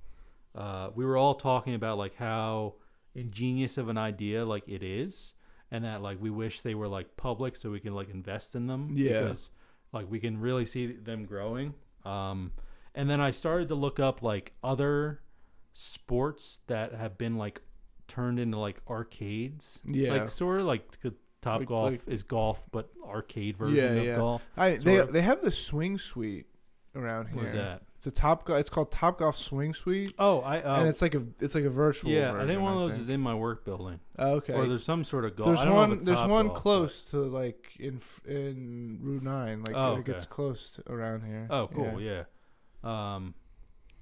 Uh, 0.54 0.90
we 0.94 1.04
were 1.04 1.16
all 1.16 1.34
talking 1.34 1.74
about 1.74 1.96
like 1.96 2.16
how 2.16 2.74
ingenious 3.14 3.78
of 3.78 3.88
an 3.88 3.96
idea 3.98 4.44
like 4.44 4.68
it 4.68 4.82
is, 4.82 5.32
and 5.70 5.84
that 5.84 6.02
like 6.02 6.20
we 6.20 6.28
wish 6.30 6.60
they 6.60 6.74
were 6.74 6.88
like 6.88 7.16
public 7.16 7.56
so 7.56 7.70
we 7.70 7.80
can 7.80 7.94
like 7.94 8.10
invest 8.10 8.54
in 8.54 8.66
them. 8.66 8.90
Yeah. 8.94 9.20
Because 9.22 9.50
like 9.92 10.10
we 10.10 10.20
can 10.20 10.40
really 10.40 10.64
see 10.66 10.86
them 10.92 11.24
growing. 11.24 11.74
Um, 12.04 12.52
and 12.94 13.08
then 13.08 13.20
I 13.20 13.30
started 13.30 13.68
to 13.68 13.74
look 13.74 14.00
up 14.00 14.22
like 14.22 14.52
other 14.62 15.20
sports 15.72 16.60
that 16.66 16.92
have 16.94 17.16
been 17.18 17.36
like 17.36 17.60
turned 18.08 18.38
into 18.38 18.58
like 18.58 18.80
arcades. 18.88 19.80
Yeah. 19.84 20.12
Like 20.12 20.28
sort 20.28 20.60
of 20.60 20.66
like 20.66 20.84
Top 21.40 21.60
Like- 21.60 21.68
Golf 21.68 21.90
like- 21.92 22.02
is 22.08 22.22
golf, 22.22 22.66
but 22.70 22.90
arcade 23.02 23.56
version 23.56 23.76
Yeah, 23.76 24.00
of 24.00 24.04
yeah. 24.04 24.16
golf. 24.16 24.42
I 24.58 24.74
they 24.74 24.96
of. 24.96 25.12
they 25.12 25.22
have 25.22 25.40
the 25.40 25.50
swing 25.50 25.96
suite 25.98 26.46
around 26.94 27.28
here. 27.28 27.36
What 27.36 27.44
is 27.46 27.52
that? 27.52 27.82
It's 28.00 28.06
a 28.06 28.10
top. 28.10 28.46
Go- 28.46 28.54
it's 28.54 28.70
called 28.70 28.90
Top 28.90 29.18
Golf 29.18 29.36
Swing 29.36 29.74
Suite, 29.74 30.14
Oh, 30.18 30.40
I 30.40 30.60
uh, 30.62 30.78
and 30.80 30.88
it's 30.88 31.02
like 31.02 31.14
a 31.14 31.22
it's 31.38 31.54
like 31.54 31.64
a 31.64 31.68
virtual. 31.70 32.10
yeah. 32.10 32.32
I 32.34 32.46
think 32.46 32.62
one 32.62 32.72
of 32.72 32.78
those 32.78 32.98
is 32.98 33.10
in 33.10 33.20
my 33.20 33.34
work 33.34 33.62
building, 33.66 34.00
Oh, 34.18 34.36
okay. 34.36 34.54
or 34.54 34.66
there's 34.66 34.84
some 34.84 35.04
sort 35.04 35.26
of 35.26 35.36
golf. 35.36 35.48
there's 35.48 35.60
I 35.60 35.64
don't 35.66 35.74
know 35.74 35.82
if 35.82 35.88
one. 35.90 35.98
There's 36.06 36.18
one 36.20 36.46
Golf, 36.46 36.54
but- 36.54 36.54
close 36.62 37.02
to 37.10 37.18
like 37.18 37.72
in 37.78 38.00
in 38.26 39.00
Route 39.02 39.22
Nine. 39.22 39.62
Like 39.62 39.76
Oh, 39.76 39.96
it's 40.06 40.08
okay. 40.08 40.26
close 40.30 40.72
to 40.76 40.90
around 40.90 41.24
here. 41.26 41.46
Oh, 41.50 41.66
cool. 41.66 42.00
Yeah. 42.00 42.22
Um, 42.82 43.34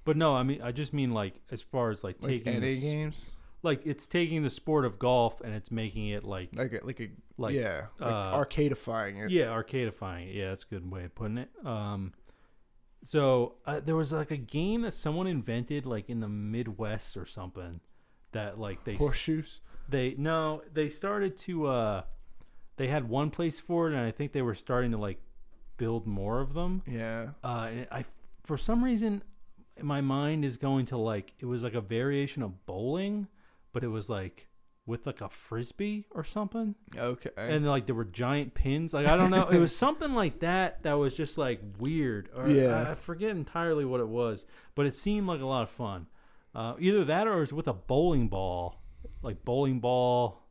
but 0.05 0.15
no, 0.15 0.33
I 0.33 0.43
mean, 0.43 0.61
I 0.61 0.71
just 0.71 0.93
mean 0.93 1.11
like 1.13 1.33
as 1.51 1.61
far 1.61 1.89
as 1.91 2.01
like 2.01 2.23
Like 2.23 2.45
taking 2.45 2.61
NA 2.61 2.67
games. 2.79 3.31
like 3.63 3.81
it's 3.85 4.07
taking 4.07 4.43
the 4.43 4.49
sport 4.49 4.85
of 4.85 4.97
golf 4.97 5.41
and 5.41 5.53
it's 5.53 5.71
making 5.71 6.07
it 6.07 6.23
like 6.23 6.51
Like 6.53 6.71
a, 6.71 6.79
like 6.85 7.01
a 7.01 7.09
like 7.37 7.53
yeah, 7.53 7.87
like 7.99 8.11
uh, 8.13 8.37
arcadeifying 8.45 9.25
it. 9.25 9.31
Yeah, 9.31 9.47
arcadeifying 9.47 10.29
it. 10.29 10.35
Yeah, 10.35 10.49
that's 10.51 10.63
a 10.63 10.67
good 10.67 10.89
way 10.89 11.03
of 11.03 11.13
putting 11.15 11.37
it. 11.37 11.49
Um, 11.65 12.13
so 13.03 13.55
uh, 13.65 13.79
there 13.79 13.95
was 13.95 14.11
like 14.11 14.31
a 14.31 14.37
game 14.37 14.81
that 14.81 14.93
someone 14.93 15.27
invented, 15.27 15.85
like 15.85 16.09
in 16.09 16.19
the 16.19 16.27
Midwest 16.27 17.15
or 17.15 17.25
something, 17.25 17.79
that 18.31 18.59
like 18.59 18.83
they 18.83 18.95
Horseshoes. 18.95 19.61
they 19.87 20.15
no 20.17 20.61
they 20.73 20.89
started 20.89 21.37
to 21.37 21.67
uh 21.67 22.01
they 22.77 22.87
had 22.87 23.09
one 23.09 23.29
place 23.29 23.59
for 23.59 23.87
it, 23.87 23.93
and 23.93 24.01
I 24.01 24.11
think 24.11 24.33
they 24.33 24.41
were 24.41 24.53
starting 24.53 24.91
to 24.91 24.97
like 24.97 25.21
build 25.77 26.05
more 26.05 26.41
of 26.41 26.53
them. 26.53 26.83
Yeah. 26.85 27.29
Uh, 27.43 27.69
and 27.71 27.87
I 27.91 28.05
for 28.43 28.57
some 28.57 28.83
reason 28.83 29.23
my 29.81 30.01
mind 30.01 30.43
is 30.43 30.57
going 30.57 30.85
to 30.87 30.97
like 30.97 31.33
it 31.39 31.45
was 31.45 31.63
like 31.63 31.73
a 31.73 31.81
variation 31.81 32.43
of 32.43 32.65
bowling, 32.65 33.27
but 33.71 33.83
it 33.83 33.87
was 33.87 34.09
like 34.09 34.48
with 34.89 35.05
like 35.05 35.21
a 35.21 35.29
frisbee 35.29 36.05
or 36.11 36.23
something 36.23 36.75
Okay. 36.97 37.29
and 37.37 37.65
like 37.67 37.85
there 37.85 37.95
were 37.95 38.03
giant 38.03 38.53
pins. 38.55 38.93
Like 38.93 39.05
I 39.07 39.15
don't 39.15 39.29
know, 39.31 39.47
it 39.47 39.59
was 39.59 39.75
something 39.85 40.13
like 40.13 40.39
that 40.39 40.83
that 40.83 40.93
was 40.93 41.13
just 41.13 41.37
like 41.37 41.61
weird. 41.77 42.29
Or, 42.35 42.49
Yeah. 42.49 42.87
I, 42.87 42.91
I 42.91 42.95
forget 42.95 43.29
entirely 43.31 43.85
what 43.85 43.99
it 44.01 44.07
was, 44.09 44.45
but 44.75 44.85
it 44.85 44.95
seemed 44.95 45.27
like 45.27 45.41
a 45.41 45.45
lot 45.45 45.63
of 45.63 45.69
fun. 45.69 46.07
Uh, 46.55 46.73
either 46.79 47.05
that 47.05 47.27
or 47.27 47.37
it 47.37 47.39
was 47.41 47.53
with 47.53 47.67
a 47.67 47.73
bowling 47.73 48.27
ball, 48.27 48.81
like 49.21 49.45
bowling 49.45 49.79
ball. 49.79 50.41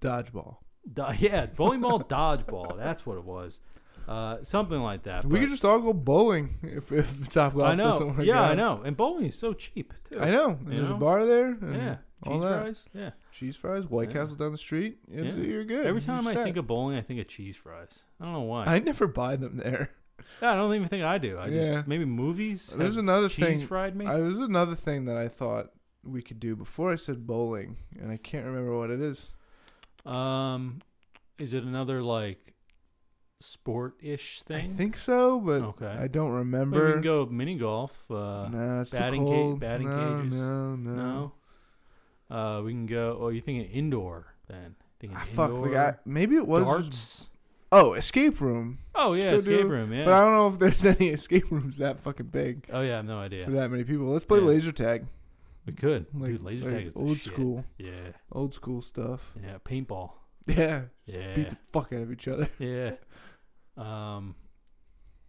Dodgeball. 0.00 0.56
Do- 0.92 1.06
yeah, 1.18 1.46
bowling 1.46 1.80
ball 1.80 2.00
dodgeball. 2.00 2.76
That's 2.76 3.04
what 3.06 3.16
it 3.18 3.24
was. 3.24 3.60
Uh, 4.06 4.42
something 4.42 4.80
like 4.80 5.02
that. 5.02 5.24
We 5.24 5.38
could 5.38 5.50
just 5.50 5.64
all 5.66 5.80
go 5.80 5.92
bowling 5.92 6.56
if 6.62 6.90
if 6.92 7.28
Top 7.30 7.54
Golf 7.54 7.68
I 7.68 7.74
doesn't 7.74 8.06
know. 8.08 8.12
work 8.14 8.24
Yeah, 8.26 8.40
I 8.40 8.54
know. 8.54 8.80
And 8.84 8.96
bowling 8.96 9.26
is 9.26 9.38
so 9.38 9.52
cheap 9.52 9.92
too. 10.10 10.18
I 10.20 10.30
know. 10.30 10.50
And 10.50 10.72
There's 10.72 10.88
know? 10.88 10.96
a 10.96 10.98
bar 10.98 11.26
there. 11.26 11.48
and 11.48 11.74
Yeah, 11.74 11.96
cheese 12.24 12.42
that. 12.42 12.62
fries. 12.62 12.86
Yeah. 12.94 13.10
Cheese 13.32 13.56
fries. 13.56 13.84
White 13.86 14.08
Yeah. 14.08 14.14
Castle 14.22 14.36
down 14.36 14.52
the 14.52 14.58
street. 14.58 14.98
It's, 15.10 15.36
Yeah. 15.36 15.42
You're 15.44 15.64
good. 15.64 15.86
Every 15.86 16.00
time 16.02 16.26
I 16.26 16.34
think 16.34 16.56
of 16.56 16.66
bowling, 16.66 16.96
I 16.96 17.00
think 17.02 17.20
of 17.20 17.28
cheese 17.28 17.56
fries. 17.56 18.04
I 18.20 18.24
don't 18.24 18.32
know 18.32 18.40
why. 18.42 18.64
I 18.66 18.78
never 18.80 19.06
buy 19.06 19.36
them 19.36 19.56
there. 19.56 19.90
I 20.42 20.54
don't 20.56 20.74
even 20.74 20.88
think 20.88 21.04
I 21.04 21.18
do. 21.18 21.38
I 21.38 21.46
Yeah. 21.48 21.74
just 21.74 21.88
maybe 21.88 22.04
movies. 22.04 22.74
There's 22.76 22.96
have 22.96 23.04
another 23.04 23.28
cheese 23.28 23.58
thing- 23.60 23.66
fried 23.66 23.94
me. 23.96 24.06
I, 24.06 24.14
there's 24.16 24.38
another 24.38 24.74
thing 24.74 25.04
that 25.04 25.16
I 25.16 25.28
thought 25.28 25.70
we 26.02 26.22
could 26.22 26.40
do 26.40 26.56
before 26.56 26.92
I 26.92 26.96
said 26.96 27.26
bowling, 27.26 27.76
and 28.00 28.10
I 28.10 28.16
can't 28.16 28.46
remember 28.46 28.76
what 28.76 28.90
it 28.90 29.00
is. 29.00 29.28
Um, 30.06 30.80
is 31.38 31.52
it 31.54 31.62
another 31.64 32.02
like 32.02 32.54
sport-ish 33.40 34.42
thing? 34.42 34.72
I 34.72 34.74
think 34.74 34.96
so, 34.96 35.38
but 35.40 35.62
Okay. 35.62 35.86
I 35.86 36.08
don't 36.08 36.30
Maybe 36.30 36.38
remember. 36.38 36.86
we 36.86 36.92
can 36.94 37.00
go 37.02 37.26
mini 37.26 37.56
golf. 37.56 38.10
Uh, 38.10 38.48
no, 38.48 38.80
it's 38.82 38.90
batting 38.90 39.24
too 39.24 39.30
ca- 39.30 39.36
cold. 39.36 39.60
batting 39.60 39.88
no, 39.90 40.18
cages? 40.22 40.34
No, 40.38 40.76
no, 40.76 40.90
no. 40.94 41.32
Uh, 42.30 42.62
we 42.64 42.72
can 42.72 42.86
go. 42.86 43.18
Oh, 43.20 43.28
you 43.28 43.40
thinking 43.40 43.64
indoor 43.70 44.34
then? 44.48 44.74
Thinking 45.00 45.16
Ah, 45.20 45.24
fuck. 45.34 45.50
indoor. 45.50 45.68
Like 45.68 45.76
I, 45.76 45.94
maybe 46.04 46.36
it 46.36 46.46
was. 46.46 46.64
darts. 46.64 47.26
Oh, 47.70 47.92
escape 47.94 48.40
room. 48.40 48.78
Oh 48.94 49.12
yeah, 49.12 49.32
escape 49.32 49.60
do- 49.62 49.68
room. 49.68 49.92
Yeah. 49.92 50.04
But 50.06 50.14
I 50.14 50.20
don't 50.22 50.32
know 50.34 50.48
if 50.48 50.58
there's 50.58 50.84
any 50.96 51.08
escape 51.10 51.50
rooms 51.50 51.76
that 51.78 52.00
fucking 52.00 52.26
big 52.26 52.66
oh 52.72 52.80
yeah, 52.80 52.94
I 52.94 52.96
have 52.96 53.04
no 53.04 53.18
idea. 53.18 53.44
for 53.44 53.50
that 53.52 53.70
many 53.70 53.84
people. 53.84 54.06
Let's 54.06 54.24
play 54.24 54.38
Yeah. 54.40 54.46
laser 54.46 54.72
tag. 54.72 55.06
we 55.66 55.72
could. 55.74 56.06
Like, 56.14 56.32
Dude, 56.32 56.42
laser 56.42 56.64
like 56.66 56.74
tag 56.78 56.86
is 56.86 56.96
old 56.96 57.18
shit. 57.18 57.32
school, 57.32 57.64
Yeah. 57.76 58.12
old 58.32 58.54
school 58.54 58.80
stuff. 58.82 59.20
Yeah. 59.42 59.58
Paintball. 59.64 60.12
Yeah, 60.46 60.84
just 61.06 61.18
Yeah. 61.18 61.34
beat 61.34 61.50
the 61.50 61.58
fuck 61.74 61.92
out 61.92 62.00
of 62.00 62.10
each 62.10 62.26
other. 62.26 62.48
Yeah. 62.58 62.92
Um. 63.76 64.34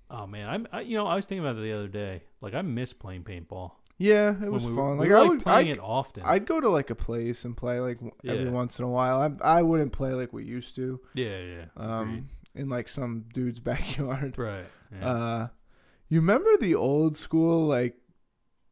Oh 0.09 0.25
man, 0.25 0.47
I'm. 0.49 0.67
I, 0.71 0.81
you 0.81 0.97
know, 0.97 1.05
I 1.07 1.15
was 1.15 1.25
thinking 1.25 1.45
about 1.45 1.57
it 1.59 1.61
the 1.63 1.73
other 1.73 1.87
day. 1.89 2.23
Like, 2.41 2.53
I 2.55 2.61
miss 2.61 2.93
playing 2.93 3.23
paintball. 3.25 3.71
Yeah, 3.99 4.33
it 4.43 4.49
was 4.51 4.65
we 4.65 4.75
fun. 4.75 4.97
Like 4.97 5.07
we 5.09 5.13
were, 5.13 5.17
I 5.17 5.21
like 5.21 5.29
would, 5.29 5.43
playing 5.43 5.67
I'd, 5.67 5.73
it 5.75 5.79
often. 5.81 6.23
I'd 6.25 6.45
go 6.45 6.59
to 6.61 6.69
like 6.69 6.89
a 6.89 6.95
place 6.95 7.43
and 7.45 7.55
play 7.55 7.79
like 7.81 7.97
w- 7.97 8.13
every 8.25 8.49
once 8.49 8.79
in 8.79 8.85
a 8.85 8.89
while. 8.89 9.19
I 9.43 9.59
I 9.59 9.61
wouldn't 9.61 9.91
play 9.91 10.13
like 10.13 10.31
we 10.33 10.45
used 10.45 10.73
to. 10.75 10.99
yeah, 11.13 11.25
yeah. 11.39 11.65
agreed. 11.75 11.85
Um, 11.85 12.29
in 12.55 12.69
like 12.69 12.87
some 12.87 13.25
dude's 13.33 13.59
backyard. 13.71 14.37
right. 14.37 14.65
Yeah. 14.91 15.07
Uh, 15.07 15.47
you 16.07 16.19
remember 16.21 16.49
the 16.59 16.73
old 16.75 17.17
school 17.17 17.67
like 17.67 17.97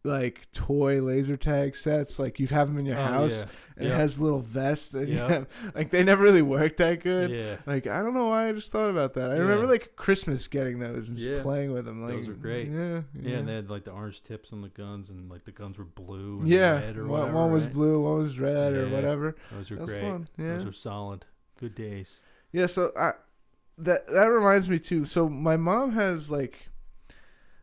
like 0.03 0.47
toy 0.53 1.01
laser 1.01 1.37
tag 1.37 1.75
sets? 1.75 2.17
Like 2.19 2.39
you'd 2.39 2.51
have 2.51 2.67
them 2.69 2.77
in 2.77 2.85
your 2.85 2.97
Oh, 2.97 3.03
house, 3.05 3.39
yeah. 3.39 3.45
And 3.77 3.87
Yeah. 3.87 3.93
it 3.93 3.97
has 3.97 4.19
little 4.19 4.39
vests. 4.39 4.93
And 4.93 5.07
Yeah. 5.07 5.27
have, 5.29 5.47
like 5.75 5.91
they 5.91 6.03
never 6.03 6.23
really 6.23 6.41
worked 6.41 6.77
that 6.77 7.01
good. 7.03 7.29
Yeah. 7.31 7.57
Like 7.65 7.87
I 7.87 8.01
don't 8.01 8.13
know 8.13 8.27
why 8.29 8.49
I 8.49 8.51
just 8.51 8.71
thought 8.71 8.89
about 8.89 9.13
that. 9.13 9.31
I 9.31 9.35
Yeah. 9.35 9.41
remember 9.41 9.67
like 9.67 9.95
Christmas 9.95 10.47
getting 10.47 10.79
those 10.79 11.09
and 11.09 11.17
just 11.17 11.29
Yeah. 11.29 11.41
playing 11.41 11.71
with 11.73 11.85
them. 11.85 12.01
Like, 12.03 12.15
Those 12.15 12.29
are 12.29 12.33
great. 12.33 12.69
Yeah, 12.69 13.01
Yeah, 13.13 13.37
and 13.37 13.47
they 13.47 13.55
had 13.55 13.69
like 13.69 13.83
the 13.85 13.91
orange 13.91 14.23
tips 14.23 14.51
on 14.51 14.61
the 14.61 14.69
guns, 14.69 15.09
and 15.09 15.29
like 15.29 15.45
the 15.45 15.51
guns 15.51 15.77
were 15.77 15.85
blue 15.85 16.39
and 16.39 16.49
yeah. 16.49 16.73
red 16.79 16.97
or 16.97 17.03
one, 17.07 17.19
whatever. 17.21 17.35
one 17.37 17.51
was 17.51 17.63
right? 17.65 17.73
blue, 17.73 18.01
one 18.01 18.17
was 18.23 18.39
red, 18.39 18.73
or 18.73 18.89
whatever. 18.89 19.35
Those 19.51 19.71
are 19.71 19.75
great. 19.77 20.01
fun. 20.01 20.27
Yeah, 20.37 20.57
Those 20.57 20.65
are 20.65 20.71
solid. 20.71 21.25
Good 21.59 21.75
days. 21.75 22.21
yeah. 22.51 22.65
So 22.67 22.91
I 22.97 23.13
that 23.77 24.07
that 24.07 24.25
reminds 24.27 24.69
me 24.69 24.79
too. 24.79 25.05
So 25.05 25.29
my 25.29 25.55
mom 25.55 25.91
has 25.91 26.31
like 26.31 26.69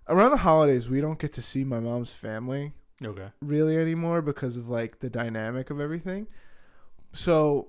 around 0.08 0.30
the 0.30 0.36
holidays 0.38 0.88
we 0.88 1.00
don't 1.00 1.18
get 1.18 1.32
to 1.32 1.42
see 1.42 1.64
my 1.64 1.80
mom's 1.80 2.12
family 2.12 2.72
Okay. 3.02 3.28
really 3.40 3.76
anymore 3.76 4.22
because 4.22 4.56
of 4.56 4.68
like 4.68 5.00
the 5.00 5.10
dynamic 5.10 5.70
of 5.70 5.80
everything. 5.80 6.26
So 7.12 7.68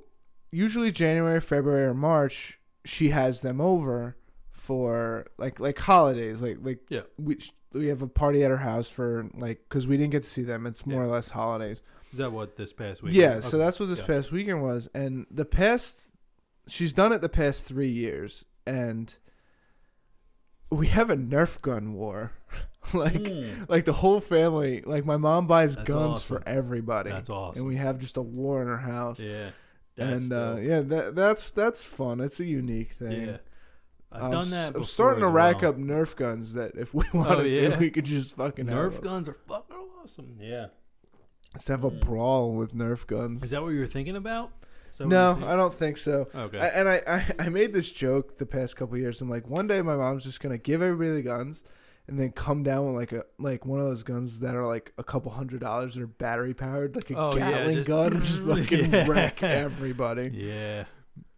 usually 0.51 0.91
January, 0.91 1.41
February, 1.41 1.85
or 1.85 1.93
March, 1.93 2.59
she 2.83 3.09
has 3.09 3.41
them 3.41 3.59
over 3.61 4.17
for 4.51 5.25
like 5.37 5.59
like 5.59 5.77
holidays, 5.79 6.41
like 6.41 6.57
like 6.61 6.79
Yeah. 6.89 7.01
we 7.17 7.37
we 7.73 7.87
have 7.87 8.01
a 8.01 8.07
party 8.07 8.43
at 8.43 8.49
her 8.51 8.57
house 8.57 8.89
for 8.89 9.29
like 9.33 9.61
because 9.67 9.87
we 9.87 9.97
didn't 9.97 10.11
get 10.11 10.23
to 10.23 10.29
see 10.29 10.43
them. 10.43 10.65
It's 10.65 10.85
more 10.85 11.01
Yeah. 11.03 11.07
or 11.09 11.11
less 11.11 11.29
holidays. 11.29 11.81
Is 12.11 12.19
that 12.19 12.31
what 12.31 12.55
this 12.55 12.71
past 12.71 13.03
week? 13.03 13.13
Yeah, 13.13 13.39
so 13.41 13.57
that's 13.57 13.79
what 13.79 13.89
this 13.89 13.99
Yeah. 13.99 14.05
past 14.07 14.31
weekend 14.31 14.61
was, 14.63 14.87
and 14.93 15.25
the 15.29 15.43
past 15.45 16.11
she's 16.67 16.93
done 16.93 17.11
it 17.11 17.21
the 17.21 17.29
past 17.29 17.63
three 17.65 17.89
years, 17.89 18.45
and 18.65 19.13
we 20.71 20.87
have 20.87 21.09
a 21.09 21.15
Nerf 21.17 21.61
gun 21.61 21.93
war, 21.93 22.31
like 22.93 23.13
Mm, 23.13 23.69
like 23.69 23.85
the 23.85 23.93
whole 23.93 24.19
family. 24.19 24.81
Like 24.85 25.05
my 25.05 25.17
mom 25.17 25.47
buys 25.47 25.75
That's 25.75 25.87
guns 25.87 26.15
awesome. 26.17 26.37
for 26.37 26.47
everybody, 26.47 27.09
that's 27.09 27.29
awesome. 27.29 27.61
and 27.61 27.67
we 27.67 27.75
have 27.77 27.99
just 27.99 28.17
a 28.17 28.21
war 28.21 28.61
in 28.61 28.67
our 28.67 28.77
house. 28.77 29.19
yeah. 29.19 29.51
That's 29.95 30.23
and 30.23 30.33
uh, 30.33 30.57
yeah, 30.61 30.81
that 30.81 31.15
that's 31.15 31.51
that's 31.51 31.81
fun. 31.83 32.19
It's 32.19 32.39
a 32.39 32.45
unique 32.45 32.91
thing. 32.93 33.27
yeah. 33.27 33.37
I've 34.11 34.23
I'm 34.23 34.31
done 34.31 34.49
that. 34.51 34.75
I'm 34.75 34.83
starting 34.85 35.21
to 35.21 35.27
rack 35.29 35.61
well. 35.61 35.71
up 35.71 35.77
Nerf 35.77 36.15
guns 36.15 36.53
that 36.53 36.75
if 36.75 36.93
we 36.93 37.03
wanted 37.13 37.39
Oh, 37.39 37.41
yeah? 37.43 37.69
to, 37.69 37.77
we 37.77 37.89
could 37.89 38.05
just 38.05 38.35
fucking 38.35 38.67
have 38.67 38.77
Nerf 38.93 39.01
guns 39.01 39.27
are 39.29 39.33
fucking 39.33 39.75
awesome. 40.01 40.37
Yeah. 40.39 40.67
Just 41.53 41.67
have 41.69 41.83
a 41.85 41.89
Mm. 41.91 42.01
brawl 42.01 42.53
with 42.53 42.73
Nerf 42.75 43.07
guns. 43.07 43.43
Is 43.43 43.51
that 43.51 43.61
what 43.61 43.69
you 43.69 43.79
were 43.79 43.87
thinking 43.87 44.15
about? 44.17 44.51
Is 44.91 44.97
that 44.99 45.05
what 45.05 45.11
No, 45.11 45.45
I 45.47 45.55
don't 45.55 45.73
think 45.73 45.97
so. 45.97 46.27
Okay. 46.35 46.59
I, 46.59 46.67
and 46.67 46.87
I, 46.89 47.01
I, 47.07 47.45
I 47.45 47.49
made 47.49 47.73
this 47.73 47.89
joke 47.89 48.37
the 48.37 48.45
past 48.45 48.75
couple 48.75 48.97
years. 48.97 49.21
I'm 49.21 49.29
like, 49.29 49.47
one 49.49 49.65
day 49.67 49.81
my 49.81 49.95
mom's 49.95 50.23
just 50.25 50.39
gonna 50.41 50.57
give 50.57 50.81
everybody 50.81 51.11
the 51.11 51.21
guns, 51.21 51.63
and 52.07 52.19
then 52.19 52.31
come 52.31 52.63
down 52.63 52.85
with 52.85 52.95
like 52.95 53.11
a 53.11 53.25
like 53.39 53.65
one 53.65 53.79
of 53.79 53.87
those 53.87 54.03
guns 54.03 54.39
that 54.41 54.55
are 54.55 54.65
like 54.67 54.93
a 54.97 55.03
couple 55.03 55.31
hundred 55.31 55.61
dollars 55.61 55.95
that 55.95 56.03
are 56.03 56.07
battery 56.07 56.53
powered, 56.53 56.95
like 56.95 57.09
a 57.09 57.15
Oh, 57.17 57.35
yeah, 57.35 57.51
Gatling 57.51 57.75
just- 57.75 57.87
gun, 57.87 58.19
just 58.23 58.39
fucking 58.39 58.91
Yeah. 58.91 59.07
wreck 59.07 59.41
everybody. 59.43 60.29
yeah. 60.33 60.85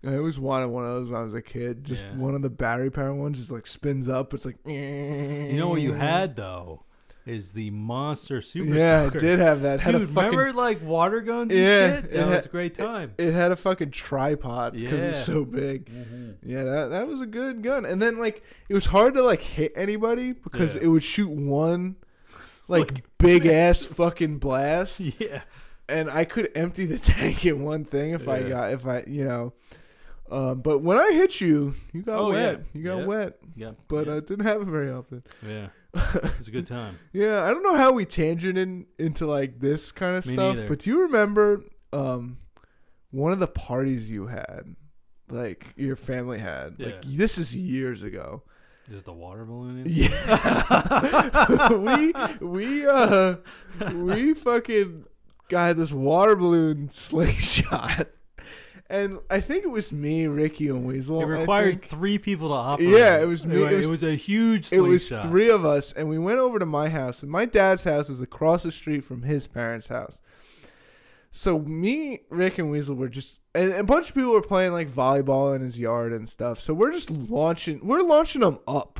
I 0.06 0.16
always 0.18 0.40
wanted 0.40 0.68
one 0.68 0.86
of 0.86 0.92
those 0.94 1.10
when 1.10 1.20
I 1.20 1.24
was 1.24 1.34
a 1.34 1.42
kid. 1.42 1.84
Just 1.84 2.04
Yeah. 2.06 2.16
one 2.18 2.36
of 2.36 2.42
the 2.42 2.50
battery 2.50 2.90
powered 2.92 3.18
ones, 3.18 3.40
just 3.40 3.52
like 3.52 3.66
spins 3.68 4.08
up. 4.08 4.34
It's 4.34 4.46
like 4.46 4.58
You 4.66 5.54
know 5.58 5.68
what 5.70 5.82
you 5.82 5.94
had 6.10 6.36
though 6.36 6.84
is 7.28 7.52
the 7.52 7.70
monster 7.72 8.42
super 8.42 8.74
yeah, 8.74 9.06
soaker. 9.06 9.18
it 9.18 9.22
did 9.22 9.40
have 9.40 9.62
that. 9.62 9.76
It 9.76 9.80
had 9.82 9.92
Dude, 9.92 10.02
a 10.04 10.08
fucking, 10.08 10.38
remember 10.38 10.54
like 10.60 10.82
water 10.82 11.22
guns 11.22 11.52
and 11.52 11.60
Yeah, 11.62 11.96
shit? 11.96 12.06
it 12.06 12.12
That 12.14 12.20
had- 12.28 12.36
was 12.36 12.46
a 12.46 12.50
great 12.50 12.74
time. 12.74 13.14
It 13.18 13.34
had 13.34 13.52
a 13.52 13.56
fucking 13.56 13.92
tripod 13.92 14.74
because 14.74 15.02
it 15.02 15.08
was 15.08 15.24
so 15.26 15.44
big. 15.46 15.86
Mhm. 15.92 16.36
Yeah, 16.44 16.64
that 16.64 16.90
that 16.92 17.08
was 17.08 17.22
a 17.22 17.26
good 17.26 17.62
gun. 17.64 17.86
And 17.86 18.02
then 18.02 18.18
like 18.20 18.44
it 18.70 18.74
was 18.74 18.88
hard 18.88 19.14
to 19.16 19.22
like 19.24 19.42
hit 19.42 19.74
anybody 19.76 20.34
because 20.34 20.76
Yeah. 20.76 20.84
it 20.84 20.88
would 20.88 21.04
shoot 21.04 21.30
one 21.30 21.96
like 22.68 22.92
Like, 22.92 23.04
big 23.18 23.46
ass 23.48 23.84
fucking 23.84 24.40
blast, 24.40 25.00
Yeah. 25.20 25.42
and 25.90 26.10
I 26.10 26.26
could 26.26 26.50
empty 26.56 26.86
the 26.86 26.98
tank 27.14 27.46
in 27.46 27.64
one 27.64 27.86
thing 27.86 28.12
if 28.12 28.28
I 28.28 28.44
got 28.44 28.72
if 28.74 28.86
I 28.88 29.04
you 29.08 29.24
know. 29.26 29.54
Um, 30.30 30.60
but 30.60 30.80
when 30.80 30.98
I 30.98 31.14
hit 31.14 31.40
you, 31.40 31.74
you 31.94 32.02
got 32.02 32.20
Oh, 32.20 32.30
wet. 32.32 32.60
yeah. 32.60 32.64
You 32.74 32.84
got 32.84 32.98
Yeah. 33.00 33.06
wet, 33.06 33.38
Yeah. 33.56 33.72
but 33.88 34.08
yeah. 34.08 34.14
uh, 34.14 34.16
it 34.18 34.28
didn't 34.28 34.46
happen 34.46 34.70
very 34.70 34.92
often. 34.92 35.24
yeah. 35.48 35.68
It 36.16 36.38
was 36.38 36.48
a 36.48 36.52
good 36.52 36.66
time. 36.78 36.98
Yeah, 37.14 37.44
I 37.44 37.50
don't 37.50 37.64
know 37.64 37.76
how 37.76 37.92
we 37.92 38.06
tangented 38.06 38.86
into 39.00 39.26
like 39.28 39.60
this 39.60 39.92
kind 39.92 40.16
of 40.18 40.26
Me 40.26 40.34
stuff, 40.34 40.56
neither. 40.56 40.68
but 40.70 40.80
do 40.80 40.90
you 40.90 41.02
remember 41.02 41.64
um 41.94 42.38
one 43.12 43.32
of 43.32 43.40
the 43.40 43.48
parties 43.48 44.10
you 44.10 44.28
had, 44.28 44.76
like 45.30 45.66
your 45.76 45.96
family 45.96 46.40
had? 46.40 46.80
Like 46.80 47.04
this 47.06 47.38
is 47.38 47.56
years 47.56 48.04
ago. 48.04 48.44
Is 48.90 49.04
the 49.04 49.12
water 49.14 49.44
balloon 49.44 49.86
incident? 49.86 50.12
Yeah, 50.32 51.74
we 51.74 52.14
we 52.46 52.88
uh 52.88 53.36
we 53.94 54.34
fucking 54.34 55.04
got 55.50 55.76
this 55.78 55.92
water 55.92 56.36
balloon 56.36 56.90
slingshot, 56.92 58.08
and 58.90 59.20
I 59.30 59.40
think 59.42 59.64
it 59.64 59.70
was 59.70 59.92
me, 59.92 60.28
Ricky, 60.28 60.68
and 60.70 60.86
Weasel. 60.86 61.22
It 61.22 61.26
required 61.26 61.84
three 61.86 62.18
people 62.18 62.48
to 62.50 62.54
operate. 62.54 62.90
Yeah, 62.90 63.20
it 63.22 63.26
was 63.26 63.46
me- 63.46 63.62
It, 63.64 63.72
it 63.72 63.76
was, 63.78 63.88
was- 63.90 64.04
a 64.04 64.16
huge 64.16 64.72
It 64.72 64.80
was 64.82 65.08
slingshot. 65.08 65.30
three 65.30 65.50
of 65.50 65.66
us, 65.66 65.92
and 65.94 66.08
we 66.10 66.18
went 66.18 66.40
over 66.40 66.58
to 66.60 66.66
my 66.66 66.90
house. 66.90 67.22
And 67.22 67.32
my 67.32 67.46
dad's 67.46 67.84
house 67.84 68.10
is 68.10 68.22
across 68.22 68.64
the 68.64 68.72
street 68.72 69.02
from 69.04 69.24
his 69.24 69.48
parents' 69.48 69.88
house. 69.88 70.20
So 71.32 71.60
me, 71.60 72.22
Rick, 72.30 72.58
and 72.58 72.72
Weasel 72.72 72.96
were 72.96 73.10
just, 73.10 73.40
and 73.54 73.72
a 73.74 73.84
bunch 73.84 74.10
of 74.10 74.16
people 74.16 74.32
were 74.32 74.42
playing 74.42 74.72
like 74.74 74.90
volleyball 74.90 75.56
in 75.56 75.62
his 75.62 75.78
yard 75.78 76.12
and 76.14 76.28
stuff. 76.28 76.60
So 76.60 76.74
we're 76.74 76.92
just 76.92 77.10
launching, 77.12 77.86
we're 77.86 78.02
launching 78.02 78.42
them 78.42 78.60
up, 78.68 79.00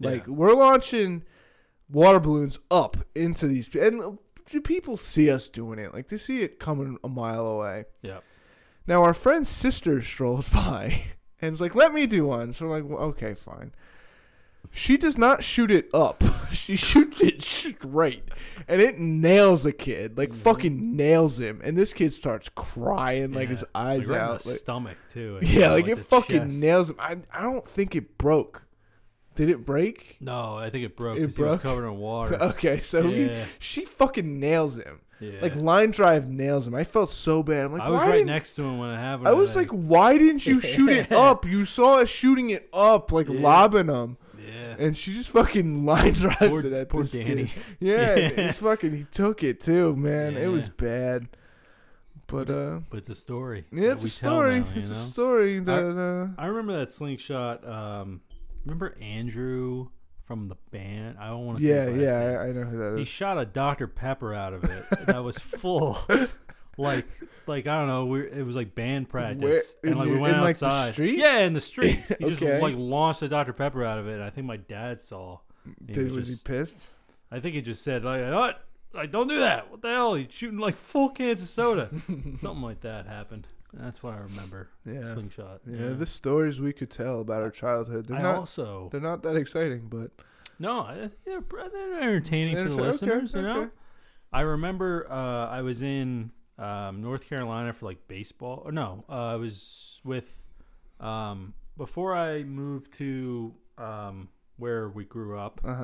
like 0.00 0.26
Yeah. 0.26 0.32
we're 0.32 0.54
launching 0.54 1.22
water 1.88 2.18
balloons 2.18 2.58
up 2.70 2.96
into 3.14 3.46
these, 3.46 3.72
and 3.76 4.18
the 4.50 4.60
people 4.60 4.96
see 4.96 5.30
us 5.30 5.48
doing 5.48 5.78
it, 5.78 5.92
like 5.94 6.08
they 6.08 6.16
see 6.16 6.42
it 6.42 6.58
coming 6.58 6.98
a 7.04 7.08
mile 7.08 7.46
away. 7.46 7.84
Yep. 8.02 8.24
Now 8.86 9.02
our 9.02 9.14
friend's 9.14 9.48
sister 9.48 10.00
strolls 10.02 10.48
by 10.50 11.02
and 11.40 11.52
is 11.54 11.60
like, 11.60 11.74
"Let 11.74 11.92
me 11.92 12.06
do 12.06 12.26
one." 12.26 12.52
So 12.52 12.66
we're 12.66 12.80
like, 12.80 12.88
well, 12.88 13.02
"Okay, 13.10 13.34
fine." 13.34 13.72
She 14.72 14.96
does 14.96 15.16
not 15.16 15.44
shoot 15.44 15.70
it 15.70 15.88
up. 15.94 16.22
She 16.52 16.74
shoots 16.74 17.20
it 17.20 17.42
straight, 17.42 18.24
and 18.66 18.80
it 18.80 18.98
nails 18.98 19.66
a 19.66 19.72
kid. 19.72 20.16
Like 20.16 20.30
Mhm. 20.30 20.36
fucking 20.36 20.96
nails 20.96 21.38
him, 21.38 21.60
and 21.62 21.76
this 21.76 21.92
kid 21.92 22.12
starts 22.12 22.48
crying 22.54 23.32
like 23.32 23.50
his 23.50 23.60
Yeah. 23.62 23.80
eyes 23.80 24.10
out. 24.10 24.42
the 24.42 24.48
like- 24.50 24.58
stomach 24.58 24.96
too. 25.12 25.38
yeah, 25.42 25.72
like, 25.72 25.84
the 25.84 25.92
it 25.92 25.98
fucking 25.98 26.48
chest. 26.48 26.56
nails 26.56 26.90
him. 26.90 26.96
I 26.98 27.18
I 27.32 27.42
don't 27.42 27.66
think 27.68 27.94
it 27.94 28.16
broke. 28.16 28.62
Did 29.34 29.50
it 29.50 29.66
break? 29.66 30.16
No, 30.20 30.56
I 30.56 30.70
think 30.70 30.84
it 30.84 30.96
broke. 30.96 31.18
It 31.18 31.22
'cause 31.24 31.36
He 31.36 31.42
was 31.42 31.50
broke? 31.56 31.60
covered 31.62 31.86
in 31.86 31.98
water. 31.98 32.36
Okay, 32.42 32.80
so 32.80 33.06
he, 33.06 33.26
yeah, 33.26 33.44
she 33.58 33.84
fucking 33.84 34.40
nails 34.40 34.76
him. 34.78 35.00
Yeah. 35.20 35.38
Like 35.40 35.56
line 35.56 35.90
drive 35.90 36.28
nails 36.28 36.66
him. 36.66 36.74
I 36.74 36.84
felt 36.84 37.10
so 37.10 37.42
bad. 37.42 37.64
I'm 37.66 37.72
like, 37.72 37.82
I 37.82 37.88
was 37.90 38.02
right 38.02 38.26
next 38.26 38.54
to 38.56 38.62
him 38.62 38.78
when 38.78 38.90
it 38.90 38.96
happened. 38.98 39.28
I 39.28 39.32
was 39.32 39.56
like, 39.56 39.70
why 39.70 40.18
didn't 40.18 40.46
you 40.46 40.60
shoot 40.74 40.90
it 40.90 41.12
up? 41.12 41.46
You 41.46 41.64
saw 41.64 42.00
us 42.00 42.08
shooting 42.08 42.50
it 42.50 42.68
up, 42.72 43.12
like 43.12 43.28
Yeah. 43.28 43.40
lobbing 43.40 43.86
them, 43.86 44.18
yeah. 44.38 44.74
and 44.78 44.96
she 44.96 45.14
just 45.14 45.30
fucking 45.30 45.84
line 45.86 46.12
drives 46.12 46.38
Poor, 46.38 46.64
it 46.66 46.72
at 46.72 46.88
poor 46.88 47.02
this 47.02 47.12
kid. 47.12 47.24
Danny. 47.26 47.52
Yeah, 47.80 48.14
Yeah. 48.16 48.28
it's 48.48 48.58
fucking. 48.58 48.94
He 48.96 49.04
took 49.04 49.42
it 49.42 49.60
too, 49.60 49.96
man. 49.96 50.36
It 50.36 50.48
was 50.48 50.68
bad. 50.68 51.28
But 52.28 52.50
uh, 52.50 52.80
But 52.90 52.98
it's 52.98 53.08
a 53.10 53.14
story. 53.14 53.64
yeah, 53.72 53.92
it's 53.92 54.02
a 54.02 54.08
story. 54.08 54.60
now, 54.60 54.66
it's 54.74 54.90
a 54.90 54.94
story 54.96 55.60
that 55.60 55.96
uh, 55.96 56.40
I 56.42 56.46
remember 56.46 56.76
that 56.78 56.92
slingshot. 56.92 57.66
Um, 57.66 58.20
remember 58.64 58.96
Andrew 59.00 59.90
from 60.26 60.46
the 60.46 60.56
band? 60.70 61.16
I 61.18 61.28
don't 61.28 61.46
want 61.46 61.58
to 61.58 61.64
say 61.64 61.70
yeah, 61.70 61.84
his 61.86 62.02
last 62.02 62.10
yeah. 62.10 62.40
I, 62.40 62.44
I 62.48 62.52
know 62.52 62.64
who 62.64 62.78
that 62.78 62.98
He 62.98 63.04
shot 63.04 63.38
a 63.38 63.44
Dr 63.46 63.86
Pepper 63.86 64.34
out 64.34 64.52
of 64.54 64.64
it 64.64 64.84
that 65.06 65.22
was 65.24 65.38
full. 65.38 65.98
like, 66.76 67.06
like 67.46 67.66
I 67.66 67.78
don't 67.78 67.86
know. 67.88 68.06
We 68.06 68.20
it 68.30 68.44
was 68.44 68.56
like 68.56 68.74
band 68.74 69.08
practice, 69.08 69.74
Where- 69.80 69.90
and 69.92 69.98
like 69.98 70.08
we 70.08 70.18
went 70.18 70.34
in, 70.36 70.40
like, 70.42 70.56
the 70.58 70.66
outside. 70.66 70.92
street? 70.94 71.18
Yeah, 71.18 71.38
in 71.40 71.52
the 71.54 71.60
street. 71.60 72.00
He 72.18 72.26
just 72.26 72.42
like 72.42 72.74
launched 72.76 73.22
a 73.22 73.28
Dr 73.28 73.52
Pepper 73.52 73.84
out 73.84 73.98
of 73.98 74.08
it. 74.08 74.14
And 74.14 74.22
I 74.24 74.30
think 74.30 74.46
my 74.46 74.56
dad 74.58 75.00
saw. 75.00 75.38
He 75.86 75.92
Did, 75.94 76.04
was 76.08 76.16
was 76.16 76.26
just- 76.28 76.46
he 76.46 76.52
pissed? 76.52 76.88
I 77.30 77.40
think 77.40 77.54
he 77.56 77.60
just 77.62 77.82
said 77.82 78.04
like, 78.04 78.22
"What? 78.32 78.62
Like, 78.94 79.10
don't 79.10 79.26
do 79.28 79.40
that. 79.40 79.70
What 79.70 79.82
the 79.82 79.88
hell? 79.88 80.14
He's 80.14 80.28
shooting 80.32 80.58
like 80.58 80.76
full 80.76 81.10
cans 81.10 81.42
of 81.42 81.48
soda. 81.48 81.90
Something 82.40 82.62
like 82.62 82.80
that 82.82 83.06
happened. 83.06 83.46
That's 83.78 84.02
what 84.02 84.14
I 84.14 84.18
remember. 84.18 84.68
Yeah, 84.84 85.12
Slingshot. 85.12 85.60
yeah. 85.66 85.90
The 85.90 86.06
stories 86.06 86.60
we 86.60 86.72
could 86.72 86.90
tell 86.90 87.20
about 87.20 87.42
our 87.42 87.50
childhood. 87.50 88.06
They're 88.06 88.18
I 88.18 88.22
not. 88.22 88.36
also 88.36 88.88
They're 88.90 89.00
not 89.00 89.22
that 89.24 89.36
exciting, 89.36 89.88
but 89.88 90.10
no, 90.58 90.80
I 90.80 90.94
think 90.94 91.12
they're, 91.24 91.42
they're 91.70 92.00
entertaining 92.00 92.56
for 92.56 92.64
the 92.70 92.74
Okay, 92.74 92.82
listeners. 92.82 93.34
You 93.34 93.42
know, 93.42 93.60
okay. 93.62 93.70
I 94.32 94.40
remember 94.42 95.06
uh, 95.10 95.48
I 95.48 95.62
was 95.62 95.82
in 95.82 96.30
um, 96.58 97.02
North 97.02 97.28
Carolina 97.28 97.72
for 97.72 97.86
like 97.86 98.08
baseball. 98.08 98.62
Or 98.64 98.72
no, 98.72 99.04
uh, 99.08 99.12
I 99.32 99.36
was 99.36 100.00
with 100.04 100.46
um, 101.00 101.54
before 101.76 102.14
I 102.14 102.42
moved 102.44 102.94
to 102.98 103.54
um, 103.78 104.28
where 104.56 104.88
we 104.88 105.04
grew 105.04 105.38
up. 105.38 105.60
uh 105.64 105.74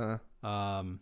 huh. 0.43 0.47
Um, 0.49 1.01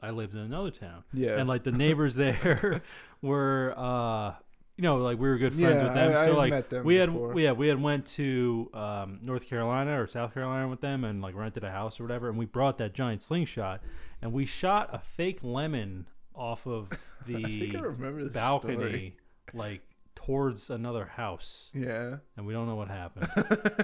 I 0.00 0.10
lived 0.10 0.34
in 0.34 0.40
another 0.40 0.70
town. 0.70 1.04
Yeah. 1.14 1.38
and 1.38 1.48
like 1.48 1.62
the 1.62 1.72
neighbors 1.72 2.14
there 2.16 2.82
were 3.22 3.72
uh 3.76 4.34
you 4.76 4.82
know 4.82 4.96
like 4.96 5.18
we 5.18 5.28
were 5.28 5.38
good 5.38 5.54
friends 5.54 5.80
yeah, 5.80 5.84
with 5.84 5.94
them 5.94 6.16
I, 6.16 6.24
so 6.26 6.36
like 6.36 6.68
them 6.68 6.84
we 6.84 6.96
had 6.96 7.12
before. 7.12 7.32
we, 7.32 7.44
yeah 7.44 7.52
we 7.52 7.68
had 7.68 7.80
went 7.80 8.06
to 8.08 8.70
um 8.74 9.18
north 9.22 9.46
carolina 9.48 10.00
or 10.00 10.06
south 10.06 10.34
carolina 10.34 10.68
with 10.68 10.80
them 10.80 11.04
and 11.04 11.22
like 11.22 11.34
rented 11.34 11.64
a 11.64 11.70
house 11.70 11.98
or 11.98 12.04
whatever 12.04 12.28
and 12.28 12.36
we 12.38 12.44
brought 12.46 12.78
that 12.78 12.92
giant 12.92 13.22
slingshot 13.22 13.80
and 14.20 14.32
we 14.32 14.44
shot 14.44 14.90
a 14.92 14.98
fake 14.98 15.38
lemon 15.42 16.06
off 16.34 16.66
of 16.66 16.88
I 17.26 17.32
I 17.36 17.40
the 17.42 18.30
balcony 18.32 18.74
story. 18.76 19.16
like 19.54 19.82
towards 20.14 20.70
another 20.70 21.06
house 21.06 21.70
Yeah. 21.74 22.16
and 22.36 22.46
we 22.46 22.52
don't 22.52 22.66
know 22.66 22.76
what 22.76 22.88
happened 22.88 23.28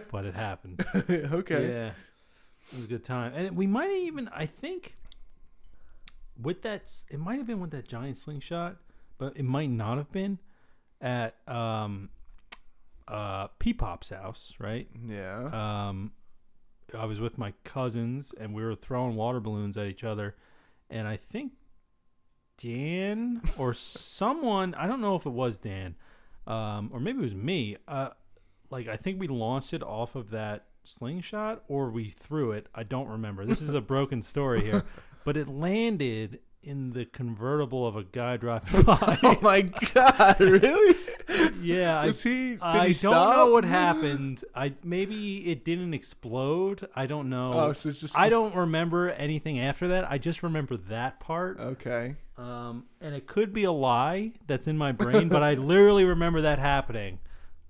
but 0.10 0.24
it 0.26 0.34
happened 0.34 0.84
okay. 1.10 1.68
yeah, 1.68 1.92
it 2.70 2.76
was 2.76 2.84
a 2.84 2.88
good 2.88 3.04
time, 3.04 3.32
and 3.34 3.56
we 3.56 3.66
might 3.66 3.90
even. 3.90 4.28
I 4.28 4.46
think 4.46 4.96
with 6.40 6.62
that, 6.62 6.90
it 7.10 7.18
might 7.18 7.38
have 7.38 7.46
been 7.46 7.60
with 7.60 7.70
that 7.72 7.88
giant 7.88 8.16
slingshot, 8.16 8.76
but 9.18 9.36
it 9.36 9.44
might 9.44 9.68
not 9.70 9.98
have 9.98 10.10
been 10.12 10.38
at 11.02 11.36
um, 11.48 12.08
uh, 13.08 13.48
Peepop's 13.58 14.08
house, 14.08 14.54
right? 14.58 14.88
Yeah. 15.06 15.88
Um, 15.88 16.12
I 16.96 17.04
was 17.04 17.20
with 17.20 17.36
my 17.36 17.52
cousins, 17.64 18.32
and 18.38 18.54
we 18.54 18.62
were 18.62 18.74
throwing 18.74 19.16
water 19.16 19.40
balloons 19.40 19.76
at 19.76 19.86
each 19.86 20.04
other, 20.04 20.36
and 20.88 21.06
I 21.06 21.16
think 21.16 21.52
Dan 22.56 23.42
or 23.58 23.72
someone, 23.72 24.74
I 24.74 24.86
don't 24.86 25.00
know 25.00 25.16
if 25.16 25.26
it 25.26 25.32
was 25.32 25.58
Dan, 25.58 25.96
um, 26.46 26.90
or 26.92 27.00
maybe 27.00 27.18
it 27.18 27.22
was 27.22 27.34
me. 27.34 27.76
Uh, 27.88 28.10
like 28.70 28.88
I 28.88 28.96
think 28.96 29.20
we 29.20 29.28
launched 29.28 29.74
it 29.74 29.82
off 29.82 30.14
of 30.14 30.30
that 30.30 30.66
slingshot 30.84 31.62
or 31.68 31.90
we 31.90 32.08
threw 32.08 32.52
it. 32.52 32.68
I 32.74 32.82
don't 32.82 33.08
remember. 33.08 33.44
This 33.44 33.60
is 33.60 33.74
a 33.74 33.80
broken 33.82 34.22
story 34.22 34.62
here, 34.62 34.84
but 35.24 35.36
it 35.36 35.48
landed 35.48 36.40
in 36.62 36.90
the 36.90 37.04
convertible 37.04 37.86
of 37.86 37.96
a 37.96 38.04
guy 38.04 38.36
driving 38.38 38.82
by. 38.84 39.18
Oh 39.22 39.38
my 39.42 39.62
god! 39.62 40.40
Really? 40.40 40.96
yeah, 41.60 42.00
I, 42.00 42.06
Was 42.06 42.22
he? 42.22 42.50
Did 42.52 42.62
I 42.62 42.88
he 42.88 42.94
don't 42.94 43.36
know 43.36 43.46
what 43.46 43.64
happened. 43.64 44.44
I 44.54 44.74
maybe 44.82 45.50
it 45.50 45.64
didn't 45.64 45.94
explode. 45.94 46.88
I 46.94 47.06
don't 47.06 47.28
know. 47.28 47.52
Oh, 47.54 47.72
so 47.72 47.88
it's 47.88 48.00
just. 48.00 48.16
I 48.16 48.28
don't 48.28 48.54
remember 48.54 49.10
anything 49.10 49.60
after 49.60 49.88
that. 49.88 50.10
I 50.10 50.18
just 50.18 50.42
remember 50.42 50.76
that 50.88 51.20
part. 51.20 51.58
Okay. 51.58 52.16
Um, 52.38 52.84
and 53.00 53.14
it 53.14 53.26
could 53.26 53.52
be 53.52 53.64
a 53.64 53.72
lie 53.72 54.32
that's 54.46 54.66
in 54.66 54.76
my 54.78 54.92
brain, 54.92 55.28
but 55.28 55.42
I 55.42 55.54
literally 55.54 56.04
remember 56.04 56.42
that 56.42 56.58
happening. 56.58 57.18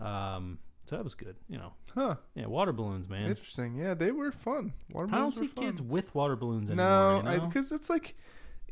Um, 0.01 0.59
so 0.85 0.97
that 0.97 1.05
was 1.05 1.14
good. 1.14 1.36
You 1.48 1.59
know, 1.59 1.73
Huh. 1.94 2.16
yeah, 2.35 2.47
water 2.47 2.73
balloons, 2.73 3.09
man. 3.09 3.28
Interesting. 3.28 3.77
Yeah, 3.77 3.94
they 3.94 4.10
were 4.12 4.32
fun. 4.32 4.73
Water 4.90 5.06
balloons. 5.06 5.12
I 5.14 5.19
don't 5.19 5.35
see 5.35 5.47
fun. 5.48 5.64
kids 5.64 5.82
with 5.82 6.14
water 6.14 6.36
balloons 6.36 6.70
anymore. 6.70 7.23
No, 7.23 7.31
you 7.32 7.39
know? 7.39 7.47
because 7.47 7.70
it's 7.73 7.90
like 7.90 8.14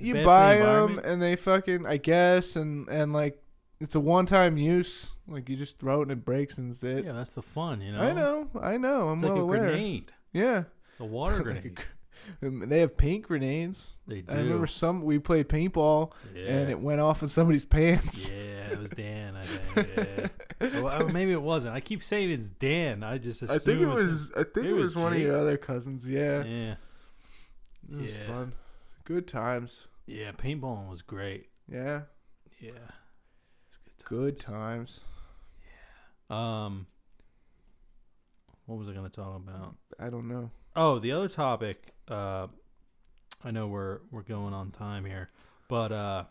you 0.01 0.25
buy 0.25 0.57
them 0.57 0.99
and 1.05 1.21
they 1.23 1.37
fucking 1.37 1.87
I 1.87 1.97
guess 1.97 2.57
and 2.57 2.89
and 2.89 3.13
like 3.13 3.43
it's 3.81 3.95
a 3.95 4.01
one 4.01 4.27
time 4.27 4.57
use. 4.57 5.11
Like 5.27 5.49
you 5.49 5.57
just 5.57 5.79
throw 5.79 6.01
it 6.01 6.03
and 6.03 6.13
it 6.13 6.25
breaks 6.25 6.59
and 6.59 6.71
it's 6.73 6.83
it. 6.83 7.05
yeah, 7.05 7.13
that's 7.13 7.33
the 7.33 7.43
fun. 7.43 7.81
You 7.81 7.93
know, 7.93 8.01
I 8.01 8.13
know, 8.13 8.49
I 8.61 8.77
know. 8.77 9.09
I'm 9.09 9.15
It's 9.15 9.23
well 9.25 9.33
like 9.35 9.41
a 9.41 9.43
aware. 9.43 9.61
grenade. 9.69 10.13
Yeah, 10.33 10.65
It's 10.91 11.01
a 11.01 11.05
water 11.05 11.41
grenade. 11.43 11.79
Um, 12.43 12.69
they 12.69 12.81
have 12.81 12.97
paint 12.97 13.23
grenades. 13.25 13.91
They 14.07 14.21
do. 14.21 14.33
I 14.33 14.37
remember 14.37 14.67
some 14.67 15.03
we 15.03 15.19
played 15.19 15.49
paintball 15.49 16.13
yeah. 16.35 16.45
and 16.49 16.71
it 16.71 16.79
went 16.79 17.01
off 17.01 17.23
in 17.23 17.29
somebody's 17.29 17.65
pants. 17.77 18.29
yeah, 18.29 18.69
it 18.71 18.79
was 18.79 18.91
Dan. 18.91 19.35
I 19.37 19.45
think. 19.47 20.31
Yeah. 20.61 20.81
well, 20.83 21.09
maybe 21.09 21.33
it 21.33 21.41
wasn't. 21.43 21.75
I 21.75 21.81
keep 21.81 22.03
saying 22.03 22.31
it's 22.31 22.51
Dan. 22.51 23.03
I 23.03 23.17
just 23.19 23.43
assume 23.43 23.57
I 23.57 23.59
think 23.59 23.81
it 23.81 23.87
was. 23.87 24.31
I 24.37 24.43
think 24.45 24.67
It 24.67 24.71
it 24.71 24.73
was 24.75 24.95
was 24.95 24.97
one 25.03 25.13
of 25.15 25.19
your 25.19 25.37
other 25.37 25.57
cousins. 25.57 26.07
Yeah, 26.09 26.45
Yeah, 26.45 26.75
it 27.91 27.97
was 28.03 28.13
Yeah. 28.13 28.27
fun. 28.27 28.53
Good 29.05 29.27
times. 29.27 29.87
Yeah. 30.11 30.33
Paintballing 30.33 30.89
was 30.89 31.03
great. 31.03 31.49
Yeah, 31.71 32.03
Yeah. 32.61 32.71
good 34.05 34.39
times. 34.41 35.01
Yeah. 36.31 36.65
Um, 36.65 36.87
what 38.67 38.79
was 38.79 38.89
I 38.89 38.93
going 38.93 39.05
to 39.09 39.11
talk 39.11 39.37
about? 39.37 39.77
I 39.99 40.11
don't 40.11 40.29
know. 40.29 40.51
Oh, 40.77 40.99
the 40.99 41.13
other 41.13 41.29
topic. 41.29 41.95
Uh, 42.09 42.49
I 43.45 43.51
know 43.51 43.67
we're 43.69 44.01
we're 44.11 44.23
going 44.23 44.53
on 44.55 44.71
time 44.71 45.05
here, 45.05 45.31
but 45.69 45.93
uh, 45.93 46.25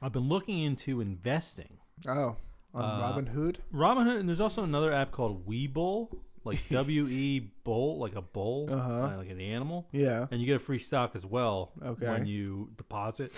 I've 0.00 0.12
been 0.12 0.28
looking 0.28 0.60
into 0.60 1.00
investing. 1.00 1.78
Oh, 2.06 2.36
on 2.74 2.82
Uh, 2.84 3.00
Robin 3.02 3.26
Hood. 3.26 3.58
Robinhood, 3.72 4.18
and 4.18 4.28
there's 4.28 4.40
also 4.40 4.62
another 4.64 4.92
app 4.92 5.10
called 5.12 5.46
Webull, 5.46 6.08
like 6.44 6.68
W 6.70 7.06
E 7.08 7.40
Bull, 7.64 7.98
like 7.98 8.14
a 8.16 8.22
bull, 8.22 8.68
Uh-huh. 8.72 8.92
uh, 8.92 9.16
like 9.18 9.30
an 9.30 9.40
animal, 9.40 9.88
Yeah. 9.92 10.26
and 10.30 10.40
you 10.40 10.46
get 10.46 10.56
a 10.56 10.60
free 10.60 10.78
stock 10.78 11.12
as 11.14 11.24
well 11.26 11.72
Okay. 11.82 12.06
when 12.06 12.26
you 12.26 12.70
deposit 12.76 13.32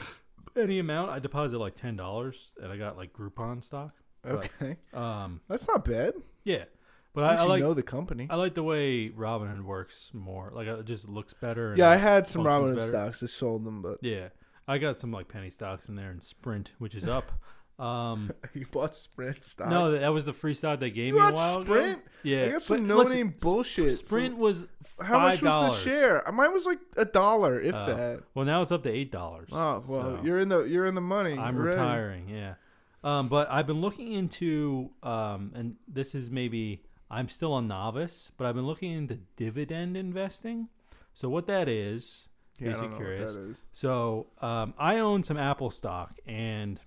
any 0.56 0.78
amount. 0.78 1.10
I 1.10 1.18
deposited 1.18 1.58
like 1.60 1.74
ten 1.76 1.96
dollars, 1.96 2.52
and 2.62 2.72
I 2.72 2.76
got 2.76 2.96
like 2.96 3.12
Groupon 3.12 3.62
stock. 3.62 3.92
But- 4.22 4.50
Okay. 4.60 4.76
Um, 4.94 5.40
That's 5.48 5.68
not 5.68 5.84
bad. 5.84 6.14
yeah, 6.44 6.64
but 7.12 7.24
I, 7.24 7.42
I 7.42 7.44
like 7.44 7.60
know 7.60 7.74
the 7.74 7.82
company. 7.82 8.26
I 8.30 8.36
like 8.36 8.54
the 8.54 8.62
way 8.62 9.10
Robinhood 9.10 9.62
works 9.62 10.10
more. 10.14 10.50
Like 10.54 10.66
it 10.66 10.86
just 10.86 11.08
looks 11.08 11.34
better. 11.34 11.74
yeah, 11.76 11.90
I 11.90 11.96
had 11.96 12.26
some 12.26 12.42
Robinhood 12.42 12.76
better. 12.76 12.88
stocks. 12.88 13.22
I 13.22 13.26
sold 13.26 13.64
them, 13.66 13.82
but 13.82 13.98
Yeah, 14.00 14.28
I 14.66 14.78
got 14.78 14.98
some 14.98 15.12
like 15.12 15.28
penny 15.28 15.50
stocks 15.50 15.88
in 15.90 15.94
there 15.96 16.10
and 16.10 16.22
Sprint, 16.22 16.72
which 16.78 16.94
is 16.94 17.06
up. 17.06 17.32
Um, 17.78 18.30
you 18.54 18.66
bought 18.70 18.94
Sprint 18.94 19.42
stock. 19.42 19.68
no, 19.68 19.90
that, 19.92 20.00
that 20.00 20.12
was 20.12 20.24
the 20.24 20.32
free 20.32 20.54
stock 20.54 20.78
they 20.80 20.90
gave 20.90 21.08
you 21.08 21.14
me 21.14 21.18
a 21.20 21.22
bought 21.22 21.34
while 21.34 21.64
Sprint. 21.64 21.92
ago. 21.98 22.02
Yeah, 22.22 22.44
I 22.44 22.48
got 22.52 22.62
some 22.62 22.86
no 22.86 23.02
name 23.02 23.34
bullshit. 23.40 23.98
Sprint 23.98 24.36
was 24.36 24.66
how 25.02 25.18
much 25.18 25.42
was 25.42 25.74
the 25.74 25.80
share? 25.82 26.22
Mine 26.32 26.52
was 26.52 26.66
like 26.66 26.78
a 26.96 27.04
dollar, 27.04 27.60
if 27.60 27.74
Oh. 27.74 27.86
that. 27.86 28.22
well 28.34 28.44
now 28.44 28.62
it's 28.62 28.70
up 28.70 28.82
to 28.84 28.90
eight 28.90 29.10
dollars. 29.10 29.48
Oh 29.52 29.82
well, 29.86 30.02
so 30.02 30.20
you're 30.22 30.38
in 30.38 30.48
the 30.48 30.64
you're 30.64 30.86
in 30.86 30.94
the 30.94 31.00
money. 31.00 31.36
I'm 31.36 31.56
retiring. 31.56 32.28
Yeah, 32.28 32.54
um, 33.02 33.28
but 33.28 33.50
I've 33.50 33.66
been 33.66 33.80
looking 33.80 34.12
into, 34.12 34.90
um, 35.02 35.50
and 35.54 35.74
this 35.88 36.14
is 36.14 36.30
maybe 36.30 36.82
I'm 37.10 37.28
still 37.28 37.56
a 37.58 37.62
novice, 37.62 38.30
but 38.36 38.46
I've 38.46 38.54
been 38.54 38.66
looking 38.66 38.92
into 38.92 39.18
dividend 39.36 39.96
investing. 39.96 40.68
So 41.12 41.28
what 41.28 41.46
that 41.48 41.68
is, 41.68 42.28
Yeah, 42.58 42.68
I 42.68 42.72
Case 42.72 42.80
don't 42.80 42.98
you're 43.00 43.10
what 43.18 43.18
that 43.34 43.40
is. 43.50 43.56
So 43.72 44.26
um, 44.40 44.74
I 44.78 44.98
own 44.98 45.22
some 45.24 45.36
Apple 45.36 45.70
stock, 45.70 46.18
and 46.26 46.78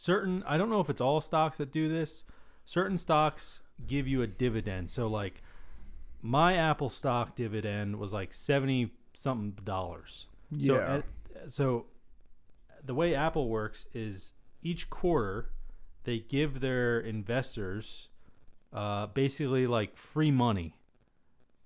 certain 0.00 0.42
I 0.46 0.56
don't 0.56 0.70
know 0.70 0.80
if 0.80 0.88
it's 0.88 1.00
all 1.00 1.20
stocks 1.20 1.58
that 1.58 1.72
do 1.72 1.88
this. 1.88 2.24
Certain 2.64 2.96
stocks 2.96 3.62
give 3.86 4.08
you 4.08 4.22
a 4.22 4.26
dividend. 4.26 4.88
So 4.90 5.06
like 5.06 5.42
my 6.22 6.56
Apple 6.56 6.88
stock 6.88 7.36
dividend 7.36 7.96
was 7.96 8.12
like 8.12 8.32
seventy 8.32 8.92
something 9.12 9.62
dollars. 9.64 10.26
So 10.58 10.74
Yeah. 10.74 10.96
at, 10.96 11.52
so 11.52 11.86
the 12.82 12.94
way 12.94 13.14
Apple 13.14 13.48
works 13.48 13.86
is 13.92 14.32
each 14.62 14.88
quarter 14.90 15.50
they 16.04 16.18
give 16.18 16.60
their 16.60 16.98
investors 16.98 18.08
uh, 18.72 19.06
basically 19.06 19.66
like 19.66 19.96
free 19.96 20.30
money 20.30 20.76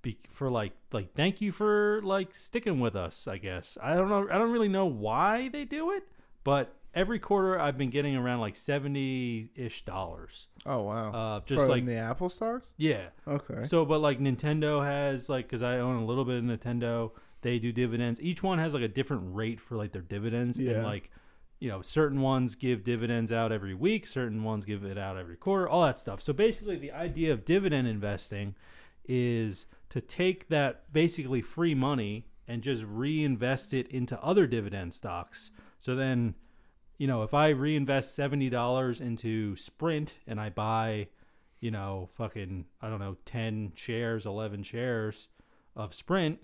be, 0.02 0.18
for 0.28 0.50
like 0.50 0.72
like 0.92 1.14
thank 1.14 1.40
you 1.40 1.52
for 1.52 2.00
like 2.02 2.34
sticking 2.34 2.78
with 2.78 2.94
us 2.94 3.26
i 3.26 3.38
guess 3.38 3.78
i 3.82 3.94
don't 3.94 4.08
know 4.10 4.26
i 4.30 4.36
don't 4.36 4.50
really 4.50 4.68
know 4.68 4.84
why 4.84 5.48
they 5.48 5.64
do 5.64 5.90
it 5.92 6.02
but 6.44 6.74
every 6.94 7.18
quarter 7.18 7.58
i've 7.58 7.76
been 7.76 7.90
getting 7.90 8.16
around 8.16 8.40
like 8.40 8.54
70-ish 8.54 9.84
dollars 9.84 10.48
Oh 10.66 10.82
wow. 10.82 11.12
uh 11.12 11.40
just 11.46 11.60
From 11.62 11.68
like 11.70 11.86
the 11.86 11.96
Apple 11.96 12.28
stocks. 12.28 12.72
yeah 12.76 13.06
Okay. 13.26 13.64
so 13.64 13.84
but 13.84 14.00
like 14.00 14.20
nintendo 14.20 14.84
has 14.84 15.28
like 15.28 15.46
because 15.46 15.62
i 15.62 15.78
own 15.78 15.96
a 16.02 16.04
little 16.04 16.24
bit 16.24 16.36
of 16.38 16.44
nintendo 16.44 17.10
they 17.42 17.58
do 17.58 17.72
dividends 17.72 18.20
each 18.22 18.42
one 18.42 18.58
has 18.58 18.74
like 18.74 18.82
a 18.82 18.88
different 18.88 19.34
rate 19.34 19.60
for 19.60 19.76
like 19.76 19.92
their 19.92 20.02
dividends 20.02 20.58
Yeah. 20.58 20.72
and 20.72 20.84
like 20.84 21.10
you 21.60 21.68
know 21.68 21.82
certain 21.82 22.20
ones 22.20 22.54
give 22.56 22.84
dividends 22.84 23.30
out 23.32 23.52
every 23.52 23.74
week 23.74 24.06
certain 24.06 24.42
ones 24.44 24.64
give 24.64 24.84
it 24.84 24.98
out 24.98 25.16
every 25.16 25.36
quarter 25.36 25.68
all 25.68 25.84
that 25.84 25.98
stuff 25.98 26.20
so 26.20 26.32
basically 26.32 26.76
the 26.76 26.92
idea 26.92 27.32
of 27.32 27.44
dividend 27.44 27.86
investing 27.88 28.54
is 29.06 29.66
to 29.90 30.00
take 30.00 30.48
that 30.48 30.90
basically 30.92 31.40
free 31.42 31.74
money 31.74 32.26
and 32.48 32.62
just 32.62 32.84
reinvest 32.86 33.72
it 33.72 33.86
into 33.88 34.20
other 34.22 34.46
dividend 34.46 34.92
stocks 34.92 35.50
so 35.78 35.94
then 35.94 36.34
you 36.98 37.06
know 37.06 37.22
if 37.22 37.34
i 37.34 37.48
reinvest 37.48 38.16
$70 38.18 39.00
into 39.00 39.56
sprint 39.56 40.14
and 40.26 40.40
i 40.40 40.48
buy 40.48 41.08
you 41.60 41.70
know 41.70 42.08
fucking 42.16 42.66
i 42.80 42.88
don't 42.88 43.00
know 43.00 43.16
10 43.24 43.72
shares 43.74 44.26
11 44.26 44.62
shares 44.62 45.28
of 45.76 45.92
sprint 45.94 46.38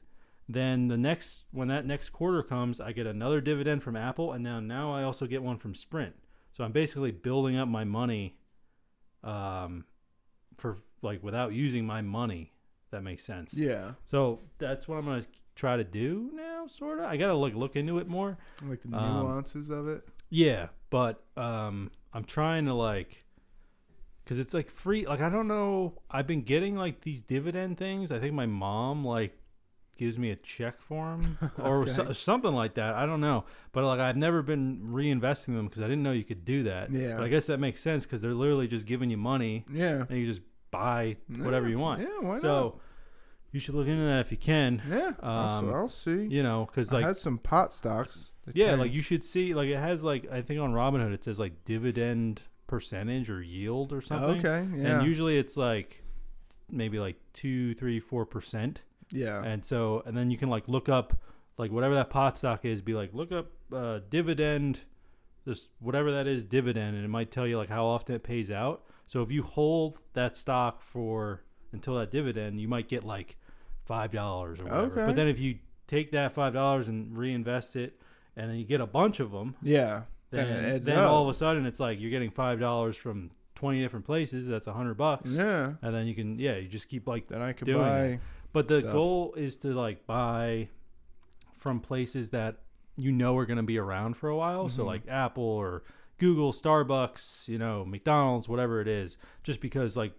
then 0.48 0.88
the 0.88 0.96
next 0.96 1.44
when 1.52 1.68
that 1.68 1.86
next 1.86 2.10
quarter 2.10 2.42
comes 2.42 2.80
i 2.80 2.90
get 2.92 3.06
another 3.06 3.40
dividend 3.40 3.82
from 3.82 3.94
apple 3.96 4.32
and 4.32 4.42
now 4.42 4.58
now 4.60 4.92
i 4.92 5.02
also 5.02 5.26
get 5.26 5.42
one 5.42 5.58
from 5.58 5.74
sprint. 5.74 6.14
So 6.52 6.64
i'm 6.64 6.72
basically 6.72 7.12
building 7.12 7.56
up 7.56 7.68
my 7.68 7.84
money 7.84 8.36
um 9.22 9.84
for 10.56 10.78
like 11.02 11.22
without 11.22 11.52
using 11.52 11.86
my 11.86 12.02
money. 12.02 12.52
That 12.90 13.02
makes 13.02 13.24
sense. 13.24 13.54
Yeah. 13.54 13.92
so 14.06 14.40
that's 14.58 14.88
what 14.88 14.96
i'm 14.98 15.04
gonna 15.04 15.24
try 15.56 15.76
to 15.76 15.84
do 15.84 16.30
now 16.34 16.66
sort 16.66 16.98
of 16.98 17.04
i 17.06 17.16
gotta 17.16 17.34
like 17.34 17.54
look 17.54 17.76
into 17.76 17.98
it 17.98 18.08
more 18.08 18.38
Like 18.66 18.80
the 18.84 18.96
Um, 18.96 19.26
nuances 19.26 19.68
of 19.70 19.88
it. 19.88 20.06
yeah, 20.30 20.68
but 20.90 21.22
um, 21.36 21.90
I'm 22.12 22.24
trying 22.24 22.64
to 22.66 22.74
like, 22.74 23.24
cause 24.26 24.38
it's 24.38 24.54
like 24.54 24.70
free. 24.70 25.06
Like 25.06 25.20
I 25.20 25.28
don't 25.28 25.48
know. 25.48 25.94
I've 26.10 26.26
been 26.26 26.42
getting 26.42 26.76
like 26.76 27.02
these 27.02 27.22
dividend 27.22 27.78
things. 27.78 28.10
I 28.12 28.18
think 28.18 28.34
my 28.34 28.46
mom 28.46 29.04
like 29.04 29.36
gives 29.96 30.18
me 30.18 30.30
a 30.30 30.36
check 30.36 30.80
for 30.80 31.10
them 31.10 31.38
or 31.58 31.86
so, 31.86 32.12
something 32.12 32.52
like 32.52 32.74
that. 32.74 32.94
I 32.94 33.06
don't 33.06 33.20
know. 33.20 33.44
But 33.72 33.84
like 33.84 34.00
I've 34.00 34.16
never 34.16 34.42
been 34.42 34.80
reinvesting 34.92 35.54
them 35.56 35.66
because 35.66 35.82
I 35.82 35.86
didn't 35.88 36.02
know 36.02 36.12
you 36.12 36.24
could 36.24 36.44
do 36.44 36.62
that. 36.64 36.90
Yeah. 36.92 37.16
But 37.16 37.24
I 37.24 37.28
guess 37.28 37.46
that 37.46 37.58
makes 37.60 37.80
sense 37.82 38.04
because 38.06 38.20
they're 38.20 38.34
literally 38.34 38.66
just 38.68 38.86
giving 38.86 39.10
you 39.10 39.16
money 39.18 39.64
Yeah. 39.72 40.04
and 40.08 40.18
you 40.18 40.26
just 40.26 40.40
buy 40.70 41.16
whatever 41.38 41.66
Yeah, 41.66 41.70
you 41.72 41.78
want. 41.78 42.00
Yeah. 42.02 42.18
Why 42.20 42.38
So 42.38 42.80
you 43.52 43.60
should 43.60 43.74
look 43.74 43.86
into 43.88 44.04
that 44.04 44.20
if 44.20 44.30
you 44.30 44.36
can. 44.36 44.82
Yeah. 44.88 45.12
I'll, 45.20 45.48
um, 45.58 45.68
s- 45.68 45.74
I'll 45.74 45.88
see. 45.88 46.26
You 46.26 46.42
know, 46.42 46.66
because 46.66 46.92
I 46.92 46.96
like 46.98 47.06
had 47.06 47.16
some 47.18 47.38
pot 47.38 47.72
stocks. 47.72 48.30
yeah, 48.52 48.74
like 48.74 48.92
you 48.92 49.02
should 49.02 49.24
see, 49.24 49.54
like 49.54 49.68
it 49.68 49.78
has 49.78 50.04
like 50.04 50.30
I 50.30 50.42
think 50.42 50.60
on 50.60 50.72
Robinhood 50.72 51.12
it 51.12 51.24
says 51.24 51.38
like 51.40 51.64
dividend 51.64 52.42
percentage 52.66 53.28
or 53.30 53.42
yield 53.42 53.92
or 53.92 54.00
something. 54.00 54.44
Okay. 54.44 54.66
Yeah. 54.76 54.98
And 54.98 55.06
usually 55.06 55.38
it's 55.38 55.56
like 55.56 56.04
maybe 56.70 56.98
like 57.00 57.16
two, 57.32 57.74
three, 57.74 57.98
four 58.00 58.24
percent. 58.24 58.82
yeah. 59.10 59.42
And 59.42 59.64
so 59.64 60.02
and 60.06 60.16
then 60.16 60.30
you 60.30 60.38
can 60.38 60.48
like 60.48 60.68
look 60.68 60.88
up 60.88 61.18
like 61.58 61.70
whatever 61.72 61.94
that 61.96 62.10
pot 62.10 62.38
stock 62.38 62.64
is, 62.64 62.80
be 62.82 62.94
like 62.94 63.12
look 63.12 63.32
up 63.32 63.46
uh, 63.74 63.98
dividend, 64.08 64.80
this 65.44 65.68
whatever 65.80 66.12
that 66.12 66.26
is 66.28 66.44
dividend, 66.44 66.94
and 66.96 67.04
it 67.04 67.08
might 67.08 67.30
tell 67.30 67.46
you 67.46 67.56
like 67.58 67.68
how 67.68 67.84
often 67.86 68.14
it 68.14 68.22
pays 68.22 68.50
out. 68.50 68.82
So 69.06 69.22
if 69.22 69.30
you 69.32 69.42
hold 69.42 69.98
that 70.12 70.36
stock 70.36 70.80
for 70.82 71.42
until 71.72 71.96
that 71.96 72.10
dividend, 72.12 72.60
you 72.60 72.68
might 72.68 72.88
get 72.88 73.04
like 73.04 73.36
five 73.86 74.12
dollars 74.12 74.60
or 74.60 74.64
whatever. 74.64 74.84
Okay. 74.92 75.06
But 75.06 75.16
then 75.16 75.28
if 75.28 75.38
you 75.38 75.58
take 75.86 76.12
that 76.12 76.32
five 76.32 76.52
dollars 76.52 76.88
and 76.88 77.16
reinvest 77.16 77.76
it, 77.76 78.00
and 78.36 78.50
then 78.50 78.56
you 78.58 78.64
get 78.64 78.80
a 78.80 78.86
bunch 78.86 79.20
of 79.20 79.32
them, 79.32 79.56
yeah. 79.62 80.02
then 80.30 80.80
Then 80.82 80.98
all 80.98 81.22
of 81.24 81.28
a 81.28 81.34
sudden 81.34 81.66
it's 81.66 81.80
like 81.80 82.00
you're 82.00 82.10
getting 82.10 82.30
five 82.30 82.60
dollars 82.60 82.96
from 82.96 83.30
twenty 83.54 83.80
different 83.80 84.06
places. 84.06 84.46
That's 84.46 84.66
a 84.66 84.72
hundred 84.72 84.94
bucks, 84.94 85.30
Yeah. 85.32 85.72
and 85.82 85.94
then 85.94 86.06
you 86.06 86.14
can 86.14 86.38
yeah, 86.38 86.56
you 86.56 86.68
just 86.68 86.88
keep 86.88 87.06
like. 87.08 87.28
Then 87.28 87.42
I 87.42 87.52
could 87.52 87.66
buy. 87.72 88.00
it. 88.04 88.20
But 88.52 88.68
the 88.68 88.80
Stuff. 88.80 88.92
goal 88.92 89.34
is 89.36 89.56
to 89.56 89.68
like 89.68 90.06
buy 90.06 90.68
from 91.56 91.80
places 91.80 92.30
that 92.30 92.58
you 92.96 93.12
know 93.12 93.36
are 93.36 93.46
going 93.46 93.56
to 93.58 93.62
be 93.62 93.78
around 93.78 94.16
for 94.16 94.28
a 94.28 94.36
while. 94.36 94.68
So 94.68 94.82
Mhm. 94.82 94.86
like 94.86 95.02
Apple 95.08 95.42
or 95.44 95.82
Google, 96.18 96.52
Starbucks, 96.52 97.48
you 97.48 97.58
know, 97.58 97.84
McDonald's, 97.84 98.48
whatever 98.48 98.80
it 98.80 98.88
is. 98.88 99.16
Just 99.42 99.60
because 99.60 99.96
like 99.96 100.12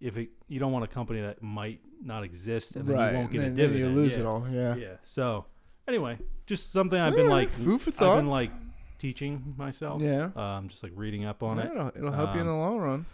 if 0.00 0.16
it, 0.16 0.30
you 0.48 0.58
don't 0.60 0.72
want 0.72 0.84
a 0.84 0.88
company 0.88 1.20
that 1.20 1.42
might 1.42 1.80
not 2.02 2.24
exist 2.24 2.76
and 2.76 2.86
then 2.86 2.96
right. 2.96 3.12
you 3.12 3.18
won't 3.18 3.32
get 3.32 3.38
then, 3.42 3.52
a 3.52 3.54
dividend. 3.54 3.94
you 3.94 4.02
lose 4.02 4.12
yeah. 4.12 4.20
it 4.20 4.26
all. 4.26 4.46
Yeah. 4.50 4.74
Yeah. 4.76 4.94
So 5.04 5.46
anyway, 5.88 6.18
just 6.46 6.72
something 6.72 6.98
I've 6.98 7.14
been 7.16 7.28
like 7.28 7.50
food 7.50 7.80
for 7.80 7.90
thought. 7.90 8.12
I've 8.16 8.18
been 8.18 8.30
like 8.30 8.50
teaching 8.98 9.54
myself. 9.56 10.02
Yeah. 10.02 10.30
Um, 10.36 10.68
just 10.68 10.82
like 10.82 10.92
reading 10.94 11.24
up 11.24 11.42
on 11.42 11.58
Yeah, 11.58 11.64
it. 11.64 11.70
It'll, 11.70 11.88
it'll 11.88 12.12
help 12.12 12.34
you 12.34 12.40
in 12.40 12.46
the 12.46 12.52
Um, 12.52 12.58
long 12.58 12.78
run. 12.78 13.06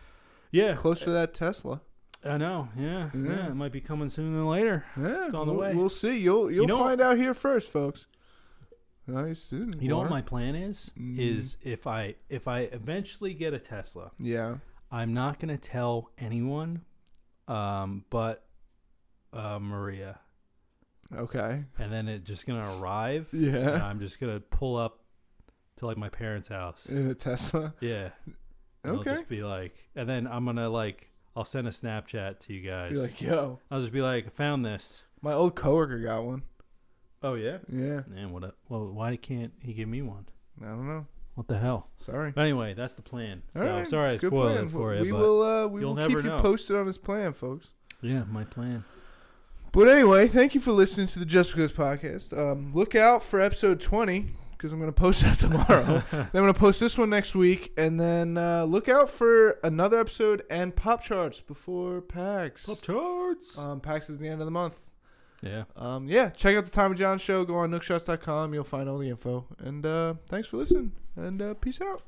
Yeah. 0.50 0.74
Closer 0.74 1.06
to 1.06 1.10
that 1.12 1.34
Tesla. 1.34 1.80
I 2.24 2.36
know. 2.36 2.68
Yeah, 2.78 3.10
yeah. 3.14 3.20
Yeah. 3.20 3.46
It 3.48 3.54
might 3.54 3.72
be 3.72 3.80
coming 3.80 4.08
sooner 4.08 4.36
than 4.36 4.46
later. 4.46 4.84
Yeah, 4.96 5.24
It's 5.26 5.34
on 5.34 5.46
the 5.48 5.52
we'll, 5.52 5.62
way. 5.62 5.74
We'll 5.74 5.88
see. 5.88 6.18
You'll 6.18 6.50
you'll 6.52 6.68
know 6.68 6.78
find 6.78 7.00
out 7.00 7.16
here 7.16 7.34
first, 7.34 7.70
folks. 7.70 8.06
Nice. 9.08 9.50
You 9.52 9.88
know 9.88 9.98
what 9.98 10.10
my 10.10 10.22
plan 10.22 10.54
is? 10.54 10.92
Mm. 10.96 11.18
Is 11.18 11.56
if 11.62 11.86
I 11.86 12.14
if 12.28 12.46
I 12.46 12.60
eventually 12.60 13.34
get 13.34 13.52
a 13.52 13.58
Tesla, 13.58 14.12
Yeah. 14.20 14.56
I'm 14.92 15.14
not 15.14 15.40
gonna 15.40 15.56
tell 15.56 16.10
anyone, 16.18 16.82
um, 17.48 18.04
but 18.10 18.44
uh, 19.32 19.58
Maria, 19.58 20.20
Okay. 21.14 21.64
and 21.78 21.92
then 21.92 22.08
it's 22.08 22.24
just 22.28 22.46
gonna 22.46 22.76
arrive. 22.78 23.28
And 23.32 23.46
Yeah. 23.54 23.82
I'm 23.84 23.98
just 24.00 24.20
gonna 24.20 24.40
pull 24.40 24.76
up 24.76 25.00
to 25.76 25.86
like 25.86 25.96
my 25.96 26.10
parents' 26.10 26.48
house. 26.48 26.86
In 26.86 27.10
a 27.10 27.14
Tesla. 27.14 27.72
Yeah. 27.80 28.10
And 28.84 28.96
Okay. 28.98 29.10
I'll 29.10 29.16
just 29.16 29.28
be 29.28 29.42
like, 29.42 29.74
and 29.96 30.08
then 30.08 30.26
I'm 30.26 30.44
gonna 30.44 30.68
like, 30.68 31.08
I'll 31.34 31.44
send 31.46 31.66
a 31.66 31.70
Snapchat 31.70 32.40
to 32.40 32.52
you 32.52 32.60
guys. 32.68 32.92
Be 32.92 32.98
like, 32.98 33.20
yo, 33.22 33.60
I'll 33.70 33.80
just 33.80 33.92
be 33.92 34.02
like, 34.02 34.26
I 34.26 34.30
found 34.30 34.64
this. 34.66 35.04
my 35.22 35.32
old 35.32 35.54
coworker 35.54 35.98
got 36.00 36.24
one. 36.24 36.42
Oh 37.22 37.34
yeah. 37.34 37.58
Yeah. 37.72 38.02
And 38.14 38.32
what? 38.32 38.44
A, 38.44 38.52
well, 38.68 38.88
why 38.92 39.16
can't 39.16 39.52
he 39.60 39.72
give 39.72 39.88
me 39.88 40.02
one? 40.02 40.26
I 40.60 40.66
don't 40.66 40.86
know. 40.86 41.06
What 41.34 41.48
the 41.48 41.58
hell? 41.58 41.88
Sorry. 41.98 42.30
But 42.32 42.42
anyway, 42.42 42.74
that's 42.74 42.94
the 42.94 43.02
plan. 43.02 43.42
So 43.56 43.64
right, 43.64 43.88
sorry 43.88 44.10
I 44.10 44.12
it's 44.14 44.20
good 44.22 44.30
spoiled 44.32 44.52
plan. 44.52 44.64
it 44.66 44.70
for 44.70 44.94
you, 44.94 45.00
We 45.02 45.12
will. 45.12 45.42
Uh, 45.42 45.66
we 45.66 45.84
will 45.84 45.96
keep 45.96 46.22
know. 46.24 46.36
you 46.36 46.42
posted 46.42 46.76
on 46.76 46.86
his 46.86 46.98
plan, 46.98 47.32
folks. 47.32 47.68
yeah, 48.02 48.24
my 48.30 48.44
plan. 48.44 48.84
But 49.72 49.88
anyway, 49.88 50.28
thank 50.28 50.54
you 50.54 50.60
for 50.60 50.72
listening 50.72 51.06
to 51.08 51.18
the 51.18 51.24
Just 51.24 51.50
Because 51.54 51.72
podcast. 51.72 52.36
Um, 52.38 52.72
look 52.74 52.94
out 52.94 53.22
for 53.22 53.40
episode 53.40 53.80
20 53.80 54.26
because 54.50 54.70
I'm 54.70 54.78
going 54.78 54.92
to 54.92 55.00
post 55.00 55.22
that 55.22 55.38
tomorrow. 55.38 56.02
then 56.10 56.20
I'm 56.26 56.28
going 56.42 56.52
to 56.52 56.60
post 56.60 56.78
this 56.78 56.98
one 56.98 57.08
next 57.08 57.34
week. 57.34 57.72
And 57.78 57.98
then 57.98 58.36
uh, 58.36 58.64
look 58.64 58.90
out 58.90 59.08
for 59.08 59.52
another 59.64 59.98
episode 59.98 60.42
and 60.50 60.76
Pop 60.76 61.02
Charts 61.02 61.40
before 61.40 62.02
PAX. 62.02 62.66
Pop 62.66 62.82
charts. 62.82 63.56
Um, 63.56 63.80
PAX 63.80 64.10
is 64.10 64.18
the 64.18 64.28
end 64.28 64.42
of 64.42 64.46
the 64.46 64.50
month. 64.52 64.90
Yeah. 65.42 65.64
Um, 65.76 66.08
yeah, 66.08 66.30
check 66.30 66.56
out 66.56 66.64
the 66.64 66.70
Tommy 66.70 66.96
John 66.96 67.18
show. 67.18 67.44
Go 67.44 67.56
on 67.56 67.70
nookshots.com. 67.70 68.54
You'll 68.54 68.64
find 68.64 68.88
all 68.88 68.98
the 68.98 69.08
info. 69.08 69.46
And 69.58 69.84
uh, 69.84 70.14
thanks 70.28 70.48
for 70.48 70.56
listening. 70.58 70.92
And 71.16 71.42
uh, 71.42 71.54
peace 71.54 71.80
out. 71.80 72.02